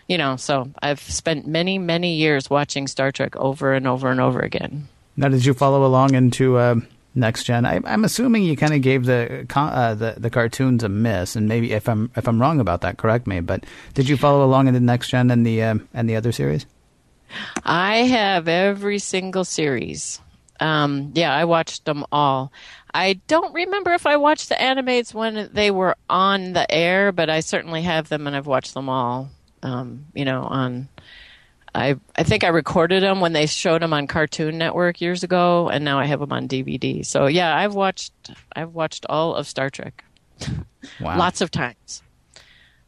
you 0.08 0.18
know, 0.18 0.36
so 0.36 0.70
I've 0.82 1.00
spent 1.00 1.48
many 1.48 1.78
many 1.78 2.16
years 2.16 2.50
watching 2.50 2.88
Star 2.88 3.12
Trek 3.12 3.36
over 3.36 3.74
and 3.74 3.88
over 3.88 4.10
and 4.10 4.20
over 4.20 4.40
again. 4.40 4.88
Now, 5.18 5.30
did 5.30 5.46
you 5.46 5.54
follow 5.54 5.86
along 5.86 6.14
into 6.14 6.58
uh, 6.58 6.76
Next 7.16 7.46
Gen. 7.46 7.66
I, 7.66 7.80
I'm 7.86 8.04
assuming 8.04 8.44
you 8.44 8.58
kind 8.58 8.74
of 8.74 8.82
gave 8.82 9.06
the, 9.06 9.48
uh, 9.56 9.96
the 9.96 10.16
the 10.18 10.30
cartoons 10.30 10.84
a 10.84 10.90
miss, 10.90 11.38
and 11.38 11.48
maybe 11.48 11.72
if 11.72 11.88
I'm 11.88 12.12
if 12.16 12.28
I'm 12.28 12.42
wrong 12.42 12.60
about 12.60 12.82
that, 12.82 12.98
correct 12.98 13.26
me. 13.26 13.40
But 13.40 13.66
did 13.94 14.10
you 14.10 14.18
follow 14.18 14.44
along 14.44 14.68
in 14.68 14.74
the 14.74 14.82
Next 14.82 15.10
Gen 15.10 15.32
and 15.32 15.46
the 15.46 15.64
um, 15.64 15.88
and 15.94 16.10
the 16.10 16.18
other 16.18 16.34
series? 16.34 16.66
I 17.64 17.98
have 17.98 18.48
every 18.48 19.00
single 19.00 19.44
series. 19.46 20.20
Um, 20.60 21.12
yeah, 21.16 21.34
I 21.36 21.46
watched 21.46 21.86
them 21.86 22.06
all. 22.12 22.52
I 22.94 23.20
don't 23.28 23.54
remember 23.54 23.94
if 23.94 24.06
I 24.08 24.16
watched 24.16 24.48
the 24.50 24.62
animates 24.62 25.14
when 25.14 25.50
they 25.52 25.70
were 25.70 25.96
on 26.10 26.54
the 26.54 26.70
air, 26.72 27.12
but 27.12 27.30
I 27.30 27.42
certainly 27.42 27.82
have 27.82 28.08
them 28.08 28.26
and 28.26 28.36
I've 28.36 28.48
watched 28.48 28.74
them 28.74 28.88
all. 28.88 29.30
Um, 29.64 30.06
you 30.14 30.24
know, 30.26 30.44
on 30.44 30.88
I 31.74 31.98
I 32.16 32.24
think 32.24 32.46
I 32.46 32.50
recorded 32.50 33.04
them 33.04 33.20
when 33.20 33.34
they 33.34 33.48
showed 33.48 33.82
them 33.82 33.92
on 33.94 34.08
Cartoon 34.08 34.58
Network 34.58 35.02
years 35.02 35.24
ago, 35.24 35.68
and 35.70 35.84
now 35.84 36.00
I 36.00 36.06
have 36.06 36.22
them 36.22 36.32
on 36.32 36.48
DVD. 36.48 37.06
So 37.06 37.26
yeah, 37.28 37.54
I've 37.54 37.76
watched 37.76 38.14
I've 38.56 38.74
watched 38.74 39.06
all 39.10 39.36
of 39.36 39.48
Star 39.48 39.70
Trek, 39.70 40.06
Wow. 41.02 41.18
lots 41.18 41.42
of 41.42 41.52
times. 41.52 42.02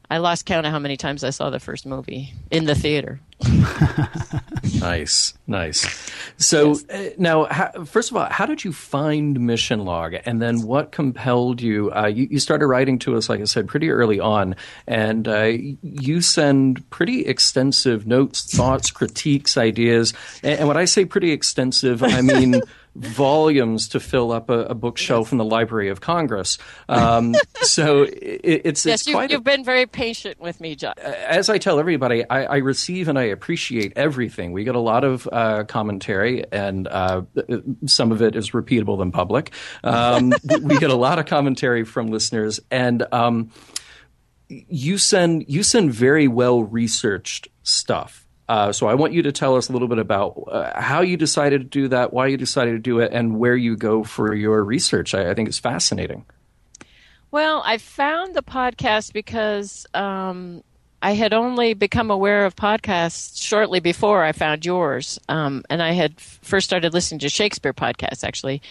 I 0.10 0.19
lost 0.19 0.45
count 0.45 0.65
of 0.65 0.72
how 0.72 0.80
many 0.80 0.95
times 0.95 1.26
I 1.26 1.32
saw 1.32 1.49
the 1.49 1.60
first 1.60 1.86
movie 1.86 2.34
in 2.49 2.64
the 2.64 2.76
theater. 2.76 3.19
Nice, 4.80 5.34
nice. 5.48 6.12
So 6.38 6.76
uh, 6.90 7.10
now, 7.18 7.46
how, 7.46 7.84
first 7.86 8.12
of 8.12 8.18
all, 8.18 8.28
how 8.30 8.46
did 8.46 8.64
you 8.64 8.72
find 8.72 9.40
Mission 9.40 9.86
Log, 9.86 10.16
and 10.26 10.42
then 10.42 10.62
what 10.62 10.92
compelled 10.92 11.62
you? 11.62 11.92
Uh, 11.92 12.08
you, 12.08 12.28
you 12.30 12.40
started 12.40 12.68
writing 12.68 13.00
to 13.00 13.16
us, 13.16 13.30
like 13.30 13.42
I 13.42 13.46
said, 13.46 13.68
pretty 13.68 13.90
early 13.90 14.20
on, 14.20 14.56
and 14.88 15.28
uh, 15.28 15.54
you 15.82 16.22
send 16.22 16.88
pretty 16.90 17.26
extensive 17.26 18.06
notes, 18.06 18.56
thoughts, 18.56 18.92
critiques, 18.92 19.58
ideas. 19.58 20.14
And, 20.44 20.60
and 20.60 20.68
when 20.68 20.78
I 20.78 20.86
say 20.86 21.06
pretty 21.06 21.32
extensive, 21.32 22.04
I 22.04 22.22
mean. 22.22 22.62
volumes 22.98 23.88
to 23.90 23.99
fill 23.99 24.32
up 24.32 24.49
a, 24.49 24.65
a 24.65 24.76
bookshelf 24.76 25.32
in 25.32 25.38
the 25.38 25.45
Library 25.45 25.90
of 25.90 26.02
Congress. 26.02 26.57
Um, 26.90 27.36
so 27.61 28.03
it, 28.03 28.61
it's 28.65 28.86
yes, 28.86 29.02
it's 29.02 29.07
you, 29.07 29.14
quite. 29.14 29.32
You've 29.32 29.44
been 29.44 29.64
very 29.64 29.86
patient 29.86 30.40
with 30.40 30.60
me, 30.60 30.76
John. 30.76 30.94
as 30.98 31.49
I 31.49 31.57
tell 31.57 31.80
everybody, 31.80 32.28
I, 32.30 32.44
I 32.44 32.57
receive 32.57 33.07
and 33.07 33.19
I 33.19 33.24
appreciate 33.24 33.94
everything. 33.95 34.52
We 34.52 34.64
get 34.64 34.76
a 34.76 34.80
lot 34.80 35.03
of 35.03 35.28
uh, 35.32 35.64
commentary, 35.65 36.44
and 36.52 36.88
uh, 36.88 37.22
some 37.86 38.11
of 38.11 38.22
it 38.22 38.36
is 38.36 38.52
repeatable 38.52 39.02
in 39.02 39.11
public. 39.11 39.52
Um, 39.84 40.34
we 40.61 40.80
get 40.80 40.90
a 40.90 40.95
lot 40.95 41.19
of 41.19 41.26
commentary 41.28 41.84
from 41.84 42.07
listeners, 42.07 42.60
and 42.72 43.06
um, 43.11 43.52
you 44.49 44.98
send 44.98 45.45
you 45.48 45.64
send 45.64 45.94
very 45.94 46.28
well 46.28 46.64
researched 46.64 47.48
stuff. 47.64 48.27
Uh, 48.49 48.72
so 48.72 48.88
I 48.88 48.94
want 48.94 49.14
you 49.14 49.24
to 49.24 49.32
tell 49.32 49.56
us 49.57 49.69
a 49.69 49.74
little 49.74 49.88
bit 49.88 49.99
about 49.99 50.44
uh, 50.48 50.80
how 50.80 51.02
you 51.02 51.18
decided 51.18 51.61
to 51.61 51.68
do 51.68 51.88
that, 51.90 52.14
why 52.14 52.28
you 52.28 52.38
decided 52.38 52.72
to 52.72 52.80
do 52.80 52.99
it, 52.99 53.11
and 53.11 53.38
where 53.38 53.56
you 53.56 53.76
go 53.76 54.03
for 54.03 54.34
your 54.34 54.64
research. 54.64 55.14
I, 55.14 55.32
I 55.32 55.34
think 55.34 55.49
it's 55.49 55.60
fascinating. 55.60 56.26
Well, 57.30 57.61
I 57.65 57.78
found 57.78 58.36
the 58.36 58.44
podcast 58.44 59.11
because 59.11 59.86
um, 59.94 60.64
I 60.99 61.11
had 61.14 61.32
only 61.32 61.76
become 61.76 62.10
aware 62.10 62.45
of 62.45 62.56
podcasts 62.56 63.40
shortly 63.40 63.80
before 63.80 64.24
I 64.24 64.32
found 64.32 64.65
yours. 64.65 65.19
Um, 65.30 65.64
and 65.69 65.82
I 65.82 65.91
had 65.91 66.19
first 66.19 66.65
started 66.65 66.91
listening 66.91 67.19
to 67.19 67.30
Shakespeare 67.30 67.74
podcasts, 67.74 68.24
actually. 68.24 68.64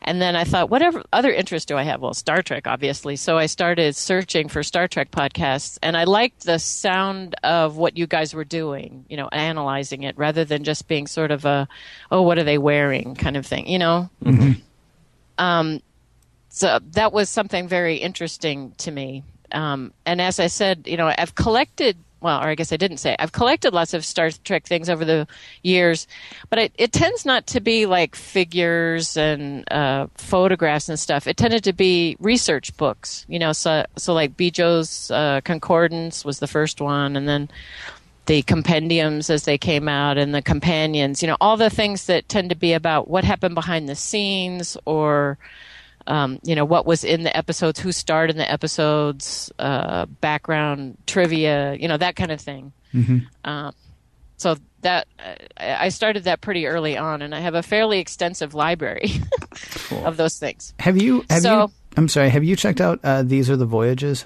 And 0.00 0.20
then 0.20 0.34
I 0.34 0.44
thought, 0.44 0.70
whatever 0.70 1.02
other 1.12 1.30
interest 1.30 1.68
do 1.68 1.76
I 1.76 1.82
have? 1.82 2.00
Well, 2.00 2.14
Star 2.14 2.40
Trek, 2.40 2.66
obviously. 2.66 3.16
So 3.16 3.36
I 3.36 3.46
started 3.46 3.94
searching 3.96 4.48
for 4.48 4.62
Star 4.62 4.88
Trek 4.88 5.10
podcasts. 5.10 5.78
And 5.82 5.94
I 5.94 6.04
liked 6.04 6.44
the 6.44 6.58
sound 6.58 7.34
of 7.44 7.76
what 7.76 7.98
you 7.98 8.06
guys 8.06 8.32
were 8.32 8.44
doing, 8.44 9.04
you 9.10 9.18
know, 9.18 9.28
analyzing 9.28 10.04
it 10.04 10.16
rather 10.16 10.46
than 10.46 10.64
just 10.64 10.88
being 10.88 11.06
sort 11.06 11.30
of 11.30 11.44
a, 11.44 11.68
oh, 12.10 12.22
what 12.22 12.38
are 12.38 12.44
they 12.44 12.58
wearing 12.58 13.14
kind 13.14 13.36
of 13.36 13.46
thing, 13.46 13.68
you 13.68 13.78
know? 13.78 14.08
Um, 15.36 15.82
so 16.48 16.78
that 16.92 17.12
was 17.12 17.28
something 17.28 17.68
very 17.68 17.96
interesting 17.96 18.72
to 18.78 18.90
me. 18.90 19.22
Um, 19.54 19.92
and 20.04 20.20
as 20.20 20.40
I 20.40 20.48
said, 20.48 20.86
you 20.86 20.96
know, 20.96 21.12
I've 21.16 21.34
collected. 21.34 21.96
Well, 22.20 22.40
or 22.40 22.48
I 22.48 22.54
guess 22.54 22.72
I 22.72 22.78
didn't 22.78 22.96
say. 22.98 23.14
I've 23.18 23.32
collected 23.32 23.74
lots 23.74 23.92
of 23.92 24.02
Star 24.02 24.30
Trek 24.30 24.64
things 24.64 24.88
over 24.88 25.04
the 25.04 25.26
years, 25.62 26.06
but 26.48 26.58
it, 26.58 26.72
it 26.78 26.90
tends 26.90 27.26
not 27.26 27.46
to 27.48 27.60
be 27.60 27.84
like 27.84 28.16
figures 28.16 29.18
and 29.18 29.70
uh, 29.70 30.06
photographs 30.16 30.88
and 30.88 30.98
stuff. 30.98 31.26
It 31.26 31.36
tended 31.36 31.64
to 31.64 31.74
be 31.74 32.16
research 32.20 32.74
books, 32.78 33.26
you 33.28 33.38
know. 33.38 33.52
So, 33.52 33.84
so 33.96 34.14
like 34.14 34.38
Bjo's 34.38 35.10
uh, 35.10 35.42
Concordance 35.44 36.24
was 36.24 36.38
the 36.38 36.46
first 36.46 36.80
one, 36.80 37.14
and 37.14 37.28
then 37.28 37.50
the 38.26 38.40
compendiums 38.42 39.28
as 39.28 39.44
they 39.44 39.58
came 39.58 39.86
out 39.86 40.16
and 40.16 40.34
the 40.34 40.40
companions 40.40 41.22
you 41.22 41.28
know 41.28 41.36
all 41.42 41.58
the 41.58 41.68
things 41.68 42.06
that 42.06 42.26
tend 42.26 42.48
to 42.48 42.56
be 42.56 42.72
about 42.72 43.08
what 43.08 43.22
happened 43.22 43.54
behind 43.54 43.86
the 43.86 43.94
scenes 43.94 44.78
or 44.86 45.36
um, 46.06 46.38
you 46.42 46.54
know 46.54 46.64
what 46.64 46.84
was 46.86 47.04
in 47.04 47.22
the 47.22 47.36
episodes 47.36 47.80
who 47.80 47.90
starred 47.92 48.30
in 48.30 48.36
the 48.36 48.50
episodes 48.50 49.50
uh, 49.58 50.06
background 50.20 50.96
trivia 51.06 51.74
you 51.80 51.88
know 51.88 51.96
that 51.96 52.14
kind 52.16 52.30
of 52.32 52.40
thing 52.40 52.72
um, 53.44 53.72
so 54.36 54.56
that 54.82 55.06
I 55.56 55.86
I 55.86 55.88
started 55.88 56.24
that 56.24 56.40
pretty 56.40 56.66
early 56.66 56.96
on 56.98 57.22
and 57.22 57.34
i 57.34 57.40
have 57.40 57.54
a 57.54 57.62
fairly 57.62 57.98
extensive 57.98 58.54
library 58.54 59.10
of 60.04 60.16
those 60.16 60.38
things 60.38 60.74
Have 60.80 61.00
you? 61.00 61.24
Have 61.30 61.42
So- 61.42 61.62
you? 61.62 61.68
I'm 61.96 62.08
sorry. 62.08 62.28
Have 62.28 62.42
you 62.42 62.56
checked 62.56 62.80
out 62.80 62.98
uh, 63.04 63.22
These 63.22 63.48
Are 63.50 63.56
the 63.56 63.66
Voyages? 63.66 64.24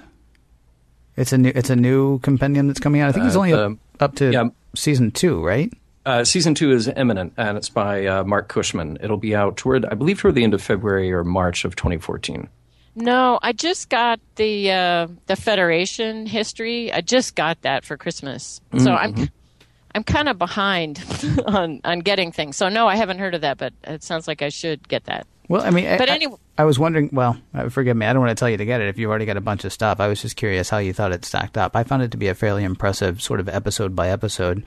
It's 1.18 1.32
a 1.34 1.38
new. 1.38 1.52
It's 1.54 1.68
a 1.68 1.76
new 1.76 2.18
compendium 2.20 2.66
that's 2.66 2.80
coming 2.80 3.02
out. 3.02 3.10
I 3.10 3.12
think 3.12 3.26
it's 3.26 3.36
Uh, 3.36 3.40
only 3.40 3.52
the- 3.52 3.66
up, 3.72 3.78
up 4.00 4.14
to 4.16 4.32
yeah. 4.32 4.44
season 4.74 5.10
two, 5.10 5.44
right? 5.44 5.70
Uh, 6.08 6.24
season 6.24 6.54
two 6.54 6.72
is 6.72 6.88
imminent, 6.88 7.34
and 7.36 7.58
it's 7.58 7.68
by 7.68 8.06
uh, 8.06 8.24
Marc 8.24 8.48
Cushman. 8.48 8.96
It'll 9.02 9.18
be 9.18 9.36
out 9.36 9.58
toward, 9.58 9.84
I 9.84 9.92
believe, 9.92 10.18
toward 10.18 10.36
the 10.36 10.42
end 10.42 10.54
of 10.54 10.62
February 10.62 11.12
or 11.12 11.22
March 11.22 11.66
of 11.66 11.76
2014. 11.76 12.48
No, 12.94 13.38
I 13.42 13.52
just 13.52 13.90
got 13.90 14.18
the 14.36 14.72
uh, 14.72 15.08
the 15.26 15.36
Federation 15.36 16.24
history. 16.24 16.90
I 16.90 17.02
just 17.02 17.36
got 17.36 17.60
that 17.60 17.84
for 17.84 17.98
Christmas, 17.98 18.62
so 18.78 18.94
I'm 18.94 19.28
I'm 19.94 20.02
kind 20.02 20.30
of 20.30 20.38
behind 20.38 21.04
on 21.46 21.82
on 21.84 21.98
getting 21.98 22.32
things. 22.32 22.56
So 22.56 22.70
no, 22.70 22.88
I 22.88 22.96
haven't 22.96 23.18
heard 23.18 23.34
of 23.34 23.42
that, 23.42 23.58
but 23.58 23.74
it 23.84 24.02
sounds 24.02 24.26
like 24.26 24.40
I 24.40 24.48
should 24.48 24.88
get 24.88 25.04
that. 25.04 25.26
Well, 25.48 25.62
I 25.62 25.68
mean, 25.70 25.84
But 25.98 26.08
I, 26.08 26.14
anyway- 26.14 26.38
I 26.56 26.64
was 26.64 26.78
wondering. 26.78 27.10
Well, 27.12 27.36
uh, 27.54 27.68
forgive 27.68 27.98
me. 27.98 28.06
I 28.06 28.14
don't 28.14 28.20
want 28.20 28.30
to 28.36 28.40
tell 28.40 28.48
you 28.50 28.56
to 28.56 28.64
get 28.64 28.80
it 28.80 28.88
if 28.88 28.98
you've 28.98 29.10
already 29.10 29.26
got 29.26 29.36
a 29.36 29.42
bunch 29.42 29.64
of 29.64 29.74
stuff. 29.74 30.00
I 30.00 30.08
was 30.08 30.22
just 30.22 30.36
curious 30.36 30.70
how 30.70 30.78
you 30.78 30.94
thought 30.94 31.12
it 31.12 31.26
stacked 31.26 31.58
up. 31.58 31.76
I 31.76 31.84
found 31.84 32.02
it 32.02 32.10
to 32.12 32.16
be 32.16 32.28
a 32.28 32.34
fairly 32.34 32.64
impressive 32.64 33.20
sort 33.20 33.40
of 33.40 33.48
episode 33.48 33.94
by 33.94 34.08
episode. 34.08 34.64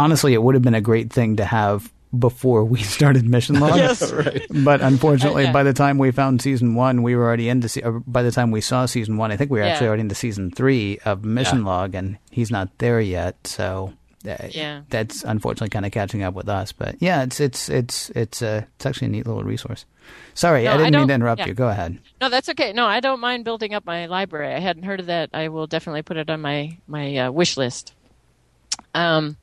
Honestly, 0.00 0.32
it 0.34 0.42
would 0.42 0.54
have 0.54 0.62
been 0.62 0.74
a 0.74 0.80
great 0.80 1.12
thing 1.12 1.36
to 1.36 1.44
have 1.44 1.92
before 2.18 2.64
we 2.64 2.80
started 2.96 3.24
Mission 3.28 3.60
Log. 3.60 3.76
Yes. 3.76 4.10
right. 4.24 4.42
But 4.50 4.80
unfortunately, 4.80 5.44
Yeah. 5.44 5.52
by 5.52 5.62
the 5.62 5.72
time 5.74 5.98
we 5.98 6.10
found 6.10 6.40
season 6.42 6.74
one, 6.74 7.02
we 7.02 7.14
were 7.14 7.24
already 7.24 7.48
into. 7.48 7.68
Se- 7.68 7.82
by 8.06 8.22
the 8.22 8.32
time 8.32 8.50
we 8.50 8.60
saw 8.60 8.86
season 8.86 9.16
one, 9.16 9.30
I 9.30 9.36
think 9.36 9.50
we 9.50 9.58
were 9.60 9.64
Yeah. 9.66 9.72
actually 9.72 9.88
already 9.88 10.00
into 10.02 10.14
season 10.16 10.50
three 10.50 10.98
of 11.04 11.24
Mission 11.24 11.60
Yeah. 11.60 11.66
Log, 11.66 11.94
and 11.94 12.16
he's 12.30 12.50
not 12.50 12.68
there 12.78 13.00
yet. 13.00 13.36
So. 13.46 13.92
Uh, 14.22 14.36
Yeah. 14.50 14.82
that's 14.90 15.24
unfortunately 15.24 15.70
kind 15.70 15.86
of 15.86 15.92
catching 15.92 16.22
up 16.22 16.34
with 16.34 16.46
us, 16.46 16.72
but 16.72 16.94
yeah, 17.00 17.22
it's 17.22 17.40
it's 17.40 17.70
it's 17.70 18.10
it's 18.10 18.42
uh, 18.42 18.64
it's 18.76 18.84
actually 18.84 19.06
a 19.06 19.10
neat 19.16 19.26
little 19.26 19.44
resource. 19.44 19.86
Sorry, 20.34 20.64
No, 20.64 20.72
I 20.72 20.74
I 20.74 20.76
didn't 20.76 20.92
mean 21.00 21.08
to 21.08 21.14
interrupt 21.14 21.38
yeah. 21.40 21.46
you. 21.46 21.54
Go 21.54 21.68
ahead. 21.68 21.96
No, 22.20 22.28
that's 22.28 22.50
okay. 22.50 22.74
No, 22.74 22.84
I 22.84 23.00
don't 23.00 23.20
mind 23.20 23.46
building 23.46 23.72
up 23.72 23.86
my 23.86 24.04
library. 24.04 24.52
I 24.52 24.60
hadn't 24.60 24.82
heard 24.82 25.00
of 25.00 25.06
that. 25.06 25.30
I 25.32 25.48
will 25.48 25.66
definitely 25.66 26.02
put 26.02 26.18
it 26.18 26.28
on 26.28 26.42
my 26.42 26.76
my 26.86 27.16
uh, 27.16 27.30
wish 27.32 27.56
list. 27.56 27.94
Um, 28.94 29.38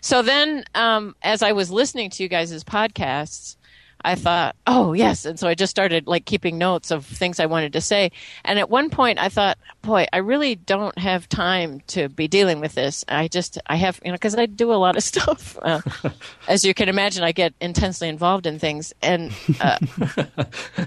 so 0.00 0.22
then, 0.22 0.64
um, 0.74 1.14
as 1.22 1.42
I 1.42 1.52
was 1.52 1.70
listening 1.70 2.10
to 2.10 2.22
you 2.22 2.28
guys' 2.28 2.64
podcasts, 2.64 3.56
I 4.04 4.14
thought, 4.14 4.54
oh 4.66 4.92
yes, 4.92 5.24
and 5.24 5.38
so 5.38 5.48
I 5.48 5.54
just 5.54 5.70
started 5.70 6.06
like 6.06 6.24
keeping 6.24 6.56
notes 6.56 6.90
of 6.90 7.04
things 7.04 7.40
I 7.40 7.46
wanted 7.46 7.72
to 7.72 7.80
say. 7.80 8.12
And 8.44 8.58
at 8.58 8.70
one 8.70 8.90
point, 8.90 9.18
I 9.18 9.28
thought, 9.28 9.58
boy, 9.82 10.06
I 10.12 10.18
really 10.18 10.54
don't 10.54 10.96
have 10.98 11.28
time 11.28 11.82
to 11.88 12.08
be 12.08 12.28
dealing 12.28 12.60
with 12.60 12.74
this. 12.74 13.04
I 13.08 13.26
just, 13.26 13.58
I 13.66 13.76
have, 13.76 14.00
you 14.04 14.12
know, 14.12 14.14
because 14.14 14.36
I 14.36 14.46
do 14.46 14.72
a 14.72 14.76
lot 14.76 14.96
of 14.96 15.02
stuff. 15.12 15.58
Uh, 15.60 15.80
as 16.48 16.64
you 16.64 16.74
can 16.74 16.88
imagine, 16.88 17.24
I 17.24 17.32
get 17.32 17.54
intensely 17.60 18.08
involved 18.08 18.46
in 18.46 18.58
things, 18.58 18.92
and 19.02 19.32
uh, 19.60 19.78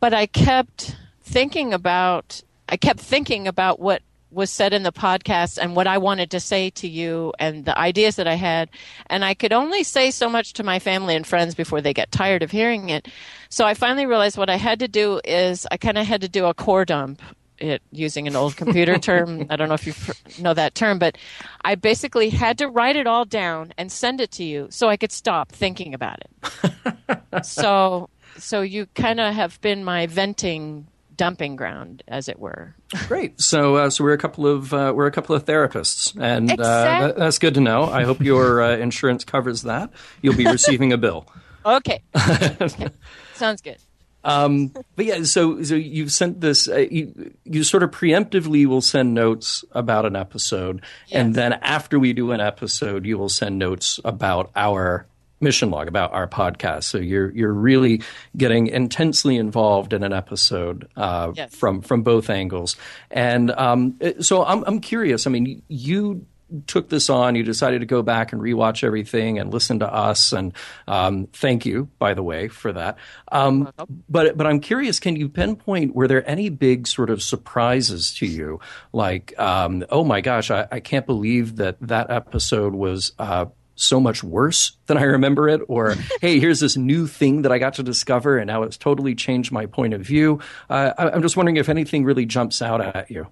but 0.00 0.14
I 0.14 0.26
kept 0.26 0.96
thinking 1.22 1.72
about 1.72 2.42
I 2.68 2.76
kept 2.76 3.00
thinking 3.00 3.48
about 3.48 3.80
what 3.80 4.02
was 4.30 4.50
said 4.50 4.72
in 4.72 4.82
the 4.82 4.92
podcast 4.92 5.58
and 5.58 5.74
what 5.74 5.86
I 5.86 5.98
wanted 5.98 6.30
to 6.30 6.40
say 6.40 6.70
to 6.70 6.88
you 6.88 7.32
and 7.38 7.64
the 7.64 7.76
ideas 7.76 8.16
that 8.16 8.28
I 8.28 8.34
had 8.34 8.70
and 9.06 9.24
I 9.24 9.34
could 9.34 9.52
only 9.52 9.82
say 9.82 10.10
so 10.10 10.28
much 10.28 10.52
to 10.54 10.62
my 10.62 10.78
family 10.78 11.16
and 11.16 11.26
friends 11.26 11.54
before 11.54 11.80
they 11.80 11.92
get 11.92 12.12
tired 12.12 12.42
of 12.42 12.50
hearing 12.50 12.90
it. 12.90 13.08
So 13.48 13.64
I 13.66 13.74
finally 13.74 14.06
realized 14.06 14.38
what 14.38 14.50
I 14.50 14.56
had 14.56 14.78
to 14.80 14.88
do 14.88 15.20
is 15.24 15.66
I 15.70 15.76
kind 15.76 15.98
of 15.98 16.06
had 16.06 16.20
to 16.20 16.28
do 16.28 16.46
a 16.46 16.54
core 16.54 16.84
dump 16.84 17.20
it 17.60 17.82
using 17.92 18.26
an 18.26 18.36
old 18.36 18.56
computer 18.56 18.98
term. 18.98 19.46
I 19.50 19.56
don't 19.56 19.68
know 19.68 19.74
if 19.74 19.86
you 19.86 20.42
know 20.42 20.54
that 20.54 20.74
term, 20.74 20.98
but 20.98 21.16
I 21.62 21.74
basically 21.74 22.30
had 22.30 22.58
to 22.58 22.68
write 22.68 22.96
it 22.96 23.06
all 23.06 23.24
down 23.24 23.72
and 23.76 23.92
send 23.92 24.20
it 24.20 24.30
to 24.32 24.44
you 24.44 24.68
so 24.70 24.88
I 24.88 24.96
could 24.96 25.12
stop 25.12 25.52
thinking 25.52 25.94
about 25.94 26.20
it. 26.20 27.44
so 27.44 28.08
so 28.38 28.62
you 28.62 28.86
kind 28.94 29.20
of 29.20 29.34
have 29.34 29.60
been 29.60 29.84
my 29.84 30.06
venting 30.06 30.86
dumping 31.20 31.54
ground 31.54 32.02
as 32.08 32.30
it 32.30 32.38
were 32.38 32.74
Great. 33.06 33.40
So, 33.40 33.76
uh, 33.76 33.90
so 33.90 34.02
we're 34.02 34.14
a 34.14 34.18
couple 34.18 34.46
of 34.46 34.74
uh, 34.74 34.92
we're 34.96 35.06
a 35.06 35.12
couple 35.12 35.36
of 35.36 35.44
therapists, 35.44 36.18
and 36.20 36.50
uh, 36.50 36.56
that, 36.56 37.16
that's 37.16 37.38
good 37.38 37.54
to 37.54 37.60
know. 37.60 37.84
I 37.84 38.02
hope 38.02 38.20
your 38.20 38.62
uh, 38.62 38.76
insurance 38.76 39.24
covers 39.24 39.62
that. 39.62 39.90
You'll 40.22 40.34
be 40.34 40.46
receiving 40.46 40.92
a 40.92 40.98
bill. 40.98 41.26
Okay. 41.62 42.02
okay. 42.16 42.88
Sounds 43.34 43.60
good. 43.60 43.76
Um, 44.24 44.68
but 44.96 45.04
yeah, 45.04 45.24
so 45.24 45.62
so 45.62 45.74
you've 45.74 46.10
sent 46.10 46.40
this. 46.40 46.68
Uh, 46.68 46.86
you, 46.90 47.34
you 47.44 47.64
sort 47.64 47.82
of 47.82 47.90
preemptively 47.90 48.64
will 48.64 48.80
send 48.80 49.12
notes 49.12 49.62
about 49.72 50.06
an 50.06 50.16
episode, 50.16 50.82
and 51.12 51.34
then 51.34 51.52
after 51.52 51.98
we 51.98 52.14
do 52.14 52.32
an 52.32 52.40
episode, 52.40 53.04
you 53.04 53.18
will 53.18 53.28
send 53.28 53.58
notes 53.58 54.00
about 54.06 54.50
our 54.56 55.06
mission 55.40 55.70
log, 55.70 55.88
about 55.88 56.12
our 56.12 56.28
podcast. 56.28 56.84
So 56.84 56.98
you're 56.98 57.30
you're 57.34 57.52
really 57.52 58.02
getting 58.36 58.66
intensely 58.68 59.36
involved 59.36 59.92
in 59.92 60.02
an 60.02 60.12
episode 60.12 60.88
uh, 60.96 61.32
Yes. 61.34 61.54
from 61.54 61.80
from 61.80 62.02
both 62.02 62.30
angles. 62.30 62.76
And 63.10 63.50
um, 63.50 63.98
so 64.20 64.44
I'm 64.44 64.64
I'm 64.66 64.80
curious. 64.80 65.26
I 65.26 65.30
mean, 65.30 65.62
you 65.68 66.26
took 66.66 66.88
this 66.88 67.08
on, 67.08 67.36
you 67.36 67.44
decided 67.44 67.78
to 67.78 67.86
go 67.86 68.02
back 68.02 68.32
and 68.32 68.42
rewatch 68.42 68.82
everything 68.82 69.38
and 69.38 69.52
listen 69.54 69.78
to 69.78 69.86
us. 69.86 70.32
And 70.32 70.52
um, 70.88 71.28
thank 71.32 71.64
you, 71.64 71.88
by 72.00 72.12
the 72.14 72.24
way, 72.24 72.48
for 72.48 72.72
that. 72.72 72.96
Um, 73.30 73.72
but 74.08 74.36
but 74.36 74.48
I'm 74.48 74.58
curious, 74.58 74.98
can 74.98 75.14
you 75.14 75.28
pinpoint 75.28 75.94
were 75.94 76.08
there 76.08 76.28
any 76.28 76.48
big 76.48 76.88
sort 76.88 77.08
of 77.08 77.22
surprises 77.22 78.14
to 78.14 78.26
you? 78.26 78.58
Like, 78.92 79.32
um, 79.38 79.84
oh 79.90 80.02
my 80.02 80.20
gosh, 80.20 80.50
I, 80.50 80.66
I 80.72 80.80
can't 80.80 81.06
believe 81.06 81.56
that 81.56 81.76
that 81.82 82.10
episode 82.10 82.74
was. 82.74 83.12
Uh, 83.16 83.46
so 83.80 84.00
much 84.00 84.22
worse 84.22 84.72
than 84.86 84.96
I 84.98 85.02
remember 85.02 85.48
it, 85.48 85.60
or 85.68 85.94
hey, 86.20 86.38
here's 86.40 86.60
this 86.60 86.76
new 86.76 87.06
thing 87.06 87.42
that 87.42 87.52
I 87.52 87.58
got 87.58 87.74
to 87.74 87.82
discover, 87.82 88.38
and 88.38 88.46
now 88.46 88.62
it's 88.62 88.76
totally 88.76 89.14
changed 89.14 89.50
my 89.52 89.66
point 89.66 89.94
of 89.94 90.02
view. 90.02 90.40
Uh, 90.68 90.92
I- 90.98 91.10
I'm 91.10 91.22
just 91.22 91.36
wondering 91.36 91.56
if 91.56 91.68
anything 91.68 92.04
really 92.04 92.26
jumps 92.26 92.60
out 92.62 92.80
at 92.80 93.10
you. 93.10 93.26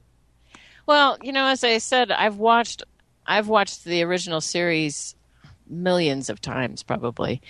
Well, 0.87 1.19
you 1.23 1.33
know, 1.33 1.47
as 1.47 1.65
I 1.65 1.79
said, 1.79 2.11
I've 2.11 2.37
watched 2.37 2.83
I've 3.27 3.49
watched 3.49 3.85
the 3.85 4.03
original 4.05 4.41
series 4.41 5.15
millions 5.69 6.31
of 6.31 6.41
times, 6.41 6.83
probably. 6.83 7.43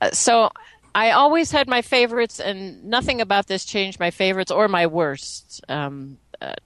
Uh, 0.00 0.12
so 0.12 0.50
I 0.94 1.10
always 1.10 1.50
had 1.50 1.68
my 1.68 1.82
favorites, 1.82 2.38
and 2.38 2.84
nothing 2.84 3.20
about 3.20 3.48
this 3.48 3.64
changed 3.64 3.98
my 3.98 4.10
favorites 4.12 4.52
or 4.52 4.68
my 4.68 4.86
worst. 4.86 5.60
Um, 5.68 6.18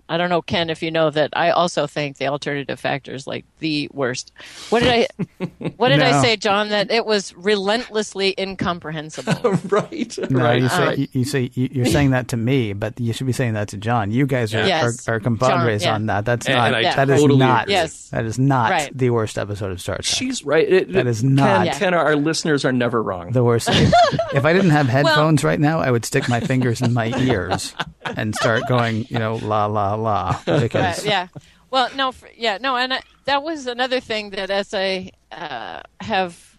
I 0.09 0.17
don't 0.17 0.31
know, 0.31 0.43
Ken, 0.43 0.71
if 0.71 0.83
you 0.83 0.91
know 0.91 1.11
that 1.11 1.31
I 1.35 1.51
also 1.51 1.87
think 1.87 2.19
the 2.19 2.29
alternative 2.29 2.79
factors 2.79 3.27
like 3.27 3.45
the 3.59 3.89
worst. 3.93 4.33
What 4.71 4.81
did 4.83 4.89
I? 4.93 5.07
What 5.77 5.89
did 5.89 6.01
I 6.03 6.21
say, 6.23 6.37
John? 6.37 6.69
That 6.69 6.91
it 6.91 7.05
was 7.07 7.35
relentlessly 7.37 8.35
incomprehensible. 8.39 9.53
right. 9.69 10.17
No, 10.31 10.41
right. 10.45 10.63
you 10.63 10.69
say 10.69 10.87
Uh, 10.87 10.91
you, 10.93 11.09
you 11.13 11.25
say 11.25 11.51
you- 11.55 11.69
you're 11.73 11.87
saying 11.87 12.11
that 12.11 12.29
to 12.29 12.37
me, 12.37 12.73
but 12.73 12.99
you 13.01 13.13
should 13.13 13.27
be 13.27 13.33
saying 13.33 13.55
that 13.55 13.69
to 13.69 13.77
John. 13.77 14.11
You 14.11 14.27
guys 14.27 14.55
are 14.55 14.67
Yes. 14.67 15.09
are, 15.09 15.15
are 15.15 15.21
compadres 15.21 15.83
John, 15.83 15.89
yeah. 15.89 15.95
on 15.95 16.07
that. 16.07 16.25
That's 16.25 16.47
And- 16.47 16.57
not 16.57 16.67
and 16.75 16.77
I 16.87 16.95
that 16.95 17.11
is 17.11 17.21
totally 17.21 17.39
not. 17.41 17.69
Yes. 17.69 18.11
that 18.11 18.25
is 18.25 18.39
not 18.39 18.71
Right. 18.71 18.97
the 18.97 19.11
worst 19.11 19.39
episode 19.39 19.73
of 19.73 19.81
Star 19.81 19.97
Trek. 19.97 20.05
She's 20.05 20.45
right. 20.45 20.69
It- 20.69 20.93
That 20.93 21.07
is 21.07 21.21
Ken- 21.21 21.35
not- 21.35 21.73
Ken, 21.75 21.95
our 21.95 22.15
listeners 22.17 22.65
are 22.65 22.73
never 22.73 23.03
wrong. 23.03 23.33
the 23.33 23.43
worst. 23.45 23.69
if, 23.73 23.93
if 24.35 24.45
I 24.45 24.53
didn't 24.53 24.71
have 24.71 24.87
headphones 24.89 25.43
right 25.43 25.59
now, 25.61 25.81
I 25.81 25.91
would 25.91 26.05
stick 26.05 26.29
my 26.29 26.41
fingers 26.41 26.81
in 26.81 26.93
my 26.93 27.09
ears 27.19 27.75
and 28.05 28.35
start 28.35 28.63
going, 28.69 29.07
you 29.09 29.19
know, 29.19 29.37
la 29.67 29.95
la 29.95 30.41
la, 30.47 30.59
because 30.61 30.99
Right, 30.99 31.05
yeah. 31.05 31.29
Well, 31.71 31.89
no, 31.97 32.13
for, 32.13 32.29
yeah, 32.37 32.59
no, 32.61 32.77
and 32.77 32.95
I, 32.95 33.01
that 33.25 33.43
was 33.43 33.67
another 33.67 33.99
thing 34.01 34.31
that 34.31 34.49
as 34.51 34.73
I 34.73 35.11
uh, 35.33 35.81
have, 36.01 36.57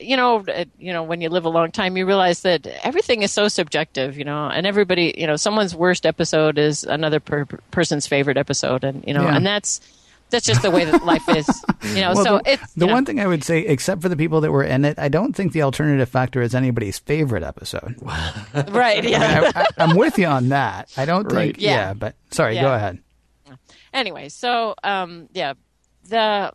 you 0.00 0.16
know, 0.16 0.38
uh, 0.48 0.64
you 0.78 0.92
know, 0.92 1.02
when 1.02 1.20
you 1.20 1.28
live 1.28 1.44
a 1.44 1.50
long 1.50 1.70
time, 1.70 1.96
you 1.98 2.06
realize 2.06 2.40
that 2.42 2.66
everything 2.82 3.22
is 3.22 3.30
so 3.32 3.48
subjective, 3.48 4.16
you 4.16 4.24
know, 4.24 4.48
and 4.48 4.66
everybody, 4.66 5.14
you 5.18 5.26
know, 5.26 5.36
someone's 5.36 5.74
worst 5.74 6.06
episode 6.06 6.56
is 6.56 6.84
another 6.84 7.20
per- 7.20 7.44
person's 7.70 8.06
favorite 8.06 8.38
episode, 8.38 8.84
and 8.84 9.04
you 9.06 9.12
know, 9.12 9.24
Yeah. 9.24 9.36
and 9.36 9.44
that's 9.46 9.80
that's 10.30 10.46
just 10.46 10.62
the 10.62 10.70
way 10.70 10.84
that 10.84 11.04
life 11.04 11.28
is, 11.28 11.46
you 11.94 12.00
know. 12.02 12.12
Well, 12.14 12.24
so 12.24 12.38
the, 12.44 12.52
it's 12.52 12.72
the 12.74 12.80
you 12.82 12.86
know, 12.88 12.92
one 12.94 13.04
thing 13.04 13.20
I 13.20 13.26
would 13.26 13.42
say, 13.44 13.60
except 13.60 14.02
for 14.02 14.08
the 14.08 14.16
people 14.16 14.40
that 14.42 14.50
were 14.52 14.62
in 14.64 14.84
it, 14.84 14.98
I 14.98 15.08
don't 15.08 15.34
think 15.34 15.52
the 15.52 15.62
alternative 15.62 16.08
factor 16.08 16.42
is 16.42 16.54
anybody's 16.54 16.98
favorite 16.98 17.42
episode. 17.42 17.96
right, 18.68 19.02
yeah. 19.04 19.50
I, 19.54 19.60
I, 19.60 19.66
I'm 19.78 19.96
with 19.96 20.18
you 20.18 20.26
on 20.26 20.48
that. 20.50 20.92
I 20.96 21.04
don't 21.04 21.24
Right. 21.32 21.54
think. 21.54 21.60
Yeah. 21.60 21.70
Yeah. 21.88 21.94
but 21.94 22.14
sorry, 22.30 22.54
Yeah. 22.56 22.62
go 22.62 22.74
ahead. 22.74 22.98
anyway, 23.92 24.28
so 24.28 24.74
um, 24.84 25.28
yeah, 25.32 25.54
the 26.08 26.52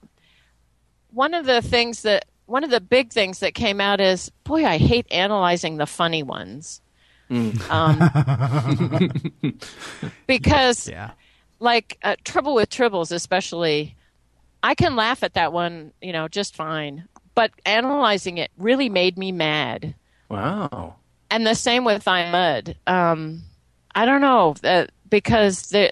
one 1.12 1.34
of 1.34 1.45
the 1.45 1.62
things 1.62 2.02
that 2.04 2.26
one 2.45 2.64
of 2.64 2.70
the 2.70 2.82
big 2.82 3.12
things 3.12 3.40
that 3.40 3.54
came 3.54 3.80
out 3.80 4.02
is, 4.02 4.30
boy, 4.44 4.66
I 4.66 4.78
hate 4.78 5.08
analyzing 5.12 5.78
the 5.78 5.86
funny 5.86 6.24
ones. 6.24 6.82
Um, 7.30 7.98
because 10.28 10.88
Yeah. 10.88 11.12
Like 11.64 11.98
uh, 12.03 12.18
trouble 12.26 12.56
with 12.56 12.69
tribbles 12.69 13.14
especially 13.14 13.95
i 14.61 14.76
can 14.76 14.98
laugh 14.98 15.23
at 15.23 15.35
that 15.35 15.53
one 15.53 15.94
you 16.02 16.11
know 16.11 16.27
just 16.27 16.56
fine. 16.56 17.07
But 17.35 17.52
analyzing 17.65 18.38
it 18.38 18.52
really 18.57 18.90
made 18.90 19.18
me 19.18 19.31
mad. 19.31 19.95
Wow. 20.30 20.98
and 21.31 21.48
the 21.48 21.56
same 21.56 21.85
with 21.85 22.07
I, 22.07 22.30
Mudd. 22.31 22.76
Um, 22.85 23.44
i 23.95 24.06
don't 24.06 24.22
know 24.22 24.56
uh, 24.64 24.88
because 25.10 25.69
they 25.69 25.91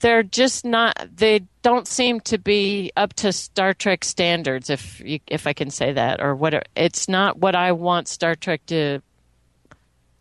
they're 0.00 0.22
just 0.22 0.64
not 0.64 0.96
they 1.14 1.40
don't 1.62 1.86
seem 1.86 2.20
to 2.20 2.38
be 2.38 2.90
up 2.96 3.12
to 3.14 3.32
star 3.32 3.74
trek 3.74 4.04
standards 4.04 4.70
if 4.70 5.00
you, 5.00 5.20
if 5.26 5.46
i 5.46 5.52
can 5.52 5.70
say 5.70 5.92
that 5.92 6.22
or 6.22 6.34
what 6.34 6.68
it's 6.74 7.08
not 7.08 7.38
what 7.38 7.54
i 7.54 7.72
want 7.72 8.08
star 8.08 8.34
trek 8.34 8.64
to 8.66 9.00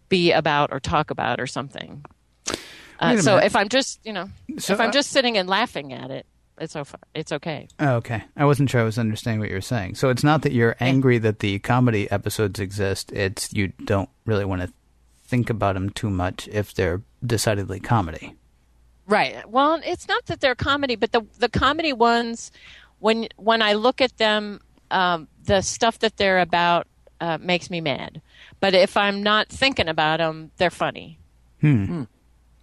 be 0.09 0.31
about 0.31 0.71
or 0.71 0.79
talk 0.79 1.11
about 1.11 1.39
or 1.39 1.47
something 1.47 2.03
uh, 2.99 3.17
so 3.17 3.35
minute. 3.35 3.45
if 3.45 3.55
i'm 3.55 3.69
just 3.69 3.99
you 4.05 4.13
know 4.13 4.29
So, 4.57 4.73
if 4.73 4.79
i'm 4.79 4.89
uh, 4.89 4.93
just 4.93 5.11
sitting 5.11 5.37
and 5.37 5.47
laughing 5.49 5.93
at 5.93 6.11
it 6.11 6.25
it's 6.57 6.75
okay 6.75 6.97
it's 7.13 7.31
okay 7.31 7.67
Oh, 7.79 7.95
okay. 7.95 8.23
I 8.37 8.45
wasn't 8.45 8.69
sure 8.69 8.79
I 8.79 8.85
was 8.85 8.97
understanding 8.97 9.41
what 9.41 9.49
you 9.49 9.55
were 9.55 9.61
saying. 9.61 9.95
So 9.95 10.09
it's 10.09 10.23
not 10.23 10.41
that 10.43 10.53
you're 10.53 10.77
angry 10.79 11.17
that 11.17 11.39
the 11.39 11.59
comedy 11.59 12.09
episodes 12.09 12.61
exist. 12.61 13.11
It's 13.11 13.51
you 13.51 13.73
don't 13.83 14.07
really 14.25 14.45
want 14.45 14.61
to 14.61 14.71
think 15.25 15.49
about 15.49 15.73
them 15.73 15.89
too 15.89 16.09
much 16.09 16.47
if 16.47 16.73
they're 16.73 17.01
decidedly 17.25 17.81
comedy. 17.81 18.35
Right. 19.05 19.47
Well, 19.49 19.81
it's 19.83 20.07
not 20.07 20.25
that 20.27 20.39
they're 20.39 20.55
comedy, 20.55 20.95
but 20.95 21.11
the 21.11 21.25
the 21.39 21.49
comedy 21.49 21.91
ones, 21.91 22.51
when 22.99 23.27
when 23.35 23.61
I 23.61 23.73
look 23.73 23.99
at 23.99 24.15
them, 24.17 24.61
um, 24.91 25.27
the 25.43 25.61
stuff 25.61 25.99
that 25.99 26.15
they're 26.15 26.39
about 26.39 26.87
uh, 27.19 27.37
makes 27.41 27.69
me 27.69 27.81
mad. 27.81 28.21
But 28.61 28.73
if 28.73 28.95
I'm 28.95 29.21
not 29.21 29.49
thinking 29.49 29.89
about 29.89 30.19
them, 30.19 30.51
they're 30.55 30.69
funny. 30.71 31.19
Hmm. 31.59 31.85
So 31.85 32.07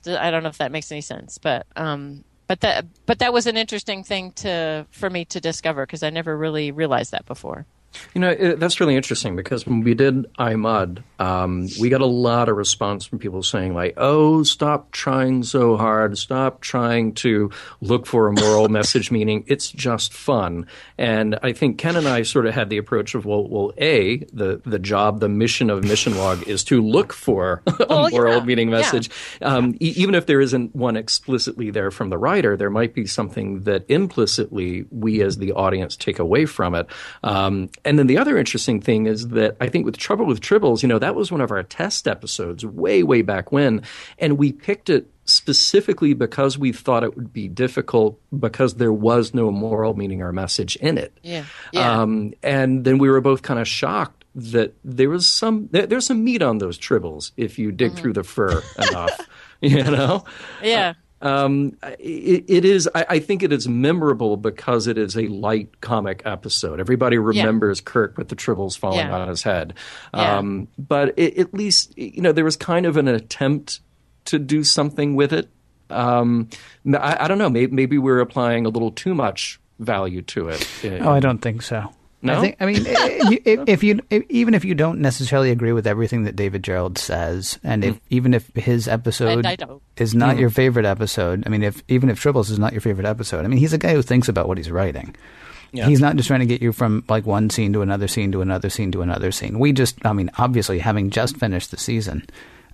I 0.07 0.31
don't 0.31 0.43
know 0.43 0.49
if 0.49 0.59
that 0.59 0.73
makes 0.73 0.91
any 0.91 1.01
sense, 1.01 1.39
but 1.39 1.67
um, 1.77 2.25
but 2.49 2.61
that 2.61 2.87
but 3.07 3.19
that 3.21 3.33
was 3.33 3.47
an 3.47 3.57
interesting 3.57 4.05
thing 4.05 4.33
to 4.33 4.87
for 4.91 5.09
me 5.09 5.25
to 5.27 5.41
discover 5.41 5.87
because 5.87 6.03
I 6.03 6.11
never 6.11 6.37
really 6.37 6.71
realized 6.71 7.13
that 7.13 7.27
before. 7.27 7.67
You 8.15 8.21
know, 8.21 8.31
it, 8.31 8.59
that's 8.61 8.81
really 8.81 8.97
interesting 8.97 9.37
because 9.37 9.67
when 9.67 9.81
we 9.83 9.95
did 9.95 10.27
I, 10.39 10.55
Mudd, 10.57 11.03
um, 11.19 11.69
we 11.81 11.89
got 11.89 12.01
a 12.01 12.07
lot 12.07 12.49
of 12.49 12.57
response 12.57 13.05
from 13.07 13.19
people 13.19 13.43
saying, 13.43 13.75
like, 13.75 13.95
oh, 13.97 14.43
stop 14.43 14.91
trying 14.93 15.43
so 15.43 15.77
hard. 15.77 16.19
Stop 16.19 16.61
trying 16.61 17.15
to 17.15 17.51
look 17.81 18.07
for 18.07 18.29
a 18.29 18.33
moral 18.33 18.69
message, 18.71 19.11
meaning 19.11 19.45
it's 19.47 19.71
just 19.71 20.13
fun. 20.13 20.67
And 20.99 21.39
I 21.43 21.53
think 21.53 21.79
Ken 21.79 21.97
and 21.97 22.09
I 22.09 22.23
sort 22.23 22.47
of 22.47 22.55
had 22.55 22.71
the 22.71 22.79
approach 22.79 23.15
of, 23.15 23.25
well, 23.25 23.47
well 23.47 23.73
A, 23.79 24.19
the, 24.33 24.61
the 24.65 24.79
job, 24.79 25.21
the 25.21 25.29
mission 25.29 25.71
of 25.71 25.85
Mission 25.85 26.17
Log 26.17 26.43
is 26.49 26.65
to 26.65 26.83
look 26.83 27.13
for 27.13 27.63
a 27.67 27.87
Well, 27.89 28.11
moral 28.11 28.39
yeah, 28.39 28.45
meaning 28.45 28.69
yeah. 28.69 28.79
message. 28.79 29.11
Um, 29.41 29.75
e- 29.81 29.95
even 29.97 30.15
if 30.15 30.27
there 30.27 30.41
isn't 30.41 30.75
one 30.75 30.97
explicitly 30.97 31.71
there 31.71 31.91
from 31.91 32.11
the 32.11 32.19
writer, 32.19 32.57
there 32.57 32.71
might 32.71 32.95
be 32.95 33.07
something 33.07 33.61
that 33.63 33.85
implicitly 33.89 34.87
we 34.91 35.23
as 35.23 35.39
the 35.39 35.53
audience 35.53 35.97
take 35.97 36.19
away 36.19 36.47
from 36.47 36.75
it. 36.75 36.87
Um, 37.23 37.71
and 37.85 37.99
then 37.99 38.07
the 38.07 38.19
other 38.19 38.39
interesting 38.39 38.81
thing 38.81 39.07
is 39.07 39.29
that 39.29 39.57
I 39.61 39.69
think 39.69 39.85
with 39.85 39.97
Trouble 39.97 40.27
with 40.27 40.41
Tribbles, 40.41 40.83
you 40.83 40.89
know, 40.89 40.99
that 40.99 41.15
was 41.15 41.33
one 41.33 41.41
of 41.41 41.51
our 41.51 41.63
test 41.63 42.07
episodes 42.07 42.65
way, 42.65 43.03
way 43.03 43.23
back 43.23 43.51
when. 43.51 43.83
And 44.19 44.39
we 44.39 44.53
picked 44.53 44.89
it 44.89 45.09
specifically 45.25 46.15
because 46.15 46.59
we 46.59 46.73
thought 46.73 47.05
it 47.05 47.17
would 47.17 47.33
be 47.33 47.49
difficult 47.49 48.21
because 48.39 48.75
there 48.75 48.93
was 48.93 49.35
no 49.35 49.51
moral 49.51 49.95
meaning 49.95 50.23
or 50.23 50.33
message 50.33 50.77
in 50.77 50.99
it. 50.99 51.17
Yeah. 51.23 51.45
Yeah. 51.73 52.03
Um, 52.03 52.35
and 52.43 52.85
then 52.85 52.99
we 52.99 53.11
were 53.11 53.21
both 53.21 53.43
kind 53.43 53.61
of 53.61 53.67
shocked 53.67 54.25
that 54.35 54.75
there 54.83 55.11
was 55.11 55.27
some 55.27 55.69
there, 55.73 55.87
there's 55.87 56.07
some 56.07 56.25
meat 56.25 56.41
on 56.43 56.59
those 56.59 56.79
tribbles 56.79 57.33
if 57.37 57.59
you 57.59 57.71
dig 57.71 57.95
through 57.95 58.15
the 58.15 58.25
fur 58.25 58.63
enough, 58.89 59.21
you 59.61 59.83
know. 59.83 60.25
yeah. 60.63 60.95
Um, 61.23 61.77
it, 61.99 62.45
it 62.49 62.65
is. 62.65 62.89
I, 62.95 63.07
I 63.09 63.19
think 63.21 63.43
it 63.43 63.53
is 63.53 63.69
memorable 63.69 64.37
because 64.37 64.87
it 64.87 64.99
is 64.99 65.17
a 65.17 65.29
light 65.29 65.81
comic 65.81 66.23
episode. 66.25 66.81
Everybody 66.81 67.19
remembers 67.19 67.81
Kirk 67.81 68.19
with 68.19 68.29
the 68.29 68.37
tribbles 68.37 68.77
falling 68.77 68.99
Yeah. 69.07 69.17
on 69.17 69.29
his 69.29 69.43
head. 69.43 69.75
Yeah. 70.15 70.39
Um, 70.39 70.69
but 70.79 71.15
it, 71.17 71.39
at 71.39 71.55
least 71.55 71.97
you 71.97 72.21
know 72.23 72.33
there 72.33 72.45
was 72.45 72.57
kind 72.57 72.87
of 72.87 72.97
an 72.97 73.09
attempt 73.09 73.81
to 74.27 74.39
do 74.39 74.65
something 74.65 75.15
with 75.15 75.33
it. 75.33 75.49
Um, 75.91 76.49
I, 76.87 77.25
I 77.25 77.29
don't 77.29 77.39
know. 77.39 77.51
Maybe, 77.51 77.73
maybe 77.73 77.99
we're 77.99 78.21
applying 78.21 78.67
a 78.67 78.69
little 78.69 78.91
too 78.91 79.15
much 79.15 79.61
value 79.79 80.23
to 80.23 80.49
it. 80.49 80.67
Oh, 80.85 81.11
I 81.11 81.21
don't 81.21 81.39
think 81.39 81.63
so. 81.63 81.93
No? 82.23 82.39
I 82.39 82.41
think. 82.41 82.57
I 82.61 82.67
mean, 82.67 82.85
if, 82.87 83.69
if 83.69 83.83
you 83.83 84.01
if, 84.09 84.23
even 84.29 84.55
if 84.55 84.65
you 84.65 84.75
don't 84.75 85.01
necessarily 85.01 85.51
agree 85.51 85.73
with 85.73 85.89
everything 85.89 86.23
that 86.25 86.37
David 86.37 86.63
Gerrold 86.63 86.97
says, 86.97 87.59
and 87.65 87.85
if 87.85 88.01
even 88.11 88.33
if 88.33 88.47
his 88.55 88.87
episode 88.87 89.39
And 89.39 89.47
I 89.47 89.57
don't. 89.57 89.83
is 89.97 90.15
not 90.15 90.39
your 90.39 90.51
favorite 90.51 90.87
episode, 90.87 91.43
I 91.47 91.51
mean, 91.51 91.65
if 91.65 91.83
even 91.89 92.09
if 92.09 92.23
Tribbles 92.23 92.51
is 92.51 92.61
not 92.61 92.73
your 92.73 92.81
favorite 92.81 93.07
episode, 93.07 93.45
I 93.45 93.49
mean, 93.49 93.59
he's 93.59 93.73
a 93.73 93.79
guy 93.79 93.93
who 93.93 94.03
thinks 94.03 94.29
about 94.29 94.47
what 94.47 94.57
he's 94.57 94.71
writing. 94.71 95.17
Yeah. 95.73 95.87
He's 95.87 96.01
not 96.01 96.17
just 96.17 96.29
trying 96.29 96.41
to 96.41 96.47
get 96.47 96.63
you 96.63 96.73
from 96.73 97.03
like 97.09 97.27
one 97.27 97.51
scene 97.51 97.73
to 97.73 97.83
another 97.83 98.07
scene 98.07 98.31
to 98.33 98.43
another 98.43 98.71
scene 98.71 98.93
to 98.93 99.03
another 99.03 99.33
scene. 99.33 99.59
We 99.59 99.73
just, 99.73 100.05
I 100.05 100.13
mean, 100.13 100.31
obviously, 100.39 100.79
having 100.79 101.11
just 101.11 101.39
finished 101.39 101.71
the 101.71 101.79
season, 101.79 102.27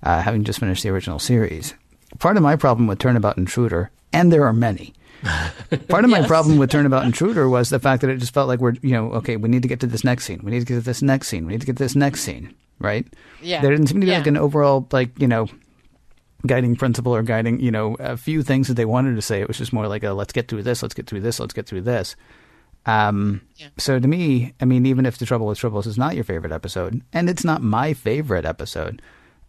uh, 0.03 0.21
having 0.21 0.43
just 0.43 0.59
finished 0.59 0.83
the 0.83 0.89
original 0.89 1.17
series, 1.17 1.73
part 2.19 2.37
of 2.37 2.43
my 2.43 2.55
problem 2.55 2.87
with 2.87 2.99
Turnabout 2.99 3.37
Intruder, 3.37 3.89
and 4.11 4.31
there 4.31 4.45
are 4.45 4.53
many. 4.53 4.93
Part 5.89 6.05
of 6.05 6.09
my 6.09 6.25
problem 6.25 6.57
with 6.57 6.69
Turnabout 6.71 7.05
Intruder 7.05 7.49
was 7.49 7.69
the 7.69 7.79
fact 7.79 8.01
that 8.01 8.09
it 8.09 8.17
just 8.17 8.33
felt 8.33 8.47
like 8.47 8.59
we're, 8.59 8.73
you 8.81 8.91
know, 8.91 9.11
okay, 9.13 9.35
we 9.37 9.49
need 9.49 9.61
to 9.63 9.67
get 9.67 9.79
to 9.81 9.87
this 9.87 10.03
next 10.03 10.25
scene. 10.25 10.39
We 10.43 10.51
need 10.51 10.59
to 10.61 10.65
get 10.65 10.75
to 10.75 10.81
this 10.81 11.01
next 11.01 11.27
scene. 11.27 11.45
We 11.45 11.53
need 11.53 11.61
to 11.61 11.67
get 11.67 11.77
to 11.77 11.83
this 11.83 11.95
next 11.95 12.21
scene, 12.21 12.53
right? 12.79 13.05
Yeah. 13.41 13.61
There 13.61 13.71
didn't 13.71 13.87
seem 13.87 13.99
to 14.01 14.05
be 14.05 14.11
Yeah. 14.11 14.19
like 14.19 14.27
an 14.27 14.37
overall, 14.37 14.87
like, 14.91 15.19
you 15.19 15.27
know, 15.27 15.47
guiding 16.47 16.75
principle 16.77 17.13
or 17.13 17.21
guiding, 17.23 17.59
you 17.59 17.71
know, 17.71 17.95
a 17.99 18.15
few 18.15 18.43
things 18.43 18.67
that 18.69 18.75
they 18.75 18.85
wanted 18.85 19.15
to 19.15 19.21
say. 19.21 19.41
It 19.41 19.47
was 19.47 19.57
just 19.57 19.73
more 19.73 19.87
like 19.87 20.03
a 20.03 20.11
let's 20.13 20.31
get 20.33 20.47
through 20.47 20.63
this, 20.63 20.81
let's 20.81 20.93
get 20.93 21.05
through 21.07 21.21
this, 21.21 21.39
let's 21.39 21.53
get 21.53 21.65
through 21.67 21.81
this. 21.81 22.15
Um, 22.85 23.41
Yeah. 23.57 23.67
So 23.77 23.99
to 23.99 24.07
me, 24.07 24.53
I 24.61 24.65
mean, 24.65 24.85
even 24.85 25.05
if 25.05 25.17
The 25.17 25.25
Trouble 25.25 25.47
with 25.47 25.59
Tribbles 25.59 25.85
is 25.85 25.97
not 25.97 26.15
your 26.15 26.23
favorite 26.23 26.53
episode, 26.53 27.01
and 27.11 27.29
it's 27.29 27.43
not 27.43 27.61
my 27.61 27.93
favorite 27.93 28.45
episode, 28.45 29.01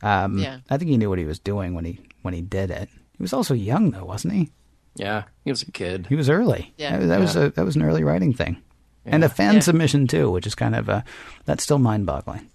um, 0.03 0.39
Yeah. 0.39 0.59
I 0.69 0.79
think 0.79 0.91
he 0.91 0.97
knew 0.97 1.09
what 1.09 1.19
he 1.21 1.25
was 1.27 1.39
doing 1.39 1.75
when 1.75 1.85
he 1.85 2.01
when 2.23 2.35
he 2.35 2.43
did 2.43 2.71
it. 2.71 2.89
He 3.17 3.23
was 3.23 3.33
also 3.33 3.55
young, 3.55 3.93
though, 3.93 4.05
wasn't 4.05 4.35
he? 4.35 4.51
Yeah, 4.97 5.25
he 5.45 5.51
was 5.51 5.62
a 5.62 5.71
kid. 5.71 6.07
He 6.09 6.17
was 6.17 6.29
early. 6.29 6.75
Yeah. 6.77 6.99
that, 6.99 7.07
that 7.07 7.21
was 7.21 7.37
a 7.37 7.51
that 7.51 7.65
was 7.65 7.77
an 7.77 7.83
early 7.83 8.05
writing 8.05 8.33
thing, 8.33 8.61
and 9.07 9.23
a 9.25 9.29
fan 9.29 9.55
Yeah. 9.55 9.61
submission 9.61 10.07
too, 10.07 10.31
which 10.31 10.47
is 10.47 10.55
kind 10.55 10.75
of 10.75 10.89
a 10.89 11.05
that's 11.45 11.62
still 11.62 11.79
mind 11.79 12.07
boggling. 12.07 12.51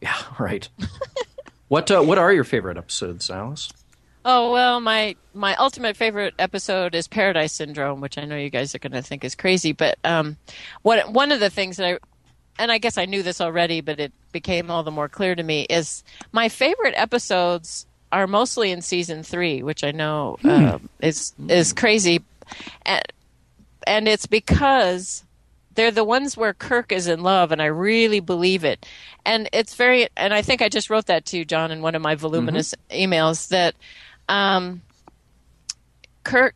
Yeah, 0.00 0.16
right. 0.38 0.68
what 1.68 1.90
uh, 1.90 2.02
what 2.02 2.18
are 2.18 2.32
your 2.32 2.44
favorite 2.44 2.76
episodes, 2.76 3.30
Alice? 3.30 3.70
Oh 4.24 4.52
well, 4.52 4.80
my 4.80 5.14
my 5.34 5.54
ultimate 5.56 5.96
favorite 5.96 6.34
episode 6.38 6.94
is 6.94 7.06
Paradise 7.06 7.52
Syndrome, 7.52 8.00
which 8.00 8.18
I 8.18 8.24
know 8.24 8.36
you 8.36 8.50
guys 8.50 8.74
are 8.74 8.78
going 8.80 8.92
to 8.92 9.02
think 9.02 9.24
is 9.24 9.34
crazy, 9.36 9.72
but 9.72 9.98
um, 10.04 10.36
what 10.82 11.12
one 11.12 11.30
of 11.32 11.38
the 11.40 11.50
things 11.50 11.76
that 11.76 11.86
I 11.86 11.98
and 12.58 12.72
I 12.72 12.78
guess 12.78 12.98
I 12.98 13.04
knew 13.04 13.22
this 13.22 13.40
already, 13.40 13.80
but 13.82 14.00
it 14.00 14.12
became 14.32 14.70
all 14.70 14.82
the 14.82 14.90
more 14.90 15.08
clear 15.08 15.34
to 15.34 15.42
me 15.42 15.62
is 15.70 16.02
my 16.32 16.48
favorite 16.48 16.94
episodes 16.96 17.86
are 18.12 18.26
mostly 18.26 18.70
in 18.70 18.82
season 18.82 19.22
three, 19.22 19.62
which 19.62 19.84
I 19.84 19.90
know 19.92 20.38
uh, 20.44 20.78
is 21.00 21.32
is 21.48 21.72
crazy, 21.72 22.22
and 22.84 23.02
and 23.86 24.08
it's 24.08 24.26
because 24.26 25.24
they're 25.76 25.90
the 25.90 26.04
ones 26.04 26.36
where 26.36 26.54
Kirk 26.54 26.90
is 26.90 27.06
in 27.06 27.22
love, 27.22 27.52
and 27.52 27.62
I 27.62 27.66
really 27.66 28.20
believe 28.20 28.64
it. 28.64 28.84
And 29.24 29.48
it's 29.52 29.74
very, 29.74 30.08
and 30.16 30.34
I 30.34 30.42
think 30.42 30.62
I 30.62 30.68
just 30.68 30.90
wrote 30.90 31.06
that 31.06 31.26
to 31.26 31.38
you, 31.38 31.44
John, 31.44 31.70
in 31.70 31.82
one 31.82 31.94
of 31.94 32.02
my 32.02 32.14
voluminous 32.14 32.74
emails 32.90 33.48
that 33.48 33.74
um, 34.28 34.82
Kirk, 36.24 36.54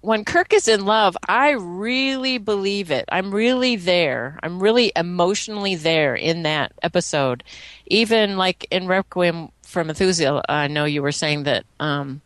when 0.00 0.24
Kirk 0.24 0.52
is 0.52 0.66
in 0.66 0.86
love, 0.86 1.16
I 1.28 1.50
really 1.50 2.38
believe 2.38 2.90
it. 2.90 3.04
I'm 3.10 3.34
really 3.34 3.76
there. 3.76 4.38
I'm 4.42 4.62
really 4.62 4.92
emotionally 4.96 5.74
there 5.74 6.14
in 6.14 6.42
that 6.44 6.72
episode. 6.82 7.44
Even 7.86 8.36
like 8.36 8.66
in 8.70 8.86
Requiem 8.86 9.50
for 9.68 9.84
Methuselah, 9.84 10.42
I 10.48 10.66
know 10.66 10.86
you 10.86 11.02
were 11.02 11.12
saying 11.12 11.44
that. 11.44 11.64
Um, 11.78 12.22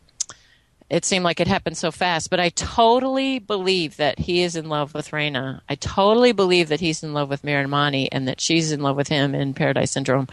it 0.89 1.07
seemed 1.07 1.25
like 1.25 1.41
it 1.41 1.49
happened 1.49 1.79
so 1.79 1.91
fast, 1.91 2.29
but 2.29 2.39
I 2.39 2.51
totally 2.51 3.39
believe 3.39 3.97
that 3.97 4.19
he 4.19 4.43
is 4.43 4.57
in 4.57 4.69
love 4.69 4.93
with 4.93 5.11
Rayna. 5.11 5.63
I 5.67 5.75
totally 5.75 6.33
believe 6.33 6.69
that 6.69 6.81
he's 6.81 7.03
in 7.03 7.15
love 7.15 7.31
with 7.31 7.43
Miramanee 7.43 8.09
and 8.13 8.29
that 8.29 8.43
she's 8.43 8.73
in 8.73 8.81
love 8.81 8.95
with 8.95 9.09
him 9.09 9.35
in 9.35 9.55
Paradise 9.55 9.91
Syndrome. 9.91 10.29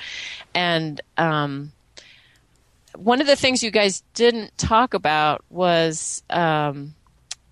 And 0.54 1.00
um, 1.18 1.72
one 2.94 3.22
of 3.22 3.28
the 3.28 3.38
things 3.38 3.64
you 3.64 3.72
guys 3.72 4.04
didn't 4.14 4.58
talk 4.58 4.94
about 4.94 5.46
was, 5.50 6.24
um, 6.30 6.94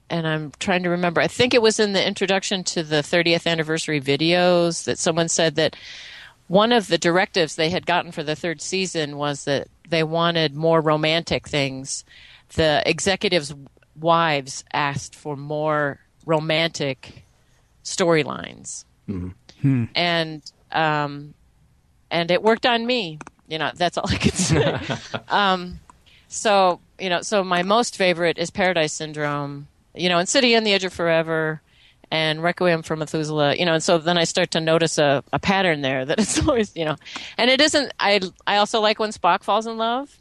and 0.10 0.28
I'm 0.28 0.52
trying 0.60 0.84
to 0.84 0.90
remember, 0.90 1.22
I 1.22 1.28
think 1.28 1.54
it 1.54 1.62
was 1.62 1.80
in 1.80 1.94
the 1.94 2.06
introduction 2.06 2.66
to 2.66 2.84
the 2.84 2.98
30th 2.98 3.48
anniversary 3.48 4.02
videos 4.02 4.84
that 4.84 5.00
someone 5.00 5.30
said 5.30 5.56
that 5.56 5.78
one 6.48 6.72
of 6.72 6.88
the 6.88 6.98
directives 6.98 7.56
they 7.56 7.70
had 7.70 7.86
gotten 7.86 8.12
for 8.12 8.24
the 8.24 8.36
third 8.36 8.62
season 8.62 9.18
was 9.18 9.44
that 9.46 9.68
they 9.90 10.04
wanted 10.04 10.56
more 10.56 10.82
romantic 10.82 11.48
things. 11.48 12.06
The 12.56 12.82
executives' 12.86 13.54
wives 14.00 14.64
asked 14.74 15.16
for 15.16 15.36
more 15.36 16.00
romantic 16.26 17.26
storylines, 17.84 18.86
and 19.96 20.52
um, 20.72 21.34
and 22.12 22.32
it 22.32 22.42
worked 22.44 22.66
on 22.66 22.86
me. 22.86 23.20
You 23.48 23.60
know, 23.60 23.72
that's 23.74 23.98
all 23.98 24.10
I 24.10 24.16
can 24.16 24.32
say. 24.32 24.80
um, 25.30 25.80
so 26.28 26.80
you 27.00 27.10
know, 27.10 27.22
so 27.22 27.44
my 27.44 27.64
most 27.64 27.98
favorite 27.98 28.38
is 28.38 28.50
Paradise 28.50 28.94
Syndrome. 28.94 29.68
You 29.94 30.10
know, 30.10 30.20
and 30.20 30.30
City 30.30 30.56
on 30.56 30.64
the 30.64 30.74
Edge 30.74 30.84
of 30.84 30.94
Forever. 30.94 31.62
And 32.10 32.42
Requiem 32.42 32.84
for 32.84 32.96
Methuselah, 32.96 33.56
you 33.56 33.66
know, 33.66 33.74
and 33.74 33.84
so 33.84 33.98
then 33.98 34.18
I 34.18 34.24
start 34.24 34.52
to 34.52 34.62
notice 34.62 34.98
a, 34.98 35.24
a 35.34 35.40
pattern 35.40 35.82
there 35.82 36.06
that 36.06 36.20
it's 36.22 36.48
always, 36.48 36.74
you 36.76 36.86
know, 36.86 36.96
and 37.38 37.52
it 37.52 37.60
isn't. 37.60 37.94
I 38.00 38.22
I 38.46 38.58
also 38.58 38.80
like 38.80 38.98
when 39.00 39.12
Spock 39.12 39.44
falls 39.44 39.68
in 39.68 39.78
love, 39.78 40.18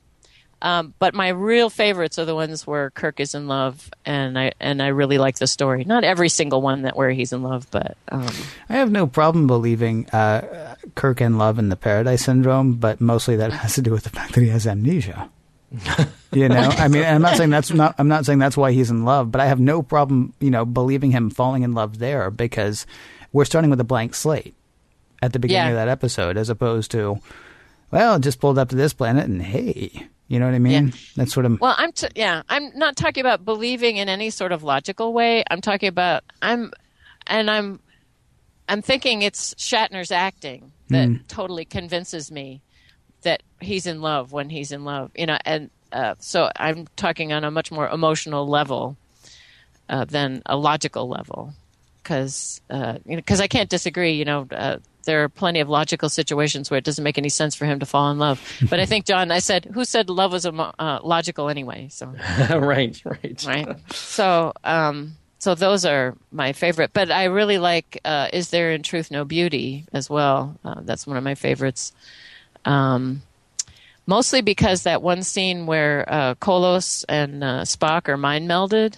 um, 0.62 0.94
but 0.98 1.14
my 1.14 1.28
real 1.28 1.68
favorites 1.68 2.18
are 2.18 2.24
the 2.24 2.34
ones 2.34 2.66
where 2.66 2.90
Kirk 2.90 3.20
is 3.20 3.34
in 3.34 3.46
love, 3.46 3.90
and 4.04 4.38
I 4.38 4.52
and 4.58 4.82
I 4.82 4.88
really 4.88 5.18
like 5.18 5.36
the 5.38 5.46
story. 5.46 5.84
Not 5.84 6.02
every 6.02 6.28
single 6.28 6.62
one 6.62 6.82
that 6.82 6.96
where 6.96 7.10
he's 7.10 7.32
in 7.32 7.42
love, 7.42 7.66
but 7.70 7.96
um, 8.10 8.26
I 8.68 8.74
have 8.74 8.90
no 8.90 9.06
problem 9.06 9.46
believing 9.46 10.08
uh, 10.10 10.76
Kirk 10.94 11.20
in 11.20 11.36
love 11.36 11.58
in 11.58 11.68
the 11.68 11.76
Paradise 11.76 12.24
Syndrome, 12.24 12.74
but 12.74 13.00
mostly 13.00 13.36
that 13.36 13.52
has 13.52 13.74
to 13.74 13.82
do 13.82 13.90
with 13.90 14.04
the 14.04 14.10
fact 14.10 14.34
that 14.34 14.40
he 14.40 14.48
has 14.48 14.66
amnesia. 14.66 15.30
You 16.32 16.48
know, 16.48 16.56
I 16.56 16.88
mean, 16.88 17.04
I'm 17.04 17.22
not 17.22 17.36
saying 17.36 17.50
that's 17.50 17.72
not. 17.72 17.94
I'm 17.98 18.08
not 18.08 18.26
saying 18.26 18.38
that's 18.38 18.56
why 18.56 18.72
he's 18.72 18.90
in 18.90 19.04
love, 19.04 19.30
but 19.30 19.40
I 19.40 19.46
have 19.46 19.60
no 19.60 19.82
problem, 19.82 20.32
you 20.40 20.50
know, 20.50 20.64
believing 20.64 21.10
him 21.10 21.30
falling 21.30 21.62
in 21.62 21.72
love 21.72 21.98
there 21.98 22.30
because 22.30 22.86
we're 23.32 23.44
starting 23.44 23.70
with 23.70 23.80
a 23.80 23.84
blank 23.84 24.14
slate 24.14 24.54
at 25.22 25.32
the 25.32 25.38
beginning 25.38 25.66
Yeah. 25.66 25.70
of 25.70 25.76
that 25.76 25.88
episode, 25.88 26.36
as 26.36 26.48
opposed 26.48 26.90
to, 26.92 27.18
well, 27.90 28.18
just 28.18 28.40
pulled 28.40 28.58
up 28.58 28.68
to 28.70 28.76
this 28.76 28.92
planet 28.92 29.24
and 29.26 29.42
hey, 29.42 30.08
you 30.28 30.38
know 30.38 30.46
what 30.46 30.54
I 30.54 30.58
mean? 30.58 30.92
That's 31.16 31.36
what 31.36 31.46
I'm. 31.46 31.58
Well, 31.60 31.74
I'm 31.78 31.92
t- 31.92 32.08
yeah, 32.14 32.42
I'm 32.48 32.76
not 32.76 32.96
talking 32.96 33.20
about 33.20 33.44
believing 33.44 33.96
in 33.96 34.08
any 34.08 34.30
sort 34.30 34.52
of 34.52 34.62
logical 34.62 35.12
way. 35.12 35.44
I'm 35.50 35.60
talking 35.60 35.88
about 35.88 36.24
I'm 36.42 36.72
and 37.26 37.50
I'm 37.50 37.80
I'm 38.68 38.82
thinking 38.82 39.22
it's 39.22 39.54
Shatner's 39.54 40.10
acting 40.10 40.72
that 40.88 41.08
hmm. 41.08 41.16
totally 41.28 41.64
convinces 41.64 42.30
me 42.30 42.62
that 43.26 43.42
he's 43.60 43.86
in 43.86 44.00
love 44.00 44.32
when 44.32 44.48
he's 44.50 44.70
in 44.72 44.84
love, 44.84 45.10
you 45.14 45.26
know, 45.26 45.38
and 45.44 45.70
uh, 45.92 46.14
so 46.18 46.50
I'm 46.56 46.86
talking 46.96 47.32
on 47.32 47.44
a 47.44 47.50
much 47.50 47.70
more 47.70 47.88
emotional 47.88 48.46
level 48.48 48.96
uh, 49.88 50.04
than 50.04 50.42
a 50.46 50.56
logical 50.56 51.08
level 51.08 51.52
because 52.02 52.60
uh, 52.70 52.98
you 53.04 53.16
know, 53.16 53.22
'cause 53.22 53.40
I 53.40 53.46
can't 53.48 53.68
disagree. 53.70 54.12
You 54.14 54.24
know, 54.24 54.46
uh, 54.50 54.78
there 55.04 55.22
are 55.22 55.28
plenty 55.28 55.60
of 55.60 55.68
logical 55.68 56.08
situations 56.08 56.70
where 56.70 56.78
it 56.78 56.84
doesn't 56.84 57.02
make 57.04 57.18
any 57.18 57.28
sense 57.28 57.54
for 57.54 57.64
him 57.66 57.78
to 57.80 57.86
fall 57.86 58.10
in 58.10 58.18
love. 58.18 58.38
But 58.70 58.80
I 58.80 58.86
think 58.86 59.06
John, 59.06 59.30
I 59.30 59.38
said, 59.38 59.64
who 59.74 59.84
said 59.84 60.10
love 60.10 60.32
was 60.32 60.44
emo- 60.46 60.74
uh, 60.78 60.98
logical 61.02 61.48
anyway? 61.48 61.88
So 61.90 62.06
right, 62.50 63.00
right, 63.04 63.44
right. 63.46 63.92
So 63.92 64.52
um, 64.64 65.14
so 65.38 65.54
those 65.54 65.84
are 65.84 66.16
my 66.32 66.52
favorite. 66.52 66.90
But 66.92 67.10
I 67.10 67.24
really 67.24 67.58
like 67.58 68.00
uh, 68.04 68.28
"Is 68.32 68.50
There 68.50 68.72
in 68.72 68.82
Truth 68.82 69.10
No 69.10 69.24
Beauty" 69.24 69.84
as 69.92 70.10
well. 70.10 70.56
Uh, 70.64 70.80
that's 70.82 71.06
one 71.06 71.16
of 71.16 71.22
my 71.24 71.34
favorites. 71.36 71.92
Um, 72.66 73.22
mostly 74.06 74.42
because 74.42 74.82
that 74.82 75.00
one 75.00 75.22
scene 75.22 75.64
where 75.64 76.04
uh, 76.06 76.34
Kollos 76.34 77.04
and 77.08 77.42
uh, 77.42 77.62
Spock 77.62 78.08
are 78.08 78.18
mind 78.18 78.48
melded. 78.50 78.96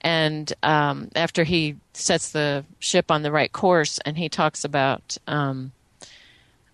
And 0.00 0.52
um, 0.62 1.10
after 1.16 1.42
he 1.44 1.76
sets 1.94 2.30
the 2.30 2.64
ship 2.78 3.10
on 3.10 3.22
the 3.22 3.32
right 3.32 3.52
course 3.52 3.98
and 4.04 4.16
he 4.16 4.28
talks 4.28 4.64
about 4.64 5.16
um, 5.26 5.72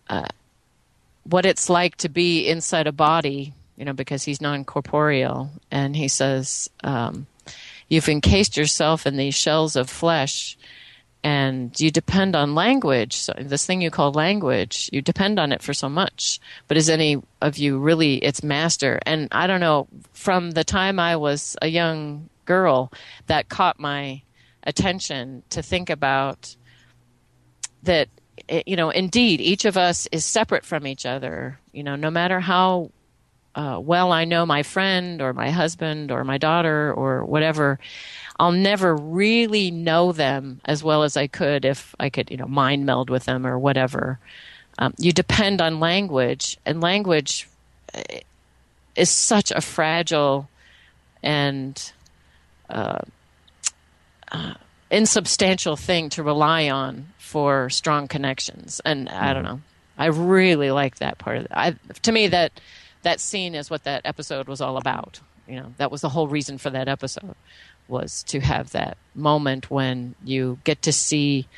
uh, 0.09 0.28
what 1.24 1.46
it's 1.46 1.70
like 1.70 1.96
to 1.96 2.09
be 2.09 2.46
inside 2.46 2.86
a 2.86 2.92
body 2.92 3.55
you 3.78 3.84
know 3.84 3.94
because 3.94 4.24
he's 4.24 4.40
non-corporeal. 4.40 5.50
And 5.70 5.96
he 5.96 6.09
says 6.09 6.68
um, 6.82 7.26
you've 7.88 8.09
encased 8.09 8.56
yourself 8.56 9.06
in 9.06 9.16
these 9.16 9.34
shells 9.34 9.76
of 9.76 9.88
flesh 9.88 10.59
and 11.28 11.78
you 11.78 11.90
depend 11.90 12.34
on 12.34 12.55
language. 12.55 13.14
So 13.14 13.34
this 13.38 13.66
thing 13.66 13.82
you 13.82 13.90
call 13.90 14.12
language 14.12 14.88
you 14.94 15.02
depend 15.02 15.38
on 15.38 15.52
it 15.52 15.62
for 15.62 15.74
so 15.74 15.88
much. 15.88 16.40
But 16.68 16.78
is 16.78 16.88
any 16.88 17.22
of 17.42 17.59
you 17.59 17.78
really 17.78 18.14
its 18.16 18.42
master? 18.42 18.98
And 19.05 19.28
i 19.42 19.46
don't 19.46 19.60
know 19.60 19.88
from 20.12 20.52
the 20.52 20.64
time 20.64 20.98
i 20.98 21.14
was 21.16 21.56
a 21.60 21.68
young 21.80 22.28
girl 22.46 22.90
that 23.26 23.50
caught 23.56 23.78
my 23.78 24.22
attention 24.62 25.42
to 25.50 25.60
think 25.62 25.90
about 25.90 26.56
that 27.82 28.09
eh, 28.48 28.62
you 28.70 28.76
know 28.80 28.90
indeed 28.90 29.40
each 29.40 29.64
of 29.66 29.76
us 29.76 30.09
is 30.16 30.24
separate 30.24 30.64
from 30.64 30.86
each 30.86 31.05
other. 31.05 31.59
You 31.72 31.82
know 31.82 31.96
no 31.96 32.10
matter 32.10 32.40
how 32.40 32.90
uh, 33.55 33.78
well 33.80 34.12
I 34.12 34.24
know 34.24 34.46
my 34.46 34.62
friend 34.62 35.20
or 35.20 35.32
my 35.32 35.50
husband 35.50 36.10
or 36.10 36.22
my 36.24 36.38
daughter 36.38 36.92
or 36.92 37.24
whatever, 37.24 37.78
I'll 38.39 38.52
never 38.52 38.94
really 38.94 39.70
know 39.70 40.12
them 40.12 40.60
as 40.65 40.85
well 40.85 41.02
as 41.02 41.16
I 41.16 41.27
could 41.27 41.65
if 41.65 41.94
I 41.98 42.09
could, 42.09 42.31
you 42.31 42.36
know, 42.36 42.47
mind 42.47 42.86
meld 42.86 43.10
with 43.10 43.24
them 43.24 43.47
or 43.47 43.59
whatever. 43.59 44.20
Um, 44.78 44.94
you 44.97 45.12
depend 45.12 45.60
on 45.60 45.81
language, 45.81 46.56
and 46.65 46.81
language 46.81 47.48
eh, 47.94 48.20
is 48.94 49.10
such 49.10 49.51
a 49.51 49.60
fragile 49.60 50.48
and 51.20 51.93
uh, 52.70 53.01
uh, 54.31 54.55
insubstantial 54.89 55.74
thing 55.77 56.09
to 56.10 56.23
rely 56.23 56.70
on 56.70 57.09
for 57.19 57.69
strong 57.70 58.06
connections. 58.06 58.81
And 58.85 59.09
I 59.09 59.35
don't 59.35 59.43
know. 59.43 59.60
I 59.97 60.06
really 60.06 60.70
like 60.70 60.98
that 60.98 61.19
part 61.19 61.39
of 61.39 61.44
it. 61.47 61.51
I, 61.52 61.74
to 62.02 62.12
me, 62.12 62.28
that 62.28 62.52
that 63.02 63.19
scene 63.19 63.56
is 63.56 63.69
what 63.69 63.82
that 63.82 64.02
episode 64.05 64.47
was 64.47 64.60
all 64.60 64.77
about. 64.77 65.19
You 65.48 65.56
know, 65.56 65.74
that 65.78 65.90
was 65.90 66.02
the 66.02 66.09
whole 66.10 66.28
reason 66.28 66.59
for 66.59 66.70
that 66.70 66.86
episode 66.86 67.35
was 67.89 68.23
to 68.24 68.40
have 68.40 68.70
that 68.73 68.97
moment 69.15 69.70
when 69.70 70.15
you 70.24 70.59
get 70.65 70.82
to 70.82 70.93
see 70.93 71.48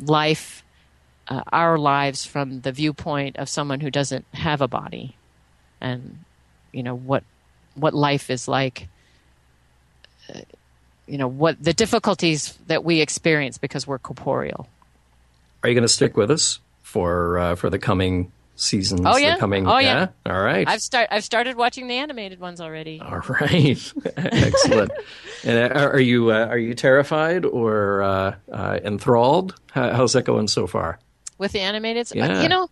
life, 0.00 0.64
uh, 1.28 1.42
our 1.52 1.78
lives 1.78 2.24
from 2.24 2.60
the 2.62 2.72
viewpoint 2.72 3.36
of 3.36 3.48
someone 3.48 3.80
who 3.80 3.90
doesn't 3.90 4.24
have 4.32 4.60
a 4.60 4.68
body, 4.68 5.16
and 5.80 6.18
you 6.72 6.82
know 6.82 6.94
what 6.94 7.24
what 7.74 7.94
life 7.94 8.30
is 8.30 8.48
like. 8.48 8.88
Uh, 10.28 10.40
you 11.06 11.18
know 11.18 11.28
what 11.28 11.62
the 11.62 11.72
difficulties 11.72 12.58
that 12.66 12.84
we 12.84 13.00
experience 13.00 13.58
because 13.58 13.86
we're 13.86 13.98
corporeal. 13.98 14.68
Are 15.62 15.68
you 15.68 15.74
going 15.74 15.82
to 15.82 15.92
stick 15.92 16.16
with 16.16 16.30
us 16.30 16.60
for 16.82 17.38
uh, 17.38 17.54
for 17.54 17.70
the 17.70 17.78
coming 17.78 18.32
seasons? 18.56 19.02
Oh, 19.04 19.16
yeah? 19.16 19.34
The 19.34 19.40
coming, 19.40 19.66
Oh, 19.66 19.78
yeah. 19.78 20.08
All 20.26 20.42
right. 20.42 20.66
I've 20.66 20.82
start 20.82 21.08
I've 21.10 21.24
started 21.24 21.56
watching 21.56 21.86
the 21.88 21.94
animated 21.94 22.40
ones 22.40 22.60
already. 22.60 23.00
All 23.00 23.20
right. 23.28 23.92
Excellent. 24.16 24.90
and 25.44 25.72
uh, 25.72 25.78
are 25.92 26.00
you 26.00 26.30
uh, 26.32 26.46
are 26.46 26.58
you 26.58 26.74
terrified 26.74 27.44
or 27.44 28.02
uh, 28.02 28.34
uh, 28.50 28.78
enthralled? 28.84 29.54
How, 29.72 29.92
how's 29.92 30.14
that 30.14 30.22
going 30.24 30.48
so 30.48 30.66
far? 30.66 30.98
with 31.38 31.52
the 31.52 31.60
animated. 31.60 32.08
Yeah. 32.14 32.40
You 32.42 32.48
know, 32.48 32.70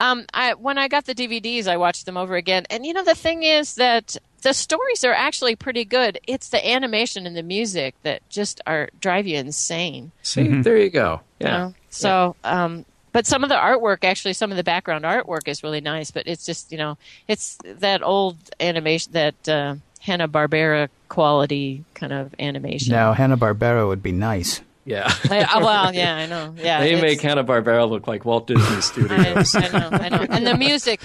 um, 0.00 0.26
I 0.34 0.54
when 0.54 0.76
I 0.76 0.88
got 0.88 1.04
the 1.06 1.14
DVDs, 1.14 1.68
I 1.68 1.76
watched 1.76 2.04
them 2.04 2.16
over 2.16 2.34
again, 2.34 2.66
and 2.68 2.84
you 2.84 2.92
know 2.92 3.04
the 3.04 3.14
thing 3.14 3.44
is 3.44 3.76
that 3.76 4.16
the 4.42 4.52
stories 4.52 5.04
are 5.04 5.12
actually 5.12 5.54
pretty 5.56 5.84
good. 5.84 6.18
It's 6.26 6.48
the 6.50 6.64
animation 6.68 7.26
and 7.26 7.36
the 7.36 7.42
music 7.44 7.94
that 8.02 8.28
just 8.28 8.60
are 8.66 8.88
drive 9.00 9.26
you 9.26 9.38
insane. 9.38 10.10
See, 10.22 10.48
there 10.62 10.76
you 10.76 10.90
go. 10.90 11.20
you 11.40 11.46
Yeah. 11.46 11.56
know? 11.58 11.74
So, 11.90 12.36
um, 12.44 12.84
but 13.16 13.26
some 13.26 13.42
of 13.42 13.48
the 13.48 13.54
artwork, 13.54 14.04
actually, 14.04 14.34
some 14.34 14.50
of 14.50 14.58
the 14.58 14.62
background 14.62 15.06
artwork 15.06 15.48
is 15.48 15.62
really 15.62 15.80
nice. 15.80 16.10
But 16.10 16.26
it's 16.26 16.44
just 16.44 16.70
you 16.70 16.76
know, 16.76 16.98
it's 17.26 17.56
that 17.64 18.02
old 18.02 18.36
animation, 18.60 19.12
that 19.12 19.48
uh, 19.48 19.76
Hanna 20.00 20.28
Barbera 20.28 20.90
quality 21.08 21.82
kind 21.94 22.12
of 22.12 22.34
animation. 22.38 22.92
Now 22.92 23.14
Hanna 23.14 23.38
Barbera 23.38 23.88
would 23.88 24.02
be 24.02 24.12
nice. 24.12 24.60
Yeah. 24.84 25.10
I- 25.30 25.44
uh, 25.44 25.60
well, 25.60 25.94
yeah, 25.94 26.14
I 26.14 26.26
know. 26.26 26.54
Yeah, 26.58 26.80
they 26.80 27.00
make 27.00 27.22
Hanna 27.22 27.42
Barbera 27.42 27.88
look 27.88 28.06
like 28.06 28.26
Walt 28.26 28.48
Disney 28.48 28.62
I, 28.76 28.80
Studios. 28.80 29.54
I 29.54 29.68
know, 29.68 29.88
I 29.92 30.08
know. 30.10 30.26
And 30.28 30.46
the 30.46 30.54
music, 30.54 31.00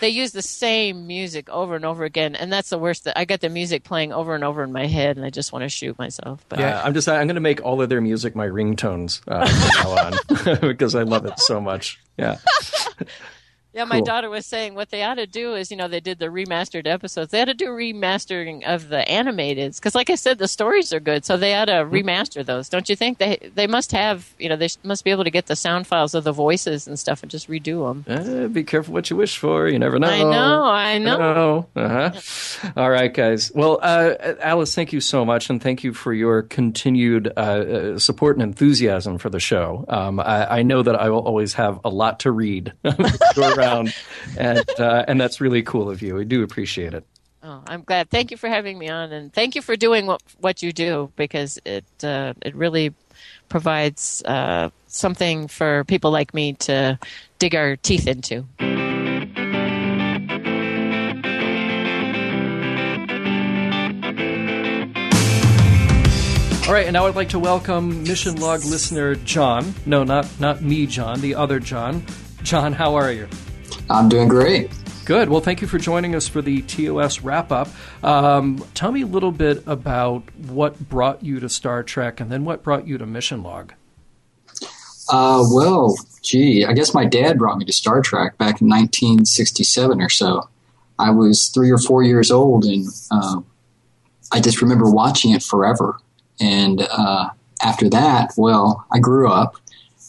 they 0.00 0.08
use 0.08 0.32
the 0.32 0.42
same 0.42 1.06
music 1.06 1.48
over 1.48 1.76
and 1.76 1.84
over 1.84 2.04
again, 2.04 2.34
and 2.34 2.52
that's 2.52 2.70
the 2.70 2.78
worst. 2.78 3.04
That 3.04 3.18
I 3.18 3.24
get 3.24 3.40
the 3.40 3.48
music 3.48 3.84
playing 3.84 4.12
over 4.12 4.34
and 4.34 4.42
over 4.42 4.62
in 4.62 4.72
my 4.72 4.86
head, 4.86 5.16
and 5.16 5.24
I 5.24 5.30
just 5.30 5.52
want 5.52 5.62
to 5.62 5.68
shoot 5.68 5.98
myself. 5.98 6.44
But 6.48 6.58
Yeah, 6.58 6.82
I'm 6.82 6.94
just 6.94 7.08
I'm 7.08 7.26
going 7.26 7.34
to 7.34 7.40
make 7.40 7.62
all 7.62 7.80
of 7.80 7.88
their 7.88 8.00
music 8.00 8.34
my 8.34 8.46
ringtones 8.46 9.20
uh, 9.28 9.46
from 9.46 9.94
now 9.94 10.50
on 10.50 10.58
because 10.68 10.94
I 10.94 11.02
love 11.02 11.26
it 11.26 11.38
so 11.38 11.60
much. 11.60 12.00
Yeah. 12.16 12.38
yeah, 13.72 13.84
my 13.84 13.96
Cool. 13.96 14.04
daughter 14.06 14.30
was 14.30 14.46
saying 14.46 14.74
what 14.74 14.90
they 14.90 15.02
ought 15.02 15.14
to 15.14 15.26
do 15.26 15.54
is, 15.54 15.70
you 15.70 15.76
know, 15.76 15.88
they 15.88 16.00
did 16.00 16.18
the 16.18 16.26
remastered 16.26 16.86
episodes. 16.86 17.30
They 17.30 17.40
ought 17.40 17.46
to 17.46 17.54
do 17.54 17.66
remastering 17.68 18.64
of 18.64 18.88
the 18.88 19.04
animateds 19.08 19.76
because, 19.76 19.94
like 19.94 20.10
I 20.10 20.14
said, 20.16 20.38
the 20.38 20.48
stories 20.48 20.92
are 20.92 21.00
good, 21.00 21.24
so 21.24 21.36
they 21.36 21.54
ought 21.54 21.66
to 21.66 21.70
Mm-hmm. 21.72 21.94
remaster 21.94 22.44
those. 22.44 22.68
Don't 22.68 22.88
you 22.88 22.96
think? 22.96 23.18
They 23.18 23.50
they 23.54 23.66
must 23.66 23.92
have, 23.92 24.34
you 24.38 24.48
know, 24.48 24.56
they 24.56 24.68
must 24.84 25.04
be 25.04 25.10
able 25.10 25.24
to 25.24 25.30
get 25.30 25.46
the 25.46 25.56
sound 25.56 25.86
files 25.86 26.14
of 26.14 26.24
the 26.24 26.32
voices 26.32 26.86
and 26.88 26.98
stuff 26.98 27.22
and 27.22 27.30
just 27.30 27.48
redo 27.48 27.86
them. 28.04 28.04
Uh, 28.44 28.48
be 28.48 28.64
careful 28.64 28.92
what 28.94 29.08
you 29.10 29.16
wish 29.16 29.38
for. 29.38 29.68
You 29.68 29.78
never 29.78 29.98
know. 29.98 30.08
I 30.08 30.22
know, 30.22 30.64
I 30.64 30.98
know. 30.98 31.66
Uh-huh. 31.76 32.70
All 32.76 32.90
right, 32.90 33.12
guys. 33.12 33.50
Well, 33.54 33.78
uh, 33.82 34.14
Alice, 34.40 34.74
thank 34.74 34.92
you 34.92 35.00
so 35.00 35.24
much, 35.24 35.48
and 35.50 35.62
thank 35.62 35.84
you 35.84 35.92
for 35.94 36.12
your 36.12 36.42
continued 36.42 37.32
uh, 37.36 37.40
uh, 37.40 37.98
support 37.98 38.36
and 38.36 38.42
enthusiasm 38.42 39.18
for 39.18 39.30
the 39.30 39.40
show. 39.40 39.84
Um, 39.88 40.18
I, 40.20 40.58
I 40.58 40.62
know 40.62 40.82
that 40.82 40.96
I 41.00 41.08
will 41.10 41.20
always 41.22 41.54
have 41.54 41.78
a 41.84 41.88
lot 41.88 42.20
to 42.20 42.30
read 42.32 42.72
around, 43.60 43.94
and 44.36 44.64
uh, 44.78 45.04
and 45.06 45.20
that's 45.20 45.40
really 45.40 45.62
cool 45.62 45.90
of 45.90 46.02
you. 46.02 46.14
We 46.14 46.24
do 46.24 46.42
appreciate 46.42 46.94
it. 46.94 47.04
Oh, 47.42 47.62
I'm 47.66 47.82
glad. 47.82 48.10
Thank 48.10 48.30
you 48.30 48.36
for 48.36 48.48
having 48.48 48.78
me 48.78 48.88
on, 48.88 49.12
and 49.12 49.32
thank 49.32 49.54
you 49.54 49.62
for 49.62 49.76
doing 49.76 50.06
what 50.06 50.22
what 50.40 50.62
you 50.62 50.72
do 50.72 51.10
because 51.16 51.58
it 51.64 51.84
uh, 52.02 52.34
it 52.42 52.54
really 52.54 52.94
provides 53.48 54.22
uh, 54.24 54.70
something 54.86 55.48
for 55.48 55.84
people 55.84 56.10
like 56.10 56.34
me 56.34 56.52
to 56.54 56.98
dig 57.38 57.54
our 57.54 57.76
teeth 57.76 58.06
into. 58.06 58.44
All 66.70 66.74
right, 66.74 66.86
and 66.86 66.92
now 66.92 67.06
I'd 67.06 67.16
like 67.16 67.30
to 67.30 67.40
welcome 67.40 68.04
Mission 68.04 68.36
Log 68.36 68.64
listener 68.64 69.16
John. 69.16 69.74
No, 69.86 70.04
not 70.04 70.28
not 70.38 70.62
me, 70.62 70.86
John. 70.86 71.20
The 71.20 71.34
other 71.34 71.58
John. 71.58 72.04
John, 72.44 72.72
how 72.72 72.94
are 72.94 73.10
you? 73.10 73.26
I'm 73.88 74.08
doing 74.08 74.28
great. 74.28 74.70
Good. 75.04 75.28
Well, 75.28 75.40
thank 75.40 75.60
you 75.60 75.66
for 75.66 75.78
joining 75.78 76.14
us 76.14 76.28
for 76.28 76.40
the 76.40 76.62
TOS 76.62 77.22
wrap 77.22 77.50
up. 77.50 77.68
Um, 78.02 78.64
tell 78.74 78.92
me 78.92 79.02
a 79.02 79.06
little 79.06 79.32
bit 79.32 79.62
about 79.66 80.22
what 80.36 80.78
brought 80.88 81.24
you 81.24 81.40
to 81.40 81.48
Star 81.48 81.82
Trek 81.82 82.20
and 82.20 82.30
then 82.30 82.44
what 82.44 82.62
brought 82.62 82.86
you 82.86 82.96
to 82.98 83.06
Mission 83.06 83.42
Log. 83.42 83.72
Uh, 85.08 85.44
well, 85.50 85.96
gee, 86.22 86.64
I 86.64 86.72
guess 86.72 86.94
my 86.94 87.04
dad 87.04 87.38
brought 87.38 87.58
me 87.58 87.64
to 87.64 87.72
Star 87.72 88.00
Trek 88.00 88.38
back 88.38 88.60
in 88.60 88.68
1967 88.68 90.00
or 90.00 90.08
so. 90.08 90.48
I 90.98 91.10
was 91.10 91.48
three 91.48 91.70
or 91.70 91.78
four 91.78 92.04
years 92.04 92.30
old, 92.30 92.64
and 92.64 92.86
uh, 93.10 93.40
I 94.30 94.40
just 94.40 94.62
remember 94.62 94.88
watching 94.88 95.32
it 95.32 95.42
forever. 95.42 95.98
And 96.38 96.86
uh, 96.88 97.30
after 97.62 97.88
that, 97.90 98.32
well, 98.36 98.86
I 98.92 98.98
grew 98.98 99.30
up, 99.30 99.56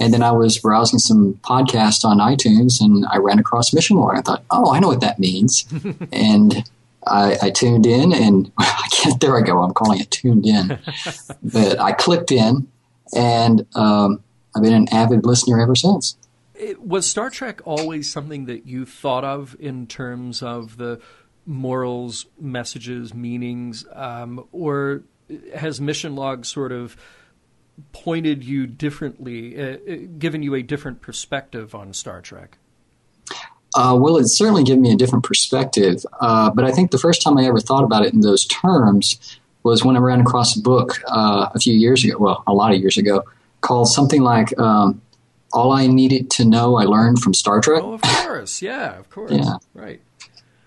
and 0.01 0.11
then 0.11 0.23
I 0.23 0.31
was 0.31 0.57
browsing 0.57 0.97
some 0.97 1.35
podcasts 1.43 2.03
on 2.03 2.17
iTunes, 2.17 2.81
and 2.81 3.05
I 3.11 3.17
ran 3.17 3.37
across 3.37 3.71
Mission 3.71 3.97
Log. 3.97 4.17
I 4.17 4.21
thought, 4.21 4.43
oh, 4.49 4.73
I 4.73 4.79
know 4.79 4.87
what 4.87 5.01
that 5.01 5.19
means, 5.19 5.65
and 6.11 6.67
I, 7.05 7.37
I 7.39 7.49
tuned 7.51 7.85
in, 7.85 8.11
and 8.11 8.51
I 8.57 8.87
can't. 8.91 9.21
There 9.21 9.37
I 9.37 9.41
go. 9.41 9.61
I'm 9.61 9.73
calling 9.73 9.99
it 9.99 10.09
tuned 10.09 10.47
in, 10.47 10.79
but 11.43 11.79
I 11.79 11.91
clicked 11.91 12.31
in, 12.31 12.67
and 13.15 13.67
um, 13.75 14.23
I've 14.55 14.63
been 14.63 14.73
an 14.73 14.89
avid 14.91 15.23
listener 15.23 15.61
ever 15.61 15.75
since. 15.75 16.17
It, 16.55 16.81
was 16.81 17.07
Star 17.07 17.29
Trek 17.29 17.61
always 17.65 18.11
something 18.11 18.45
that 18.45 18.65
you 18.65 18.85
thought 18.85 19.23
of 19.23 19.55
in 19.59 19.85
terms 19.85 20.41
of 20.41 20.77
the 20.77 20.99
morals, 21.45 22.25
messages, 22.39 23.13
meanings, 23.13 23.85
um, 23.93 24.47
or 24.51 25.03
has 25.55 25.79
Mission 25.79 26.15
Log 26.15 26.45
sort 26.45 26.71
of 26.71 26.97
pointed 27.93 28.43
you 28.43 28.67
differently, 28.67 29.59
uh, 29.59 29.77
uh, 29.89 29.95
given 30.17 30.43
you 30.43 30.55
a 30.55 30.61
different 30.61 31.01
perspective 31.01 31.73
on 31.73 31.93
Star 31.93 32.21
Trek? 32.21 32.57
Uh, 33.75 33.97
well, 33.99 34.17
it 34.17 34.27
certainly 34.27 34.63
gave 34.63 34.77
me 34.77 34.91
a 34.91 34.95
different 34.95 35.23
perspective, 35.23 36.05
uh, 36.19 36.49
but 36.49 36.65
I 36.65 36.71
think 36.71 36.91
the 36.91 36.97
first 36.97 37.21
time 37.21 37.37
I 37.37 37.45
ever 37.45 37.59
thought 37.59 37.83
about 37.83 38.05
it 38.05 38.13
in 38.13 38.19
those 38.19 38.45
terms 38.45 39.39
was 39.63 39.85
when 39.85 39.95
I 39.95 39.99
ran 39.99 40.19
across 40.19 40.57
a 40.57 40.61
book 40.61 41.01
uh, 41.07 41.49
a 41.53 41.59
few 41.59 41.73
years 41.73 42.03
ago, 42.03 42.17
well, 42.19 42.43
a 42.47 42.53
lot 42.53 42.73
of 42.73 42.79
years 42.79 42.97
ago, 42.97 43.23
called 43.61 43.87
something 43.87 44.21
like 44.21 44.57
um, 44.59 45.01
All 45.53 45.71
I 45.71 45.87
Needed 45.87 46.29
to 46.31 46.45
Know 46.45 46.75
I 46.77 46.83
Learned 46.83 47.19
from 47.19 47.33
Star 47.33 47.61
Trek. 47.61 47.81
Oh, 47.83 47.93
of 47.93 48.01
course. 48.01 48.61
Yeah, 48.61 48.97
of 48.97 49.09
course. 49.09 49.31
Yeah. 49.31 49.57
Right. 49.73 50.01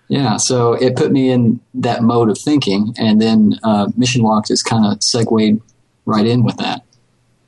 Yeah, 0.07 0.37
so 0.37 0.73
it 0.73 0.95
put 0.95 1.11
me 1.11 1.29
in 1.29 1.59
that 1.73 2.03
mode 2.03 2.29
of 2.29 2.37
thinking, 2.37 2.93
and 2.97 3.19
then 3.19 3.59
uh, 3.63 3.89
Mission 3.97 4.21
Log 4.21 4.45
just 4.45 4.63
kind 4.65 4.85
of 4.85 5.01
segued 5.03 5.61
right 6.05 6.25
in 6.25 6.43
with 6.43 6.57
that. 6.57 6.83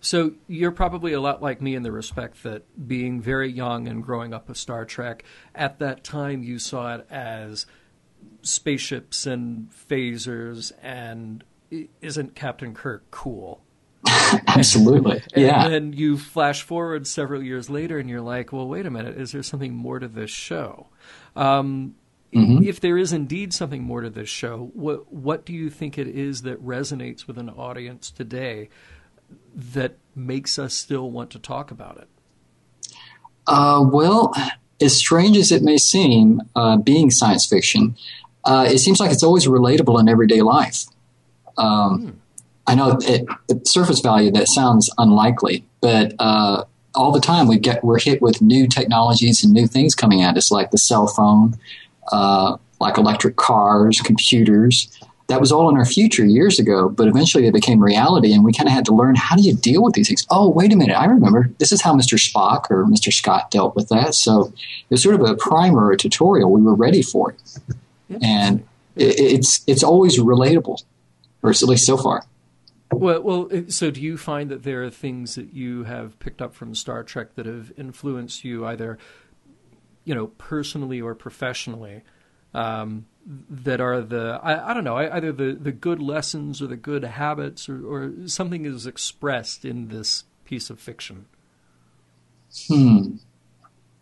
So 0.07 0.35
you're 0.47 0.71
probably 0.71 1.11
a 1.11 1.19
lot 1.19 1.41
like 1.41 1.61
me 1.61 1.75
in 1.75 1.83
the 1.83 1.91
respect 1.91 2.43
that 2.43 2.87
being 2.87 3.19
very 3.19 3.51
young 3.51 3.89
and 3.89 4.01
growing 4.01 4.33
up 4.33 4.47
with 4.47 4.55
Star 4.55 4.85
Trek, 4.85 5.25
at 5.53 5.79
that 5.79 6.05
time 6.05 6.43
you 6.43 6.59
saw 6.59 6.95
it 6.95 7.07
as 7.11 7.65
spaceships 8.41 9.25
and 9.25 9.69
phasers 9.69 10.71
and 10.81 11.43
isn't 12.01 12.35
Captain 12.35 12.73
Kirk 12.73 13.03
cool? 13.11 13.65
Absolutely. 14.47 15.21
And 15.33 15.43
Yeah. 15.43 15.67
then 15.67 15.91
you 15.91 16.17
flash 16.17 16.61
forward 16.61 17.05
several 17.05 17.43
years 17.43 17.69
later 17.69 17.99
and 17.99 18.09
you're 18.09 18.21
like, 18.21 18.53
well, 18.53 18.65
wait 18.65 18.85
a 18.85 18.89
minute, 18.89 19.17
is 19.17 19.33
there 19.33 19.43
something 19.43 19.73
more 19.75 19.99
to 19.99 20.07
this 20.07 20.31
show? 20.31 20.87
Um, 21.35 21.95
Mhm. 22.33 22.65
If 22.65 22.81
there 22.81 22.97
is 22.97 23.13
indeed 23.13 23.53
something 23.53 23.83
more 23.83 24.01
to 24.01 24.09
this 24.09 24.27
show, 24.27 24.69
what, 24.73 25.11
what 25.11 25.45
do 25.45 25.53
you 25.53 25.69
think 25.69 25.97
it 25.97 26.07
is 26.07 26.41
that 26.41 26.63
resonates 26.63 27.25
with 27.25 27.37
an 27.37 27.49
audience 27.49 28.11
today 28.11 28.67
that 29.55 29.97
makes 30.15 30.57
us 30.57 30.73
still 30.73 31.09
want 31.11 31.29
to 31.31 31.39
talk 31.39 31.71
about 31.71 31.97
it? 31.97 32.07
Uh, 33.45 33.83
well, 33.85 34.33
as 34.81 34.95
strange 34.95 35.37
as 35.37 35.51
it 35.51 35.63
may 35.63 35.77
seem, 35.77 36.41
uh, 36.55 36.77
being 36.77 37.09
science 37.09 37.45
fiction, 37.45 37.95
uh, 38.45 38.67
it 38.69 38.79
seems 38.79 38.99
like 38.99 39.11
it's 39.11 39.23
always 39.23 39.47
relatable 39.47 39.99
in 39.99 40.07
everyday 40.07 40.41
life. 40.41 40.85
Um, 41.57 42.19
I 42.67 42.75
know 42.75 42.91
at, 42.91 43.23
at 43.49 43.67
surface 43.67 44.01
value 44.01 44.31
that 44.31 44.47
sounds 44.47 44.89
unlikely, 44.97 45.65
but 45.81 46.13
uh, 46.19 46.65
all 46.93 47.11
the 47.11 47.21
time 47.21 47.47
we 47.47 47.57
get 47.57 47.83
we're 47.83 47.99
hit 47.99 48.21
with 48.21 48.41
new 48.41 48.67
technologies 48.67 49.43
and 49.43 49.53
new 49.53 49.67
things 49.67 49.95
coming 49.95 50.21
at 50.21 50.35
us, 50.37 50.51
like 50.51 50.71
the 50.71 50.77
cell 50.77 51.07
phone, 51.07 51.57
uh, 52.11 52.57
like 52.79 52.97
electric 52.97 53.37
cars, 53.37 54.01
computers. 54.01 54.91
That 55.27 55.41
was 55.41 55.51
all 55.51 55.69
in 55.69 55.75
our 55.75 55.85
future 55.85 56.25
years 56.25 56.57
ago, 56.57 56.87
but 56.87 57.07
eventually 57.07 57.43
they 57.43 57.51
became 57.51 57.83
reality, 57.83 58.33
and 58.33 58.43
we 58.45 58.53
kind 58.53 58.67
of 58.67 58.73
had 58.73 58.85
to 58.85 58.95
learn 58.95 59.15
how 59.15 59.35
do 59.35 59.41
you 59.41 59.53
deal 59.53 59.83
with 59.83 59.93
these 59.93 60.07
things. 60.07 60.25
Oh, 60.29 60.49
wait 60.49 60.71
a 60.71 60.75
minute, 60.75 60.95
I 60.95 61.05
remember. 61.05 61.49
This 61.59 61.71
is 61.71 61.81
how 61.81 61.93
Mr. 61.93 62.17
Spock 62.17 62.71
or 62.71 62.85
Mr. 62.85 63.11
Scott 63.11 63.51
dealt 63.51 63.75
with 63.75 63.89
that. 63.89 64.15
So 64.15 64.45
it 64.45 64.89
was 64.89 65.03
sort 65.03 65.15
of 65.15 65.21
a 65.21 65.35
primer, 65.35 65.91
a 65.91 65.97
tutorial. 65.97 66.51
We 66.51 66.61
were 66.61 66.75
ready 66.75 67.01
for 67.01 67.31
it, 67.31 67.41
and 68.21 68.65
it, 68.95 69.19
it's 69.19 69.61
it's 69.67 69.83
always 69.83 70.17
relatable, 70.17 70.83
or 71.43 71.49
at 71.49 71.61
least 71.63 71.85
so 71.85 71.97
far. 71.97 72.23
Well, 72.91 73.21
well, 73.21 73.49
so 73.67 73.91
do 73.91 74.01
you 74.01 74.17
find 74.17 74.49
that 74.49 74.63
there 74.63 74.83
are 74.85 74.89
things 74.89 75.35
that 75.35 75.53
you 75.53 75.83
have 75.83 76.17
picked 76.19 76.41
up 76.41 76.55
from 76.55 76.73
Star 76.73 77.03
Trek 77.03 77.35
that 77.35 77.45
have 77.45 77.73
influenced 77.75 78.45
you 78.45 78.65
either, 78.65 78.97
you 80.05 80.15
know, 80.15 80.27
personally 80.27 81.01
or 81.01 81.13
professionally? 81.13 82.03
Um, 82.53 83.07
that 83.27 83.81
are 83.81 84.01
the 84.01 84.39
I, 84.41 84.71
I 84.71 84.73
don't 84.73 84.85
know 84.85 84.95
either 84.97 85.31
the, 85.31 85.53
the 85.53 85.71
good 85.71 86.01
lessons 86.01 86.61
or 86.61 86.67
the 86.67 86.77
good 86.77 87.03
habits 87.03 87.67
or, 87.67 87.85
or 87.85 88.27
something 88.27 88.65
is 88.65 88.87
expressed 88.87 89.65
in 89.65 89.89
this 89.89 90.23
piece 90.45 90.69
of 90.69 90.79
fiction. 90.79 91.25
Hmm, 92.67 93.17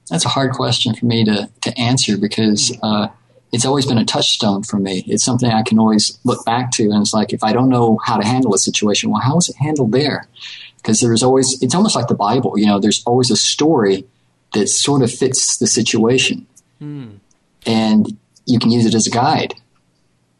that's 0.10 0.26
a 0.26 0.30
hard 0.30 0.52
question 0.52 0.94
for 0.94 1.08
me 1.08 1.26
to 1.26 1.50
to 1.62 1.78
answer 1.80 2.18
because 2.18 2.78
uh, 2.84 3.08
it's 3.52 3.66
always 3.66 3.88
been 3.88 3.98
a 3.98 4.06
touchstone 4.06 4.62
for 4.62 4.78
me. 4.78 5.04
It's 5.08 5.24
something 5.24 5.50
I 5.50 5.64
can 5.64 5.80
always 5.80 6.20
look 6.24 6.46
back 6.46 6.72
to, 6.74 6.84
and 6.84 7.02
it's 7.02 7.14
like 7.14 7.34
if 7.34 7.44
I 7.44 7.52
don't 7.52 7.70
know 7.70 8.00
how 8.06 8.18
to 8.18 8.26
handle 8.26 8.54
a 8.54 8.60
situation, 8.60 9.10
well, 9.10 9.22
how 9.22 9.36
was 9.36 9.50
it 9.50 9.56
handled 9.56 9.92
there? 9.92 10.28
Because 10.78 11.00
there's 11.02 11.24
always 11.24 11.62
it's 11.64 11.74
almost 11.74 11.96
like 11.96 12.08
the 12.08 12.16
Bible. 12.16 12.60
You 12.60 12.68
know, 12.68 12.80
there's 12.80 13.04
always 13.06 13.32
a 13.32 13.36
story 13.38 14.06
that 14.54 14.68
sort 14.68 15.02
of 15.02 15.12
fits 15.12 15.58
the 15.58 15.66
situation. 15.66 16.46
Hmm. 16.78 17.16
And 17.66 18.18
you 18.46 18.60
can 18.60 18.72
use 18.72 18.86
it 18.86 18.94
as 18.96 19.08
a 19.08 19.12
guide. 19.12 19.56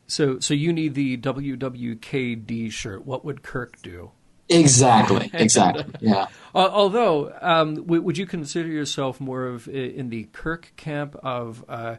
So, 0.08 0.40
so 0.40 0.54
you 0.54 0.72
need 0.72 0.94
the 0.94 1.18
WWKD 1.18 2.72
shirt. 2.72 3.06
What 3.06 3.26
would 3.26 3.42
Kirk 3.42 3.82
do? 3.82 4.12
Exactly. 4.50 5.32
Exactly. 5.34 5.86
Yeah. 6.00 6.28
Uh, 6.56 6.70
although, 6.72 7.38
um, 7.42 7.76
w- 7.76 8.02
would 8.02 8.18
you 8.18 8.26
consider 8.26 8.70
yourself 8.70 9.20
more 9.20 9.46
of 9.46 9.68
in 9.68 10.08
the 10.08 10.30
Kirk 10.32 10.72
camp 10.78 11.18
of 11.22 11.66
uh, 11.68 11.98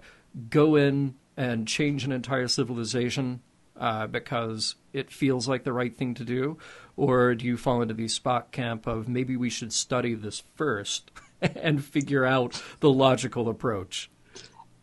go 0.49 0.77
in 0.77 1.15
and 1.37 1.69
change 1.69 2.05
an 2.05 2.13
entire 2.13 2.49
civilization 2.49 3.43
uh, 3.79 4.07
because 4.07 4.77
it 4.95 5.11
feels 5.11 5.47
like 5.47 5.65
the 5.65 5.75
right 5.75 5.95
thing 5.95 6.15
to 6.15 6.25
do, 6.25 6.57
or 6.97 7.35
do 7.35 7.45
you 7.45 7.59
fall 7.59 7.83
into 7.83 7.93
the 7.93 8.07
Spock 8.07 8.51
camp 8.51 8.87
of 8.87 9.09
maybe 9.09 9.37
we 9.37 9.51
should 9.51 9.75
study 9.75 10.15
this 10.15 10.43
first 10.55 11.11
and 11.43 11.85
figure 11.85 12.25
out 12.25 12.63
the 12.81 12.91
logical 12.91 13.51
approach? 13.51 14.11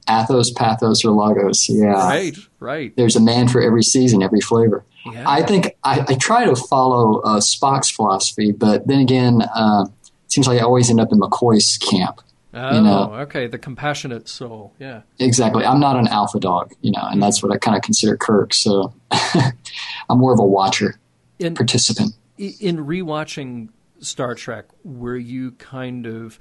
Ethos, 0.09 0.51
pathos, 0.51 1.03
or 1.05 1.11
logos. 1.11 1.67
Yeah. 1.69 1.85
Right, 1.93 2.35
right. 2.59 2.95
There's 2.95 3.15
a 3.15 3.21
man 3.21 3.47
for 3.47 3.61
every 3.61 3.83
season, 3.83 4.21
every 4.23 4.41
flavor. 4.41 4.83
Yeah. 5.05 5.23
I 5.27 5.43
think 5.43 5.75
I, 5.83 6.05
I 6.07 6.15
try 6.15 6.45
to 6.45 6.55
follow 6.55 7.19
uh, 7.21 7.39
Spock's 7.39 7.89
philosophy, 7.89 8.51
but 8.51 8.87
then 8.87 8.99
again, 8.99 9.41
uh, 9.41 9.85
it 10.25 10.31
seems 10.31 10.47
like 10.47 10.59
I 10.59 10.63
always 10.63 10.89
end 10.89 10.99
up 10.99 11.11
in 11.11 11.19
McCoy's 11.19 11.77
camp. 11.77 12.21
Oh, 12.55 12.75
you 12.75 12.81
know? 12.81 13.13
okay. 13.21 13.47
The 13.47 13.57
compassionate 13.57 14.29
soul. 14.29 14.73
Yeah. 14.79 15.01
Exactly. 15.19 15.65
I'm 15.65 15.79
not 15.79 15.97
an 15.97 16.07
alpha 16.07 16.39
dog, 16.39 16.71
you 16.81 16.91
know, 16.91 17.01
and 17.01 17.21
that's 17.21 17.41
what 17.41 17.51
I 17.51 17.57
kind 17.57 17.75
of 17.75 17.81
consider 17.81 18.15
Kirk. 18.15 18.53
So 18.53 18.93
I'm 19.11 20.19
more 20.19 20.33
of 20.33 20.39
a 20.39 20.45
watcher, 20.45 20.99
In, 21.39 21.55
participant. 21.55 22.13
In 22.37 22.85
rewatching 22.85 23.69
Star 23.99 24.35
Trek, 24.35 24.65
were 24.83 25.17
you 25.17 25.53
kind 25.53 26.05
of 26.05 26.39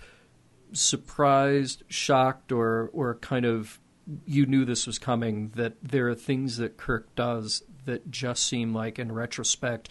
surprised, 0.73 1.83
shocked, 1.89 2.53
or 2.53 2.91
or 2.93 3.17
kind 3.17 3.45
of 3.45 3.79
you 4.27 4.47
knew 4.47 4.65
this 4.65 4.87
was 4.87 4.99
coming? 4.99 5.53
That 5.55 5.75
there 5.83 6.09
are 6.09 6.15
things 6.15 6.57
that 6.57 6.77
Kirk 6.77 7.15
does 7.15 7.63
that 7.85 8.11
just 8.11 8.47
seem 8.47 8.75
like, 8.75 8.99
in 8.99 9.13
retrospect, 9.13 9.89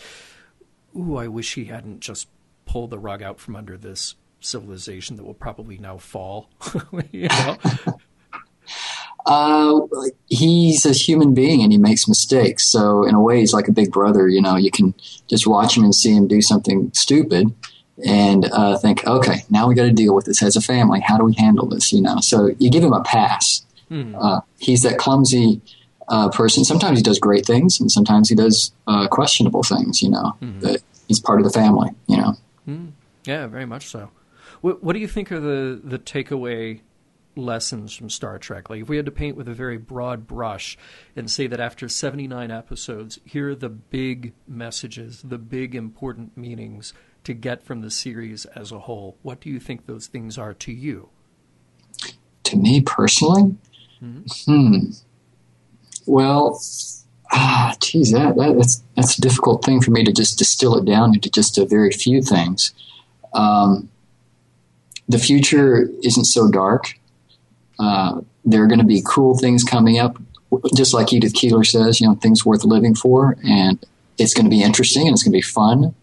ooh, 0.98 1.18
I 1.18 1.28
wish 1.28 1.56
he 1.56 1.66
hadn't 1.66 2.00
just 2.00 2.28
pulled 2.66 2.90
the 2.90 3.00
rug 3.00 3.22
out 3.22 3.40
from 3.40 3.56
under 3.56 3.78
this 3.78 4.16
civilization 4.40 5.18
that 5.18 5.24
will 5.24 5.34
probably 5.34 5.78
now 5.78 5.98
fall. 5.98 6.50
you 7.12 7.28
know. 7.28 7.58
Uh, 9.26 9.82
he's 10.28 10.86
a 10.86 10.94
human 10.94 11.34
being 11.34 11.62
and 11.62 11.72
he 11.72 11.78
makes 11.78 12.08
mistakes. 12.08 12.70
So 12.72 13.04
in 13.04 13.14
a 13.14 13.22
way, 13.22 13.40
he's 13.40 13.54
like 13.54 13.68
a 13.68 13.72
big 13.72 13.92
brother. 13.92 14.28
You 14.28 14.42
know, 14.42 14.56
you 14.56 14.72
can 14.72 14.96
just 15.30 15.46
watch 15.46 15.78
him 15.78 15.84
and 15.84 15.94
see 15.94 16.14
him 16.14 16.28
do 16.28 16.42
something 16.42 16.92
stupid, 16.94 17.54
and 18.06 18.46
uh, 18.52 18.78
think, 18.78 19.06
okay, 19.06 19.44
now 19.50 19.68
we 19.68 19.76
got 19.76 19.84
to 19.84 19.92
deal 19.92 20.16
with 20.16 20.26
this 20.26 20.42
as 20.42 20.56
a 20.56 20.62
family. 20.62 21.00
How 21.00 21.18
do 21.18 21.24
we 21.24 21.34
handle 21.34 21.68
this? 21.68 21.92
You 21.94 22.02
know, 22.02 22.20
so 22.20 22.52
you 22.60 22.70
give 22.70 22.84
him 22.84 22.94
a 22.94 23.04
pass. 23.04 23.66
Hmm. 23.90 24.16
Uh, 24.16 24.42
he's 24.60 24.82
that 24.82 24.98
clumsy 24.98 25.62
uh, 26.08 26.30
person. 26.30 26.64
Sometimes 26.64 26.98
he 26.98 27.04
does 27.04 27.20
great 27.20 27.46
things, 27.46 27.80
and 27.80 27.92
sometimes 27.92 28.30
he 28.30 28.36
does 28.36 28.72
uh, 28.88 29.08
questionable 29.08 29.64
things. 29.64 30.02
You 30.02 30.10
know, 30.10 30.38
but 30.62 30.82
he's 31.08 31.20
part 31.20 31.40
of 31.40 31.46
the 31.46 31.52
family. 31.52 31.90
You 32.08 32.18
know. 32.18 32.34
Hmm. 32.66 32.88
Yeah, 33.26 33.48
very 33.48 33.66
much 33.66 33.88
so. 33.88 34.10
What, 34.62 34.84
what 34.84 34.94
do 34.94 35.00
you 35.00 35.08
think 35.08 35.32
are 35.32 35.40
the 35.40 35.80
the 35.84 36.00
takeaway 36.00 36.82
lessons 37.36 37.94
from 37.94 38.10
Star 38.10 38.38
Trek? 38.40 38.70
Like, 38.70 38.82
if 38.82 38.90
we 38.90 38.98
had 38.98 39.06
to 39.06 39.12
paint 39.12 39.38
with 39.38 39.48
a 39.48 39.54
very 39.54 39.78
broad 39.78 40.28
brush 40.28 40.78
and 41.16 41.30
say 41.30 41.48
that 41.48 41.60
after 41.60 41.88
79 41.88 42.52
episodes, 42.52 43.20
here 43.26 43.50
are 43.50 43.56
the 43.56 43.70
big 43.70 44.34
messages, 44.48 45.22
the 45.22 45.38
big 45.38 45.76
important 45.76 46.38
meanings 46.38 46.94
to 47.24 47.34
get 47.34 47.64
from 47.64 47.82
the 47.82 47.92
series 47.92 48.46
as 48.46 48.72
a 48.72 48.80
whole, 48.80 49.18
what 49.22 49.40
do 49.40 49.50
you 49.50 49.60
think 49.60 49.86
those 49.86 50.08
things 50.08 50.38
are 50.38 50.54
to 50.56 50.72
you? 50.72 51.10
To 52.44 52.58
me 52.58 52.82
personally, 52.82 53.56
hmm. 54.00 54.90
Well, 56.06 56.60
ah, 57.32 57.76
geez, 57.80 58.12
that, 58.12 58.36
that 58.36 58.56
that's 58.58 58.84
that's 58.96 59.18
a 59.18 59.22
difficult 59.22 59.64
thing 59.64 59.82
for 59.82 59.92
me 59.92 60.04
to 60.04 60.12
just 60.12 60.38
distill 60.38 60.76
it 60.76 60.86
down 60.86 61.14
into 61.14 61.30
just 61.30 61.58
a 61.58 61.66
very 61.66 61.92
few 61.92 62.22
things. 62.22 62.74
Um, 63.34 63.90
the 65.08 65.20
future 65.20 65.90
isn't 66.04 66.26
so 66.26 66.50
dark. 66.50 66.98
Uh, 67.80 68.22
there 68.46 68.64
are 68.64 68.68
going 68.68 68.80
to 68.80 68.86
be 68.86 69.04
cool 69.06 69.38
things 69.38 69.64
coming 69.64 70.00
up, 70.00 70.18
just 70.76 70.94
like 70.94 71.14
Edith 71.14 71.34
Keeler 71.34 71.64
says. 71.64 72.02
You 72.02 72.08
know, 72.08 72.16
things 72.16 72.46
worth 72.46 72.64
living 72.64 72.96
for, 72.96 73.38
and 73.48 73.84
it's 74.18 74.34
going 74.34 74.46
to 74.46 74.50
be 74.50 74.64
interesting 74.64 75.08
and 75.08 75.14
it's 75.14 75.24
going 75.24 75.32
to 75.32 75.38
be 75.38 75.42
fun. 75.42 75.96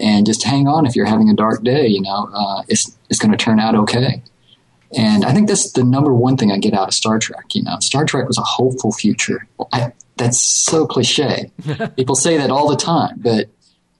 And 0.00 0.24
just 0.26 0.44
hang 0.44 0.66
on 0.66 0.86
if 0.86 0.96
you're 0.96 1.06
having 1.06 1.28
a 1.28 1.34
dark 1.34 1.62
day. 1.62 1.86
You 1.86 2.02
know, 2.02 2.30
uh, 2.32 2.62
it's 2.68 2.96
it's 3.08 3.18
going 3.18 3.32
to 3.32 3.36
turn 3.36 3.60
out 3.60 3.74
okay. 3.74 4.22
And 4.96 5.24
I 5.24 5.32
think 5.32 5.46
that's 5.46 5.72
the 5.72 5.84
number 5.84 6.12
one 6.12 6.36
thing 6.36 6.50
I 6.50 6.58
get 6.58 6.74
out 6.74 6.88
of 6.88 6.94
Star 6.94 7.18
Trek. 7.18 7.54
You 7.54 7.62
know, 7.62 7.76
Star 7.80 8.04
Trek 8.04 8.26
was 8.26 8.38
a 8.38 8.42
hopeful 8.42 8.92
future. 8.92 9.46
I, 9.72 9.92
that's 10.16 10.40
so 10.40 10.86
cliche. 10.86 11.50
People 11.96 12.16
say 12.16 12.36
that 12.36 12.50
all 12.50 12.68
the 12.68 12.76
time, 12.76 13.14
but 13.18 13.48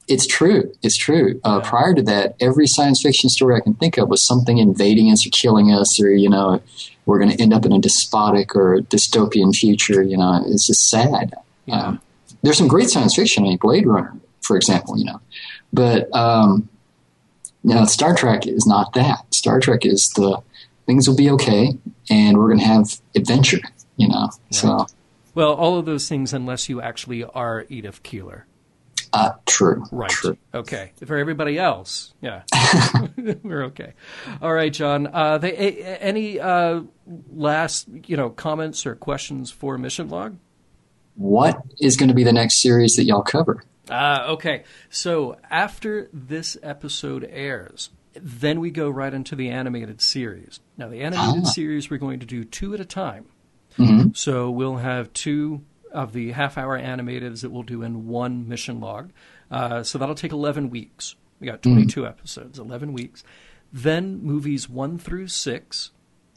it's 0.08 0.26
true. 0.26 0.72
It's 0.82 0.96
true. 0.96 1.40
Uh, 1.44 1.60
prior 1.60 1.94
to 1.94 2.02
that, 2.02 2.34
every 2.40 2.66
science 2.66 3.00
fiction 3.00 3.30
story 3.30 3.54
I 3.54 3.60
can 3.60 3.74
think 3.74 3.96
of 3.96 4.08
was 4.08 4.20
something 4.20 4.58
invading 4.58 5.12
us 5.12 5.24
or 5.24 5.30
killing 5.30 5.70
us, 5.70 6.00
or 6.00 6.10
you 6.10 6.28
know, 6.28 6.60
we're 7.06 7.18
going 7.18 7.30
to 7.30 7.40
end 7.40 7.54
up 7.54 7.64
in 7.64 7.72
a 7.72 7.78
despotic 7.78 8.56
or 8.56 8.80
dystopian 8.80 9.54
future. 9.54 10.02
You 10.02 10.16
know, 10.16 10.42
it's 10.46 10.66
just 10.66 10.90
sad. 10.90 11.34
Yeah. 11.66 11.80
Um, 11.80 12.00
there's 12.42 12.58
some 12.58 12.68
great 12.68 12.90
science 12.90 13.14
fiction, 13.14 13.44
I 13.44 13.48
mean, 13.48 13.58
Blade 13.58 13.86
Runner, 13.86 14.14
for 14.40 14.56
example. 14.56 14.98
You 14.98 15.04
know, 15.04 15.20
but 15.72 16.14
um, 16.14 16.68
now 17.64 17.84
Star 17.84 18.14
Trek 18.14 18.46
is 18.46 18.66
not 18.66 18.92
that. 18.94 19.32
Star 19.34 19.60
Trek 19.60 19.84
is 19.84 20.08
the 20.10 20.40
things 20.86 21.08
will 21.08 21.16
be 21.16 21.30
okay, 21.30 21.76
and 22.08 22.38
we're 22.38 22.48
going 22.48 22.58
to 22.60 22.64
have 22.64 23.00
adventure. 23.14 23.60
You 23.96 24.08
know, 24.08 24.30
so 24.50 24.86
Well, 25.34 25.52
all 25.52 25.78
of 25.78 25.84
those 25.84 26.08
things, 26.08 26.32
unless 26.32 26.68
you 26.68 26.80
actually 26.80 27.22
are 27.24 27.66
Edith 27.68 28.02
Keeler. 28.02 28.46
uh, 29.12 29.32
true. 29.44 29.84
Right. 29.92 30.10
True. 30.10 30.38
Okay. 30.54 30.92
For 31.04 31.16
everybody 31.18 31.58
else, 31.58 32.14
yeah, 32.22 32.42
we're 33.42 33.64
okay. 33.64 33.92
All 34.40 34.52
right, 34.54 34.72
John. 34.72 35.06
Uh, 35.12 35.36
they, 35.38 35.52
a, 35.52 35.82
a- 35.82 36.02
any 36.02 36.40
uh, 36.40 36.82
last 37.30 37.88
you 38.06 38.16
know 38.16 38.30
comments 38.30 38.86
or 38.86 38.94
questions 38.94 39.50
for 39.50 39.76
Mission 39.76 40.08
Log? 40.08 40.36
What 41.16 41.60
is 41.78 41.96
going 41.98 42.08
to 42.08 42.14
be 42.14 42.24
the 42.24 42.32
next 42.32 42.62
series 42.62 42.96
that 42.96 43.04
y'all 43.04 43.22
cover? 43.22 43.62
Uh, 43.90 44.26
okay. 44.30 44.64
So 44.88 45.36
after 45.50 46.08
this 46.12 46.56
episode 46.62 47.28
airs, 47.30 47.90
then 48.14 48.60
we 48.60 48.70
go 48.70 48.88
right 48.90 49.12
into 49.12 49.36
the 49.36 49.48
animated 49.50 50.00
series. 50.00 50.60
Now, 50.76 50.88
the 50.88 51.00
animated 51.00 51.44
Ah. 51.46 51.50
series 51.50 51.90
we're 51.90 51.98
going 51.98 52.20
to 52.20 52.26
do 52.26 52.44
two 52.44 52.74
at 52.74 52.80
a 52.80 52.84
time. 52.84 53.26
Mhm. 53.76 54.16
So 54.16 54.50
we'll 54.50 54.76
have 54.78 55.12
two 55.12 55.62
of 55.92 56.12
the 56.12 56.32
half 56.32 56.56
hour 56.58 56.76
animatives 56.76 57.42
that 57.42 57.50
we'll 57.50 57.62
do 57.62 57.82
in 57.82 58.06
one 58.06 58.48
mission 58.48 58.80
log. 58.80 59.10
Uh, 59.50 59.82
so 59.82 59.98
that'll 59.98 60.14
take 60.14 60.32
11 60.32 60.70
weeks. 60.70 61.16
We 61.40 61.46
got 61.46 61.62
22 61.62 62.06
episodes, 62.06 62.58
11 62.58 62.92
weeks. 62.92 63.24
Then 63.72 64.20
movies 64.22 64.68
one 64.68 64.98
through 64.98 65.28
six, 65.28 65.90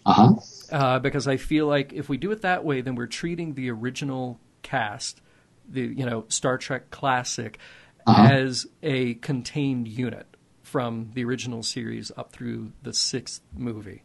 Uh 0.06 0.14
huh. 0.14 0.36
uh, 0.72 1.00
because 1.00 1.28
I 1.28 1.38
feel 1.38 1.68
like 1.68 1.92
if 1.94 2.08
we 2.08 2.18
do 2.18 2.32
it 2.32 2.42
that 2.42 2.64
way, 2.64 2.82
then 2.82 2.96
we're 2.96 3.08
treating 3.08 3.56
the 3.56 3.70
original 3.72 4.40
cast, 4.62 5.22
the 5.68 5.82
you 5.82 6.06
know 6.06 6.26
Star 6.30 6.58
Trek 6.58 6.90
classic, 6.92 7.60
Uh-huh. 8.06 8.24
as 8.24 8.68
a 8.82 9.16
contained 9.16 9.88
unit 9.88 10.28
from 10.62 11.12
the 11.14 11.24
original 11.24 11.64
series 11.64 12.12
up 12.18 12.32
through 12.34 12.72
the 12.82 12.94
sixth 12.94 13.42
movie. 13.56 14.04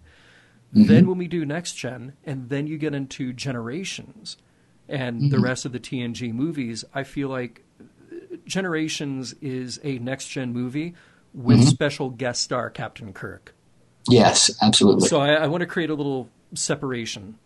Mm-hmm. 0.74 0.89
Then 0.89 1.06
when 1.09 1.18
we 1.18 1.28
do 1.28 1.44
next 1.47 1.72
gen, 1.74 2.12
and 2.24 2.48
then 2.48 2.66
you 2.66 2.78
get 2.78 2.94
into 2.94 3.32
generations, 3.32 4.36
and 4.89 5.30
the 5.30 5.36
mm-hmm. 5.36 5.44
rest 5.44 5.64
of 5.64 5.72
the 5.72 5.80
TNG 5.80 6.32
movies, 6.32 6.85
I 6.94 7.05
feel 7.05 7.28
like 7.28 7.64
Generations 8.44 9.35
is 9.40 9.78
a 9.85 9.98
next 9.98 10.28
gen 10.28 10.52
movie 10.52 10.94
with 11.35 11.59
mm-hmm. 11.59 11.68
special 11.68 12.10
guest 12.10 12.43
star 12.43 12.70
Captain 12.70 13.12
Kirk. 13.12 13.55
Yes, 14.09 14.51
absolutely. 14.62 15.09
So 15.09 15.20
I, 15.20 15.35
I 15.35 15.47
want 15.47 15.60
to 15.60 15.66
create 15.66 15.90
a 15.90 15.94
little 15.94 16.30
separation 16.55 17.39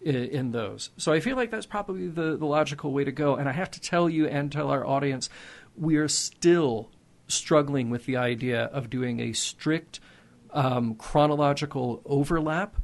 in, 0.00 0.14
in 0.14 0.50
those. 0.52 0.90
So 0.96 1.12
I 1.12 1.20
feel 1.20 1.36
like 1.36 1.50
that's 1.50 1.66
probably 1.66 2.08
the, 2.08 2.36
the 2.36 2.46
logical 2.46 2.92
way 2.92 3.04
to 3.04 3.12
go. 3.12 3.34
And 3.36 3.48
I 3.48 3.52
have 3.52 3.70
to 3.72 3.80
tell 3.80 4.08
you 4.08 4.26
and 4.26 4.50
tell 4.52 4.70
our 4.70 4.86
audience, 4.86 5.28
we 5.76 5.96
are 5.96 6.08
still 6.08 6.90
struggling 7.26 7.90
with 7.90 8.06
the 8.06 8.16
idea 8.16 8.64
of 8.64 8.88
doing 8.90 9.20
a 9.20 9.32
strict 9.32 10.00
um, 10.52 10.94
chronological 10.94 12.00
overlap 12.06 12.76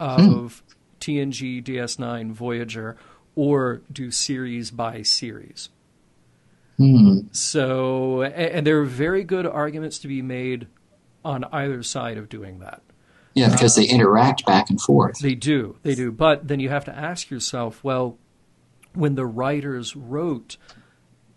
of 0.00 0.62
TNG, 1.00 1.62
DS9, 1.62 2.32
Voyager, 2.32 2.96
or 3.36 3.82
do 3.92 4.10
series 4.10 4.70
by 4.70 5.02
series. 5.02 5.68
So, 7.32 8.22
a- 8.22 8.26
and 8.28 8.66
there 8.66 8.80
are 8.80 8.84
very 8.84 9.22
good 9.24 9.46
arguments 9.46 9.98
to 10.00 10.08
be 10.08 10.20
made 10.22 10.66
on 11.24 11.44
either 11.52 11.82
side 11.84 12.18
of 12.18 12.28
doing 12.28 12.58
that. 12.58 12.82
Yeah, 13.34 13.50
because 13.50 13.74
they 13.76 13.84
interact 13.84 14.44
back 14.46 14.70
and 14.70 14.80
forth. 14.80 15.18
They 15.20 15.34
do, 15.34 15.76
they 15.82 15.94
do. 15.94 16.12
But 16.12 16.48
then 16.48 16.60
you 16.60 16.68
have 16.68 16.84
to 16.86 16.96
ask 16.96 17.30
yourself, 17.30 17.82
well, 17.82 18.18
when 18.94 19.14
the 19.14 19.26
writers 19.26 19.96
wrote 19.96 20.56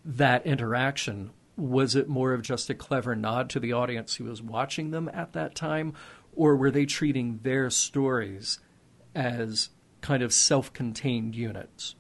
that 0.04 0.46
interaction, 0.46 1.32
was 1.58 1.96
it 1.96 2.08
more 2.10 2.34
of 2.34 2.42
just 2.42 2.70
a 2.70 2.74
clever 2.74 3.16
nod 3.16 3.50
to 3.52 3.60
the 3.60 3.74
audience 3.74 4.16
who 4.16 4.26
was 4.26 4.42
watching 4.42 4.92
them 4.92 5.10
at 5.14 5.34
that 5.34 5.56
time, 5.56 5.94
or 6.36 6.56
were 6.56 6.72
they 6.72 6.86
treating 6.86 7.40
their 7.44 7.70
stories 7.70 8.60
as 9.16 9.70
kind 10.02 10.22
of 10.22 10.34
self-contained 10.34 11.34
units? 11.36 11.96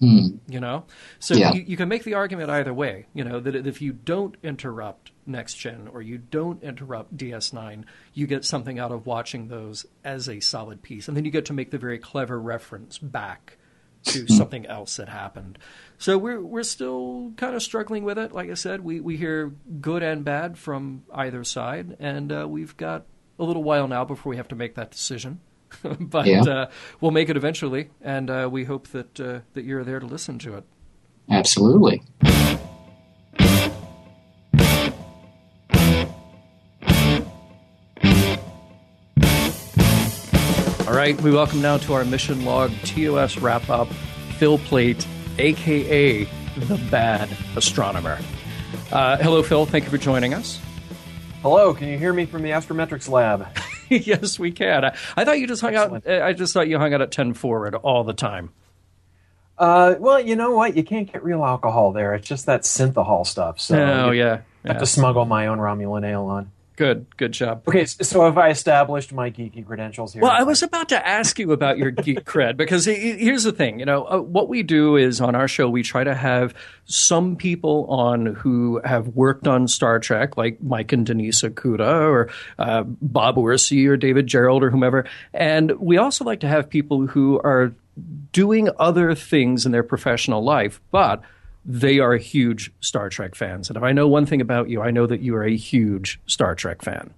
Hmm. 0.00 0.36
You 0.48 0.60
know, 0.60 0.84
so 1.18 1.34
Yeah. 1.34 1.54
you, 1.54 1.62
you 1.62 1.76
can 1.76 1.88
make 1.88 2.04
the 2.04 2.14
argument 2.14 2.50
either 2.50 2.74
way. 2.74 3.06
You 3.14 3.24
know 3.24 3.40
that 3.40 3.54
if 3.54 3.80
you 3.80 3.92
don't 3.92 4.36
interrupt 4.42 5.10
next 5.26 5.54
gen 5.54 5.88
or 5.92 6.00
you 6.02 6.18
don't 6.18 6.62
interrupt 6.62 7.16
DS9, 7.16 7.84
you 8.14 8.26
get 8.26 8.44
something 8.44 8.78
out 8.78 8.92
of 8.92 9.06
watching 9.06 9.48
those 9.48 9.86
as 10.04 10.28
a 10.28 10.40
solid 10.40 10.82
piece, 10.82 11.08
and 11.08 11.16
then 11.16 11.24
you 11.24 11.30
get 11.30 11.46
to 11.46 11.52
make 11.52 11.70
the 11.70 11.78
very 11.78 11.98
clever 11.98 12.40
reference 12.40 12.98
back 12.98 13.58
to 14.04 14.28
something 14.28 14.66
else 14.66 14.96
that 14.98 15.08
happened. 15.08 15.58
So 15.98 16.16
we're 16.16 16.40
we're 16.40 16.62
still 16.62 17.32
kind 17.36 17.56
of 17.56 17.62
struggling 17.62 18.04
with 18.04 18.18
it. 18.18 18.30
Like 18.32 18.50
I 18.50 18.54
said, 18.54 18.82
we 18.84 19.00
we 19.00 19.16
hear 19.16 19.52
good 19.80 20.02
and 20.04 20.24
bad 20.24 20.56
from 20.58 21.02
either 21.12 21.42
side, 21.42 21.96
and 21.98 22.30
uh, 22.30 22.46
we've 22.48 22.76
got 22.76 23.04
a 23.38 23.44
little 23.44 23.64
while 23.64 23.88
now 23.88 24.04
before 24.04 24.30
we 24.30 24.36
have 24.36 24.48
to 24.48 24.54
make 24.54 24.76
that 24.76 24.90
decision. 24.92 25.40
but 26.00 26.26
Yeah. 26.26 26.42
uh, 26.42 26.70
we'll 27.00 27.10
make 27.10 27.28
it 27.28 27.36
eventually, 27.36 27.90
and 28.00 28.30
uh, 28.30 28.48
we 28.50 28.64
hope 28.64 28.86
that 28.88 29.18
uh, 29.18 29.40
that 29.54 29.64
you're 29.64 29.82
there 29.82 29.98
to 29.98 30.06
listen 30.06 30.38
to 30.40 30.54
it. 30.54 30.64
Absolutely. 31.28 32.02
Right, 41.06 41.22
we 41.22 41.30
welcome 41.30 41.62
now 41.62 41.76
to 41.76 41.92
our 41.92 42.04
mission 42.04 42.44
log 42.44 42.72
TOS 42.82 43.38
wrap 43.38 43.70
up 43.70 43.86
Phil 44.38 44.58
Plait, 44.58 45.06
aka 45.38 46.24
the 46.24 46.88
Bad 46.90 47.28
Astronomer. 47.54 48.18
Uh, 48.90 49.16
hello, 49.18 49.44
Phil. 49.44 49.66
Thank 49.66 49.84
you 49.84 49.90
for 49.90 49.98
joining 49.98 50.34
us. 50.34 50.60
Hello, 51.42 51.72
can 51.74 51.86
you 51.86 51.96
hear 51.96 52.12
me 52.12 52.26
from 52.26 52.42
the 52.42 52.50
Astrometrics 52.50 53.08
lab? 53.08 53.46
yes, 53.88 54.36
we 54.36 54.50
can. 54.50 54.84
I, 54.84 54.96
I 55.16 55.24
thought 55.24 55.38
you 55.38 55.46
just 55.46 55.62
hung 55.62 55.76
out. 55.76 56.08
I 56.08 56.32
just 56.32 56.52
thought 56.52 56.66
you 56.66 56.76
hung 56.76 56.92
out 56.92 57.00
at 57.00 57.12
ten 57.12 57.34
forward 57.34 57.76
all 57.76 58.02
the 58.02 58.12
time. 58.12 58.50
Uh, 59.56 59.94
well, 60.00 60.18
you 60.18 60.34
know 60.34 60.56
what? 60.56 60.76
You 60.76 60.82
can't 60.82 61.12
get 61.12 61.22
real 61.22 61.44
alcohol 61.44 61.92
there. 61.92 62.14
It's 62.14 62.26
just 62.26 62.46
that 62.46 62.62
synthahol 62.62 63.24
stuff. 63.24 63.60
So 63.60 63.80
oh 63.80 64.10
you 64.10 64.22
yeah, 64.24 64.30
have 64.30 64.42
yeah. 64.64 64.78
to 64.78 64.86
smuggle 64.86 65.24
my 65.24 65.46
own 65.46 65.58
Romulan 65.58 66.04
ale 66.04 66.24
on. 66.24 66.50
Good, 66.76 67.06
good 67.16 67.32
job. 67.32 67.62
Okay, 67.66 67.86
so 67.86 68.24
have 68.24 68.36
I 68.36 68.50
established 68.50 69.10
my 69.10 69.30
geeky 69.30 69.64
credentials 69.66 70.12
here? 70.12 70.20
Well, 70.22 70.30
I 70.30 70.42
was 70.42 70.62
about 70.62 70.90
to 70.90 71.06
ask 71.08 71.38
you 71.38 71.52
about 71.52 71.78
your 71.78 71.90
geek 71.90 72.24
cred 72.26 72.58
because 72.58 72.84
he- 72.84 72.94
he- 72.94 73.24
here's 73.24 73.44
the 73.44 73.52
thing. 73.52 73.78
You 73.80 73.86
know, 73.86 74.04
uh, 74.04 74.18
what 74.20 74.48
we 74.50 74.62
do 74.62 74.96
is 74.96 75.18
on 75.20 75.34
our 75.34 75.48
show, 75.48 75.70
we 75.70 75.82
try 75.82 76.04
to 76.04 76.14
have 76.14 76.54
some 76.84 77.34
people 77.34 77.86
on 77.88 78.26
who 78.26 78.80
have 78.84 79.08
worked 79.08 79.48
on 79.48 79.68
Star 79.68 79.98
Trek, 79.98 80.36
like 80.36 80.62
Mike 80.62 80.92
and 80.92 81.06
Denise 81.06 81.40
Okuda 81.40 82.10
or 82.10 82.28
uh, 82.58 82.82
Bob 82.86 83.36
Orci 83.36 83.88
or 83.88 83.96
David 83.96 84.26
Gerrold 84.26 84.60
or 84.60 84.70
whomever. 84.70 85.06
And 85.32 85.72
we 85.80 85.96
also 85.96 86.24
like 86.24 86.40
to 86.40 86.48
have 86.48 86.68
people 86.68 87.06
who 87.06 87.40
are 87.40 87.72
doing 88.32 88.68
other 88.78 89.14
things 89.14 89.64
in 89.64 89.72
their 89.72 89.82
professional 89.82 90.44
life, 90.44 90.78
but 90.90 91.22
they 91.68 91.98
are 91.98 92.14
huge 92.16 92.72
Star 92.80 93.08
Trek 93.08 93.34
fans. 93.34 93.68
And 93.68 93.76
if 93.76 93.82
I 93.82 93.90
know 93.92 94.06
one 94.06 94.24
thing 94.24 94.40
about 94.40 94.68
you, 94.70 94.80
I 94.82 94.90
know 94.92 95.06
that 95.06 95.20
you 95.20 95.34
are 95.34 95.42
a 95.44 95.56
huge 95.56 96.20
Star 96.26 96.54
Trek 96.54 96.80
fan. 96.82 97.10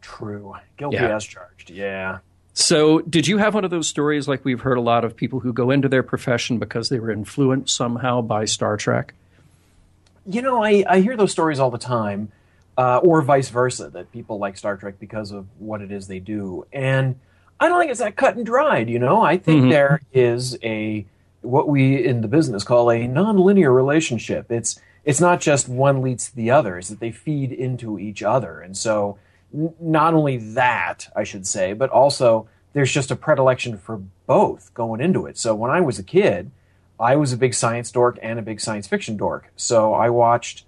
true. 0.00 0.54
Guilty 0.76 0.96
Yeah. 0.96 1.14
as 1.16 1.24
charged. 1.24 1.70
Yeah. 1.70 2.18
So, 2.54 3.00
did 3.00 3.26
you 3.28 3.36
have 3.38 3.54
one 3.54 3.64
of 3.64 3.70
those 3.70 3.86
stories 3.88 4.26
like 4.26 4.44
we've 4.44 4.60
heard 4.62 4.78
a 4.78 4.80
lot 4.80 5.04
of 5.04 5.14
people 5.16 5.40
who 5.40 5.52
go 5.52 5.70
into 5.70 5.88
their 5.88 6.02
profession 6.02 6.58
because 6.58 6.88
they 6.88 6.98
were 6.98 7.10
influenced 7.10 7.74
somehow 7.76 8.20
by 8.22 8.44
Star 8.46 8.76
Trek? 8.76 9.12
You 10.26 10.40
know, 10.42 10.62
I, 10.62 10.84
I 10.88 11.00
hear 11.00 11.16
those 11.16 11.30
stories 11.30 11.58
all 11.60 11.70
the 11.70 11.78
time, 11.78 12.32
uh, 12.76 12.98
or 12.98 13.22
vice 13.22 13.48
versa, 13.50 13.90
that 13.90 14.10
people 14.12 14.38
like 14.38 14.56
Star 14.56 14.76
Trek 14.76 14.94
because 14.98 15.30
of 15.30 15.46
what 15.58 15.82
it 15.82 15.92
is 15.92 16.06
they 16.08 16.18
do. 16.20 16.66
And 16.72 17.16
I 17.60 17.68
don't 17.68 17.78
think 17.78 17.90
it's 17.90 18.00
that 18.00 18.16
cut 18.16 18.36
and 18.36 18.44
dried, 18.46 18.88
you 18.88 18.98
know? 18.98 19.20
I 19.22 19.36
think 19.36 19.70
there 19.70 20.00
is 20.12 20.56
a 20.62 21.04
what 21.42 21.68
we 21.68 22.04
in 22.04 22.20
the 22.20 22.28
business 22.28 22.64
call 22.64 22.90
a 22.90 23.06
nonlinear 23.06 23.74
relationship. 23.74 24.50
It's 24.50 24.80
it's 25.04 25.20
not 25.20 25.40
just 25.40 25.68
one 25.68 26.02
leads 26.02 26.28
to 26.28 26.36
the 26.36 26.50
other, 26.50 26.78
it's 26.78 26.88
that 26.88 27.00
they 27.00 27.12
feed 27.12 27.52
into 27.52 27.98
each 27.98 28.22
other. 28.22 28.60
And 28.60 28.76
so 28.76 29.18
n- 29.54 29.74
not 29.80 30.14
only 30.14 30.36
that, 30.36 31.08
I 31.16 31.24
should 31.24 31.46
say, 31.46 31.72
but 31.72 31.90
also 31.90 32.48
there's 32.72 32.92
just 32.92 33.10
a 33.10 33.16
predilection 33.16 33.78
for 33.78 34.02
both 34.26 34.74
going 34.74 35.00
into 35.00 35.26
it. 35.26 35.38
So 35.38 35.54
when 35.54 35.70
I 35.70 35.80
was 35.80 35.98
a 35.98 36.02
kid, 36.02 36.50
I 37.00 37.16
was 37.16 37.32
a 37.32 37.36
big 37.36 37.54
science 37.54 37.90
dork 37.90 38.18
and 38.20 38.38
a 38.38 38.42
big 38.42 38.60
science 38.60 38.86
fiction 38.86 39.16
dork. 39.16 39.50
So 39.56 39.94
I 39.94 40.10
watched 40.10 40.64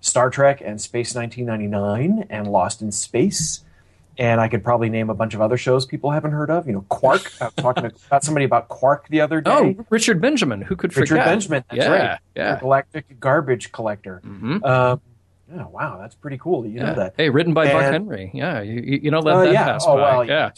Star 0.00 0.30
Trek 0.30 0.60
and 0.64 0.80
Space 0.80 1.14
1999 1.14 2.26
and 2.30 2.48
Lost 2.48 2.82
in 2.82 2.90
Space. 2.90 3.63
And 4.18 4.40
I 4.40 4.48
could 4.48 4.62
probably 4.62 4.88
name 4.90 5.10
a 5.10 5.14
bunch 5.14 5.34
of 5.34 5.40
other 5.40 5.56
shows 5.56 5.86
people 5.86 6.10
haven't 6.10 6.32
heard 6.32 6.50
of. 6.50 6.66
You 6.66 6.74
know, 6.74 6.84
Quark. 6.88 7.32
I 7.40 7.46
was 7.46 7.54
talking 7.54 7.84
about 8.06 8.22
somebody 8.22 8.44
about 8.44 8.68
Quark 8.68 9.08
the 9.08 9.20
other 9.20 9.40
day. 9.40 9.76
Oh, 9.78 9.86
Richard 9.90 10.20
Benjamin. 10.20 10.62
Who 10.62 10.76
could 10.76 10.96
Richard 10.96 11.08
forget? 11.08 11.26
Richard 11.26 11.30
Benjamin. 11.30 11.64
That's 11.70 11.84
yeah, 11.84 12.08
right. 12.10 12.18
Yeah. 12.36 12.60
Galactic 12.60 13.18
Garbage 13.20 13.72
Collector. 13.72 14.22
Mhm. 14.24 14.64
Um, 14.64 15.00
oh, 15.58 15.68
wow. 15.68 15.98
That's 16.00 16.14
pretty 16.14 16.38
cool 16.38 16.62
that 16.62 16.68
you 16.68 16.76
yeah. 16.76 16.86
know 16.86 16.94
that. 16.94 17.14
Hey, 17.16 17.30
written 17.30 17.54
by 17.54 17.66
Buck 17.72 17.82
Henry. 17.82 18.30
Yeah, 18.32 18.60
you, 18.60 18.80
you 19.02 19.10
don't 19.10 19.24
let 19.24 19.36
Uh, 19.36 19.44
that 19.44 19.52
yeah. 19.52 19.64
pass 19.64 19.84
oh, 19.86 19.96
by. 19.96 20.00
well, 20.02 20.24
yeah. 20.24 20.50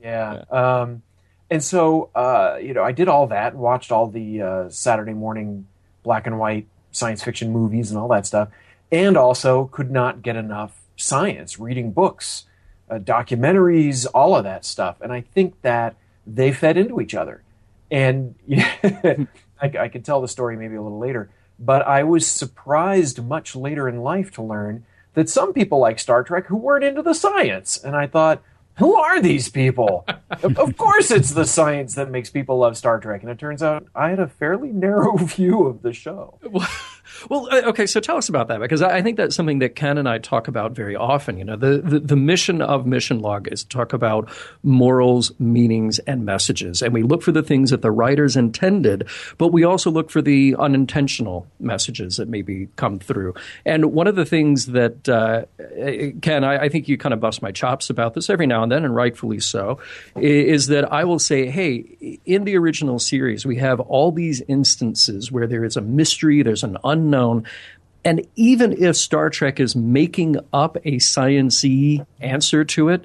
Yeah. 0.00 0.44
Um, 0.50 1.02
and 1.50 1.62
so, 1.62 2.10
uh, 2.14 2.58
you 2.60 2.74
know, 2.74 2.82
I 2.82 2.92
did 2.92 3.08
all 3.08 3.28
that, 3.28 3.54
watched 3.54 3.92
all 3.92 4.08
the 4.08 4.42
uh, 4.42 4.68
Saturday 4.68 5.12
morning 5.12 5.66
black 6.02 6.26
and 6.26 6.38
white 6.38 6.66
science 6.90 7.22
fiction 7.22 7.50
movies 7.52 7.90
and 7.90 7.98
all 7.98 8.08
that 8.08 8.26
stuff, 8.26 8.48
and 8.90 9.16
also 9.16 9.66
could 9.66 9.90
not 9.90 10.22
get 10.22 10.36
enough 10.36 10.80
science, 10.96 11.58
reading 11.58 11.92
books, 11.92 12.46
uh, 12.90 12.98
documentaries, 12.98 14.06
all 14.14 14.36
of 14.36 14.44
that 14.44 14.64
stuff. 14.64 15.00
And 15.00 15.12
I 15.12 15.20
think 15.20 15.60
that 15.62 15.96
they 16.26 16.52
fed 16.52 16.76
into 16.76 17.00
each 17.00 17.14
other. 17.14 17.42
And 17.90 18.34
I, 18.52 19.26
I 19.60 19.88
could 19.88 20.04
tell 20.04 20.20
the 20.20 20.28
story 20.28 20.56
maybe 20.56 20.74
a 20.74 20.82
little 20.82 20.98
later, 20.98 21.30
but 21.58 21.86
I 21.86 22.02
was 22.02 22.26
surprised 22.26 23.24
much 23.24 23.56
later 23.56 23.88
in 23.88 24.02
life 24.02 24.32
to 24.32 24.42
learn 24.42 24.84
that 25.14 25.30
some 25.30 25.52
people 25.52 25.78
like 25.78 25.98
Star 25.98 26.22
Trek 26.22 26.46
who 26.46 26.56
weren't 26.56 26.84
into 26.84 27.02
the 27.02 27.14
science. 27.14 27.78
And 27.82 27.96
I 27.96 28.06
thought, 28.06 28.42
who 28.76 28.94
are 28.96 29.20
these 29.20 29.48
people? 29.48 30.04
of 30.42 30.76
course, 30.76 31.10
it's 31.10 31.30
the 31.30 31.46
science 31.46 31.94
that 31.94 32.10
makes 32.10 32.28
people 32.28 32.58
love 32.58 32.76
Star 32.76 33.00
Trek. 33.00 33.22
And 33.22 33.30
it 33.30 33.38
turns 33.38 33.62
out 33.62 33.86
I 33.94 34.10
had 34.10 34.20
a 34.20 34.28
fairly 34.28 34.68
narrow 34.68 35.16
view 35.16 35.66
of 35.66 35.82
the 35.82 35.92
show. 35.92 36.38
Well, 37.28 37.48
uh, 37.50 37.62
okay, 37.68 37.86
so 37.86 38.00
tell 38.00 38.16
us 38.16 38.28
about 38.28 38.48
that 38.48 38.60
because 38.60 38.82
I 38.82 39.02
think 39.02 39.16
that's 39.16 39.34
something 39.34 39.58
that 39.60 39.74
Ken 39.74 39.98
and 39.98 40.08
I 40.08 40.18
talk 40.18 40.48
about 40.48 40.72
very 40.72 40.94
often. 40.94 41.38
You 41.38 41.44
know, 41.44 41.56
the, 41.56 41.78
the, 41.78 42.00
the 42.00 42.16
mission 42.16 42.60
of 42.60 42.86
Mission 42.86 43.20
Log 43.20 43.48
is 43.50 43.62
to 43.64 43.68
talk 43.68 43.92
about 43.92 44.28
morals, 44.62 45.32
meanings, 45.38 45.98
and 46.00 46.24
messages. 46.24 46.82
And 46.82 46.92
we 46.92 47.02
look 47.02 47.22
for 47.22 47.32
the 47.32 47.42
things 47.42 47.70
that 47.70 47.82
the 47.82 47.90
writers 47.90 48.36
intended, 48.36 49.08
but 49.38 49.48
we 49.48 49.64
also 49.64 49.90
look 49.90 50.10
for 50.10 50.20
the 50.20 50.54
unintentional 50.58 51.46
messages 51.58 52.16
that 52.16 52.28
maybe 52.28 52.68
come 52.76 52.98
through. 52.98 53.34
And 53.64 53.92
one 53.92 54.06
of 54.06 54.16
the 54.16 54.24
things 54.24 54.66
that, 54.66 55.08
uh, 55.08 55.46
Ken, 56.20 56.44
I, 56.44 56.64
I 56.64 56.68
think 56.68 56.88
you 56.88 56.98
kind 56.98 57.14
of 57.14 57.20
bust 57.20 57.42
my 57.42 57.52
chops 57.52 57.90
about 57.90 58.14
this 58.14 58.28
every 58.28 58.46
now 58.46 58.62
and 58.62 58.70
then, 58.70 58.84
and 58.84 58.94
rightfully 58.94 59.40
so, 59.40 59.78
is 60.16 60.66
that 60.66 60.92
I 60.92 61.04
will 61.04 61.18
say, 61.18 61.46
hey, 61.50 62.18
in 62.24 62.44
the 62.44 62.56
original 62.56 62.98
series, 62.98 63.46
we 63.46 63.56
have 63.56 63.80
all 63.80 64.12
these 64.12 64.42
instances 64.42 65.32
where 65.32 65.46
there 65.46 65.64
is 65.64 65.76
a 65.76 65.80
mystery, 65.80 66.42
there's 66.42 66.62
an 66.62 66.76
unknown. 66.84 67.05
And 68.04 68.26
even 68.36 68.72
if 68.72 68.96
Star 68.96 69.30
Trek 69.30 69.58
is 69.58 69.74
making 69.74 70.38
up 70.52 70.76
a 70.76 70.98
sciency 70.98 72.06
answer 72.20 72.64
to 72.64 72.88
it, 72.88 73.04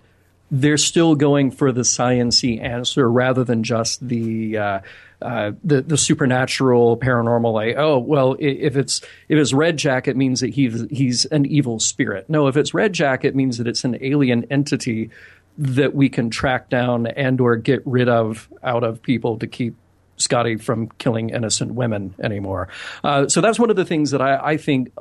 they're 0.52 0.78
still 0.78 1.16
going 1.16 1.50
for 1.50 1.72
the 1.72 1.82
sciency 1.82 2.62
answer 2.62 3.10
rather 3.10 3.44
than 3.44 3.64
just 3.64 4.06
the 4.08 4.58
uh, 4.58 4.80
uh, 5.22 5.52
the 5.64 5.82
the 5.82 5.98
supernatural, 5.98 6.98
paranormal. 6.98 7.54
Like, 7.54 7.78
oh 7.78 8.00
well, 8.00 8.36
if 8.38 8.76
it's 8.76 9.02
if 9.30 9.40
it's 9.40 9.54
Red 9.54 9.78
Jacket, 9.78 10.16
means 10.16 10.42
that 10.42 10.50
he's 10.50 10.86
he's 10.92 11.26
an 11.26 11.46
evil 11.46 11.80
spirit. 11.80 12.30
No, 12.30 12.48
if 12.48 12.58
it's 12.58 12.74
Red 12.74 12.94
Jacket, 12.94 13.36
means 13.36 13.58
that 13.58 13.68
it's 13.68 13.84
an 13.84 13.98
alien 14.02 14.46
entity 14.52 15.10
that 15.58 15.96
we 15.96 16.10
can 16.10 16.30
track 16.30 16.70
down 16.70 17.08
and 17.08 17.40
or 17.40 17.56
get 17.56 17.82
rid 17.86 18.10
of 18.10 18.50
out 18.64 18.84
of 18.84 19.02
people 19.02 19.38
to 19.40 19.48
keep 19.48 19.76
Scotty 20.22 20.56
from 20.58 20.90
killing 20.98 21.30
innocent 21.30 21.74
women 21.74 22.16
anymore. 22.24 22.68
Uh, 23.04 23.28
so 23.28 23.42
that's 23.42 23.60
one 23.60 23.70
of 23.70 23.76
the 23.76 23.86
things 23.86 24.12
that 24.12 24.22
I, 24.22 24.52
I 24.52 24.58
think 24.58 24.92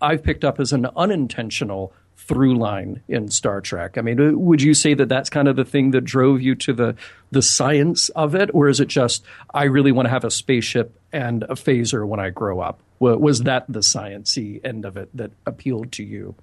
I've 0.00 0.22
picked 0.22 0.44
up 0.44 0.58
as 0.58 0.72
an 0.72 0.86
unintentional 0.96 1.92
through 2.16 2.56
line 2.56 3.02
in 3.08 3.28
Star 3.28 3.60
Trek. 3.60 3.98
I 3.98 4.00
mean, 4.00 4.20
uh, 4.20 4.32
would 4.32 4.62
you 4.62 4.74
say 4.74 4.94
that 4.94 5.08
that's 5.08 5.28
kind 5.28 5.48
of 5.48 5.56
the 5.56 5.64
thing 5.64 5.90
that 5.90 6.02
drove 6.02 6.40
you 6.40 6.54
to 6.56 6.72
the 6.72 6.94
the 7.30 7.42
science 7.42 8.08
of 8.10 8.34
it, 8.34 8.50
or 8.52 8.68
is 8.68 8.80
it 8.80 8.88
just 8.88 9.24
I 9.52 9.64
really 9.64 9.92
want 9.92 10.06
to 10.06 10.10
have 10.10 10.24
a 10.24 10.30
spaceship 10.30 10.98
and 11.12 11.42
a 11.44 11.54
phaser 11.54 12.06
when 12.06 12.20
I 12.20 12.30
grow 12.30 12.60
up? 12.60 12.80
Was 13.00 13.42
that 13.42 13.64
the 13.68 13.80
sciency 13.80 14.64
end 14.64 14.84
of 14.84 14.96
it 14.96 15.08
that 15.16 15.32
appealed 15.44 15.90
to 15.92 16.04
you? 16.04 16.36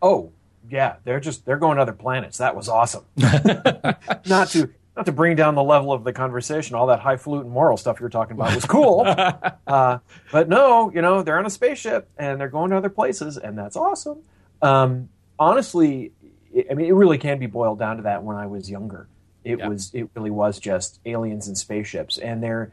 Oh 0.00 0.30
yeah, 0.70 0.96
they're 1.04 1.20
just 1.20 1.44
they're 1.44 1.56
going 1.56 1.76
to 1.76 1.82
other 1.82 1.92
planets. 1.92 2.38
That 2.38 2.54
was 2.54 2.68
awesome. 2.68 3.04
not 3.16 4.48
to 4.50 4.70
not 4.96 5.06
to 5.06 5.12
bring 5.12 5.36
down 5.36 5.54
the 5.54 5.62
level 5.62 5.92
of 5.92 6.04
the 6.04 6.12
conversation. 6.12 6.76
All 6.76 6.88
that 6.88 7.00
highfalutin 7.00 7.50
moral 7.50 7.76
stuff 7.76 7.98
you 8.00 8.04
were 8.04 8.10
talking 8.10 8.34
about 8.34 8.54
was 8.54 8.64
cool, 8.64 9.04
uh, 9.66 9.98
but 10.30 10.48
no, 10.48 10.90
you 10.92 11.02
know 11.02 11.22
they're 11.22 11.38
on 11.38 11.46
a 11.46 11.50
spaceship 11.50 12.08
and 12.18 12.40
they're 12.40 12.48
going 12.48 12.70
to 12.70 12.76
other 12.76 12.90
places, 12.90 13.36
and 13.36 13.56
that's 13.56 13.76
awesome. 13.76 14.18
Um, 14.60 15.08
honestly, 15.38 16.12
I 16.70 16.74
mean, 16.74 16.86
it 16.86 16.94
really 16.94 17.18
can 17.18 17.38
be 17.38 17.46
boiled 17.46 17.78
down 17.78 17.96
to 17.96 18.02
that. 18.04 18.22
When 18.22 18.36
I 18.36 18.46
was 18.46 18.70
younger, 18.70 19.08
it 19.44 19.58
yeah. 19.58 19.68
was 19.68 19.90
it 19.94 20.10
really 20.14 20.30
was 20.30 20.58
just 20.58 21.00
aliens 21.06 21.48
and 21.48 21.56
spaceships, 21.56 22.18
and 22.18 22.42
there 22.42 22.72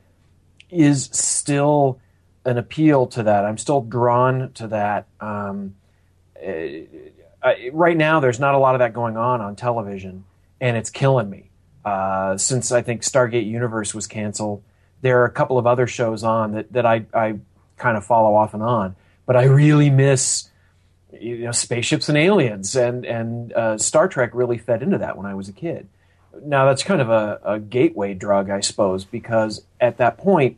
is 0.70 1.06
still 1.12 2.00
an 2.46 2.58
appeal 2.58 3.08
to 3.08 3.24
that. 3.24 3.46
I'm 3.46 3.58
still 3.58 3.82
drawn 3.82 4.52
to 4.54 4.68
that. 4.68 5.08
Um, 5.20 5.76
uh, 6.46 7.54
right 7.72 7.98
now, 7.98 8.20
there's 8.20 8.40
not 8.40 8.56
a 8.56 8.58
lot 8.58 8.76
of 8.76 8.80
that 8.80 8.94
going 8.94 9.18
on 9.18 9.42
on 9.42 9.56
television, 9.56 10.26
and 10.60 10.78
it's 10.78 10.90
killing 10.90 11.30
me. 11.30 11.49
Uh, 11.86 12.38
since 12.38 12.72
I 12.72 12.82
think 12.82 13.02
Stargate 13.02 13.48
Universe 13.48 13.94
was 13.94 14.08
canceled, 14.08 14.64
there 15.02 15.22
are 15.22 15.26
a 15.26 15.32
couple 15.32 15.58
of 15.58 15.66
other 15.66 15.88
shows 15.88 16.24
on 16.24 16.54
that 16.54 16.72
that 16.74 16.86
I 16.86 17.06
I 17.14 17.40
kind 17.78 17.98
of 17.98 18.06
follow 18.06 18.36
off 18.36 18.54
and 18.54 18.64
on, 18.64 18.96
but 19.26 19.36
I 19.36 19.44
really 19.44 19.90
miss 19.90 20.50
you 21.20 21.40
know 21.40 21.52
spaceships 21.52 22.10
and 22.10 22.18
aliens 22.18 22.76
and 22.76 23.06
and 23.06 23.54
uh, 23.54 23.78
Star 23.78 24.08
Trek 24.08 24.32
really 24.34 24.58
fed 24.58 24.84
into 24.84 24.98
that 24.98 25.18
when 25.18 25.26
I 25.26 25.34
was 25.34 25.50
a 25.50 25.54
kid. 25.54 25.88
Now 26.44 26.66
that's 26.66 26.84
kind 26.84 27.02
of 27.02 27.10
a, 27.10 27.40
a 27.44 27.60
gateway 27.60 28.14
drug, 28.14 28.50
I 28.50 28.60
suppose, 28.60 29.06
because 29.06 29.64
at 29.80 29.98
that 29.98 30.18
point 30.18 30.58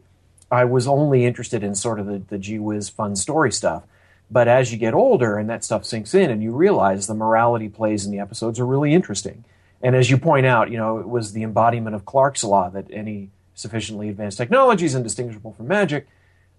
I 0.51 0.65
was 0.65 0.85
only 0.85 1.25
interested 1.25 1.63
in 1.63 1.75
sort 1.75 1.99
of 1.99 2.07
the, 2.07 2.19
the 2.27 2.37
gee 2.37 2.59
whiz 2.59 2.89
fun 2.89 3.15
story 3.15 3.51
stuff. 3.51 3.83
But 4.29 4.47
as 4.47 4.71
you 4.71 4.77
get 4.77 4.93
older 4.93 5.37
and 5.37 5.49
that 5.49 5.63
stuff 5.63 5.85
sinks 5.85 6.13
in, 6.13 6.29
and 6.29 6.41
you 6.41 6.51
realize 6.51 7.07
the 7.07 7.13
morality 7.13 7.69
plays 7.69 8.05
in 8.05 8.11
the 8.11 8.19
episodes 8.19 8.59
are 8.59 8.65
really 8.65 8.93
interesting. 8.93 9.43
And 9.83 9.95
as 9.95 10.09
you 10.09 10.17
point 10.17 10.45
out, 10.45 10.71
you 10.71 10.77
know, 10.77 10.99
it 10.99 11.07
was 11.07 11.33
the 11.33 11.43
embodiment 11.43 11.95
of 11.95 12.05
Clarke's 12.05 12.43
law 12.43 12.69
that 12.69 12.85
any 12.91 13.29
sufficiently 13.55 14.09
advanced 14.09 14.37
technology 14.37 14.85
is 14.85 14.95
indistinguishable 14.95 15.53
from 15.53 15.67
magic 15.67 16.07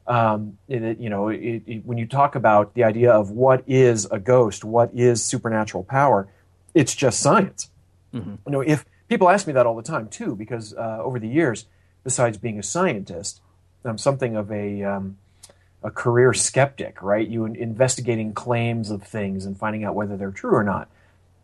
um, 0.06 0.58
it, 0.68 0.98
you 0.98 1.08
know, 1.08 1.28
it, 1.28 1.62
it, 1.66 1.86
when 1.86 1.98
you 1.98 2.06
talk 2.06 2.34
about 2.34 2.74
the 2.74 2.84
idea 2.84 3.12
of 3.12 3.30
what 3.30 3.62
is 3.66 4.06
a 4.06 4.18
ghost, 4.18 4.64
what 4.64 4.90
is 4.94 5.24
supernatural 5.24 5.84
power, 5.84 6.28
it's 6.74 6.94
just 6.94 7.20
science. 7.20 7.70
Mm-hmm. 8.12 8.34
You 8.46 8.52
know, 8.52 8.60
if 8.60 8.84
people 9.08 9.28
ask 9.28 9.46
me 9.46 9.52
that 9.52 9.66
all 9.66 9.76
the 9.76 9.82
time 9.82 10.08
too, 10.08 10.34
because 10.34 10.74
uh, 10.74 10.98
over 11.00 11.18
the 11.18 11.28
years, 11.28 11.66
besides 12.02 12.36
being 12.36 12.58
a 12.58 12.62
scientist, 12.62 13.40
I'm 13.84 13.98
something 13.98 14.36
of 14.36 14.50
a 14.50 14.82
um, 14.82 15.18
a 15.82 15.90
career 15.90 16.32
skeptic, 16.32 17.02
right? 17.02 17.26
You 17.26 17.44
investigating 17.44 18.32
claims 18.32 18.90
of 18.90 19.02
things 19.02 19.44
and 19.44 19.58
finding 19.58 19.82
out 19.82 19.96
whether 19.96 20.16
they're 20.16 20.30
true 20.30 20.54
or 20.54 20.62
not. 20.62 20.88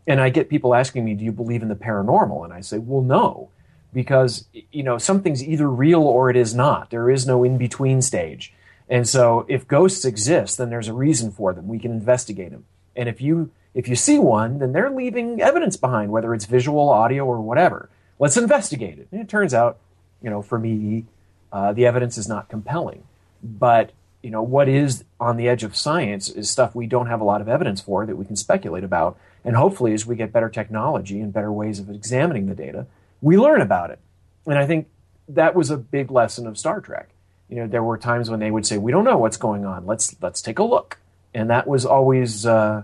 And 0.09 0.19
I 0.19 0.29
get 0.29 0.49
people 0.49 0.75
asking 0.75 1.05
me, 1.05 1.13
"Do 1.13 1.23
you 1.23 1.31
believe 1.31 1.61
in 1.61 1.69
the 1.69 1.75
paranormal?" 1.75 2.43
And 2.43 2.53
I 2.53 2.59
say, 2.59 2.79
"Well, 2.79 3.01
no." 3.01 3.49
because 3.93 4.47
you 4.71 4.83
know 4.83 4.97
something's 4.97 5.43
either 5.43 5.69
real 5.69 6.01
or 6.01 6.29
it 6.29 6.35
is 6.35 6.53
not. 6.53 6.89
There 6.89 7.09
is 7.09 7.25
no 7.25 7.43
in 7.43 7.57
between 7.57 8.01
stage. 8.01 8.53
And 8.89 9.07
so 9.07 9.45
if 9.47 9.67
ghosts 9.67 10.05
exist, 10.05 10.57
then 10.57 10.69
there's 10.69 10.87
a 10.87 10.93
reason 10.93 11.31
for 11.31 11.53
them. 11.53 11.67
We 11.67 11.79
can 11.79 11.91
investigate 11.91 12.51
them. 12.51 12.65
And 12.95 13.07
if 13.07 13.21
you 13.21 13.51
if 13.73 13.87
you 13.87 13.95
see 13.95 14.19
one, 14.19 14.59
then 14.59 14.73
they're 14.73 14.89
leaving 14.89 15.41
evidence 15.41 15.77
behind, 15.77 16.11
whether 16.11 16.33
it's 16.33 16.45
visual, 16.45 16.89
audio, 16.89 17.25
or 17.25 17.39
whatever. 17.39 17.89
Let's 18.17 18.37
investigate 18.37 18.99
it. 18.99 19.07
And 19.11 19.21
it 19.21 19.29
turns 19.29 19.53
out, 19.53 19.77
you 20.21 20.29
know, 20.29 20.41
for 20.41 20.59
me, 20.59 21.05
uh, 21.53 21.71
the 21.73 21.85
evidence 21.85 22.17
is 22.17 22.27
not 22.27 22.49
compelling. 22.49 23.03
But 23.43 23.91
you 24.21 24.29
know, 24.29 24.43
what 24.43 24.67
is 24.67 25.05
on 25.19 25.37
the 25.37 25.47
edge 25.47 25.63
of 25.63 25.75
science 25.75 26.29
is 26.29 26.49
stuff 26.49 26.75
we 26.75 26.87
don't 26.87 27.07
have 27.07 27.21
a 27.21 27.23
lot 27.23 27.41
of 27.41 27.47
evidence 27.47 27.79
for 27.79 28.05
that 28.05 28.17
we 28.17 28.25
can 28.25 28.35
speculate 28.35 28.83
about. 28.83 29.17
And 29.45 29.55
hopefully, 29.55 29.93
as 29.93 30.05
we 30.05 30.15
get 30.15 30.31
better 30.31 30.49
technology 30.49 31.19
and 31.21 31.31
better 31.31 31.51
ways 31.51 31.79
of 31.79 31.89
examining 31.89 32.47
the 32.47 32.55
data, 32.55 32.85
we 33.21 33.37
learn 33.37 33.61
about 33.61 33.89
it. 33.89 33.99
And 34.45 34.57
I 34.57 34.65
think 34.65 34.87
that 35.29 35.55
was 35.55 35.69
a 35.69 35.77
big 35.77 36.11
lesson 36.11 36.47
of 36.47 36.57
Star 36.57 36.81
Trek. 36.81 37.09
You 37.47 37.57
know, 37.57 37.67
there 37.67 37.83
were 37.83 37.97
times 37.97 38.29
when 38.29 38.39
they 38.39 38.51
would 38.51 38.65
say, 38.65 38.77
"We 38.77 38.91
don't 38.91 39.05
know 39.05 39.17
what's 39.17 39.37
going 39.37 39.65
on. 39.65 39.85
Let's 39.85 40.15
let's 40.21 40.41
take 40.41 40.59
a 40.59 40.63
look," 40.63 40.99
and 41.33 41.49
that 41.49 41.67
was 41.67 41.85
always 41.85 42.45
uh, 42.45 42.83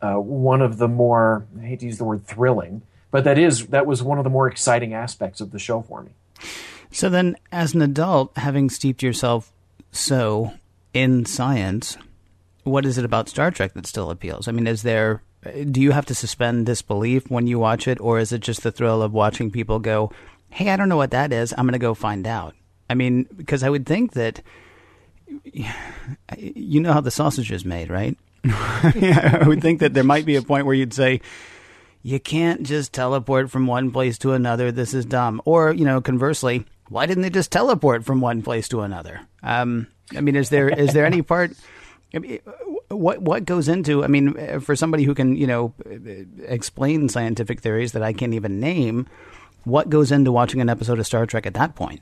uh, 0.00 0.14
one 0.14 0.62
of 0.62 0.78
the 0.78 0.88
more 0.88 1.46
I 1.58 1.64
hate 1.64 1.80
to 1.80 1.86
use 1.86 1.98
the 1.98 2.04
word 2.04 2.26
thrilling, 2.26 2.82
but 3.10 3.24
that 3.24 3.38
is 3.38 3.66
that 3.68 3.86
was 3.86 4.02
one 4.02 4.18
of 4.18 4.24
the 4.24 4.30
more 4.30 4.46
exciting 4.46 4.94
aspects 4.94 5.40
of 5.40 5.50
the 5.50 5.58
show 5.58 5.82
for 5.82 6.02
me. 6.02 6.12
So 6.90 7.08
then, 7.08 7.36
as 7.50 7.74
an 7.74 7.82
adult, 7.82 8.36
having 8.36 8.70
steeped 8.70 9.02
yourself 9.02 9.52
so 9.90 10.52
in 10.94 11.24
science, 11.24 11.96
what 12.64 12.86
is 12.86 12.98
it 12.98 13.04
about 13.04 13.28
Star 13.28 13.50
Trek 13.50 13.74
that 13.74 13.86
still 13.86 14.10
appeals? 14.10 14.46
I 14.48 14.52
mean, 14.52 14.66
is 14.66 14.82
there 14.82 15.22
do 15.70 15.80
you 15.80 15.92
have 15.92 16.06
to 16.06 16.14
suspend 16.14 16.66
disbelief 16.66 17.30
when 17.30 17.46
you 17.46 17.58
watch 17.58 17.88
it, 17.88 18.00
or 18.00 18.18
is 18.18 18.32
it 18.32 18.40
just 18.40 18.62
the 18.62 18.72
thrill 18.72 19.02
of 19.02 19.12
watching 19.12 19.50
people 19.50 19.78
go, 19.78 20.10
"Hey, 20.50 20.70
I 20.70 20.76
don't 20.76 20.88
know 20.88 20.96
what 20.96 21.10
that 21.12 21.32
is. 21.32 21.52
I'm 21.56 21.66
going 21.66 21.72
to 21.72 21.78
go 21.78 21.94
find 21.94 22.26
out." 22.26 22.54
I 22.88 22.94
mean, 22.94 23.26
because 23.36 23.62
I 23.62 23.70
would 23.70 23.86
think 23.86 24.12
that 24.12 24.42
you 26.36 26.80
know 26.80 26.92
how 26.92 27.00
the 27.00 27.10
sausage 27.10 27.50
is 27.50 27.64
made, 27.64 27.90
right? 27.90 28.16
I 28.44 29.44
would 29.46 29.60
think 29.60 29.80
that 29.80 29.94
there 29.94 30.04
might 30.04 30.24
be 30.24 30.36
a 30.36 30.42
point 30.42 30.66
where 30.66 30.74
you'd 30.74 30.94
say, 30.94 31.20
"You 32.02 32.20
can't 32.20 32.62
just 32.62 32.92
teleport 32.92 33.50
from 33.50 33.66
one 33.66 33.90
place 33.90 34.18
to 34.18 34.32
another. 34.32 34.70
This 34.70 34.94
is 34.94 35.04
dumb." 35.04 35.42
Or, 35.44 35.72
you 35.72 35.84
know, 35.84 36.00
conversely, 36.00 36.64
why 36.88 37.06
didn't 37.06 37.22
they 37.22 37.30
just 37.30 37.50
teleport 37.50 38.04
from 38.04 38.20
one 38.20 38.42
place 38.42 38.68
to 38.68 38.82
another? 38.82 39.20
Um, 39.42 39.88
I 40.14 40.20
mean, 40.20 40.36
is 40.36 40.50
there 40.50 40.68
is 40.68 40.92
there 40.92 41.06
any 41.06 41.22
part? 41.22 41.52
I 42.14 42.18
mean, 42.18 42.38
what 42.88 43.20
what 43.20 43.44
goes 43.44 43.68
into? 43.68 44.04
I 44.04 44.06
mean, 44.06 44.60
for 44.60 44.76
somebody 44.76 45.04
who 45.04 45.14
can 45.14 45.36
you 45.36 45.46
know 45.46 45.74
explain 46.44 47.08
scientific 47.08 47.60
theories 47.60 47.92
that 47.92 48.02
I 48.02 48.12
can't 48.12 48.34
even 48.34 48.60
name, 48.60 49.06
what 49.64 49.90
goes 49.90 50.12
into 50.12 50.32
watching 50.32 50.60
an 50.60 50.68
episode 50.68 50.98
of 50.98 51.06
Star 51.06 51.26
Trek 51.26 51.46
at 51.46 51.54
that 51.54 51.74
point? 51.74 52.00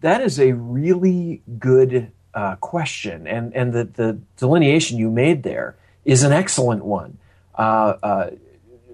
That 0.00 0.20
is 0.20 0.38
a 0.38 0.52
really 0.52 1.42
good 1.58 2.12
uh, 2.34 2.56
question, 2.56 3.26
and 3.26 3.54
and 3.54 3.72
the 3.72 3.84
the 3.84 4.20
delineation 4.36 4.98
you 4.98 5.10
made 5.10 5.42
there 5.42 5.76
is 6.04 6.22
an 6.22 6.32
excellent 6.32 6.84
one. 6.84 7.18
Uh, 7.54 7.96
uh, 8.02 8.30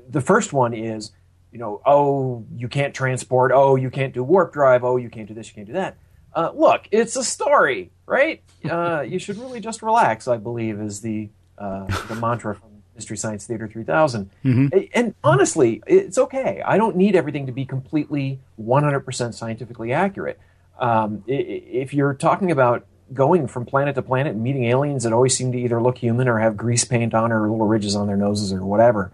the 0.08 0.20
first 0.20 0.52
one 0.52 0.74
is, 0.74 1.12
you 1.52 1.58
know, 1.58 1.80
oh, 1.86 2.44
you 2.56 2.68
can't 2.68 2.94
transport. 2.94 3.52
Oh, 3.54 3.76
you 3.76 3.90
can't 3.90 4.12
do 4.12 4.24
warp 4.24 4.52
drive. 4.52 4.82
Oh, 4.82 4.96
you 4.96 5.08
can't 5.08 5.28
do 5.28 5.34
this. 5.34 5.48
You 5.48 5.54
can't 5.54 5.66
do 5.66 5.74
that 5.74 5.96
uh, 6.36 6.52
look, 6.54 6.86
it's 6.92 7.16
a 7.16 7.24
story, 7.24 7.90
right? 8.06 8.42
Uh, 8.68 9.00
you 9.00 9.18
should 9.18 9.38
really 9.38 9.60
just 9.60 9.82
relax. 9.82 10.28
I 10.28 10.36
believe 10.36 10.80
is 10.80 11.00
the 11.00 11.28
uh, 11.58 11.86
the 12.06 12.14
mantra 12.14 12.54
from 12.54 12.70
Mystery 12.94 13.16
Science 13.16 13.46
Theater 13.46 13.68
3000. 13.68 14.30
Mm-hmm. 14.44 14.78
And 14.94 15.14
honestly, 15.22 15.82
it's 15.86 16.18
okay. 16.18 16.62
I 16.64 16.78
don't 16.78 16.96
need 16.96 17.14
everything 17.14 17.46
to 17.46 17.52
be 17.52 17.64
completely 17.64 18.40
100% 18.60 19.34
scientifically 19.34 19.92
accurate. 19.92 20.40
Um, 20.78 21.22
if 21.26 21.94
you're 21.94 22.14
talking 22.14 22.50
about 22.50 22.86
going 23.12 23.46
from 23.46 23.64
planet 23.64 23.94
to 23.94 24.02
planet 24.02 24.34
and 24.34 24.42
meeting 24.42 24.64
aliens 24.64 25.04
that 25.04 25.12
always 25.12 25.36
seem 25.36 25.52
to 25.52 25.58
either 25.58 25.80
look 25.80 25.98
human 25.98 26.26
or 26.26 26.38
have 26.38 26.56
grease 26.56 26.84
paint 26.84 27.14
on 27.14 27.30
or 27.30 27.48
little 27.48 27.66
ridges 27.66 27.94
on 27.94 28.06
their 28.06 28.16
noses 28.16 28.52
or 28.52 28.64
whatever, 28.64 29.12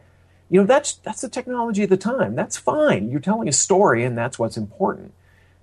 you 0.48 0.60
know 0.60 0.66
that's 0.66 0.94
that's 0.94 1.20
the 1.20 1.28
technology 1.28 1.85
of 1.85 1.90
the 1.90 1.97
time. 1.97 2.35
That's 2.35 2.56
fine. 2.56 3.10
You're 3.10 3.20
telling 3.20 3.48
a 3.48 3.52
story, 3.52 4.05
and 4.05 4.19
that's 4.19 4.39
what's 4.39 4.56
important. 4.56 5.14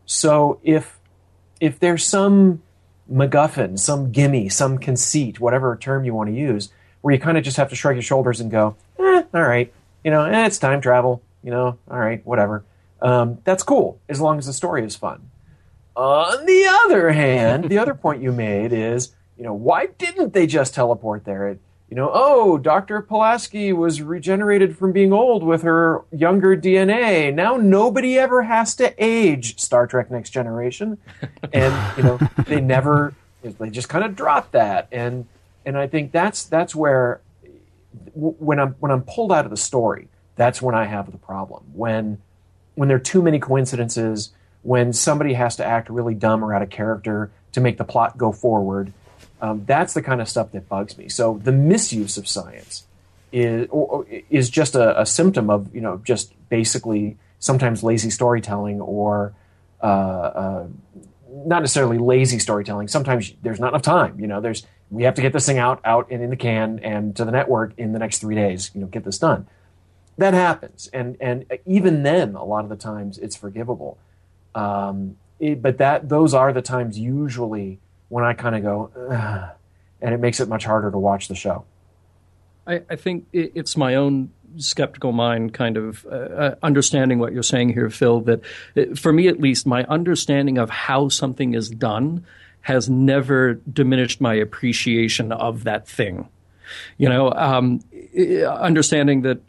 So 0.06 0.60
if 0.64 1.00
if 1.60 1.80
there's 1.80 2.06
some 2.06 2.62
MacGuffin, 3.12 3.80
some 3.80 4.12
gimme, 4.12 4.50
some 4.50 4.78
conceit, 4.78 5.40
whatever 5.40 5.76
term 5.76 6.04
you 6.04 6.14
want 6.14 6.30
to 6.30 6.36
use, 6.36 6.70
where 7.02 7.14
you 7.14 7.20
kind 7.20 7.38
of 7.38 7.44
just 7.44 7.58
have 7.58 7.70
to 7.70 7.76
shrug 7.76 7.96
your 7.96 8.04
shoulders 8.04 8.40
and 8.40 8.52
go, 8.52 8.76
eh, 9.00 9.24
all 9.34 9.44
right, 9.44 9.74
you 10.04 10.12
know, 10.12 10.26
eh, 10.26 10.46
it's 10.46 10.58
time 10.58 10.82
travel, 10.82 11.22
you 11.44 11.52
know, 11.52 11.78
all 11.90 12.00
right, 12.00 12.26
whatever. 12.26 12.64
Um, 13.02 13.40
that's 13.44 13.64
cool 13.64 14.00
as 14.10 14.20
long 14.20 14.38
as 14.38 14.46
the 14.46 14.54
story 14.54 14.86
is 14.86 14.96
fun. 14.96 15.30
On 15.96 16.46
the 16.46 16.66
other 16.86 17.12
hand, 17.12 17.66
the 17.66 17.78
other 17.78 17.94
point 17.94 18.22
you 18.22 18.32
made 18.32 18.72
is, 18.72 19.14
you 19.38 19.44
know, 19.44 19.54
why 19.54 19.88
didn't 19.98 20.34
they 20.34 20.48
just 20.48 20.74
teleport 20.74 21.26
there? 21.26 21.50
It, 21.50 21.60
you 21.90 21.96
know, 21.96 22.12
oh, 22.14 22.60
Dr. 22.60 23.02
Pulaski 23.02 23.74
was 23.74 24.02
regenerated 24.02 24.78
from 24.78 24.92
being 24.92 25.12
old 25.12 25.42
with 25.44 25.64
her 25.64 26.04
younger 26.12 26.56
DNA. 26.56 27.34
Now 27.34 27.58
nobody 27.58 28.20
ever 28.20 28.44
has 28.44 28.76
to 28.76 28.94
age 29.04 29.60
Star 29.60 29.88
Trek 29.88 30.12
Next 30.12 30.30
Generation. 30.30 30.98
And, 31.52 31.98
you 31.98 32.04
know, 32.04 32.20
they 32.46 32.62
never, 32.62 33.16
they 33.42 33.72
just 33.72 33.90
kind 33.90 34.06
of 34.06 34.16
dropped 34.16 34.52
that. 34.52 34.88
And, 34.92 35.26
and 35.66 35.76
I 35.76 35.88
think 35.88 36.12
that's, 36.12 36.44
that's 36.44 36.76
where, 36.76 37.22
when 38.14 38.60
I'm, 38.60 38.76
when 38.80 38.92
I'm 38.92 39.02
pulled 39.02 39.32
out 39.32 39.46
of 39.46 39.52
the 39.52 39.58
story, 39.58 40.10
that's 40.36 40.62
when 40.62 40.76
I 40.76 40.86
have 40.86 41.12
the 41.12 41.18
problem. 41.18 41.64
When, 41.74 42.22
when 42.76 42.88
there 42.88 42.98
are 42.98 43.00
too 43.00 43.24
many 43.24 43.40
coincidences, 43.40 44.32
when 44.62 44.94
somebody 44.94 45.34
has 45.34 45.56
to 45.56 45.66
act 45.66 45.90
really 45.90 46.14
dumb 46.14 46.44
or 46.44 46.54
out 46.54 46.62
of 46.62 46.70
character 46.70 47.32
to 47.54 47.62
make 47.62 47.80
the 47.80 47.84
plot 47.84 48.16
go 48.16 48.32
forward, 48.32 48.94
um, 49.42 49.64
that's 49.66 49.94
the 49.94 50.02
kind 50.02 50.22
of 50.22 50.30
stuff 50.30 50.52
that 50.52 50.68
bugs 50.68 50.98
me. 50.98 51.10
So 51.10 51.40
the 51.44 51.52
misuse 51.52 52.18
of 52.18 52.28
science 52.28 52.86
is 53.32 53.68
or, 53.70 54.06
is 54.30 54.50
just 54.50 54.76
a, 54.76 55.02
a, 55.02 55.06
symptom 55.06 55.50
of 55.50 55.74
you 55.74 55.82
know 55.82 56.02
just 56.04 56.34
basically 56.50 57.18
sometimes 57.40 57.84
lazy 57.84 58.10
storytelling 58.10 58.82
or 58.82 59.34
uh, 59.82 59.86
uh, 59.86 60.68
not 61.32 61.60
necessarily 61.62 61.98
lazy 61.98 62.40
storytelling. 62.40 62.88
Sometimes 62.88 63.34
there's 63.42 63.60
not 63.60 63.70
enough 63.70 63.84
time. 63.84 64.20
You 64.20 64.28
know, 64.28 64.42
there's 64.42 64.66
we 64.90 65.04
have 65.04 65.14
to 65.16 65.22
get 65.22 65.34
this 65.34 65.46
thing 65.46 65.58
out 65.58 65.80
out 65.86 66.08
and 66.12 66.24
in 66.24 66.30
the 66.30 66.36
can 66.36 66.80
and 66.80 67.16
to 67.16 67.26
the 67.26 67.32
network 67.32 67.74
in 67.78 67.94
the 67.94 68.00
next 68.00 68.20
three 68.20 68.36
days. 68.36 68.72
You 68.74 68.82
know, 68.82 68.88
get 68.88 69.04
this 69.04 69.20
done. 69.20 69.48
That 70.18 70.34
happens, 70.34 70.90
and 70.92 71.16
and 71.22 71.46
even 71.66 72.04
then, 72.04 72.36
a 72.36 72.44
lot 72.44 72.64
of 72.64 72.70
the 72.70 72.76
times 72.76 73.18
it's 73.18 73.38
forgivable. 73.38 73.98
Um, 74.54 75.16
it, 75.40 75.62
but 75.62 75.78
that 75.78 76.10
those 76.10 76.34
are 76.34 76.52
the 76.52 76.62
times 76.62 77.00
usually 77.00 77.80
when 78.10 78.24
I 78.24 78.34
kind 78.34 78.56
of 78.56 78.64
go, 78.64 79.56
and 80.02 80.14
it 80.14 80.20
makes 80.20 80.40
it 80.40 80.50
much 80.50 80.66
harder 80.66 80.92
to 80.92 80.98
watch 80.98 81.28
the 81.28 81.36
show. 81.36 81.66
I, 82.68 82.82
I 82.90 82.96
think 82.96 83.26
it's 83.34 83.76
my 83.76 83.96
own 83.96 84.32
skeptical 84.58 85.12
mind 85.12 85.54
kind 85.54 85.78
of 85.78 86.06
uh, 86.06 86.16
uh, 86.16 86.56
understanding 86.62 87.20
what 87.20 87.34
you're 87.34 87.44
saying 87.44 87.70
here, 87.70 87.90
Phil, 87.90 88.22
that 88.22 88.42
uh, 88.76 88.96
for 88.96 89.14
me 89.14 89.28
at 89.28 89.40
least, 89.40 89.66
my 89.66 89.84
understanding 89.86 90.58
of 90.58 90.70
how 90.70 91.10
something 91.10 91.54
is 91.54 91.70
done 91.70 92.26
has 92.62 92.90
never 92.90 93.56
diminished 93.72 94.20
my 94.20 94.34
appreciation 94.34 95.32
of 95.32 95.64
that 95.64 95.88
thing. 95.88 96.28
You 96.98 97.10
know, 97.10 97.32
um, 97.32 97.82
understanding 98.46 99.24
that 99.24 99.40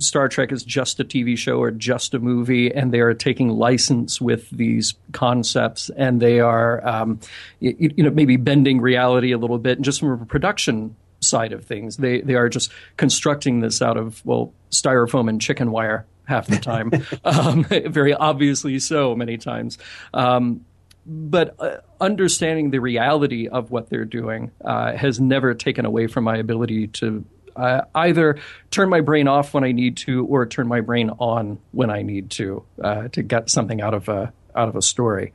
Star 0.00 0.28
Trek 0.28 0.52
is 0.52 0.64
just 0.64 0.98
a 1.00 1.04
TV 1.04 1.36
show 1.36 1.58
or 1.58 1.70
just 1.70 2.14
a 2.14 2.18
movie, 2.18 2.72
and 2.72 2.92
they 2.92 3.00
are 3.00 3.14
taking 3.14 3.50
license 3.50 4.20
with 4.20 4.48
these 4.50 4.94
concepts, 5.12 5.90
and 5.90 6.20
they 6.20 6.40
are, 6.40 6.86
um, 6.86 7.20
you, 7.60 7.74
you, 7.78 8.04
know, 8.04 8.10
maybe 8.10 8.36
bending 8.36 8.80
reality 8.80 9.32
a 9.32 9.38
little 9.38 9.58
bit, 9.58 9.78
and 9.78 9.84
just 9.84 10.00
from 10.00 10.22
a 10.22 10.26
production 10.26 10.96
side 11.20 11.52
of 11.52 11.64
things, 11.64 11.98
they 11.98 12.20
they 12.22 12.34
are 12.34 12.48
just 12.48 12.72
constructing 12.96 13.60
this 13.60 13.82
out 13.82 13.96
of 13.96 14.24
well 14.24 14.52
styrofoam 14.70 15.28
and 15.28 15.40
chicken 15.40 15.70
wire 15.70 16.06
half 16.24 16.46
the 16.46 16.58
time, 16.58 16.90
um, 17.24 17.64
very 17.88 18.14
obviously 18.14 18.78
so 18.78 19.14
many 19.14 19.36
times. 19.36 19.78
Um, 20.14 20.64
but 21.06 21.56
uh, 21.58 21.78
understanding 22.00 22.70
the 22.70 22.78
reality 22.78 23.48
of 23.48 23.70
what 23.70 23.90
they're 23.90 24.04
doing 24.04 24.50
uh, 24.64 24.92
has 24.96 25.20
never 25.20 25.54
taken 25.54 25.84
away 25.84 26.06
from 26.06 26.24
my 26.24 26.36
ability 26.36 26.88
to 26.88 27.24
uh, 27.60 27.84
either 27.94 28.38
turn 28.70 28.88
my 28.88 29.02
brain 29.02 29.28
off 29.28 29.52
when 29.52 29.64
I 29.64 29.72
need 29.72 29.98
to, 29.98 30.24
or 30.24 30.46
turn 30.46 30.66
my 30.66 30.80
brain 30.80 31.10
on 31.18 31.58
when 31.72 31.90
I 31.90 32.02
need 32.02 32.30
to 32.32 32.64
uh, 32.82 33.08
to 33.08 33.22
get 33.22 33.50
something 33.50 33.82
out 33.82 33.92
of 33.92 34.08
a 34.08 34.32
out 34.56 34.68
of 34.68 34.76
a 34.76 34.82
story. 34.82 35.34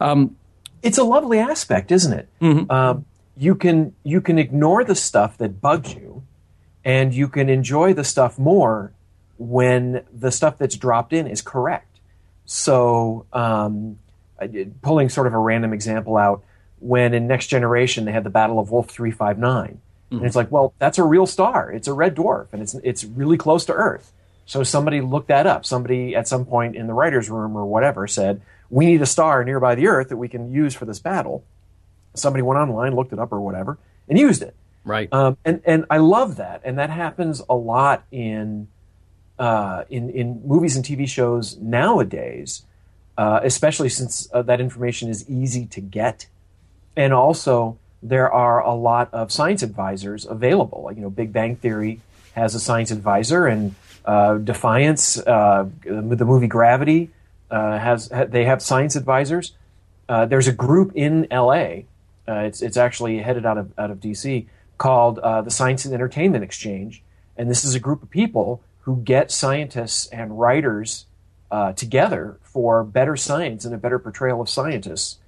Um, 0.00 0.36
it's 0.82 0.98
a 0.98 1.04
lovely 1.04 1.38
aspect, 1.38 1.92
isn't 1.92 2.12
it? 2.12 2.28
Mm-hmm. 2.40 2.70
Um, 2.70 3.04
you 3.36 3.54
can 3.54 3.94
you 4.02 4.22
can 4.22 4.38
ignore 4.38 4.84
the 4.84 4.94
stuff 4.94 5.36
that 5.38 5.60
bugs 5.60 5.94
you, 5.94 6.22
and 6.82 7.12
you 7.12 7.28
can 7.28 7.50
enjoy 7.50 7.92
the 7.92 8.04
stuff 8.04 8.38
more 8.38 8.92
when 9.36 10.02
the 10.12 10.32
stuff 10.32 10.56
that's 10.56 10.76
dropped 10.76 11.12
in 11.12 11.26
is 11.26 11.42
correct. 11.42 12.00
So, 12.46 13.26
um, 13.32 13.98
pulling 14.80 15.10
sort 15.10 15.26
of 15.26 15.34
a 15.34 15.38
random 15.38 15.74
example 15.74 16.16
out, 16.16 16.42
when 16.78 17.12
in 17.12 17.26
Next 17.26 17.48
Generation 17.48 18.06
they 18.06 18.12
had 18.12 18.24
the 18.24 18.30
Battle 18.30 18.58
of 18.58 18.70
Wolf 18.70 18.88
three 18.88 19.10
five 19.10 19.38
nine 19.38 19.80
Mm-hmm. 20.06 20.16
And 20.18 20.26
it's 20.26 20.36
like, 20.36 20.52
well, 20.52 20.72
that's 20.78 20.98
a 20.98 21.04
real 21.04 21.26
star. 21.26 21.70
It's 21.70 21.88
a 21.88 21.92
red 21.92 22.14
dwarf, 22.14 22.52
and 22.52 22.62
it's 22.62 22.74
it's 22.74 23.04
really 23.04 23.36
close 23.36 23.64
to 23.66 23.72
Earth. 23.72 24.12
So 24.44 24.62
somebody 24.62 25.00
looked 25.00 25.28
that 25.28 25.46
up. 25.46 25.66
Somebody 25.66 26.14
at 26.14 26.28
some 26.28 26.44
point 26.44 26.76
in 26.76 26.86
the 26.86 26.94
writers' 26.94 27.28
room 27.28 27.56
or 27.56 27.66
whatever 27.66 28.06
said, 28.06 28.40
"We 28.70 28.86
need 28.86 29.02
a 29.02 29.06
star 29.06 29.44
nearby 29.44 29.74
the 29.74 29.88
Earth 29.88 30.08
that 30.10 30.16
we 30.16 30.28
can 30.28 30.52
use 30.52 30.74
for 30.74 30.84
this 30.84 31.00
battle." 31.00 31.44
Somebody 32.14 32.42
went 32.42 32.58
online, 32.58 32.94
looked 32.94 33.12
it 33.12 33.18
up 33.18 33.32
or 33.32 33.40
whatever, 33.40 33.78
and 34.08 34.18
used 34.18 34.42
it. 34.42 34.54
Right. 34.84 35.12
Um, 35.12 35.36
and 35.44 35.60
and 35.64 35.84
I 35.90 35.98
love 35.98 36.36
that, 36.36 36.62
and 36.64 36.78
that 36.78 36.90
happens 36.90 37.42
a 37.48 37.56
lot 37.56 38.04
in 38.12 38.68
uh, 39.40 39.82
in 39.90 40.10
in 40.10 40.40
movies 40.46 40.76
and 40.76 40.84
TV 40.84 41.08
shows 41.08 41.56
nowadays, 41.56 42.64
uh, 43.18 43.40
especially 43.42 43.88
since 43.88 44.28
uh, 44.32 44.42
that 44.42 44.60
information 44.60 45.08
is 45.08 45.28
easy 45.28 45.66
to 45.66 45.80
get, 45.80 46.28
and 46.96 47.12
also 47.12 47.78
there 48.02 48.30
are 48.30 48.62
a 48.62 48.74
lot 48.74 49.12
of 49.12 49.32
science 49.32 49.62
advisors 49.62 50.26
available. 50.26 50.82
Like, 50.84 50.96
you 50.96 51.02
know, 51.02 51.10
Big 51.10 51.32
Bang 51.32 51.56
Theory 51.56 52.00
has 52.34 52.54
a 52.54 52.60
science 52.60 52.90
advisor, 52.90 53.46
and 53.46 53.74
uh, 54.04 54.36
Defiance, 54.38 55.18
uh, 55.18 55.68
the 55.82 56.24
movie 56.24 56.46
Gravity, 56.46 57.10
uh, 57.50 57.78
has 57.78 58.08
they 58.28 58.44
have 58.44 58.62
science 58.62 58.96
advisors. 58.96 59.52
Uh, 60.08 60.26
there's 60.26 60.46
a 60.46 60.52
group 60.52 60.92
in 60.94 61.26
L.A. 61.30 61.86
Uh, 62.28 62.40
it's 62.40 62.62
it's 62.62 62.76
actually 62.76 63.18
headed 63.18 63.46
out 63.46 63.58
of 63.58 63.76
out 63.78 63.90
of 63.90 64.00
D.C. 64.00 64.48
called 64.78 65.18
uh, 65.20 65.42
the 65.42 65.50
Science 65.50 65.84
and 65.84 65.94
Entertainment 65.94 66.44
Exchange, 66.44 67.02
and 67.36 67.50
this 67.50 67.64
is 67.64 67.74
a 67.74 67.80
group 67.80 68.02
of 68.02 68.10
people 68.10 68.62
who 68.80 68.96
get 68.98 69.32
scientists 69.32 70.06
and 70.08 70.38
writers 70.38 71.06
together 71.74 72.38
for 72.42 72.84
better 72.84 73.16
science 73.16 73.64
and 73.64 73.74
a 73.74 73.78
better 73.78 73.98
portrayal 73.98 74.42
of 74.42 74.48
scientists 74.48 75.18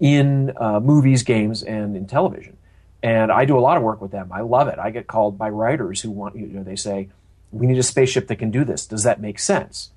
in 0.00 0.52
uh, 0.56 0.80
movies, 0.80 1.22
games, 1.22 1.62
and 1.62 1.96
in 1.96 2.06
television. 2.06 2.56
And 3.02 3.30
I 3.30 3.44
do 3.44 3.58
a 3.58 3.60
lot 3.60 3.76
of 3.76 3.82
work 3.82 4.00
with 4.00 4.10
them. 4.10 4.30
I 4.32 4.40
love 4.40 4.68
it. 4.68 4.78
I 4.78 4.90
get 4.90 5.06
called 5.06 5.38
by 5.38 5.48
writers 5.50 6.00
who 6.00 6.10
want, 6.10 6.36
you 6.36 6.46
know, 6.46 6.62
they 6.62 6.76
say, 6.76 7.08
we 7.52 7.66
need 7.66 7.78
a 7.78 7.82
spaceship 7.82 8.28
that 8.28 8.36
can 8.36 8.50
do 8.50 8.64
this. 8.64 8.86
Does 8.86 9.02
that 9.04 9.20
make 9.20 9.38
sense? 9.38 9.90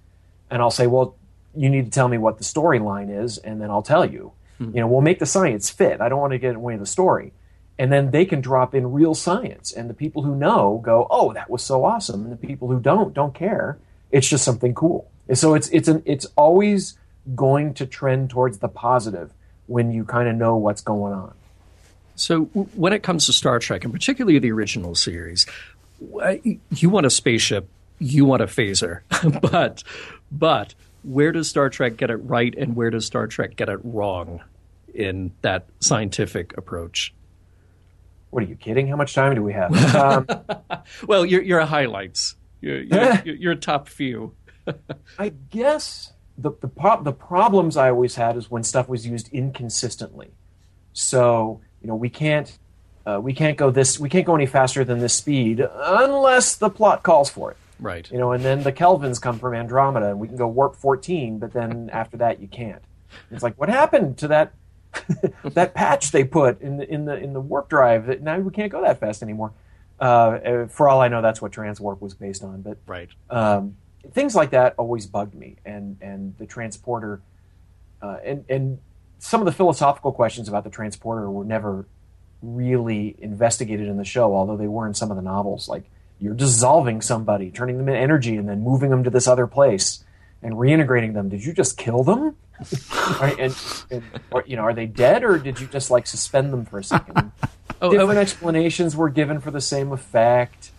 And 0.49 0.61
I'll 0.61 0.71
say, 0.71 0.87
well, 0.87 1.15
you 1.55 1.69
need 1.69 1.85
to 1.85 1.91
tell 1.91 2.07
me 2.07 2.17
what 2.17 2.37
the 2.37 2.43
storyline 2.43 3.23
is, 3.23 3.37
and 3.37 3.61
then 3.61 3.69
I'll 3.69 3.83
tell 3.83 4.05
you. 4.05 4.33
Mm-hmm. 4.59 4.75
You 4.75 4.81
know, 4.81 4.87
we'll 4.87 5.01
make 5.01 5.19
the 5.19 5.25
science 5.25 5.69
fit. 5.69 6.01
I 6.01 6.09
don't 6.09 6.19
want 6.19 6.31
to 6.31 6.39
get 6.39 6.49
in 6.49 6.53
the 6.55 6.59
way 6.59 6.73
of 6.73 6.79
the 6.79 6.85
story. 6.85 7.33
And 7.77 7.91
then 7.91 8.11
they 8.11 8.25
can 8.25 8.41
drop 8.41 8.75
in 8.75 8.91
real 8.91 9.15
science, 9.15 9.71
and 9.71 9.89
the 9.89 9.95
people 9.95 10.21
who 10.21 10.35
know 10.35 10.79
go, 10.83 11.07
"Oh, 11.09 11.33
that 11.33 11.49
was 11.49 11.63
so 11.63 11.83
awesome," 11.85 12.21
and 12.23 12.31
the 12.31 12.37
people 12.37 12.67
who 12.67 12.79
don't 12.79 13.15
don't 13.15 13.33
care. 13.33 13.79
It's 14.11 14.29
just 14.29 14.43
something 14.43 14.75
cool. 14.75 15.09
And 15.27 15.37
so 15.37 15.55
it's 15.55 15.69
it's 15.69 15.87
an 15.87 16.03
it's 16.05 16.27
always 16.35 16.99
going 17.35 17.73
to 17.75 17.87
trend 17.87 18.29
towards 18.29 18.59
the 18.59 18.67
positive 18.67 19.33
when 19.67 19.91
you 19.91 20.03
kind 20.03 20.27
of 20.27 20.35
know 20.35 20.57
what's 20.57 20.81
going 20.81 21.13
on. 21.13 21.33
So, 22.15 22.43
when 22.43 22.93
it 22.93 23.01
comes 23.01 23.25
to 23.25 23.33
Star 23.33 23.59
Trek, 23.59 23.83
and 23.83 23.93
particularly 23.93 24.37
the 24.39 24.51
original 24.51 24.93
series, 24.93 25.47
you 25.99 26.89
want 26.89 27.05
a 27.05 27.09
spaceship, 27.09 27.67
you 27.99 28.25
want 28.25 28.41
a 28.41 28.45
phaser, 28.45 29.01
but 29.51 29.83
but 30.31 30.75
where 31.03 31.31
does 31.31 31.49
Star 31.49 31.69
Trek 31.69 31.97
get 31.97 32.09
it 32.09 32.17
right, 32.17 32.53
and 32.55 32.75
where 32.75 32.89
does 32.89 33.05
Star 33.05 33.27
Trek 33.27 33.55
get 33.55 33.69
it 33.69 33.79
wrong 33.83 34.41
in 34.93 35.31
that 35.41 35.65
scientific 35.79 36.55
approach? 36.57 37.13
What 38.29 38.43
are 38.43 38.47
you 38.47 38.55
kidding? 38.55 38.87
How 38.87 38.95
much 38.95 39.13
time 39.13 39.35
do 39.35 39.43
we 39.43 39.53
have? 39.53 39.71
Um, 39.95 40.27
well, 41.07 41.25
your 41.25 41.41
your 41.41 41.61
highlights, 41.61 42.35
your 42.61 42.81
your, 42.81 43.13
your 43.25 43.55
top 43.55 43.87
few. 43.87 44.35
I 45.19 45.29
guess 45.29 46.12
the 46.37 46.51
the, 46.61 46.67
pro- 46.67 47.01
the 47.01 47.13
problems 47.13 47.77
I 47.77 47.89
always 47.89 48.15
had 48.15 48.37
is 48.37 48.49
when 48.49 48.63
stuff 48.63 48.89
was 48.89 49.05
used 49.05 49.31
inconsistently. 49.31 50.31
So 50.93 51.61
you 51.81 51.87
know 51.87 51.95
we 51.95 52.09
can't 52.09 52.57
uh, 53.05 53.19
we 53.21 53.33
can't 53.33 53.57
go 53.57 53.71
this 53.71 53.99
we 53.99 54.09
can't 54.09 54.25
go 54.25 54.35
any 54.35 54.45
faster 54.45 54.83
than 54.83 54.99
this 54.99 55.13
speed 55.13 55.65
unless 55.75 56.55
the 56.55 56.69
plot 56.69 57.03
calls 57.03 57.29
for 57.29 57.51
it. 57.51 57.57
Right. 57.79 58.09
You 58.09 58.17
know, 58.17 58.31
and 58.31 58.43
then 58.43 58.63
the 58.63 58.71
Kelvans 58.71 59.21
come 59.21 59.39
from 59.39 59.53
Andromeda, 59.53 60.09
and 60.09 60.19
we 60.19 60.27
can 60.27 60.37
go 60.37 60.47
warp 60.47 60.75
fourteen, 60.75 61.39
but 61.39 61.53
then 61.53 61.89
after 61.93 62.17
that 62.17 62.39
you 62.39 62.47
can't. 62.47 62.83
It's 63.29 63.43
like 63.43 63.55
what 63.59 63.69
happened 63.69 64.17
to 64.19 64.27
that 64.29 64.53
that 65.43 65.73
patch 65.73 66.11
they 66.11 66.23
put 66.23 66.61
in 66.61 66.77
the 66.77 66.91
in 66.91 67.05
the 67.05 67.15
in 67.17 67.33
the 67.33 67.41
warp 67.41 67.69
drive 67.69 68.07
that 68.07 68.21
now 68.21 68.39
we 68.39 68.51
can't 68.51 68.71
go 68.71 68.81
that 68.81 68.99
fast 68.99 69.21
anymore. 69.21 69.53
Uh, 69.99 70.03
uh 70.03 70.67
for 70.67 70.89
all 70.89 71.01
I 71.01 71.07
know, 71.07 71.21
that's 71.21 71.41
what 71.41 71.51
Transwarp 71.51 72.01
was 72.01 72.13
based 72.13 72.43
on. 72.43 72.61
But 72.61 72.77
right. 72.87 73.09
Um, 73.29 73.77
things 74.11 74.35
like 74.35 74.51
that 74.51 74.75
always 74.77 75.05
bugged 75.05 75.35
me, 75.35 75.57
and 75.65 75.97
and 76.01 76.37
the 76.37 76.45
transporter, 76.45 77.21
uh, 78.01 78.17
and 78.23 78.45
and 78.49 78.79
some 79.19 79.41
of 79.41 79.45
the 79.45 79.51
philosophical 79.51 80.11
questions 80.11 80.47
about 80.47 80.63
the 80.63 80.69
transporter 80.69 81.29
were 81.29 81.45
never 81.45 81.85
really 82.41 83.15
investigated 83.19 83.87
in 83.87 83.97
the 83.97 84.03
show, 84.03 84.35
although 84.35 84.57
they 84.57 84.67
were 84.67 84.85
in 84.85 84.93
some 84.93 85.09
of 85.11 85.17
the 85.17 85.23
novels. 85.23 85.69
Like 85.69 85.89
you're 86.19 86.33
dissolving 86.33 87.01
somebody, 87.01 87.49
turning 87.51 87.77
them 87.77 87.87
into 87.87 87.99
energy, 87.99 88.35
and 88.35 88.47
then 88.47 88.61
moving 88.61 88.89
them 88.89 89.03
to 89.03 89.09
this 89.09 89.27
other 89.27 89.47
place 89.47 90.03
and 90.41 90.55
reintegrating 90.55 91.13
them. 91.13 91.29
Did 91.29 91.43
you 91.43 91.53
just 91.53 91.77
kill 91.77 92.03
them? 92.03 92.35
Right, 93.19 93.37
and, 93.39 93.55
and 93.91 94.03
or, 94.31 94.43
you 94.47 94.55
know, 94.55 94.61
are 94.61 94.73
they 94.73 94.85
dead 94.85 95.23
or 95.23 95.37
did 95.37 95.59
you 95.59 95.67
just 95.67 95.91
like 95.91 96.07
suspend 96.07 96.53
them 96.53 96.65
for 96.65 96.79
a 96.79 96.83
second? 96.83 97.31
Oh, 97.81 97.91
Different 97.91 98.17
oh. 98.17 98.21
explanations 98.21 98.95
were 98.95 99.09
given 99.09 99.41
for 99.41 99.51
the 99.51 99.59
same 99.59 99.91
effect, 99.91 100.71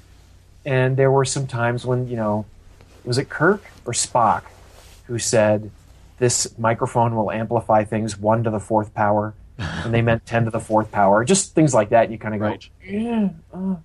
and 0.65 0.97
there 0.97 1.11
were 1.11 1.27
some 1.27 1.47
times 1.47 1.85
when 1.85 2.09
you 2.09 2.17
know, 2.17 2.47
was 3.05 3.19
it 3.19 3.29
Kirk 3.29 3.63
or 3.87 3.93
Spock 3.93 4.43
who 5.07 5.19
said 5.19 5.71
this 6.19 6.57
microphone 6.59 7.15
will 7.15 7.31
amplify 7.31 7.85
things 7.85 8.17
one 8.19 8.43
to 8.45 8.51
the 8.51 8.61
fourth 8.61 8.95
power, 8.95 9.35
and 9.59 9.93
they 9.93 10.01
meant 10.03 10.25
ten 10.27 10.45
to 10.45 10.51
the 10.51 10.61
fourth 10.61 10.91
power, 10.91 11.25
just 11.25 11.55
things 11.55 11.75
like 11.75 11.91
that. 11.91 12.11
You 12.11 12.19
kind 12.19 12.35
of 12.35 12.41
go, 12.41 12.47
Right. 12.47 12.69
yeah. 12.85 13.29
uh." 13.53 13.77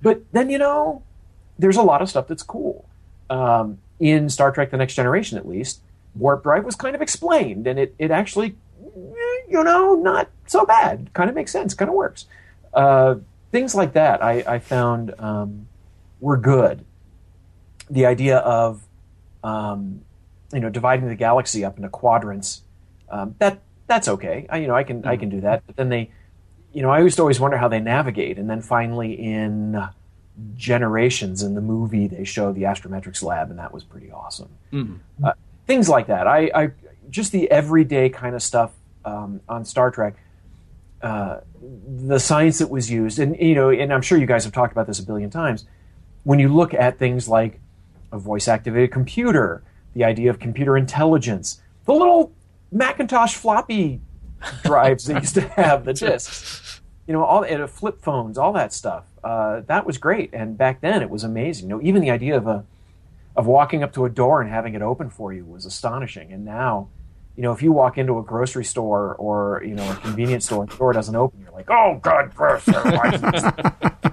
But 0.00 0.22
then 0.32 0.50
you 0.50 0.58
know, 0.58 1.02
there's 1.58 1.76
a 1.76 1.82
lot 1.82 2.02
of 2.02 2.08
stuff 2.10 2.26
that's 2.26 2.42
cool. 2.42 2.84
Um, 3.30 3.78
in 4.00 4.28
Star 4.28 4.50
Trek: 4.50 4.70
The 4.70 4.76
Next 4.76 4.94
Generation, 4.94 5.38
at 5.38 5.46
least, 5.48 5.80
warp 6.16 6.42
drive 6.42 6.64
was 6.64 6.74
kind 6.74 6.94
of 6.96 7.02
explained, 7.02 7.66
and 7.66 7.78
it 7.78 7.94
it 7.98 8.10
actually, 8.10 8.56
you 9.48 9.62
know, 9.62 9.94
not 9.94 10.28
so 10.46 10.64
bad. 10.66 11.10
Kind 11.12 11.30
of 11.30 11.36
makes 11.36 11.52
sense. 11.52 11.74
Kind 11.74 11.88
of 11.88 11.94
works. 11.94 12.24
Uh, 12.74 13.16
things 13.52 13.74
like 13.74 13.92
that, 13.92 14.22
I, 14.24 14.42
I 14.46 14.58
found 14.58 15.14
um, 15.18 15.66
were 16.20 16.36
good. 16.38 16.84
The 17.92 18.06
idea 18.06 18.38
of, 18.38 18.82
um, 19.44 20.02
you 20.52 20.60
know, 20.60 20.70
dividing 20.70 21.08
the 21.08 21.14
galaxy 21.14 21.64
up 21.64 21.76
into 21.76 21.88
quadrants, 21.88 22.62
um, 23.08 23.36
that 23.38 23.60
that's 23.86 24.08
okay. 24.08 24.46
I, 24.50 24.58
you 24.58 24.66
know, 24.66 24.74
I 24.74 24.82
can 24.82 25.04
I 25.04 25.16
can 25.16 25.28
do 25.28 25.40
that. 25.42 25.62
But 25.66 25.76
then 25.76 25.88
they, 25.88 26.10
you 26.72 26.82
know, 26.82 26.90
I 26.90 27.00
used 27.00 27.16
to 27.16 27.22
always 27.22 27.38
wonder 27.38 27.56
how 27.56 27.68
they 27.68 27.80
navigate, 27.80 28.38
and 28.38 28.50
then 28.50 28.60
finally 28.62 29.12
in 29.12 29.88
Generations 30.56 31.42
in 31.42 31.54
the 31.54 31.60
movie, 31.60 32.06
they 32.06 32.24
show 32.24 32.52
the 32.52 32.62
astrometrics 32.62 33.22
lab, 33.22 33.50
and 33.50 33.58
that 33.58 33.72
was 33.72 33.84
pretty 33.84 34.10
awesome. 34.10 34.48
Uh, 35.22 35.32
things 35.66 35.90
like 35.90 36.06
that. 36.06 36.26
I, 36.26 36.50
I 36.54 36.70
just 37.10 37.32
the 37.32 37.50
everyday 37.50 38.08
kind 38.08 38.34
of 38.34 38.42
stuff 38.42 38.72
um, 39.04 39.42
on 39.46 39.66
Star 39.66 39.90
Trek. 39.90 40.16
Uh, 41.02 41.40
the 41.86 42.18
science 42.18 42.60
that 42.60 42.70
was 42.70 42.90
used, 42.90 43.18
and 43.18 43.36
you 43.38 43.54
know, 43.54 43.68
and 43.68 43.92
I'm 43.92 44.00
sure 44.00 44.16
you 44.16 44.24
guys 44.24 44.44
have 44.44 44.54
talked 44.54 44.72
about 44.72 44.86
this 44.86 44.98
a 45.00 45.02
billion 45.04 45.28
times. 45.28 45.66
When 46.24 46.38
you 46.38 46.48
look 46.48 46.72
at 46.72 46.98
things 46.98 47.28
like 47.28 47.60
a 48.12 48.18
voice-activated 48.18 48.92
computer, 48.92 49.64
the 49.94 50.04
idea 50.04 50.30
of 50.30 50.38
computer 50.38 50.76
intelligence, 50.76 51.60
the 51.86 51.92
little 51.92 52.32
Macintosh 52.70 53.34
floppy 53.34 54.00
drives 54.62 55.06
they 55.06 55.14
used 55.14 55.34
to 55.34 55.42
have, 55.48 55.84
the 55.84 55.92
discs, 55.92 56.80
you 57.06 57.12
know, 57.12 57.24
all 57.24 57.44
and, 57.44 57.68
flip 57.68 58.00
phones, 58.00 58.38
all 58.38 58.52
that 58.52 58.72
stuff. 58.72 59.04
Uh, 59.24 59.60
that 59.66 59.86
was 59.86 59.98
great, 59.98 60.30
and 60.32 60.56
back 60.56 60.80
then 60.80 61.02
it 61.02 61.10
was 61.10 61.24
amazing. 61.24 61.68
You 61.68 61.76
know, 61.76 61.82
even 61.82 62.00
the 62.00 62.10
idea 62.10 62.36
of 62.36 62.46
a 62.46 62.64
of 63.34 63.46
walking 63.46 63.82
up 63.82 63.92
to 63.94 64.04
a 64.04 64.10
door 64.10 64.42
and 64.42 64.50
having 64.50 64.74
it 64.74 64.82
open 64.82 65.08
for 65.08 65.32
you 65.32 65.44
was 65.44 65.64
astonishing. 65.64 66.32
And 66.32 66.44
now, 66.44 66.88
you 67.36 67.42
know, 67.42 67.52
if 67.52 67.62
you 67.62 67.72
walk 67.72 67.98
into 67.98 68.18
a 68.18 68.22
grocery 68.22 68.64
store 68.64 69.14
or 69.14 69.62
you 69.64 69.74
know 69.74 69.90
a 69.90 69.96
convenience 69.96 70.46
store 70.46 70.62
and 70.62 70.70
the 70.70 70.76
door 70.76 70.92
doesn't 70.92 71.16
open, 71.16 71.40
you're 71.40 71.52
like, 71.52 71.70
oh 71.70 71.98
god, 72.02 72.34
gross. 72.34 72.66
why 72.66 73.10
is 73.14 73.20
this?" 73.20 74.12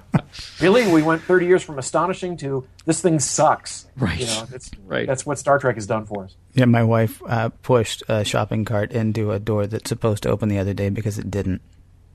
really, 0.62 0.92
we 0.92 1.02
went 1.02 1.22
30 1.24 1.46
years 1.46 1.64
from 1.64 1.80
astonishing 1.80 2.38
to 2.38 2.66
this 2.86 3.02
thing 3.02 3.20
sucks. 3.20 3.88
Right. 3.98 4.20
You 4.20 4.26
know, 4.26 4.46
that's 4.50 4.72
Right. 4.86 5.08
That's 5.08 5.26
what 5.26 5.38
Star 5.38 5.60
Trek 5.60 5.76
has 5.76 5.86
done 5.86 6.06
for 6.06 6.26
us. 6.26 6.36
Yeah, 6.54 6.66
my 6.66 6.84
wife 6.84 7.22
uh, 7.28 7.50
pushed 7.62 8.04
a 8.08 8.24
shopping 8.24 8.66
cart 8.66 8.92
into 8.92 9.32
a 9.32 9.40
door 9.40 9.68
that's 9.68 9.90
supposed 9.90 10.24
to 10.24 10.30
open 10.30 10.50
the 10.50 10.60
other 10.60 10.74
day 10.74 10.90
because 10.90 11.20
it 11.20 11.30
didn't. 11.30 11.62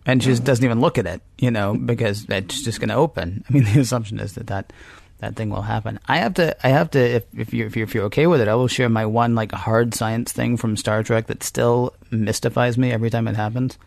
And 0.06 0.22
she 0.22 0.30
just 0.30 0.44
doesn't 0.44 0.64
even 0.64 0.80
look 0.80 0.98
at 0.98 1.06
it, 1.06 1.22
you 1.38 1.50
know, 1.50 1.74
because 1.74 2.26
it's 2.28 2.62
just 2.62 2.78
going 2.78 2.90
to 2.90 2.94
open. 2.94 3.44
I 3.48 3.52
mean, 3.52 3.64
the 3.64 3.80
assumption 3.80 4.20
is 4.20 4.34
that, 4.34 4.48
that 4.48 4.72
that 5.18 5.36
thing 5.36 5.50
will 5.50 5.62
happen. 5.62 5.98
I 6.06 6.18
have 6.18 6.34
to, 6.34 6.66
I 6.66 6.70
have 6.70 6.90
to, 6.92 6.98
if, 6.98 7.24
if 7.36 7.54
you're, 7.54 7.66
if 7.66 7.76
you're, 7.76 7.84
if 7.84 7.94
you're 7.94 8.04
okay 8.04 8.26
with 8.26 8.40
it, 8.40 8.48
I 8.48 8.54
will 8.54 8.68
share 8.68 8.88
my 8.88 9.06
one 9.06 9.34
like 9.34 9.52
hard 9.52 9.94
science 9.94 10.32
thing 10.32 10.56
from 10.56 10.76
Star 10.76 11.02
Trek 11.02 11.26
that 11.28 11.42
still 11.42 11.94
mystifies 12.10 12.76
me 12.76 12.90
every 12.92 13.10
time 13.10 13.28
it 13.28 13.36
happens. 13.36 13.78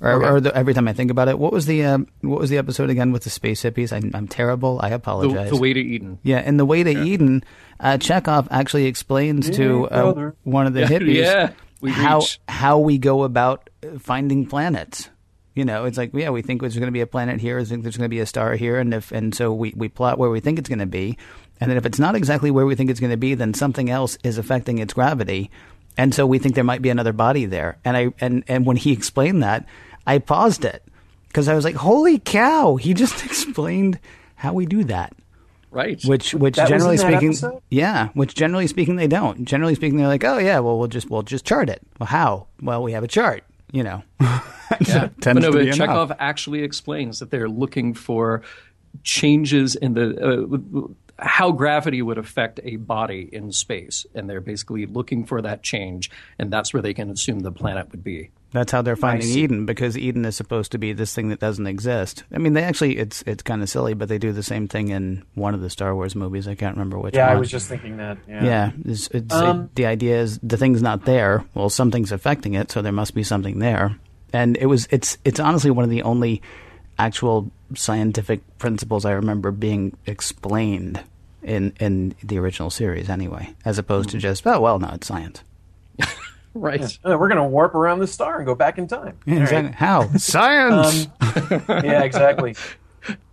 Or, 0.00 0.12
Okay. 0.12 0.26
or 0.28 0.40
the, 0.40 0.54
every 0.56 0.74
time 0.74 0.86
I 0.86 0.92
think 0.92 1.10
about 1.10 1.26
it, 1.26 1.40
what 1.40 1.52
was 1.52 1.66
the 1.66 1.84
uh, 1.84 1.98
what 2.20 2.38
was 2.38 2.50
the 2.50 2.58
episode 2.58 2.88
again 2.88 3.10
with 3.10 3.24
the 3.24 3.30
space 3.30 3.64
hippies? 3.64 3.92
I'm, 3.92 4.12
I'm 4.14 4.28
terrible. 4.28 4.78
I 4.80 4.90
apologize. 4.90 5.50
the 5.50 5.56
way 5.56 5.72
to 5.72 5.80
Eden. 5.80 6.20
Yeah, 6.22 6.40
in 6.40 6.56
the 6.56 6.64
way 6.64 6.84
to 6.84 6.90
Eden, 6.90 7.42
uh, 7.80 7.96
Chekov 7.98 8.46
actually 8.52 8.86
explains 8.86 9.50
to 9.50 9.88
uh, 9.88 10.30
one 10.44 10.68
of 10.68 10.74
the 10.74 10.80
Yeah, 10.82 10.86
hippies 10.86 11.14
yeah, 11.24 11.50
how 11.90 12.18
reach. 12.20 12.38
how 12.46 12.78
we 12.78 12.98
go 12.98 13.24
about 13.24 13.70
finding 13.98 14.46
planets. 14.46 15.08
You 15.58 15.64
know, 15.64 15.86
it's 15.86 15.98
like 15.98 16.14
yeah, 16.14 16.30
we 16.30 16.40
think 16.40 16.60
there's 16.60 16.76
going 16.76 16.86
to 16.86 16.92
be 16.92 17.00
a 17.00 17.06
planet 17.06 17.40
here, 17.40 17.58
we 17.58 17.64
think 17.64 17.82
there's 17.82 17.96
going 17.96 18.04
to 18.08 18.14
be 18.16 18.20
a 18.20 18.26
star 18.26 18.54
here, 18.54 18.78
and 18.78 18.94
if 18.94 19.10
and 19.10 19.34
so 19.34 19.52
we 19.52 19.72
we 19.76 19.88
plot 19.88 20.16
where 20.16 20.30
we 20.30 20.38
think 20.38 20.56
it's 20.56 20.68
going 20.68 20.78
to 20.78 20.86
be, 20.86 21.18
and 21.60 21.68
then 21.68 21.76
if 21.76 21.84
it's 21.84 21.98
not 21.98 22.14
exactly 22.14 22.52
where 22.52 22.64
we 22.64 22.76
think 22.76 22.90
it's 22.90 23.00
going 23.00 23.10
to 23.10 23.16
be, 23.16 23.34
then 23.34 23.52
something 23.54 23.90
else 23.90 24.16
is 24.22 24.38
affecting 24.38 24.78
its 24.78 24.94
gravity, 24.94 25.50
and 25.96 26.14
so 26.14 26.28
we 26.28 26.38
think 26.38 26.54
there 26.54 26.62
might 26.62 26.80
be 26.80 26.90
another 26.90 27.12
body 27.12 27.44
there. 27.44 27.76
And 27.84 27.96
I 27.96 28.14
and 28.20 28.44
and 28.46 28.66
when 28.66 28.76
he 28.76 28.92
explained 28.92 29.42
that, 29.42 29.66
I 30.06 30.18
paused 30.18 30.64
it 30.64 30.84
because 31.26 31.48
I 31.48 31.54
was 31.56 31.64
like, 31.64 31.74
holy 31.74 32.20
cow, 32.20 32.76
he 32.76 32.94
just 32.94 33.24
explained 33.30 33.98
how 34.36 34.52
we 34.52 34.64
do 34.64 34.84
that 34.84 35.12
Right. 35.72 36.00
which 36.04 36.34
which 36.34 36.54
That 36.54 36.68
generally 36.68 36.98
speaking 36.98 37.30
episode? 37.30 37.60
yeah 37.68 38.10
which 38.14 38.36
generally 38.36 38.68
speaking 38.68 38.94
they 38.94 39.08
don't 39.08 39.44
generally 39.44 39.74
speaking 39.74 39.98
they're 39.98 40.06
like 40.06 40.22
oh 40.24 40.38
yeah 40.38 40.60
well 40.60 40.78
we'll 40.78 40.86
just 40.86 41.10
we'll 41.10 41.22
just 41.24 41.44
chart 41.44 41.68
it 41.68 41.82
well 41.98 42.06
how 42.06 42.46
well 42.62 42.80
we 42.82 42.92
have 42.92 43.02
a 43.02 43.08
chart 43.08 43.42
you 43.72 43.82
know 43.82 44.02
Yeah. 44.80 45.08
But 45.20 45.36
no, 45.36 45.52
but 45.52 45.60
be 45.60 45.70
enough. 45.70 45.78
Chekov 45.78 46.16
actually 46.18 46.62
explains 46.62 47.20
that 47.20 47.30
they're 47.30 47.48
looking 47.48 47.94
for 47.94 48.42
changes 49.02 49.74
in 49.76 49.94
the 49.94 50.16
uh, 50.78 50.88
how 51.18 51.50
gravity 51.50 52.00
would 52.00 52.18
affect 52.18 52.60
a 52.62 52.76
body 52.76 53.28
in 53.32 53.50
space, 53.50 54.06
and 54.14 54.30
they're 54.30 54.40
basically 54.40 54.86
looking 54.86 55.24
for 55.24 55.42
that 55.42 55.62
change, 55.62 56.10
and 56.38 56.52
that's 56.52 56.72
where 56.72 56.82
they 56.82 56.94
can 56.94 57.10
assume 57.10 57.40
the 57.40 57.52
planet 57.52 57.90
would 57.90 58.04
be. 58.04 58.30
That's 58.52 58.72
how 58.72 58.80
they're 58.82 58.96
finding 58.96 59.28
eden 59.28 59.66
because 59.66 59.96
eden 59.96 60.24
is 60.24 60.36
supposed 60.36 60.72
to 60.72 60.78
be 60.78 60.92
this 60.92 61.14
thing 61.14 61.28
that 61.28 61.38
doesn't 61.38 61.66
exist 61.66 62.24
i 62.32 62.38
mean 62.38 62.54
they 62.54 62.62
actually 62.62 62.96
it's 62.96 63.22
it's 63.26 63.42
kind 63.42 63.62
of 63.62 63.68
silly 63.68 63.94
but 63.94 64.08
they 64.08 64.18
do 64.18 64.32
the 64.32 64.42
same 64.42 64.66
thing 64.66 64.88
in 64.88 65.22
one 65.34 65.54
of 65.54 65.60
the 65.60 65.68
star 65.70 65.94
wars 65.94 66.14
movies 66.14 66.48
i 66.48 66.54
can't 66.54 66.74
remember 66.76 66.98
which 66.98 67.14
one. 67.14 67.18
Yeah, 67.18 67.28
one 67.28 67.36
I 67.36 67.40
was 67.40 67.50
just 67.50 67.68
thinking 67.68 67.96
that. 67.98 68.18
Yeah. 68.28 68.44
yeah, 68.44 68.70
it's, 68.84 69.08
it's, 69.08 69.34
Um, 69.34 69.64
it, 69.64 69.74
the 69.74 69.86
idea 69.86 70.20
is 70.20 70.38
the 70.42 70.56
thing's 70.56 70.82
not 70.82 71.04
there. 71.04 71.44
Well, 71.54 71.68
something's 71.68 72.12
affecting 72.12 72.54
it, 72.54 72.70
so 72.70 72.82
there 72.82 72.92
must 72.92 73.14
be 73.14 73.22
something 73.22 73.58
there. 73.58 73.96
And 74.32 74.56
it 74.56 74.66
was 74.66 74.88
it's 74.90 75.18
it's 75.24 75.40
honestly 75.40 75.70
one 75.70 75.84
of 75.84 75.90
the 75.90 76.02
only 76.02 76.42
actual 76.98 77.50
scientific 77.74 78.40
principles 78.58 79.04
I 79.04 79.12
remember 79.12 79.50
being 79.50 79.96
explained 80.06 81.00
in 81.42 81.72
in 81.80 82.14
the 82.22 82.38
original 82.38 82.70
series, 82.70 83.08
anyway, 83.08 83.54
as 83.64 83.78
opposed 83.78 84.10
to 84.10 84.18
just 84.18 84.46
oh 84.46 84.60
well, 84.60 84.78
no, 84.78 84.90
it's 84.92 85.06
science. 85.06 85.42
Right. 86.60 86.98
Uh, 87.04 87.16
we're 87.18 87.28
going 87.28 87.36
to 87.36 87.44
warp 87.44 87.74
around 87.74 88.00
the 88.00 88.06
star 88.06 88.36
and 88.36 88.46
go 88.46 88.54
back 88.54 88.78
in 88.78 88.86
time. 88.86 89.18
Yeah, 89.26 89.34
All 89.34 89.40
right. 89.40 89.44
exactly. 89.44 89.72
How 89.72 90.08
science? 90.16 91.08
yeah, 91.68 92.02
exactly. 92.02 92.54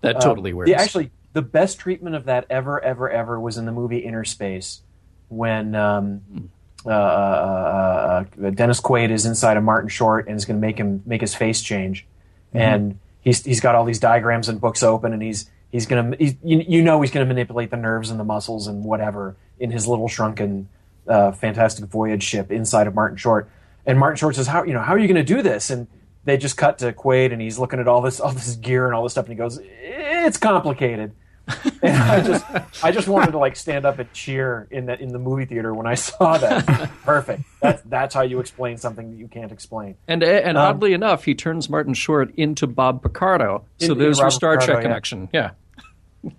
That 0.01 0.21
totally 0.21 0.53
works. 0.53 0.69
Yeah, 0.69 0.81
actually, 0.81 1.11
the 1.33 1.41
best 1.41 1.79
treatment 1.79 2.15
of 2.15 2.25
that 2.25 2.45
ever, 2.49 2.81
ever, 2.81 3.09
ever 3.09 3.37
was 3.37 3.57
in 3.57 3.65
the 3.65 3.73
movie 3.73 3.97
Inner 3.97 4.23
Space 4.23 4.83
when 5.27 5.75
um, 5.75 6.49
uh, 6.85 6.89
uh, 6.89 8.25
uh, 8.41 8.49
Dennis 8.51 8.79
Quaid 8.79 9.09
is 9.09 9.25
inside 9.25 9.57
of 9.57 9.63
Martin 9.63 9.89
Short 9.89 10.27
and 10.27 10.37
is 10.37 10.45
going 10.45 10.55
to 10.55 10.61
make 10.61 10.77
him 10.77 11.01
make 11.05 11.19
his 11.19 11.35
face 11.35 11.61
change, 11.61 12.05
and 12.53 12.99
he's 13.19 13.43
he's 13.43 13.59
got 13.59 13.75
all 13.75 13.83
these 13.83 13.99
diagrams 13.99 14.47
and 14.47 14.61
books 14.61 14.83
open, 14.83 15.11
and 15.11 15.21
he's 15.21 15.49
he's 15.71 15.85
going 15.87 16.11
to 16.11 16.23
you, 16.23 16.35
you 16.43 16.81
know 16.81 17.01
he's 17.01 17.11
going 17.11 17.27
to 17.27 17.27
manipulate 17.27 17.71
the 17.71 17.77
nerves 17.77 18.11
and 18.11 18.19
the 18.19 18.23
muscles 18.23 18.67
and 18.67 18.85
whatever 18.85 19.35
in 19.59 19.71
his 19.71 19.87
little 19.87 20.07
shrunken 20.07 20.69
uh, 21.07 21.31
Fantastic 21.31 21.85
Voyage 21.85 22.23
ship 22.23 22.51
inside 22.51 22.87
of 22.87 22.95
Martin 22.95 23.17
Short, 23.17 23.49
and 23.85 23.97
Martin 23.99 24.17
Short 24.17 24.35
says, 24.35 24.47
"How 24.47 24.63
you 24.63 24.73
know 24.73 24.81
how 24.81 24.93
are 24.93 24.99
you 24.99 25.07
going 25.07 25.23
to 25.25 25.33
do 25.35 25.41
this?" 25.41 25.69
and 25.69 25.87
they 26.23 26.37
just 26.37 26.57
cut 26.57 26.79
to 26.79 26.91
Quaid 26.91 27.31
and 27.31 27.39
he's 27.41 27.59
looking 27.59 27.79
at 27.79 27.87
all 27.87 28.01
this 28.01 28.19
all 28.19 28.31
this 28.31 28.55
gear 28.55 28.85
and 28.87 28.95
all 28.95 29.03
this 29.03 29.11
stuff 29.13 29.25
and 29.25 29.33
he 29.33 29.37
goes, 29.37 29.59
"It's 29.63 30.37
complicated." 30.37 31.11
and 31.83 31.95
I 31.95 32.21
just 32.21 32.43
I 32.83 32.91
just 32.91 33.07
wanted 33.07 33.33
to 33.33 33.37
like 33.37 33.55
stand 33.55 33.85
up 33.85 33.99
and 33.99 34.11
cheer 34.13 34.67
in 34.71 34.87
that 34.87 34.99
in 34.99 35.09
the 35.09 35.19
movie 35.19 35.45
theater 35.45 35.75
when 35.75 35.85
I 35.85 35.93
saw 35.93 36.39
that. 36.39 36.65
Perfect. 37.03 37.43
That's 37.61 37.83
that's 37.83 38.15
how 38.15 38.23
you 38.23 38.39
explain 38.39 38.77
something 38.77 39.11
that 39.11 39.17
you 39.17 39.27
can't 39.27 39.51
explain. 39.51 39.95
And 40.07 40.23
and 40.23 40.57
Um, 40.57 40.65
oddly 40.77 40.93
enough, 40.93 41.25
he 41.25 41.35
turns 41.35 41.69
Martin 41.69 41.93
Short 41.93 42.33
into 42.35 42.65
Bob 42.65 43.03
Picardo. 43.03 43.63
So 43.77 43.85
In- 43.85 43.91
in 43.91 43.97
there's 43.99 44.17
your 44.17 44.31
Star 44.31 44.53
Picardo, 44.53 44.65
Trek 44.65 44.77
yeah. 44.77 44.81
connection. 44.81 45.29
Yeah. 45.31 45.51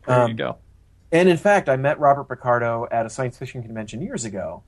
There 0.09 0.21
Um, 0.23 0.31
you 0.33 0.37
go. 0.37 0.57
And 1.17 1.31
in 1.31 1.39
fact, 1.39 1.71
I 1.71 1.77
met 1.77 1.99
Robert 1.99 2.25
Picardo 2.25 2.87
at 2.91 3.07
a 3.07 3.09
science 3.09 3.39
fiction 3.39 3.63
convention 3.63 4.03
years 4.03 4.27
ago, 4.27 4.63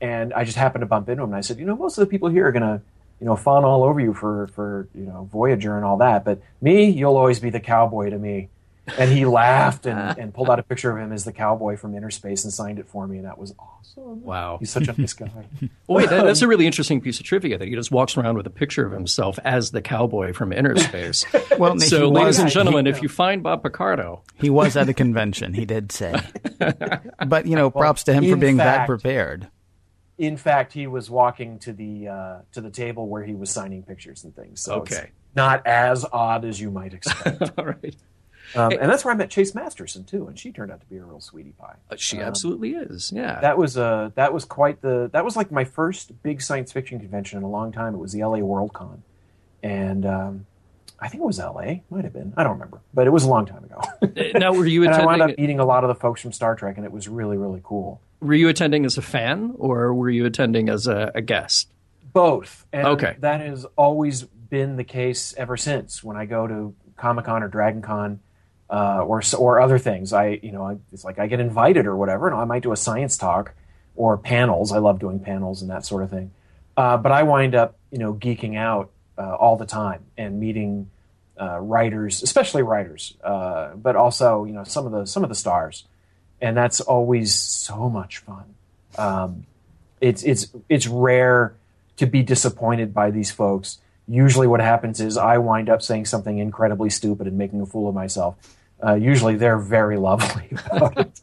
and 0.00 0.32
I 0.32 0.44
just 0.44 0.56
happened 0.56 0.80
to 0.80 0.86
bump 0.86 1.10
into 1.10 1.22
him. 1.22 1.28
And 1.28 1.36
I 1.36 1.42
said, 1.42 1.58
you 1.58 1.66
know, 1.66 1.76
most 1.76 1.98
of 1.98 2.00
the 2.00 2.10
people 2.10 2.30
here 2.30 2.46
are 2.46 2.52
gonna, 2.52 2.80
you 3.20 3.26
know, 3.26 3.36
fawn 3.36 3.66
all 3.66 3.84
over 3.84 4.00
you 4.00 4.14
for 4.14 4.46
for 4.46 4.88
you 4.94 5.04
know 5.04 5.28
Voyager 5.30 5.76
and 5.76 5.84
all 5.84 5.98
that, 5.98 6.24
but 6.24 6.40
me, 6.62 6.88
you'll 6.88 7.18
always 7.18 7.38
be 7.38 7.50
the 7.50 7.60
cowboy 7.60 8.08
to 8.08 8.18
me. 8.18 8.48
And 8.98 9.10
he 9.10 9.24
laughed 9.26 9.86
and, 9.86 9.98
and 10.18 10.34
pulled 10.34 10.50
out 10.50 10.58
a 10.58 10.62
picture 10.62 10.90
of 10.90 10.98
him 11.02 11.12
as 11.12 11.24
the 11.24 11.32
cowboy 11.32 11.76
from 11.76 11.94
Inner 11.94 12.10
Space 12.10 12.44
and 12.44 12.52
signed 12.52 12.78
it 12.78 12.88
for 12.88 13.06
me, 13.06 13.18
and 13.18 13.26
that 13.26 13.38
was 13.38 13.54
awesome. 13.58 14.22
Wow. 14.22 14.58
He's 14.58 14.70
such 14.70 14.88
a 14.88 14.98
nice 15.00 15.12
guy. 15.12 15.30
Oh, 15.88 15.94
wait, 15.94 16.08
that, 16.10 16.24
that's 16.24 16.40
a 16.42 16.46
really 16.52 16.66
interesting 16.66 17.00
piece 17.00 17.18
of 17.18 17.26
trivia 17.26 17.58
that 17.58 17.66
he 17.66 17.74
just 17.74 17.90
walks 17.90 18.16
around 18.16 18.36
with 18.36 18.46
a 18.46 18.50
picture 18.50 18.86
of 18.86 18.92
himself 18.92 19.38
as 19.44 19.72
the 19.72 19.82
cowboy 19.82 20.32
from 20.32 20.52
Inner 20.52 20.76
Space. 20.76 21.24
well, 21.58 21.78
so, 21.80 22.08
was- 22.08 22.20
ladies 22.22 22.38
and 22.38 22.48
he- 22.48 22.54
gentlemen, 22.54 22.86
if 22.86 23.02
you 23.02 23.08
find 23.08 23.42
Bob 23.42 23.62
Picardo, 23.64 24.22
he 24.36 24.48
was 24.50 24.76
at 24.76 24.88
a 24.88 24.94
convention. 24.94 25.52
He 25.54 25.64
did 25.66 25.90
say, 25.90 26.14
but 27.26 27.46
you 27.46 27.56
know, 27.56 27.70
props 27.70 28.04
to 28.04 28.12
him 28.12 28.22
for 28.24 28.30
in 28.34 28.38
being 28.40 28.56
that 28.58 28.86
prepared. 28.86 29.48
in 30.18 30.36
fact, 30.36 30.72
he 30.72 30.86
was 30.86 31.10
walking 31.10 31.58
to 31.60 31.72
the 31.72 32.08
uh, 32.08 32.38
to 32.52 32.60
the 32.60 32.70
table 32.70 33.08
where 33.08 33.24
he 33.24 33.34
was 33.34 33.50
signing 33.50 33.82
pictures 33.82 34.22
and 34.24 34.34
things. 34.36 34.60
So 34.60 34.82
it's 34.82 34.92
Okay. 34.96 35.10
not 35.34 35.66
as 35.66 36.04
odd 36.12 36.44
as 36.44 36.60
you 36.60 36.70
might 36.70 36.94
expect. 36.94 37.50
All 37.58 37.66
right. 37.66 37.96
Um, 38.54 38.72
and 38.72 38.90
that's 38.90 39.04
where 39.04 39.14
I 39.14 39.16
met 39.16 39.30
Chase 39.30 39.54
Masterson 39.54 40.04
too, 40.04 40.26
and 40.26 40.38
she 40.38 40.50
turned 40.52 40.72
out 40.72 40.80
to 40.80 40.86
be 40.86 40.96
a 40.96 41.04
real 41.04 41.20
sweetie 41.20 41.52
pie. 41.58 41.76
Uh, 41.90 41.96
She 41.96 42.18
Um, 42.18 42.24
absolutely 42.24 42.70
is. 42.74 43.12
Yeah. 43.14 43.40
That 43.40 43.58
was 43.58 43.76
uh, 43.76 44.10
that 44.14 44.32
was 44.32 44.44
quite 44.44 44.80
the 44.82 45.08
that 45.12 45.24
was 45.24 45.36
like 45.36 45.50
my 45.52 45.64
first 45.64 46.22
big 46.22 46.42
science 46.42 46.72
fiction 46.72 46.98
convention 46.98 47.38
in 47.38 47.44
a 47.44 47.48
long 47.48 47.70
time. 47.72 47.94
It 47.94 47.98
was 47.98 48.12
the 48.12 48.24
LA 48.24 48.38
Worldcon, 48.38 48.98
and 49.62 50.04
um, 50.06 50.46
I 50.98 51.08
think 51.08 51.22
it 51.22 51.26
was 51.26 51.38
LA, 51.38 51.76
might 51.90 52.04
have 52.04 52.12
been, 52.12 52.34
I 52.36 52.42
don't 52.42 52.52
remember, 52.54 52.80
but 52.92 53.06
it 53.06 53.10
was 53.10 53.24
a 53.24 53.28
long 53.28 53.46
time 53.46 53.64
ago. 53.64 53.80
now, 54.38 54.52
were 54.52 54.66
you 54.66 54.82
and 54.84 54.92
I 54.94 55.04
wound 55.04 55.22
up 55.22 55.38
meeting 55.38 55.58
a 55.58 55.64
lot 55.64 55.82
of 55.84 55.88
the 55.88 55.94
folks 55.94 56.20
from 56.20 56.32
Star 56.32 56.54
Trek, 56.54 56.76
and 56.76 56.84
it 56.84 56.92
was 56.92 57.08
really 57.08 57.36
really 57.36 57.60
cool. 57.64 58.00
Were 58.20 58.34
you 58.34 58.48
attending 58.48 58.84
as 58.84 58.98
a 58.98 59.02
fan, 59.02 59.54
or 59.58 59.94
were 59.94 60.10
you 60.10 60.26
attending 60.26 60.68
as 60.68 60.86
a, 60.86 61.10
a 61.14 61.22
guest? 61.22 61.68
Both. 62.12 62.66
And 62.72 62.86
Okay. 62.88 63.16
That 63.20 63.40
has 63.40 63.64
always 63.76 64.24
been 64.24 64.76
the 64.76 64.84
case 64.84 65.32
ever 65.38 65.56
since. 65.56 66.02
When 66.04 66.16
I 66.16 66.26
go 66.26 66.46
to 66.46 66.74
Comic 66.96 67.24
Con 67.24 67.42
or 67.42 67.48
Dragon 67.48 67.80
Con, 67.82 68.20
uh, 68.70 69.02
or 69.04 69.22
or 69.36 69.60
other 69.60 69.78
things, 69.78 70.12
I 70.12 70.38
you 70.42 70.52
know 70.52 70.64
I, 70.64 70.76
it's 70.92 71.04
like 71.04 71.18
I 71.18 71.26
get 71.26 71.40
invited 71.40 71.86
or 71.86 71.96
whatever, 71.96 72.28
and 72.28 72.36
I 72.36 72.44
might 72.44 72.62
do 72.62 72.72
a 72.72 72.76
science 72.76 73.16
talk 73.16 73.52
or 73.96 74.16
panels. 74.16 74.72
I 74.72 74.78
love 74.78 75.00
doing 75.00 75.18
panels 75.18 75.60
and 75.60 75.70
that 75.70 75.84
sort 75.84 76.04
of 76.04 76.10
thing. 76.10 76.30
Uh, 76.76 76.96
but 76.96 77.10
I 77.12 77.24
wind 77.24 77.54
up 77.54 77.76
you 77.90 77.98
know 77.98 78.14
geeking 78.14 78.56
out 78.56 78.90
uh, 79.18 79.34
all 79.34 79.56
the 79.56 79.66
time 79.66 80.04
and 80.16 80.38
meeting 80.38 80.88
uh, 81.40 81.58
writers, 81.58 82.22
especially 82.22 82.62
writers, 82.62 83.14
uh, 83.24 83.74
but 83.74 83.96
also 83.96 84.44
you 84.44 84.52
know 84.52 84.64
some 84.64 84.86
of 84.86 84.92
the 84.92 85.04
some 85.04 85.24
of 85.24 85.28
the 85.28 85.34
stars, 85.34 85.84
and 86.40 86.56
that's 86.56 86.80
always 86.80 87.34
so 87.34 87.90
much 87.90 88.18
fun. 88.18 88.54
Um, 88.96 89.46
it's 90.00 90.22
it's 90.22 90.46
it's 90.68 90.86
rare 90.86 91.54
to 91.96 92.06
be 92.06 92.22
disappointed 92.22 92.94
by 92.94 93.10
these 93.10 93.30
folks. 93.32 93.78
Usually, 94.06 94.46
what 94.46 94.60
happens 94.60 95.00
is 95.00 95.16
I 95.16 95.38
wind 95.38 95.68
up 95.68 95.82
saying 95.82 96.06
something 96.06 96.38
incredibly 96.38 96.88
stupid 96.88 97.26
and 97.26 97.36
making 97.36 97.60
a 97.60 97.66
fool 97.66 97.88
of 97.88 97.94
myself. 97.94 98.36
Uh, 98.84 98.94
usually, 98.94 99.36
they're 99.36 99.58
very 99.58 99.96
lovely 99.96 100.48
about 100.70 100.98
it. 100.98 101.20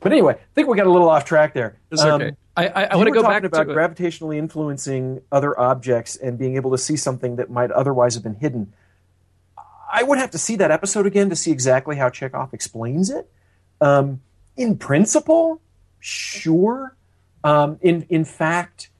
but 0.00 0.12
anyway, 0.12 0.34
I 0.34 0.54
think 0.54 0.68
we 0.68 0.76
got 0.76 0.86
a 0.86 0.90
little 0.92 1.08
off 1.08 1.24
track 1.24 1.54
there. 1.54 1.76
It's 1.90 2.02
okay. 2.02 2.32
I- 2.56 2.66
I- 2.68 2.84
I 2.84 2.96
wanna 2.96 3.10
were 3.10 3.14
go 3.16 3.22
back 3.22 3.44
about 3.44 3.64
to- 3.64 3.74
gravitationally 3.74 4.36
influencing 4.36 5.22
other 5.32 5.58
objects 5.58 6.16
and 6.16 6.38
being 6.38 6.56
able 6.56 6.70
to 6.72 6.78
see 6.78 6.96
something 6.96 7.36
that 7.36 7.50
might 7.50 7.70
otherwise 7.70 8.14
have 8.14 8.22
been 8.22 8.34
hidden. 8.36 8.72
I 9.92 10.02
would 10.04 10.18
have 10.18 10.30
to 10.32 10.38
see 10.38 10.56
that 10.56 10.70
episode 10.70 11.06
again 11.06 11.30
to 11.30 11.36
see 11.36 11.50
exactly 11.50 11.96
how 11.96 12.08
Chekov 12.10 12.52
explains 12.54 13.10
it. 13.10 13.28
Um, 13.80 14.20
in 14.56 14.76
principle, 14.78 15.60
sure. 15.98 16.96
Um, 17.42 17.78
in 17.80 18.02
in 18.08 18.24
fact, 18.24 18.90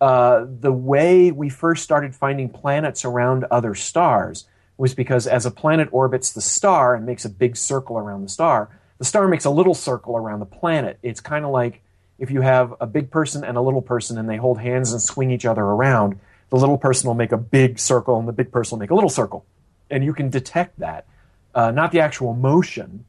uh, 0.00 0.46
the 0.48 0.72
way 0.72 1.30
we 1.30 1.50
first 1.50 1.84
started 1.84 2.14
finding 2.16 2.48
planets 2.48 3.04
around 3.04 3.44
other 3.50 3.74
stars 3.74 4.46
was 4.80 4.94
because 4.94 5.26
as 5.26 5.44
a 5.44 5.50
planet 5.50 5.90
orbits 5.92 6.32
the 6.32 6.40
star 6.40 6.94
and 6.94 7.04
makes 7.04 7.26
a 7.26 7.28
big 7.28 7.54
circle 7.54 7.98
around 7.98 8.22
the 8.22 8.30
star, 8.30 8.70
the 8.96 9.04
star 9.04 9.28
makes 9.28 9.44
a 9.44 9.50
little 9.50 9.74
circle 9.74 10.16
around 10.16 10.40
the 10.40 10.46
planet. 10.46 10.98
It's 11.02 11.20
kind 11.20 11.44
of 11.44 11.50
like 11.50 11.82
if 12.18 12.30
you 12.30 12.40
have 12.40 12.72
a 12.80 12.86
big 12.86 13.10
person 13.10 13.44
and 13.44 13.58
a 13.58 13.60
little 13.60 13.82
person 13.82 14.16
and 14.16 14.26
they 14.26 14.38
hold 14.38 14.58
hands 14.58 14.92
and 14.92 15.02
swing 15.02 15.30
each 15.32 15.44
other 15.44 15.60
around, 15.60 16.18
the 16.48 16.56
little 16.56 16.78
person 16.78 17.08
will 17.08 17.14
make 17.14 17.30
a 17.30 17.36
big 17.36 17.78
circle 17.78 18.18
and 18.18 18.26
the 18.26 18.32
big 18.32 18.50
person 18.50 18.76
will 18.76 18.80
make 18.80 18.90
a 18.90 18.94
little 18.94 19.10
circle. 19.10 19.44
And 19.90 20.02
you 20.02 20.14
can 20.14 20.30
detect 20.30 20.78
that. 20.78 21.06
Uh, 21.54 21.70
not 21.72 21.92
the 21.92 22.00
actual 22.00 22.32
motion, 22.32 23.04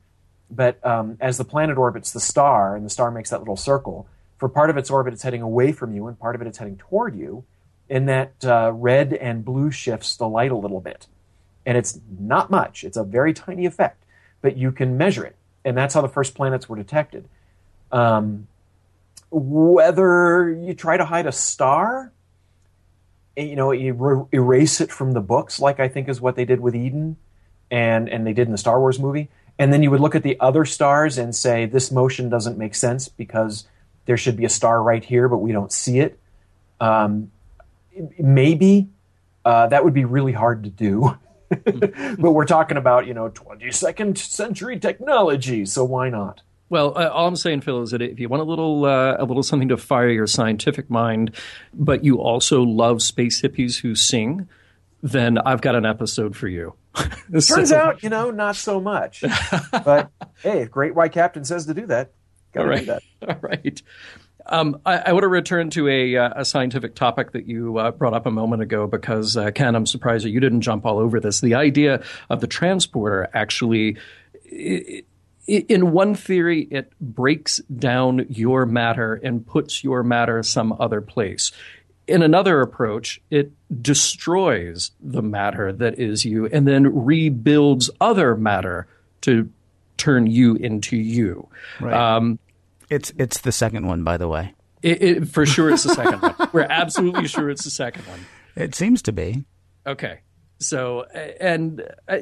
but 0.50 0.86
um, 0.86 1.16
as 1.22 1.38
the 1.38 1.46
planet 1.46 1.78
orbits 1.78 2.12
the 2.12 2.20
star 2.20 2.76
and 2.76 2.86
the 2.86 2.90
star 2.90 3.12
makes 3.12 3.30
that 3.30 3.40
little 3.40 3.56
circle, 3.56 4.10
for 4.36 4.50
part 4.50 4.70
of 4.70 4.76
its 4.76 4.90
orbit 4.90 5.14
it's 5.14 5.24
heading 5.24 5.42
away 5.42 5.72
from 5.72 5.96
you 5.96 6.08
and 6.08 6.20
part 6.20 6.36
of 6.36 6.42
it 6.42 6.48
it's 6.50 6.58
heading 6.58 6.76
toward 6.76 7.16
you, 7.16 7.46
and 7.90 8.10
that 8.10 8.34
uh, 8.44 8.74
red 8.76 9.14
and 9.14 9.46
blue 9.46 9.72
shifts 9.72 10.18
the 10.18 10.28
light 10.28 10.52
a 10.52 10.58
little 10.58 10.82
bit. 10.82 11.08
And 11.66 11.78
it's 11.78 12.00
not 12.20 12.50
much, 12.50 12.84
it's 12.84 12.98
a 12.98 13.04
very 13.04 13.34
tiny 13.34 13.66
effect, 13.66 14.04
but 14.42 14.58
you 14.58 14.72
can 14.72 14.98
measure 14.98 15.24
it. 15.24 15.36
And 15.64 15.78
that's 15.78 15.94
how 15.94 16.02
the 16.02 16.10
first 16.10 16.34
planets 16.34 16.68
were 16.68 16.76
detected. 16.76 17.28
Um, 17.92 18.48
whether 19.30 20.52
you 20.52 20.74
try 20.74 20.98
to 20.98 21.06
hide 21.06 21.26
a 21.26 21.32
star, 21.32 22.12
eh, 23.38 23.44
you 23.44 23.56
know, 23.56 23.72
you 23.72 23.96
er- 24.04 24.26
erase 24.34 24.82
it 24.82 24.92
from 24.92 25.14
the 25.14 25.22
books, 25.22 25.60
like 25.60 25.80
I 25.80 25.88
think 25.88 26.10
is 26.10 26.20
what 26.20 26.36
they 26.36 26.46
did 26.46 26.60
with 26.60 26.76
Eden, 26.76 27.18
and 27.70 28.10
and 28.10 28.28
they 28.28 28.34
did 28.34 28.48
in 28.48 28.52
the 28.52 28.58
Star 28.58 28.80
Wars 28.80 29.00
movie, 29.00 29.30
and 29.58 29.72
then 29.72 29.84
you 29.84 29.92
would 29.92 30.02
look 30.02 30.16
at 30.16 30.24
the 30.24 30.38
other 30.40 30.66
stars 30.66 31.18
and 31.18 31.36
say 31.36 31.66
this 31.66 31.92
motion 31.92 32.30
doesn't 32.30 32.58
make 32.58 32.76
sense 32.76 33.08
because 33.08 33.66
there 34.06 34.18
should 34.18 34.36
be 34.36 34.46
a 34.46 34.50
star 34.50 34.82
right 34.82 35.04
here, 35.04 35.30
but 35.30 35.38
we 35.38 35.52
don't 35.52 35.72
see 35.72 36.00
it. 36.00 36.20
Um, 36.80 37.32
maybe 38.20 38.90
uh, 39.46 39.68
that 39.68 39.86
would 39.86 39.94
be 39.94 40.06
really 40.06 40.34
hard 40.34 40.64
to 40.64 40.70
do. 40.70 41.18
but 42.18 42.32
we're 42.32 42.46
talking 42.46 42.78
about 42.78 43.08
you 43.08 43.14
know 43.14 43.30
22nd 43.30 44.18
century 44.18 44.80
technology, 44.80 45.66
so 45.66 45.84
why 45.84 46.10
not? 46.10 46.42
Well, 46.70 46.98
uh, 46.98 47.10
all 47.10 47.28
I'm 47.28 47.36
saying, 47.36 47.62
Phil, 47.62 47.82
is 47.82 47.92
that 47.92 48.02
if 48.02 48.18
you 48.18 48.30
want 48.30 48.42
a 48.42 48.46
little 48.46 48.86
uh, 48.86 49.18
a 49.20 49.26
little 49.26 49.44
something 49.44 49.68
to 49.70 49.78
fire 49.78 50.10
your 50.10 50.28
scientific 50.28 50.90
mind, 50.90 51.36
but 51.74 52.06
you 52.06 52.20
also 52.22 52.64
love 52.64 53.02
space 53.02 53.42
hippies 53.42 53.82
who 53.82 53.94
sing, 53.94 54.48
then 55.04 55.38
I've 55.38 55.62
got 55.62 55.76
an 55.76 55.86
episode 55.86 56.36
for 56.36 56.48
you. 56.48 56.76
Turns 57.48 57.74
out, 57.74 58.04
you 58.04 58.10
know, 58.10 58.32
not 58.32 58.56
so 58.56 58.80
much. 58.80 59.24
but 59.72 60.12
hey, 60.42 60.62
if 60.62 60.72
Great 60.72 60.96
White 60.96 61.12
Captain 61.12 61.44
says 61.44 61.66
to 61.66 61.74
do 61.74 61.86
that, 61.88 62.12
gotta 62.54 62.66
All 62.66 62.70
right. 62.70 62.80
do 62.80 62.86
that. 62.86 63.04
All 63.28 63.40
right. 63.42 63.82
Um, 64.52 64.80
I, 64.86 64.98
I 64.98 65.12
want 65.14 65.24
to 65.24 65.30
return 65.30 65.70
to 65.72 65.88
a, 65.88 66.18
uh, 66.18 66.34
a 66.42 66.46
scientific 66.46 66.94
topic 66.94 67.32
that 67.32 67.48
you 67.48 67.78
uh, 67.78 67.92
brought 67.92 68.14
up 68.14 68.26
a 68.26 68.32
moment 68.32 68.62
ago 68.62 68.86
because, 68.86 69.38
uh, 69.38 69.50
Ken, 69.52 69.76
I'm 69.76 69.86
surprised 69.86 70.26
that 70.26 70.30
you 70.32 70.40
didn't 70.42 70.62
jump 70.62 70.86
all 70.86 71.00
over 71.00 71.20
this. 71.20 71.40
The 71.42 71.56
idea 71.56 72.04
of 72.30 72.42
the 72.42 72.48
transporter 72.48 73.30
actually, 73.34 73.98
i- 74.52 75.04
i- 75.48 75.66
in 75.70 75.92
one 75.92 76.16
theory, 76.16 76.68
it 76.70 76.92
breaks 77.00 77.60
down 77.60 78.26
your 78.30 78.66
matter 78.66 79.16
and 79.24 79.46
puts 79.48 79.84
your 79.84 80.04
matter 80.04 80.44
some 80.44 80.76
other 80.80 81.00
place. 81.02 81.52
In 82.08 82.22
another 82.22 82.60
approach, 82.60 83.22
it 83.30 83.52
destroys 83.82 84.92
the 85.02 85.22
matter 85.22 85.72
that 85.72 85.98
is 85.98 86.26
you 86.26 86.48
and 86.48 86.68
then 86.68 87.06
rebuilds 87.06 87.90
other 88.02 88.36
matter 88.36 88.88
to 89.22 89.50
turn 89.98 90.28
you 90.28 90.56
into 90.56 90.98
you. 90.98 91.48
Right. 91.80 91.94
Um, 91.94 92.38
It's 92.92 93.12
it's 93.18 93.40
the 93.40 93.52
second 93.52 93.88
one, 93.88 94.04
by 94.04 94.18
the 94.18 94.28
way. 94.28 94.54
it, 94.84 95.02
it, 95.02 95.28
for 95.30 95.46
sure, 95.46 95.72
it's 95.72 95.84
the 95.84 95.96
second 95.96 96.22
one. 96.22 96.50
We're 96.52 96.68
absolutely 96.70 97.28
sure 97.28 97.50
it's 97.50 97.64
the 97.64 97.72
second 97.72 98.06
one. 98.06 98.20
It 98.56 98.76
seems 98.76 99.02
to 99.04 99.12
be. 99.12 99.46
Okay. 99.88 100.20
So, 100.60 101.06
and 101.40 101.82
uh, 102.08 102.18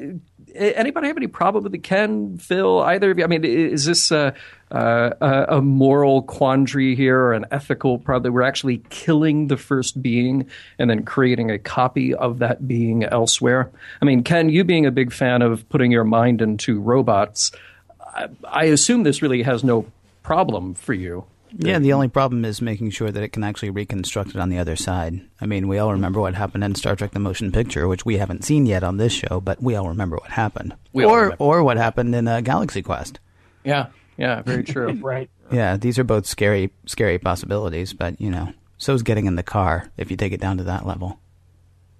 anybody 0.55 1.07
have 1.07 1.17
any 1.17 1.27
problem 1.27 1.63
with 1.63 1.73
the 1.73 1.77
Ken, 1.77 2.37
Phil, 2.37 2.79
either 2.79 3.11
of 3.11 3.17
you? 3.17 3.25
I 3.25 3.27
mean, 3.27 3.43
is 3.43 3.83
this 3.83 4.13
uh, 4.13 4.31
uh, 4.71 5.09
a, 5.19 5.57
a 5.57 5.61
moral 5.61 6.21
quandary 6.21 6.95
here 6.95 7.19
or 7.19 7.33
an 7.33 7.47
ethical 7.51 7.97
problem? 7.97 8.33
We're 8.33 8.43
actually 8.43 8.77
killing 8.89 9.47
the 9.47 9.57
first 9.57 10.01
being 10.01 10.47
and 10.77 10.89
then 10.89 11.03
creating 11.03 11.51
a 11.51 11.59
copy 11.59 12.15
of 12.15 12.39
that 12.39 12.65
being 12.65 13.03
elsewhere. 13.03 13.71
I 14.01 14.05
mean, 14.05 14.23
Ken, 14.23 14.47
you 14.47 14.63
being 14.63 14.85
a 14.85 14.91
big 14.91 15.11
fan 15.11 15.41
of 15.41 15.67
putting 15.67 15.91
your 15.91 16.05
mind 16.05 16.41
into 16.41 16.79
robots, 16.79 17.51
I, 18.15 18.29
I 18.45 18.63
assume 18.65 19.03
this 19.03 19.21
really 19.21 19.43
has 19.43 19.65
no 19.65 19.85
problem 20.23 20.73
for 20.73 20.93
you. 20.93 21.25
Yeah, 21.57 21.79
the 21.79 21.93
only 21.93 22.09
problem 22.09 22.45
is 22.45 22.61
making 22.61 22.91
sure 22.91 23.09
that 23.09 23.23
it 23.23 23.29
can 23.29 23.43
actually 23.43 23.71
reconstruct 23.71 24.29
it 24.31 24.35
on 24.37 24.49
the 24.49 24.59
other 24.59 24.75
side. 24.75 25.21
I 25.41 25.47
mean, 25.47 25.67
we 25.67 25.79
all 25.79 25.91
remember 25.93 26.21
what 26.21 26.35
happened 26.35 26.63
in 26.63 26.75
Star 26.75 26.95
Trek: 26.95 27.11
The 27.11 27.19
Motion 27.19 27.51
Picture, 27.51 27.87
which 27.87 28.05
we 28.05 28.17
haven't 28.17 28.43
seen 28.43 28.67
yet 28.67 28.83
on 28.83 28.97
this 28.97 29.11
show, 29.13 29.41
but 29.41 29.61
we 29.61 29.75
all 29.75 29.89
remember 29.89 30.17
what 30.17 30.29
happened, 30.29 30.75
We 30.93 31.05
all 31.05 31.11
or 31.11 31.21
remember. 31.23 31.43
or 31.43 31.63
what 31.63 31.77
happened 31.77 32.13
in 32.13 32.27
uh, 32.27 32.41
Galaxy 32.41 32.83
Quest. 32.83 33.19
Yeah, 33.63 33.87
yeah, 34.15 34.43
very 34.43 34.63
true. 34.63 34.91
right. 35.01 35.27
Yeah, 35.51 35.75
these 35.77 35.97
are 35.97 36.03
both 36.03 36.27
scary, 36.27 36.71
scary 36.85 37.17
possibilities, 37.17 37.93
but 37.93 38.21
you 38.21 38.29
know, 38.29 38.53
so's 38.77 39.01
getting 39.01 39.25
in 39.25 39.35
the 39.35 39.41
car 39.41 39.89
if 39.97 40.11
you 40.11 40.17
take 40.17 40.33
it 40.33 40.39
down 40.41 40.57
to 40.57 40.65
that 40.65 40.85
level. 40.85 41.19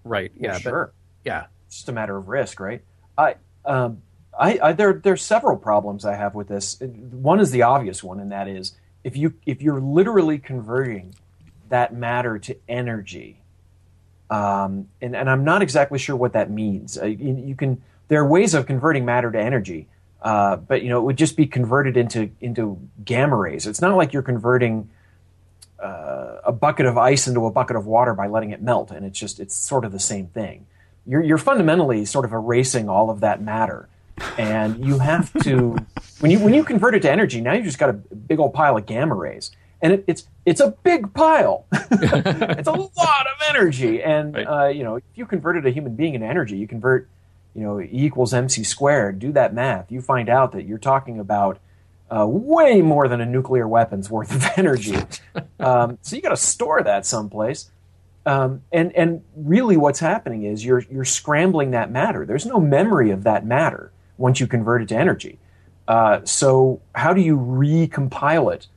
Right. 0.04 0.32
Yeah. 0.40 0.54
but- 0.54 0.62
sure. 0.62 0.94
yeah. 1.26 1.46
It's 1.66 1.78
just 1.78 1.90
a 1.90 1.92
matter 1.92 2.16
of 2.18 2.28
risk, 2.28 2.60
right? 2.60 2.84
I, 3.18 3.36
um, 3.66 4.02
I, 4.40 4.60
I 4.62 4.74
there 4.74 4.94
there's 4.94 5.22
several 5.22 5.58
problems 5.58 6.06
I 6.06 6.16
have 6.16 6.34
with 6.34 6.48
this. 6.48 6.80
One 6.80 7.40
is 7.40 7.52
the 7.52 7.64
obvious 7.64 8.04
one, 8.04 8.20
and 8.20 8.32
that 8.32 8.48
is 8.48 8.74
if 9.04 9.18
you 9.18 9.34
if 9.46 9.62
you're 9.62 9.82
literally 9.82 10.40
converting 10.40 11.14
that 11.70 11.94
matter 11.94 12.40
to 12.40 12.56
energy, 12.68 13.42
um, 14.30 14.88
and 15.02 15.16
and 15.16 15.30
I'm 15.30 15.44
not 15.44 15.62
exactly 15.62 16.00
sure 16.00 16.16
what 16.16 16.34
that 16.34 16.50
means. 16.50 16.98
Uh, 16.98 17.06
you, 17.06 17.56
can 17.56 17.82
there 18.08 18.22
are 18.22 18.28
ways 18.28 18.54
of 18.54 18.66
converting 18.66 19.06
matter 19.06 19.32
to 19.32 19.40
energy, 19.40 19.88
uh, 20.22 20.56
but 20.56 20.84
you 20.84 20.90
know 20.90 21.00
it 21.00 21.04
would 21.04 21.18
just 21.18 21.36
be 21.36 21.46
converted 21.46 21.98
into 21.98 22.32
into 22.40 22.80
gamma 23.04 23.36
rays. 23.36 23.68
It's 23.68 23.82
not 23.82 23.96
like 23.96 24.14
you're 24.14 24.24
converting 24.24 24.90
uh, 25.82 26.38
a 26.46 26.52
bucket 26.52 26.86
of 26.86 26.98
ice 26.98 27.28
into 27.28 27.46
a 27.46 27.52
bucket 27.52 27.76
of 27.76 27.86
water 27.86 28.14
by 28.14 28.28
letting 28.28 28.52
it 28.52 28.62
melt, 28.62 28.92
and 28.92 29.06
it's 29.06 29.20
just 29.20 29.40
it's 29.40 29.56
sort 29.56 29.86
of 29.86 29.92
the 29.92 30.00
same 30.00 30.28
thing. 30.28 30.66
You're 31.06 31.24
you're 31.24 31.38
fundamentally 31.38 32.06
sort 32.06 32.26
of 32.26 32.32
erasing 32.32 32.90
all 32.90 33.10
of 33.10 33.22
that 33.22 33.42
matter, 33.42 33.90
and 34.38 34.84
you 34.86 35.00
have 35.00 35.32
to 35.44 35.78
when 36.20 36.32
you 36.32 36.40
when 36.40 36.54
you 36.54 36.64
convert 36.64 36.96
it 36.96 37.02
to 37.04 37.12
energy. 37.12 37.42
Now 37.42 37.54
you 37.54 37.64
just 37.64 37.80
got 37.80 37.90
a 37.90 37.94
big 37.94 38.40
old 38.40 38.54
pile 38.54 38.78
of 38.78 38.86
gamma 38.86 39.16
rays, 39.16 39.52
and 39.82 39.94
it, 39.94 40.04
it's 40.08 40.28
it's 40.46 40.62
a 40.62 40.72
big 40.84 41.14
pile. 41.14 41.66
it's 41.72 42.68
a 42.68 42.72
lot 42.72 42.90
of 43.28 43.42
energy, 43.50 44.02
and 44.02 44.36
Right. 44.36 44.46
uh, 44.46 44.68
you 44.68 44.84
know, 44.84 44.96
if 44.98 45.04
you 45.16 45.26
converted 45.26 45.66
a 45.66 45.72
human 45.72 45.96
being 45.96 46.16
into 46.16 46.28
energy, 46.28 46.58
you 46.58 46.68
convert, 46.68 47.08
you 47.56 47.62
know, 47.62 47.80
E 47.80 47.90
equals 47.92 48.34
mc 48.34 48.64
squared. 48.64 49.20
Do 49.20 49.32
that 49.34 49.54
math. 49.54 49.92
You 49.92 50.02
find 50.02 50.30
out 50.30 50.52
that 50.54 50.64
you're 50.66 50.78
talking 50.78 51.20
about 51.20 51.60
uh, 52.10 52.26
way 52.28 52.82
more 52.82 53.08
than 53.08 53.22
a 53.22 53.26
nuclear 53.26 53.68
weapon's 53.68 54.10
worth 54.10 54.34
of 54.36 54.44
energy. 54.58 54.98
um, 55.60 55.98
so 56.02 56.16
you 56.16 56.22
got 56.22 56.30
to 56.30 56.38
store 56.38 56.82
that 56.84 57.06
someplace. 57.06 57.70
Um, 58.26 58.64
and 58.72 58.92
and 58.96 59.24
really, 59.36 59.78
what's 59.78 60.00
happening 60.00 60.44
is 60.44 60.64
you're 60.66 60.84
you're 60.92 61.06
scrambling 61.06 61.72
that 61.72 61.90
matter. 61.92 62.26
There's 62.26 62.46
no 62.46 62.60
memory 62.60 63.12
of 63.12 63.24
that 63.24 63.46
matter 63.46 63.92
once 64.20 64.40
you 64.40 64.46
convert 64.46 64.82
it 64.82 64.90
to 64.90 64.96
energy. 64.96 65.40
Uh, 65.88 66.20
so 66.24 66.82
how 66.94 67.14
do 67.14 67.22
you 67.22 67.36
recompile 67.36 68.54
it 68.54 68.68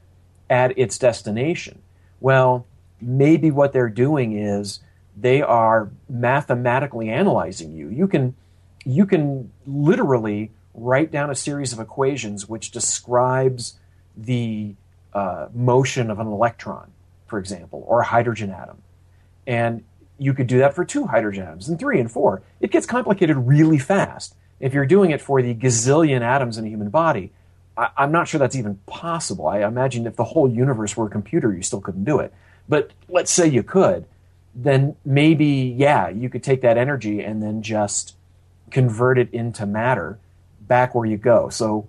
at 0.49 0.77
its 0.79 0.99
destination? 0.99 1.83
Well, 2.21 2.65
maybe 3.01 3.51
what 3.51 3.73
they're 3.73 3.91
doing 3.91 4.39
is 4.39 4.81
they 5.17 5.43
are 5.43 5.91
mathematically 6.09 7.11
analyzing 7.11 7.73
you. 7.73 7.89
You 7.91 8.09
can 8.09 8.35
you 8.85 9.05
can 9.05 9.53
literally 9.67 10.51
write 10.75 11.13
down 11.13 11.31
a 11.31 11.35
series 11.35 11.73
of 11.73 11.79
equations 11.79 12.49
which 12.49 12.71
describes 12.71 13.79
the 14.17 14.75
uh, 15.13 15.49
motion 15.53 16.11
of 16.11 16.19
an 16.19 16.27
electron, 16.27 16.91
for 17.27 17.39
example, 17.39 17.85
or 17.87 18.01
a 18.01 18.05
hydrogen 18.05 18.51
atom. 18.51 18.79
And 19.47 19.85
you 20.19 20.33
could 20.35 20.47
do 20.47 20.59
that 20.59 20.75
for 20.75 20.85
two 20.85 21.07
hydrogen 21.07 21.45
atoms 21.45 21.69
and 21.69 21.79
three 21.79 22.01
and 22.01 22.11
four. 22.11 22.43
It 22.61 22.71
gets 22.71 22.87
complicated 22.87 23.37
really 23.37 23.79
fast. 23.79 24.35
If 24.63 24.73
you're 24.73 24.87
doing 24.87 25.11
it 25.11 25.21
for 25.21 25.43
the 25.43 25.55
gazillion 25.55 26.23
atoms 26.23 26.57
in 26.57 26.65
a 26.65 26.69
human 26.69 26.89
body, 26.89 27.33
I, 27.77 27.89
I'm 27.99 28.13
not 28.13 28.29
sure 28.29 28.39
that's 28.39 28.57
even 28.57 28.77
possible. 28.87 29.49
I 29.49 29.65
imagine 29.65 30.07
if 30.07 30.17
the 30.17 30.25
whole 30.25 30.49
universe 30.49 30.97
were 30.97 31.09
a 31.09 31.11
computer, 31.11 31.53
you 31.53 31.63
still 31.63 31.81
couldn't 31.81 32.05
do 32.05 32.21
it. 32.21 32.33
But 32.69 32.93
let's 33.09 33.31
say 33.31 33.49
you 33.49 33.65
could, 33.65 34.07
then 34.55 34.97
maybe, 35.05 35.75
yeah, 35.77 36.09
you 36.09 36.31
could 36.31 36.45
take 36.45 36.63
that 36.63 36.79
energy 36.79 37.21
and 37.21 37.43
then 37.43 37.61
just 37.61 38.15
convert 38.71 39.19
it 39.19 39.35
into 39.35 39.67
matter 39.67 40.19
back 40.61 40.95
where 40.95 41.07
you 41.07 41.17
go. 41.17 41.49
So 41.49 41.89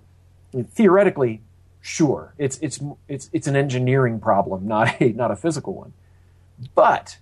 theoretically, 0.52 1.42
sure, 1.80 2.34
it's 2.38 2.58
it's 2.60 2.80
it's 3.08 3.30
it's 3.32 3.46
an 3.46 3.54
engineering 3.56 4.18
problem, 4.18 4.66
not 4.66 5.00
a 5.00 5.12
not 5.12 5.30
a 5.30 5.36
physical 5.36 5.74
one. 5.74 5.92
But 6.74 7.18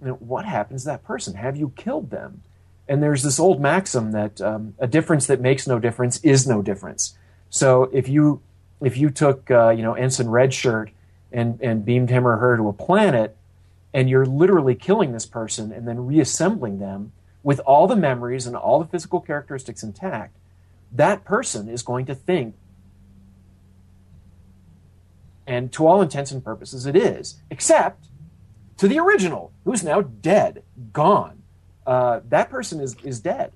you 0.00 0.08
know, 0.08 0.14
what 0.14 0.46
happens 0.46 0.82
to 0.82 0.88
that 0.88 1.04
person? 1.04 1.34
Have 1.34 1.56
you 1.56 1.72
killed 1.76 2.10
them? 2.10 2.42
And 2.90 3.00
there's 3.00 3.22
this 3.22 3.38
old 3.38 3.60
maxim 3.60 4.10
that 4.10 4.40
um, 4.40 4.74
a 4.80 4.88
difference 4.88 5.28
that 5.28 5.40
makes 5.40 5.64
no 5.68 5.78
difference 5.78 6.18
is 6.24 6.44
no 6.44 6.60
difference. 6.60 7.16
So 7.48 7.84
if 7.92 8.08
you 8.08 8.42
if 8.82 8.96
you 8.96 9.10
took 9.10 9.48
uh, 9.48 9.70
you 9.70 9.82
know 9.82 9.94
Ensign 9.94 10.26
Redshirt 10.26 10.90
and 11.30 11.60
and 11.62 11.84
beamed 11.84 12.10
him 12.10 12.26
or 12.26 12.38
her 12.38 12.56
to 12.56 12.68
a 12.68 12.72
planet, 12.72 13.36
and 13.94 14.10
you're 14.10 14.26
literally 14.26 14.74
killing 14.74 15.12
this 15.12 15.24
person 15.24 15.70
and 15.70 15.86
then 15.86 16.04
reassembling 16.04 16.80
them 16.80 17.12
with 17.44 17.60
all 17.60 17.86
the 17.86 17.94
memories 17.94 18.44
and 18.44 18.56
all 18.56 18.80
the 18.80 18.88
physical 18.88 19.20
characteristics 19.20 19.84
intact, 19.84 20.36
that 20.90 21.24
person 21.24 21.68
is 21.68 21.82
going 21.82 22.06
to 22.06 22.14
think 22.14 22.56
and 25.46 25.72
to 25.72 25.86
all 25.86 26.02
intents 26.02 26.32
and 26.32 26.44
purposes 26.44 26.86
it 26.86 26.96
is, 26.96 27.40
except 27.50 28.06
to 28.76 28.88
the 28.88 28.98
original, 28.98 29.52
who's 29.64 29.82
now 29.84 30.00
dead, 30.00 30.62
gone. 30.92 31.39
Uh, 31.86 32.20
that 32.28 32.50
person 32.50 32.80
is 32.80 32.96
is 33.02 33.20
dead. 33.20 33.52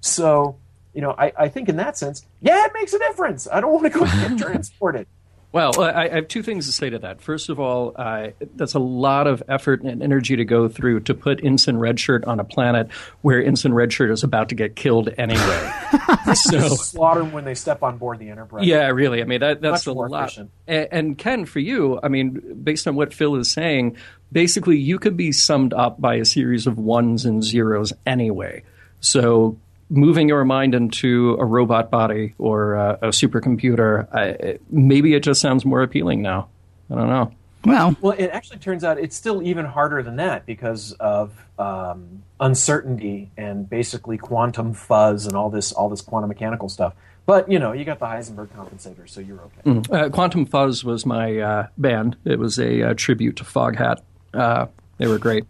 So, 0.00 0.58
you 0.94 1.00
know, 1.00 1.14
I, 1.16 1.32
I 1.38 1.48
think 1.48 1.68
in 1.68 1.76
that 1.76 1.96
sense, 1.96 2.26
yeah, 2.40 2.64
it 2.66 2.72
makes 2.74 2.92
a 2.92 2.98
difference. 2.98 3.46
I 3.50 3.60
don't 3.60 3.72
want 3.72 3.92
to 3.92 3.98
go 3.98 4.04
get 4.04 4.38
transported. 4.46 5.06
Well, 5.52 5.82
I, 5.82 6.06
I 6.06 6.08
have 6.08 6.28
two 6.28 6.42
things 6.42 6.64
to 6.64 6.72
say 6.72 6.88
to 6.88 6.98
that. 7.00 7.20
First 7.20 7.50
of 7.50 7.60
all, 7.60 7.92
uh, 7.94 8.28
that's 8.56 8.72
a 8.72 8.78
lot 8.78 9.26
of 9.26 9.42
effort 9.48 9.82
and 9.82 10.02
energy 10.02 10.34
to 10.36 10.46
go 10.46 10.66
through 10.66 11.00
to 11.00 11.14
put 11.14 11.44
Ensign 11.44 11.76
Redshirt 11.76 12.26
on 12.26 12.40
a 12.40 12.44
planet 12.44 12.90
where 13.20 13.42
Ensign 13.44 13.72
Redshirt 13.72 14.10
is 14.10 14.24
about 14.24 14.48
to 14.48 14.54
get 14.54 14.76
killed 14.76 15.10
anyway. 15.18 15.72
so, 16.34 16.68
Slaughter 16.68 17.20
them 17.20 17.32
when 17.32 17.44
they 17.44 17.54
step 17.54 17.82
on 17.82 17.98
board 17.98 18.18
the 18.18 18.30
Enterprise. 18.30 18.66
yeah, 18.66 18.88
really. 18.88 19.20
I 19.20 19.24
mean, 19.24 19.40
that, 19.40 19.60
that's 19.60 19.86
Much 19.86 19.94
a 19.94 19.98
lot. 19.98 20.38
And, 20.66 20.88
and 20.90 21.18
Ken, 21.18 21.44
for 21.44 21.60
you, 21.60 22.00
I 22.02 22.08
mean, 22.08 22.62
based 22.64 22.88
on 22.88 22.94
what 22.94 23.12
Phil 23.12 23.36
is 23.36 23.50
saying, 23.50 23.98
basically 24.32 24.78
you 24.78 24.98
could 24.98 25.16
be 25.16 25.30
summed 25.30 25.74
up 25.74 26.00
by 26.00 26.14
a 26.16 26.24
series 26.24 26.66
of 26.66 26.78
ones 26.78 27.24
and 27.24 27.44
zeros 27.44 27.92
anyway. 28.06 28.64
So 29.00 29.58
moving 29.90 30.28
your 30.28 30.44
mind 30.44 30.74
into 30.74 31.36
a 31.38 31.44
robot 31.44 31.90
body 31.90 32.34
or 32.38 32.76
uh, 32.76 32.92
a 33.02 33.08
supercomputer, 33.08 34.08
I, 34.14 34.58
maybe 34.70 35.14
it 35.14 35.20
just 35.20 35.40
sounds 35.40 35.64
more 35.64 35.82
appealing 35.82 36.22
now. 36.22 36.48
I 36.90 36.94
don't 36.94 37.08
know. 37.08 37.32
Well, 37.64 37.96
Well, 38.00 38.14
it 38.18 38.28
actually 38.28 38.58
turns 38.58 38.82
out 38.82 38.98
it's 38.98 39.14
still 39.14 39.42
even 39.42 39.64
harder 39.64 40.02
than 40.02 40.16
that 40.16 40.46
because 40.46 40.92
of 40.94 41.32
um, 41.58 42.22
uncertainty 42.40 43.30
and 43.36 43.68
basically 43.68 44.18
quantum 44.18 44.74
fuzz 44.74 45.26
and 45.26 45.36
all 45.36 45.48
this 45.48 45.72
all 45.72 45.88
this 45.88 46.00
quantum 46.00 46.28
mechanical 46.28 46.68
stuff. 46.68 46.94
But 47.24 47.50
you 47.50 47.58
know, 47.58 47.72
you 47.72 47.84
got 47.84 48.00
the 48.00 48.06
Heisenberg 48.06 48.48
compensator, 48.48 49.08
so 49.08 49.20
you're 49.20 49.40
okay. 49.40 49.80
Uh, 49.92 50.08
Quantum 50.08 50.44
Fuzz 50.44 50.82
was 50.82 51.06
my 51.06 51.38
uh, 51.38 51.66
band. 51.78 52.16
It 52.24 52.38
was 52.40 52.58
a 52.58 52.82
uh, 52.82 52.94
tribute 52.96 53.36
to 53.36 53.44
Foghat. 53.44 54.00
Uh, 54.34 54.66
they 54.98 55.06
were 55.06 55.18
great. 55.18 55.44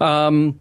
Um, 0.00 0.58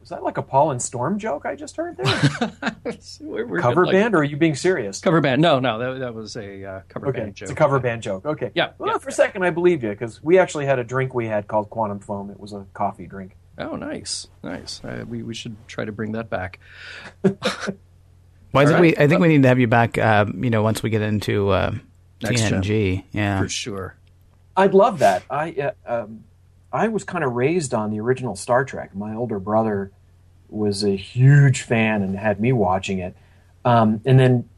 Was 0.00 0.10
that 0.10 0.22
like 0.22 0.36
a 0.38 0.42
Paul 0.42 0.70
and 0.72 0.80
Storm 0.82 1.18
joke 1.18 1.46
I 1.46 1.54
just 1.56 1.76
heard 1.76 1.96
there? 1.96 2.50
we're- 3.20 3.44
we're 3.44 3.58
cover 3.60 3.82
good, 3.84 3.86
like- 3.88 3.92
band, 3.94 4.14
or 4.14 4.18
are 4.18 4.24
you 4.24 4.36
being 4.36 4.54
serious? 4.54 5.00
Cover 5.00 5.20
band. 5.20 5.40
No, 5.40 5.60
no, 5.60 5.78
that, 5.78 6.00
that 6.00 6.14
was 6.14 6.36
a 6.36 6.64
uh, 6.64 6.80
cover 6.88 7.08
Okay, 7.08 7.20
band 7.20 7.34
joke. 7.34 7.42
it's 7.46 7.52
a 7.52 7.56
cover 7.56 7.78
band 7.80 8.02
joke. 8.02 8.26
Okay. 8.26 8.50
Yeah, 8.54 8.72
Well, 8.78 8.90
yeah, 8.90 8.98
for 8.98 9.08
a 9.08 9.12
second, 9.12 9.42
I 9.44 9.50
believed 9.50 9.82
you 9.82 9.90
because 9.90 10.22
we 10.22 10.38
actually 10.38 10.66
had 10.66 10.78
a 10.78 10.84
drink 10.84 11.14
we 11.14 11.26
had 11.26 11.48
called 11.48 11.70
Quantum 11.70 12.00
Foam. 12.00 12.30
It 12.30 12.38
was 12.38 12.52
a 12.52 12.66
coffee 12.74 13.06
drink. 13.06 13.36
Oh, 13.56 13.76
nice, 13.76 14.26
nice. 14.42 14.82
Uh, 14.84 15.04
we 15.08 15.22
we 15.22 15.32
should 15.32 15.56
try 15.68 15.84
to 15.84 15.92
bring 15.92 16.12
that 16.12 16.28
back. 16.28 16.58
well 17.22 17.32
I 18.54 18.64
think 18.66 18.70
right. 18.72 18.80
we 18.80 18.96
I 18.96 19.06
think 19.08 19.20
we 19.20 19.28
need 19.28 19.42
to 19.42 19.48
have 19.48 19.58
you 19.58 19.68
back. 19.68 19.96
Uh, 19.96 20.26
you 20.36 20.50
know, 20.50 20.62
once 20.62 20.82
we 20.82 20.90
get 20.90 21.02
into 21.02 21.50
uh, 21.50 21.72
Next 22.22 22.40
gen. 22.42 22.62
TNG. 22.62 23.04
Yeah. 23.12 23.40
For 23.40 23.48
sure. 23.48 23.96
I'd 24.56 24.74
love 24.74 24.98
that. 25.00 25.22
I 25.30 25.52
uh, 25.52 26.02
um, 26.02 26.24
I 26.74 26.88
was 26.88 27.04
kind 27.04 27.22
of 27.22 27.34
raised 27.34 27.72
on 27.72 27.90
the 27.90 28.00
original 28.00 28.34
Star 28.34 28.64
Trek. 28.64 28.96
My 28.96 29.14
older 29.14 29.38
brother 29.38 29.92
was 30.48 30.82
a 30.82 30.96
huge 30.96 31.62
fan 31.62 32.02
and 32.02 32.18
had 32.18 32.40
me 32.40 32.52
watching 32.52 32.98
it. 32.98 33.16
Um, 33.64 34.00
and 34.04 34.18
then 34.18 34.48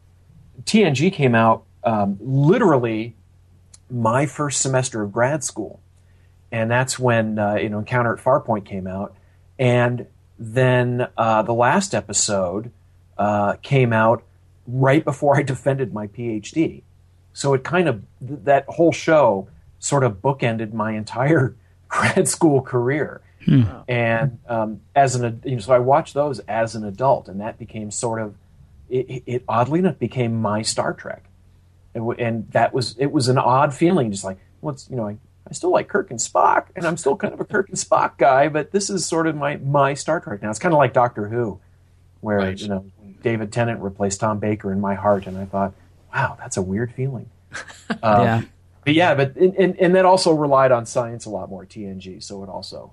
TNG 0.65 1.13
came 1.13 1.35
out 1.35 1.65
um, 1.85 2.17
literally 2.21 3.17
my 3.91 4.25
first 4.25 4.63
semester 4.63 5.03
of 5.03 5.13
grad 5.13 5.45
school, 5.45 5.81
and 6.51 6.71
that's 6.71 6.99
when 6.99 7.39
uh, 7.39 7.57
you 7.57 7.69
know 7.69 7.79
Encounter 7.79 8.15
at 8.15 8.25
Farpoint 8.25 8.65
came 8.65 8.87
out, 8.87 9.15
and 9.59 10.07
then 10.39 11.07
uh, 11.19 11.43
the 11.43 11.55
last 11.55 11.95
episode 11.95 12.73
uh, 13.19 13.57
came 13.63 13.93
out 13.93 14.25
right 14.67 15.05
before 15.05 15.37
I 15.37 15.43
defended 15.45 15.93
my 15.93 16.07
PhD. 16.07 16.83
So 17.35 17.53
it 17.53 17.63
kind 17.63 17.89
of 17.89 18.03
th- 18.27 18.41
that 18.45 18.65
whole 18.69 18.91
show 18.91 19.49
sort 19.79 20.03
of 20.03 20.23
bookended 20.23 20.73
my 20.73 20.93
entire 20.93 21.55
grad 21.97 22.29
school 22.37 22.61
career. 22.63 23.21
And 23.89 24.39
um, 24.49 24.81
as 24.97 25.15
an 25.15 25.25
ad- 25.25 25.43
you 25.45 25.53
know, 25.53 25.61
so 25.61 25.73
I 25.73 25.79
watched 25.79 26.15
those 26.15 26.41
as 26.41 26.75
an 26.75 26.85
adult, 26.85 27.29
and 27.29 27.41
that 27.41 27.59
became 27.59 27.91
sort 27.93 28.21
of 28.21 28.35
it, 28.91 29.23
it 29.27 29.45
oddly 29.49 29.79
enough 29.79 29.99
became 30.01 30.41
my 30.41 30.63
Star 30.63 30.93
Trek, 30.93 31.25
and, 31.95 32.09
and 32.19 32.51
that 32.53 32.75
was 32.75 32.97
it 32.99 33.13
was 33.13 33.29
an 33.29 33.39
odd 33.39 33.73
feeling, 33.73 34.11
just 34.11 34.25
like 34.25 34.39
what's 34.61 34.91
you 34.91 34.97
know 34.97 35.07
I, 35.07 35.17
I 35.49 35.53
still 35.53 35.71
like 35.71 35.87
Kirk 35.87 36.11
and 36.11 36.19
Spock, 36.19 36.67
and 36.75 36.85
I'm 36.85 36.97
still 36.97 37.15
kind 37.17 37.33
of 37.35 37.41
a 37.41 37.45
Kirk 37.45 37.69
and 37.69 37.79
Spock 37.79 38.19
guy, 38.19 38.49
but 38.49 38.73
this 38.73 38.91
is 38.91 39.07
sort 39.07 39.29
of 39.29 39.37
my 39.37 39.59
my 39.59 39.95
Star 39.95 40.19
Trek 40.19 40.43
now. 40.43 40.51
It's 40.51 40.59
kind 40.59 40.75
of 40.75 40.79
like 40.79 40.93
Doctor 40.93 41.29
Who, 41.29 41.61
where 42.21 42.39
Right. 42.39 42.61
you 42.61 42.67
know 42.67 42.85
David 43.23 43.53
Tennant 43.53 43.81
replaced 43.81 44.19
Tom 44.19 44.41
Baker 44.41 44.73
in 44.73 44.81
my 44.81 44.95
heart, 44.95 45.29
and 45.29 45.39
I 45.39 45.45
thought, 45.45 45.73
wow, 46.13 46.37
that's 46.39 46.57
a 46.57 46.63
weird 46.63 46.93
feeling. 46.95 47.31
Um, 48.03 48.23
Yeah. 48.25 48.43
But 48.87 48.95
yeah, 48.95 49.17
but 49.17 49.35
and, 49.35 49.53
and, 49.57 49.77
and 49.81 49.95
that 49.97 50.05
also 50.05 50.33
relied 50.33 50.71
on 50.71 50.87
science 50.87 51.27
a 51.27 51.31
lot 51.31 51.51
more 51.51 51.67
TNG, 51.67 52.23
so 52.23 52.45
it 52.45 52.49
also 52.49 52.93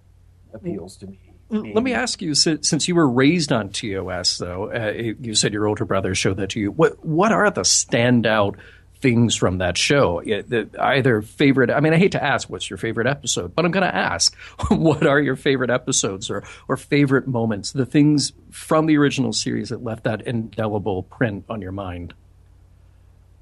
appeals 0.52 0.98
to 0.98 1.08
me. 1.08 1.20
Let 1.50 1.84
me 1.84 1.94
ask 1.94 2.20
you, 2.20 2.34
since 2.34 2.88
you 2.88 2.96
were 2.96 3.08
raised 3.08 3.52
on 3.52 3.70
TOS, 3.70 4.40
though, 4.40 4.72
uh, 4.72 4.92
you 4.92 5.36
said 5.36 5.54
your 5.54 5.68
older 5.68 5.86
brother 5.86 6.16
showed 6.16 6.38
that 6.38 6.50
to 6.52 6.60
you. 6.60 6.72
What 6.72 7.06
what 7.06 7.32
are 7.32 7.52
the 7.52 7.62
standout 7.62 8.56
things 8.96 9.36
from 9.36 9.60
that 9.60 9.78
show? 9.78 10.24
The, 10.24 10.68
either 10.80 11.22
favorite. 11.22 11.70
I 11.70 11.80
mean, 11.80 11.94
I 11.94 11.98
hate 11.98 12.14
to 12.14 12.24
ask 12.24 12.50
what's 12.50 12.72
your 12.72 12.78
favorite 12.78 13.06
episode, 13.06 13.54
but 13.56 13.64
I'm 13.64 13.70
going 13.72 13.86
to 13.86 13.96
ask, 13.96 14.36
what 14.70 15.06
are 15.06 15.20
your 15.20 15.36
favorite 15.36 15.70
episodes 15.70 16.32
or 16.32 16.44
or 16.68 16.76
favorite 16.76 17.28
moments? 17.28 17.72
The 17.72 17.86
things 17.86 18.34
from 18.50 18.88
the 18.88 18.98
original 18.98 19.32
series 19.32 19.70
that 19.70 19.84
left 19.84 20.06
that 20.06 20.22
indelible 20.22 21.04
print 21.04 21.46
on 21.50 21.62
your 21.62 21.72
mind. 21.72 22.16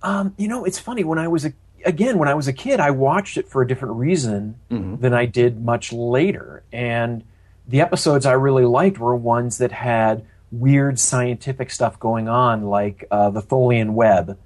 Um, 0.04 0.34
you 0.38 0.50
know, 0.50 0.66
it's 0.66 0.80
funny 0.80 1.06
when 1.06 1.18
I 1.18 1.30
was 1.30 1.46
a 1.46 1.54
again 1.86 2.18
when 2.18 2.28
I 2.30 2.34
was 2.34 2.48
a 2.48 2.54
kid, 2.54 2.80
I 2.80 2.92
watched 2.92 3.38
it 3.38 3.48
for 3.48 3.62
a 3.62 3.68
different 3.68 3.96
reason 3.96 4.56
than 4.70 5.14
I 5.14 5.26
did 5.26 5.64
much 5.64 5.92
later, 5.94 6.64
and 6.72 7.24
the 7.68 7.82
episodes 7.82 8.26
I 8.26 8.34
really 8.34 8.66
liked 8.66 8.98
were 9.00 9.16
ones 9.16 9.58
that 9.60 9.72
had 9.72 10.24
weird 10.52 11.00
scientific 11.00 11.72
stuff 11.72 12.00
going 12.00 12.28
on, 12.28 12.64
like 12.66 13.06
uh, 13.12 13.30
the 13.30 13.42
Tholian 13.42 13.92
web. 13.92 14.38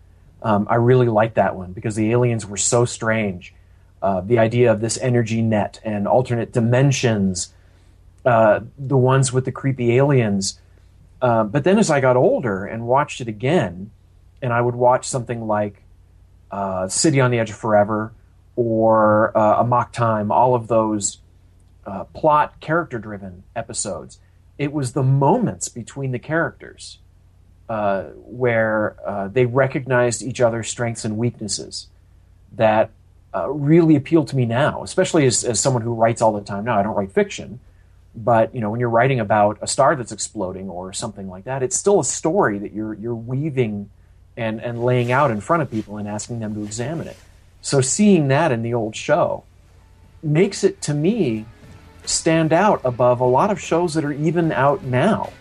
Um, 0.44 0.68
I 0.70 0.76
really 0.76 1.08
liked 1.08 1.36
that 1.36 1.56
one 1.56 1.72
because 1.74 1.96
the 1.96 2.12
aliens 2.12 2.46
were 2.46 2.58
so 2.58 2.86
strange. 2.86 3.54
uh, 4.02 4.22
the 4.22 4.38
idea 4.38 4.72
of 4.72 4.82
this 4.82 5.00
energy 5.00 5.42
net 5.42 5.80
and 5.84 6.08
alternate 6.08 6.52
dimensions, 6.54 7.52
uh, 8.24 8.60
the 8.78 8.98
ones 8.98 9.34
with 9.34 9.46
the 9.46 9.52
creepy 9.52 9.96
aliens. 9.98 10.60
Uh, 11.22 11.44
but 11.44 11.64
then 11.64 11.80
as 11.80 11.90
I 11.90 12.02
got 12.02 12.16
older 12.16 12.66
and 12.66 12.86
watched 12.86 13.20
it 13.22 13.28
again, 13.28 13.90
and 14.44 14.54
I 14.54 14.62
would 14.62 14.76
watch 14.76 15.08
something 15.08 15.48
like 15.48 15.82
uh, 16.56 16.88
City 16.88 17.20
on 17.20 17.32
the 17.32 17.40
Edge 17.40 17.50
of 17.50 17.58
Forever 17.58 18.14
or 18.56 19.38
uh, 19.38 19.60
Amok 19.60 19.92
Time, 19.92 20.32
all 20.32 20.56
of 20.56 20.70
those 20.70 21.18
uh, 21.86 22.06
plot 22.06 22.62
character 22.62 22.98
driven 22.98 23.44
episodes, 23.58 24.20
it 24.58 24.72
was 24.72 24.94
the 24.94 25.04
moments 25.04 25.68
between 25.68 26.14
the 26.14 26.20
characters 26.20 27.00
uh, 27.68 28.04
where 28.16 28.96
uh, 29.06 29.28
they 29.28 29.46
recognized 29.46 30.22
each 30.22 30.40
other's 30.40 30.70
strengths 30.70 31.04
and 31.04 31.18
weaknesses 31.18 31.88
that 32.54 32.90
uh, 33.36 33.50
really 33.50 33.98
appealed 33.98 34.30
to 34.30 34.38
me 34.38 34.46
now, 34.46 34.82
especially 34.82 35.26
as, 35.26 35.44
as 35.44 35.60
someone 35.60 35.82
who 35.82 35.94
writes 35.94 36.22
all 36.22 36.32
the 36.32 36.40
time 36.40 36.64
now. 36.64 36.80
I 36.80 36.84
don't 36.84 36.96
write 36.96 37.12
fiction, 37.12 37.60
but 38.16 38.56
you 38.56 38.62
know 38.62 38.70
when 38.70 38.80
you're 38.80 38.88
writing 38.90 39.20
about 39.20 39.58
a 39.62 39.68
star 39.68 39.94
that's 39.98 40.14
exploding 40.14 40.70
or 40.70 40.94
something 40.94 41.28
like 41.28 41.44
that, 41.44 41.64
it's 41.64 41.76
still 41.76 42.00
a 42.00 42.06
story 42.06 42.60
that 42.60 42.72
you're 42.72 42.94
you're 42.94 43.14
weaving 43.14 43.90
and 44.38 44.62
and 44.62 44.84
laying 44.84 45.12
out 45.12 45.32
in 45.32 45.42
front 45.42 45.62
of 45.62 45.72
people 45.72 45.98
and 45.98 46.08
asking 46.08 46.40
them 46.40 46.54
to 46.56 46.64
examine 46.64 47.08
it. 47.08 47.18
So 47.62 47.82
seeing 47.82 48.28
that 48.28 48.52
in 48.52 48.62
the 48.62 48.74
old 48.74 48.96
show 48.96 49.44
makes 50.22 50.64
it 50.64 50.82
to 50.84 50.94
me 50.94 51.46
stand 52.06 52.54
out 52.54 52.82
above 52.84 53.20
a 53.20 53.26
lot 53.26 53.52
of 53.52 53.60
shows 53.60 53.94
that 53.96 54.06
are 54.06 54.12
even 54.12 54.52
out 54.52 54.84
now, 54.84 55.32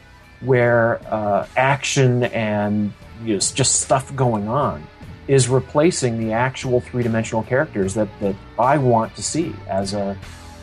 where 0.41 1.01
uh, 1.13 1.47
action 1.57 2.25
and 2.25 2.93
you 3.25 3.35
know, 3.35 3.41
just 3.41 3.83
stuff 3.83 4.15
going 4.17 4.49
on 4.49 4.87
is 5.27 5.49
replacing 5.49 6.19
the 6.19 6.33
actual 6.33 6.81
three 6.81 7.03
dimensional 7.03 7.43
characters 7.43 7.95
that, 7.95 8.09
that 8.21 8.35
I 8.59 8.77
want 8.79 9.15
to 9.17 9.23
see 9.23 9.55
as 9.69 9.95
a 9.95 10.17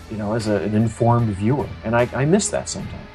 you 0.09 0.17
know 0.17 0.33
as 0.33 0.47
a, 0.47 0.57
an 0.57 0.75
informed 0.75 1.29
viewer, 1.35 1.67
and 1.83 1.95
I, 1.95 2.07
I 2.13 2.25
miss 2.25 2.49
that 2.49 2.69
sometimes. 2.69 3.07